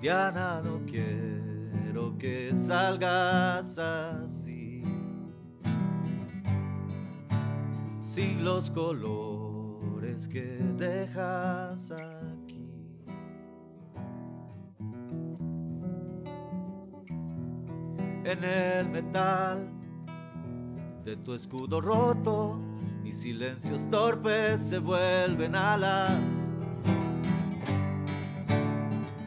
Diana, 0.00 0.62
no 0.62 0.80
quiero 0.86 2.16
que 2.16 2.54
salgas 2.54 3.76
así, 3.76 4.82
sin 8.00 8.42
los 8.42 8.70
colores 8.70 10.26
que 10.26 10.58
dejas. 10.78 11.92
En 18.30 18.44
el 18.44 18.88
metal 18.88 19.68
de 21.04 21.16
tu 21.16 21.34
escudo 21.34 21.80
roto, 21.80 22.60
mis 23.02 23.22
silencios 23.22 23.90
torpes 23.90 24.60
se 24.60 24.78
vuelven 24.78 25.56
alas 25.56 26.52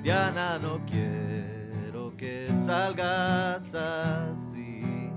Diana, 0.01 0.57
no 0.57 0.79
quiero 0.85 2.15
que 2.15 2.47
salgas 2.65 3.75
así, 3.75 5.11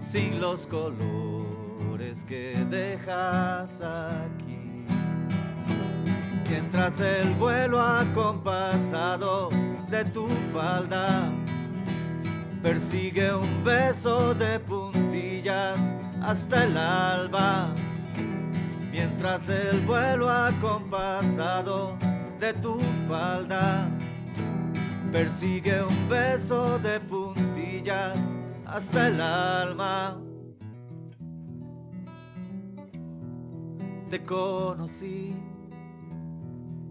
sin 0.00 0.40
los 0.40 0.66
colores 0.66 2.24
que 2.24 2.66
dejas 2.70 3.82
aquí. 3.82 4.86
mientras 6.48 7.00
el 7.02 7.34
vuelo 7.34 7.82
acompasado 7.82 9.50
de 9.92 10.04
tu 10.06 10.26
falda. 10.54 11.30
Persigue 12.62 13.34
un 13.34 13.62
beso 13.62 14.34
de 14.34 14.58
puntillas 14.58 15.94
hasta 16.22 16.64
el 16.64 16.76
alba, 16.78 17.74
mientras 18.90 19.50
el 19.50 19.82
vuelo 19.82 20.30
acompasado 20.30 21.98
de 22.40 22.54
tu 22.54 22.80
falda. 23.06 23.86
Persigue 25.12 25.82
un 25.82 26.08
beso 26.08 26.78
de 26.78 26.98
puntillas 26.98 28.38
hasta 28.64 29.08
el 29.08 29.20
alma. 29.20 30.18
Te 34.08 34.24
conocí 34.24 35.34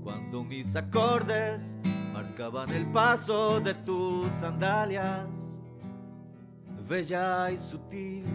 cuando 0.03 0.43
mis 0.43 0.75
acordes 0.75 1.77
marcaban 2.13 2.69
el 2.71 2.85
paso 2.87 3.59
de 3.59 3.73
tus 3.73 4.31
sandalias, 4.31 5.57
bella 6.87 7.51
y 7.51 7.57
sutil, 7.57 8.25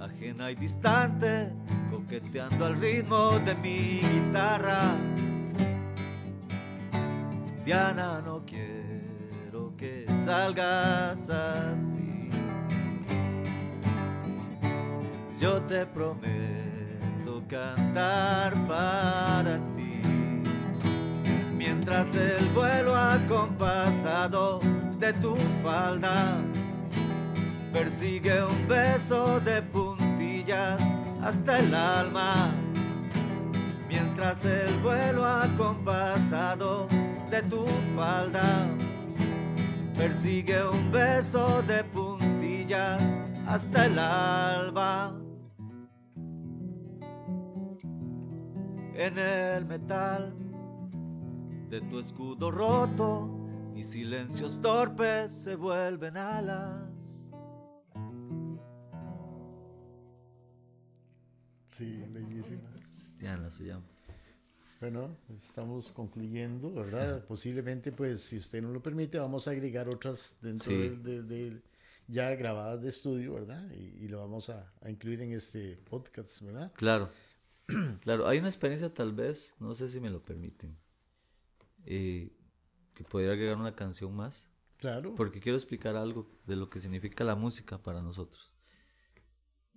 ajena 0.00 0.50
y 0.50 0.54
distante, 0.54 1.52
coqueteando 1.90 2.64
al 2.66 2.80
ritmo 2.80 3.38
de 3.44 3.54
mi 3.54 4.00
guitarra. 4.00 4.96
Diana, 7.64 8.20
no 8.20 8.44
quiero 8.44 9.74
que 9.76 10.06
salgas 10.24 11.30
así. 11.30 12.30
Yo 15.38 15.62
te 15.62 15.86
prometo 15.86 17.42
cantar 17.48 18.54
para 18.66 19.58
ti. 19.76 19.83
Mientras 21.66 22.14
el 22.14 22.44
vuelo 22.50 22.94
acompasado 22.94 24.60
de 24.98 25.14
tu 25.14 25.34
falda 25.62 26.36
persigue 27.72 28.44
un 28.44 28.68
beso 28.68 29.40
de 29.40 29.62
puntillas 29.62 30.82
hasta 31.22 31.60
el 31.60 31.74
alma. 31.74 32.52
Mientras 33.88 34.44
el 34.44 34.76
vuelo 34.80 35.24
acompasado 35.24 36.86
de 37.30 37.40
tu 37.40 37.64
falda. 37.96 38.68
Persigue 39.96 40.68
un 40.68 40.92
beso 40.92 41.62
de 41.62 41.82
puntillas 41.82 43.22
hasta 43.46 43.86
el 43.86 43.98
alba. 43.98 45.14
En 48.96 49.18
el 49.18 49.64
metal 49.64 50.43
de 51.74 51.80
tu 51.80 51.98
escudo 51.98 52.52
roto, 52.52 53.26
mis 53.72 53.88
silencios 53.88 54.62
torpes 54.62 55.32
se 55.32 55.56
vuelven 55.56 56.16
alas. 56.16 56.88
Sí, 61.66 62.00
bellísima. 62.10 62.70
Diana 63.18 63.50
se 63.50 63.64
llama. 63.64 63.84
Bueno, 64.80 65.16
estamos 65.36 65.90
concluyendo, 65.90 66.72
¿verdad? 66.72 67.24
Posiblemente, 67.26 67.90
pues, 67.90 68.22
si 68.22 68.38
usted 68.38 68.62
no 68.62 68.70
lo 68.70 68.80
permite, 68.80 69.18
vamos 69.18 69.48
a 69.48 69.50
agregar 69.50 69.88
otras 69.88 70.38
dentro 70.40 70.72
de, 70.72 71.60
ya 72.06 72.36
grabadas 72.36 72.82
de 72.82 72.90
estudio, 72.90 73.34
¿verdad? 73.34 73.68
Y, 73.72 74.06
lo 74.06 74.20
vamos 74.20 74.48
a, 74.48 74.72
incluir 74.86 75.22
en 75.22 75.32
este 75.32 75.76
podcast, 75.90 76.40
¿verdad? 76.42 76.72
Claro, 76.76 77.10
claro. 78.02 78.28
Hay 78.28 78.38
una 78.38 78.46
experiencia 78.46 78.94
tal 78.94 79.12
vez, 79.12 79.56
no 79.58 79.74
sé 79.74 79.88
si 79.88 79.98
me 79.98 80.10
lo 80.10 80.22
permiten, 80.22 80.72
eh, 81.86 82.32
que 82.94 83.04
podría 83.04 83.32
agregar 83.32 83.56
una 83.56 83.74
canción 83.74 84.14
más. 84.14 84.48
Claro. 84.78 85.14
Porque 85.14 85.40
quiero 85.40 85.56
explicar 85.56 85.96
algo 85.96 86.30
de 86.46 86.56
lo 86.56 86.68
que 86.68 86.80
significa 86.80 87.24
la 87.24 87.34
música 87.34 87.78
para 87.78 88.02
nosotros. 88.02 88.52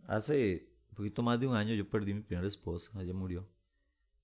Hace 0.06 0.70
un 0.90 0.96
poquito 0.96 1.22
más 1.22 1.40
de 1.40 1.48
un 1.48 1.56
año 1.56 1.74
yo 1.74 1.88
perdí 1.90 2.14
mi 2.14 2.22
primera 2.22 2.48
esposa, 2.48 2.92
ella 3.02 3.14
murió. 3.14 3.48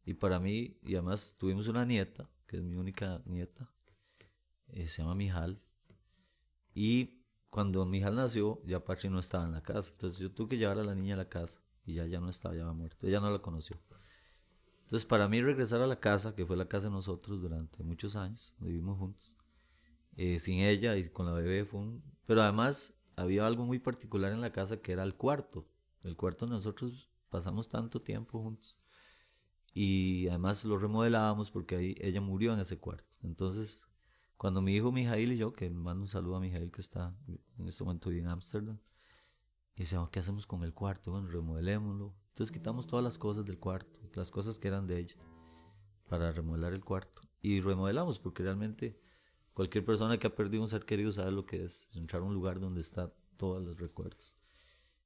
Y 0.06 0.16
para 0.16 0.40
mí, 0.40 0.78
y 0.84 0.96
además 0.96 1.36
tuvimos 1.38 1.68
una 1.68 1.86
nieta, 1.86 2.30
que 2.48 2.58
es 2.58 2.64
mi 2.64 2.76
única 2.76 3.22
nieta, 3.26 3.70
eh, 4.68 4.88
se 4.88 5.02
llama 5.02 5.16
Mijal. 5.16 5.62
Y 6.74 7.24
cuando 7.50 7.86
Mijal 7.86 8.16
nació, 8.16 8.62
ya 8.66 8.84
Pachi 8.84 9.10
no 9.10 9.20
estaba 9.20 9.46
en 9.46 9.54
la 9.54 9.62
casa. 9.62 9.92
Entonces 9.94 10.20
yo 10.20 10.32
tuve 10.32 10.50
que 10.50 10.58
llevar 10.58 10.80
a 10.80 10.84
la 10.84 10.96
niña 10.96 11.14
a 11.14 11.18
la 11.18 11.30
casa 11.30 11.62
y 11.86 11.94
ya, 11.96 12.06
ya 12.08 12.20
no 12.20 12.30
estaba, 12.30 12.56
ya 12.56 12.62
había 12.62 12.74
muerto. 12.74 13.08
Ella 13.08 13.20
no 13.20 13.30
la 13.30 13.40
conoció. 13.40 13.78
Entonces 14.94 15.08
para 15.08 15.28
mí 15.28 15.42
regresar 15.42 15.82
a 15.82 15.88
la 15.88 16.00
casa, 16.00 16.36
que 16.36 16.46
fue 16.46 16.56
la 16.56 16.68
casa 16.68 16.86
de 16.86 16.94
nosotros 16.94 17.42
durante 17.42 17.82
muchos 17.82 18.16
años, 18.16 18.54
vivimos 18.60 19.00
juntos, 19.00 19.40
eh, 20.18 20.38
sin 20.38 20.60
ella 20.60 20.96
y 20.96 21.10
con 21.10 21.26
la 21.26 21.32
bebé 21.32 21.66
fue 21.66 21.80
un... 21.80 22.04
Pero 22.28 22.44
además 22.44 22.94
había 23.16 23.48
algo 23.48 23.66
muy 23.66 23.80
particular 23.80 24.32
en 24.34 24.40
la 24.40 24.52
casa 24.52 24.78
que 24.84 24.92
era 24.92 25.02
el 25.02 25.16
cuarto. 25.16 25.68
El 26.04 26.16
cuarto 26.16 26.46
nosotros 26.46 27.10
pasamos 27.32 27.70
tanto 27.70 28.04
tiempo 28.04 28.40
juntos 28.40 28.78
y 29.74 30.28
además 30.28 30.64
lo 30.64 30.78
remodelábamos 30.78 31.50
porque 31.50 31.76
ahí 31.76 31.96
ella 32.00 32.22
murió 32.22 32.54
en 32.54 32.60
ese 32.60 32.78
cuarto. 32.78 33.10
Entonces, 33.24 33.88
cuando 34.38 34.62
mi 34.62 34.76
hijo 34.76 34.92
Mijail 34.92 35.32
y 35.32 35.38
yo, 35.38 35.54
que 35.54 35.72
mando 35.72 36.04
un 36.04 36.08
saludo 36.08 36.36
a 36.36 36.40
Mijail 36.40 36.72
que 36.72 36.82
está 36.82 37.18
en 37.58 37.68
este 37.68 37.84
momento 37.84 38.12
en 38.12 38.28
Ámsterdam, 38.28 38.78
y 39.76 39.82
decíamos, 39.82 40.10
¿qué 40.10 40.20
hacemos 40.20 40.46
con 40.46 40.64
el 40.64 40.74
cuarto? 40.74 41.12
Bueno, 41.12 41.28
remodelémoslo. 41.30 42.14
Entonces 42.30 42.52
quitamos 42.52 42.88
todas 42.88 43.04
las 43.04 43.18
cosas 43.18 43.46
del 43.46 43.60
cuarto, 43.60 44.00
las 44.14 44.32
cosas 44.32 44.60
que 44.60 44.68
eran 44.68 44.88
de 44.88 45.00
ella, 45.00 45.16
para 46.08 46.32
remodelar 46.32 46.74
el 46.74 46.84
cuarto. 46.84 47.22
Y 47.42 47.60
remodelamos 47.60 48.20
porque 48.20 48.44
realmente 48.44 49.00
cualquier 49.54 49.84
persona 49.84 50.18
que 50.18 50.28
ha 50.28 50.36
perdido 50.36 50.64
un 50.64 50.70
ser 50.70 50.86
querido 50.86 51.12
sabe 51.12 51.32
lo 51.32 51.46
que 51.46 51.64
es 51.64 51.90
entrar 51.94 52.22
a 52.22 52.26
un 52.26 52.34
lugar 52.34 52.60
donde 52.60 52.82
está 52.82 53.12
todos 53.38 53.64
los 53.64 53.80
recuerdos. 53.80 54.38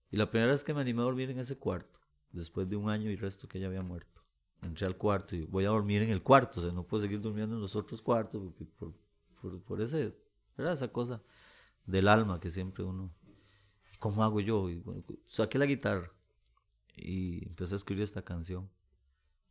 Y 0.09 0.17
la 0.17 0.29
primera 0.29 0.51
vez 0.51 0.63
que 0.63 0.73
me 0.73 0.81
animé 0.81 1.01
a 1.01 1.05
dormir 1.05 1.29
en 1.29 1.39
ese 1.39 1.57
cuarto, 1.57 1.99
después 2.31 2.69
de 2.69 2.75
un 2.75 2.89
año 2.89 3.09
y 3.09 3.15
resto 3.15 3.47
que 3.47 3.57
ella 3.57 3.67
había 3.67 3.81
muerto, 3.81 4.21
entré 4.61 4.85
al 4.85 4.97
cuarto 4.97 5.35
y 5.35 5.45
voy 5.45 5.65
a 5.65 5.69
dormir 5.69 6.01
en 6.01 6.09
el 6.09 6.23
cuarto, 6.23 6.59
o 6.59 6.63
sea, 6.63 6.71
no 6.71 6.83
puedo 6.83 7.03
seguir 7.03 7.21
durmiendo 7.21 7.55
en 7.55 7.61
los 7.61 7.75
otros 7.75 8.01
cuartos 8.01 8.41
porque 8.41 8.65
por, 8.65 8.93
por, 9.41 9.61
por 9.61 9.81
ese, 9.81 10.15
esa 10.57 10.87
cosa 10.89 11.21
del 11.85 12.07
alma 12.07 12.39
que 12.39 12.51
siempre 12.51 12.83
uno, 12.83 13.11
¿cómo 13.99 14.23
hago 14.23 14.39
yo? 14.39 14.67
Saqué 15.27 15.57
la 15.57 15.65
guitarra 15.65 16.11
y 16.95 17.47
empecé 17.47 17.75
a 17.75 17.77
escribir 17.77 18.03
esta 18.03 18.23
canción 18.23 18.69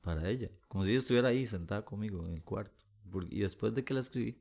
para 0.01 0.29
ella, 0.29 0.51
como 0.69 0.85
si 0.85 0.91
ella 0.91 1.01
estuviera 1.01 1.29
ahí 1.29 1.47
sentada 1.47 1.85
conmigo 1.85 2.25
en 2.27 2.35
el 2.35 2.43
cuarto. 2.43 2.85
Y 3.31 3.41
después 3.41 3.75
de 3.75 3.85
que 3.85 3.95
la 3.95 4.01
escribí, 4.01 4.41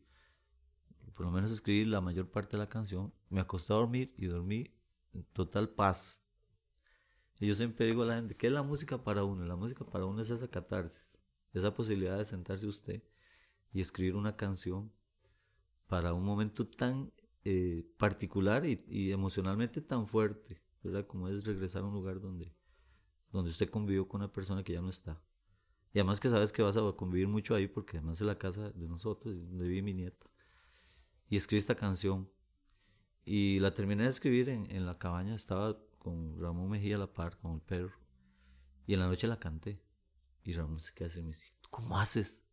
por 1.14 1.26
lo 1.26 1.32
menos 1.32 1.52
escribí 1.52 1.86
la 1.86 2.02
mayor 2.02 2.30
parte 2.30 2.52
de 2.52 2.64
la 2.64 2.70
canción, 2.70 3.14
me 3.30 3.42
acosté 3.42 3.74
a 3.74 3.78
dormir 3.78 4.14
y 4.18 4.26
dormí 4.26 4.72
en 5.14 5.24
total 5.34 5.70
paz 5.70 6.26
y 7.40 7.48
yo 7.48 7.56
siempre 7.56 7.86
digo 7.86 8.04
a 8.04 8.06
la 8.06 8.16
gente, 8.16 8.36
¿qué 8.36 8.48
es 8.48 8.54
la 8.54 8.64
música 8.64 9.04
para 9.04 9.24
uno? 9.24 9.46
La 9.46 9.56
música 9.56 9.86
para 9.86 10.06
uno 10.06 10.22
es 10.22 10.30
esa 10.30 10.48
catarsis, 10.48 11.18
esa 11.54 11.74
posibilidad 11.74 12.18
de 12.18 12.26
sentarse 12.26 12.66
usted 12.66 13.04
y 13.74 13.82
escribir 13.82 14.16
una 14.16 14.38
canción 14.38 14.92
para 15.88 16.14
un 16.14 16.24
momento 16.24 16.66
tan 16.66 17.12
eh, 17.48 17.86
particular 17.98 18.66
y, 18.66 19.12
emocionalmente 19.12 19.80
tan 19.80 20.08
fuerte, 20.08 20.64
¿verdad? 20.82 21.06
Como 21.06 21.30
es 21.30 21.46
regresar 21.46 21.84
a 21.84 21.86
un 21.86 21.94
lugar 21.94 22.20
donde, 22.20 22.52
donde 23.32 23.52
usted 23.52 23.70
convivió 23.70 24.08
con 24.08 24.22
una 24.22 24.34
persona 24.34 24.64
que 24.64 24.74
ya 24.74 24.82
no 24.82 24.90
está. 24.90 25.22
Y 25.94 26.00
además 26.00 26.20
que 26.20 26.30
sabes 26.32 26.52
que 26.52 26.64
vas 26.64 26.76
a 26.76 26.82
convivir 26.98 27.28
mucho 27.28 27.54
ahí 27.54 27.68
porque 27.68 27.98
además 27.98 28.20
es 28.20 28.26
la 28.26 28.40
casa 28.40 28.72
de 28.72 28.88
nosotros, 28.88 29.36
donde 29.36 29.68
vive 29.68 29.84
mi 29.84 29.94
nieta. 29.94 30.26
Y 31.30 31.38
escribí 31.38 31.60
esta 31.60 31.76
canción. 31.76 32.28
Y 33.24 33.60
la 33.60 33.76
terminé 33.76 34.04
de 34.04 34.10
escribir 34.10 34.50
en, 34.50 34.70
en 34.72 34.88
la 34.88 34.96
cabaña, 34.96 35.36
estaba 35.36 35.78
con 36.00 36.40
Ramón 36.40 36.70
Mejía 36.70 36.96
a 36.96 37.00
la 37.00 37.14
par, 37.14 37.38
con 37.38 37.54
el 37.54 37.62
perro. 37.62 37.94
Y 38.88 38.96
en 38.96 39.02
la 39.02 39.08
noche 39.08 39.28
la 39.28 39.38
canté. 39.38 39.80
Y 40.44 40.54
Ramón 40.54 40.80
se 40.80 40.94
queda 40.96 41.10
así 41.10 41.20
y 41.20 41.22
me 41.22 41.28
dice, 41.30 41.54
¿cómo 41.70 42.00
haces? 42.00 42.44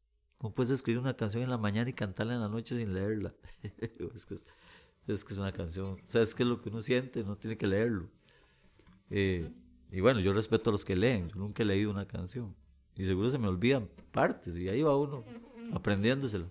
¿Cómo 0.42 0.56
puedes 0.56 0.72
escribir 0.72 0.98
una 0.98 1.14
canción 1.14 1.44
en 1.44 1.50
la 1.50 1.56
mañana 1.56 1.88
y 1.88 1.92
cantarla 1.92 2.34
en 2.34 2.40
la 2.40 2.48
noche 2.48 2.76
sin 2.76 2.92
leerla? 2.92 3.32
es, 3.78 4.24
que 4.24 4.34
es, 5.06 5.24
que 5.24 5.34
es, 5.34 5.38
una 5.38 5.52
canción, 5.52 5.98
o 6.02 6.06
sea, 6.06 6.22
es 6.22 6.34
que 6.34 6.42
es 6.42 6.48
lo 6.48 6.60
que 6.60 6.68
uno 6.68 6.80
siente, 6.80 7.24
no 7.24 7.36
tiene 7.36 7.56
que 7.56 7.66
leerlo. 7.66 8.08
Eh, 9.10 9.50
y 9.90 10.00
bueno, 10.00 10.20
yo 10.20 10.32
respeto 10.32 10.70
a 10.70 10.72
los 10.72 10.84
que 10.84 10.96
leen, 10.96 11.28
yo 11.28 11.36
nunca 11.36 11.62
he 11.62 11.66
leído 11.66 11.90
una 11.90 12.06
canción. 12.06 12.54
Y 12.96 13.04
seguro 13.04 13.30
se 13.30 13.38
me 13.38 13.48
olvidan 13.48 13.88
partes, 14.10 14.56
y 14.56 14.68
ahí 14.68 14.82
va 14.82 14.96
uno 14.96 15.24
aprendiéndoselo. 15.72 16.46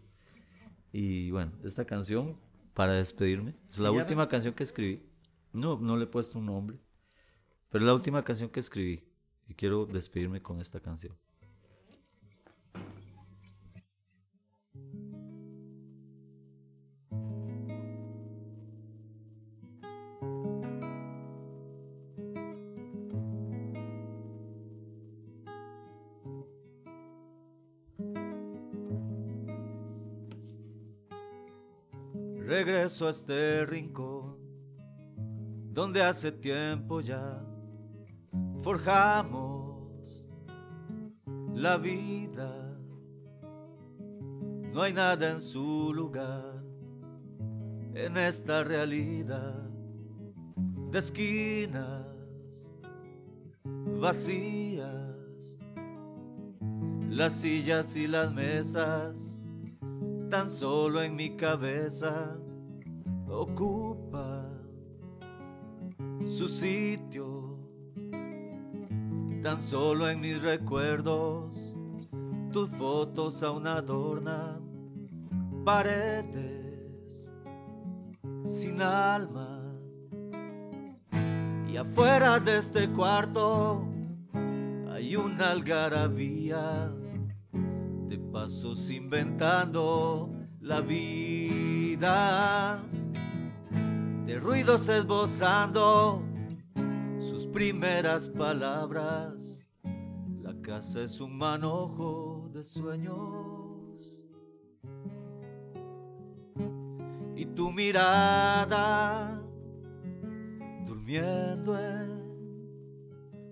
Y 0.92 1.32
bueno, 1.32 1.52
esta 1.64 1.86
canción, 1.86 2.38
para 2.74 2.94
despedirme, 2.94 3.56
es 3.70 3.80
la 3.80 3.92
última 3.92 4.28
canción 4.28 4.54
que 4.54 4.64
escribí. 4.64 5.04
No, 5.54 5.80
no 5.80 5.98
le 5.98 6.04
he 6.04 6.08
puesto 6.08 6.40
un 6.40 6.46
nombre. 6.46 6.78
Pero 7.70 7.86
es 7.86 7.88
la 7.88 7.94
última 7.94 8.24
canción 8.24 8.50
que 8.50 8.60
escribí 8.60 9.04
y 9.48 9.54
quiero 9.54 9.86
despedirme 9.86 10.42
con 10.42 10.60
esta 10.60 10.80
canción. 10.80 11.16
Regreso 32.92 33.08
a 33.08 33.10
este 33.12 33.66
rincón 33.66 34.38
donde 35.74 36.02
hace 36.04 36.32
tiempo 36.32 37.00
ya 37.00 37.42
forjamos 38.62 40.26
la 41.54 41.78
vida. 41.78 42.52
No 44.74 44.82
hay 44.82 44.94
nada 44.94 45.32
en 45.32 45.42
su 45.42 45.94
lugar 45.94 46.64
en 47.94 48.18
esta 48.18 48.64
realidad 48.64 49.70
de 50.92 51.00
esquinas 51.00 52.06
vacías, 54.00 54.88
las 57.10 57.34
sillas 57.34 57.96
y 57.96 58.08
las 58.08 58.34
mesas 58.34 59.40
tan 60.30 60.50
solo 60.50 61.02
en 61.02 61.16
mi 61.16 61.36
cabeza 61.36 62.41
ocupa 63.32 64.46
su 66.28 66.48
sitio. 66.48 67.58
Tan 69.42 69.60
solo 69.60 70.10
en 70.10 70.20
mis 70.20 70.42
recuerdos, 70.42 71.76
tus 72.52 72.70
fotos 72.72 73.42
aún 73.42 73.66
adornan 73.66 74.62
paredes 75.66 77.32
sin 78.46 78.82
alma. 78.82 79.60
Y 81.68 81.78
afuera 81.78 82.40
de 82.40 82.58
este 82.58 82.90
cuarto 82.90 83.88
hay 84.92 85.16
una 85.16 85.52
algarabía 85.52 86.92
de 87.54 88.20
pasos 88.32 88.92
inventando 88.92 90.30
la 90.60 90.82
vida 90.82 92.84
de 94.32 94.40
ruidos 94.40 94.88
esbozando 94.88 96.24
sus 97.20 97.46
primeras 97.48 98.30
palabras. 98.30 99.68
La 100.42 100.54
casa 100.62 101.02
es 101.02 101.20
un 101.20 101.38
manojo 101.38 102.50
de 102.54 102.64
sueños. 102.64 104.24
Y 107.36 107.46
tu 107.46 107.74
mirada 107.74 109.44
durmiendo 110.86 111.78
en 111.78 112.22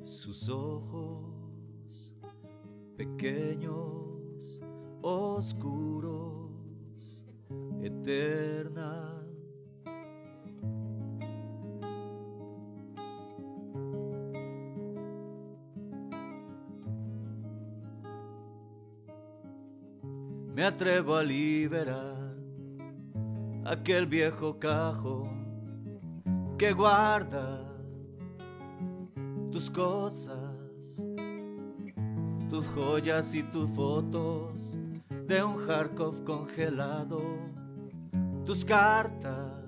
sus 0.02 0.48
ojos 0.48 2.16
pequeños, 2.96 4.62
oscuros, 5.02 6.54
eterna 7.82 9.19
me 20.60 20.66
atrevo 20.66 21.16
a 21.16 21.24
liberar 21.24 22.36
aquel 23.64 24.06
viejo 24.06 24.60
cajón 24.60 25.48
que 26.58 26.74
guarda 26.74 27.66
tus 29.54 29.72
cosas, 29.72 30.58
tus 32.50 32.68
joyas 32.76 33.34
y 33.34 33.44
tus 33.44 33.72
fotos 33.72 34.78
de 35.30 35.42
un 35.42 35.66
Kharkov 35.66 36.26
congelado, 36.26 37.22
tus 38.46 38.66
cartas 38.66 39.64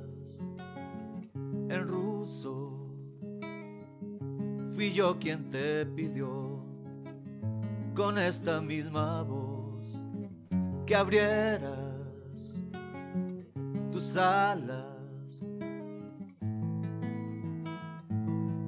en 1.69 1.87
ruso. 1.87 2.69
Fui 4.73 4.91
yo 4.91 5.17
quien 5.17 5.49
te 5.49 5.85
pidió 5.85 6.65
con 7.95 8.17
esta 8.17 8.59
misma 8.59 9.21
voz 9.23 9.40
que 10.85 10.95
abrieras 10.95 11.77
tus 13.91 14.17
alas 14.17 14.85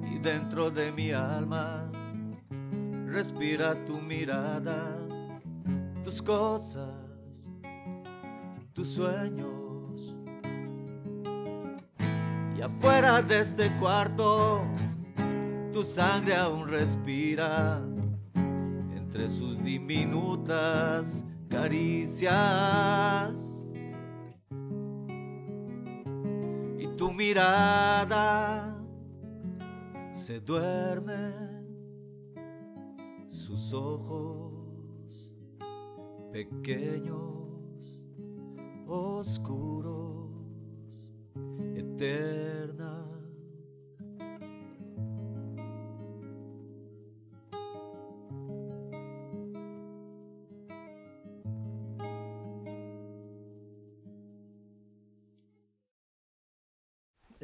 y 0.02 0.18
dentro 0.18 0.70
de 0.70 0.92
mi 0.92 1.12
alma 1.12 1.90
respira 3.06 3.74
tu 3.84 4.00
mirada, 4.00 4.98
tus 6.02 6.20
cosas, 6.20 6.90
tus 8.72 8.88
sueños. 8.88 10.14
Y 12.56 12.60
afuera 12.60 13.22
de 13.22 13.38
este 13.38 13.70
cuarto, 13.78 14.62
tu 15.72 15.84
sangre 15.84 16.34
aún 16.34 16.68
respira 16.68 17.80
entre 18.96 19.28
sus 19.28 19.62
diminutas 19.62 21.24
caricias. 21.54 23.36
Y 26.78 26.86
tu 26.96 27.12
mirada 27.12 28.76
se 30.12 30.40
duerme, 30.40 31.32
sus 33.28 33.72
ojos 33.72 35.32
pequeños, 36.32 38.02
oscuros, 38.86 40.30
eternos 41.76 42.93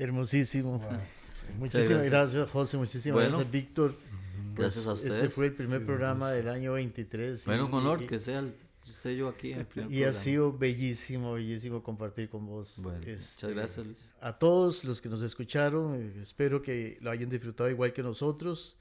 Hermosísimo. 0.00 0.80
Muchísimas 1.58 2.04
gracias. 2.04 2.50
José. 2.50 2.76
Muchísimas 2.76 3.28
gracias, 3.28 3.50
Víctor. 3.50 3.94
Gracias 4.54 4.86
a 4.86 4.94
ustedes. 4.94 5.14
Este 5.14 5.28
fue 5.28 5.46
el 5.46 5.52
primer 5.52 5.84
programa 5.84 6.30
del 6.30 6.48
año 6.48 6.72
23. 6.72 7.44
Bueno, 7.44 7.66
un 7.66 7.74
honor 7.74 8.06
que 8.06 8.18
sea 8.18 8.42
esté 8.88 9.16
yo 9.16 9.28
aquí. 9.28 9.52
En 9.52 9.66
el 9.74 9.92
y 9.92 10.04
ha 10.04 10.12
sido 10.12 10.56
bellísimo, 10.56 11.34
bellísimo 11.34 11.82
compartir 11.82 12.28
con 12.30 12.46
vos. 12.46 12.80
Bueno, 12.82 12.98
este, 13.06 13.46
muchas 13.46 13.50
gracias, 13.50 13.86
Luis. 13.86 14.12
A 14.20 14.38
todos 14.38 14.84
los 14.84 15.00
que 15.00 15.08
nos 15.08 15.22
escucharon, 15.22 16.12
espero 16.18 16.62
que 16.62 16.98
lo 17.00 17.10
hayan 17.10 17.28
disfrutado 17.28 17.68
igual 17.70 17.92
que 17.92 18.02
nosotros 18.02 18.76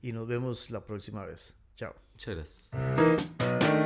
y 0.00 0.12
nos 0.12 0.26
vemos 0.26 0.70
la 0.70 0.84
próxima 0.84 1.24
vez. 1.24 1.54
Chao. 1.76 1.94
Muchas 2.14 2.34
gracias. 2.34 3.81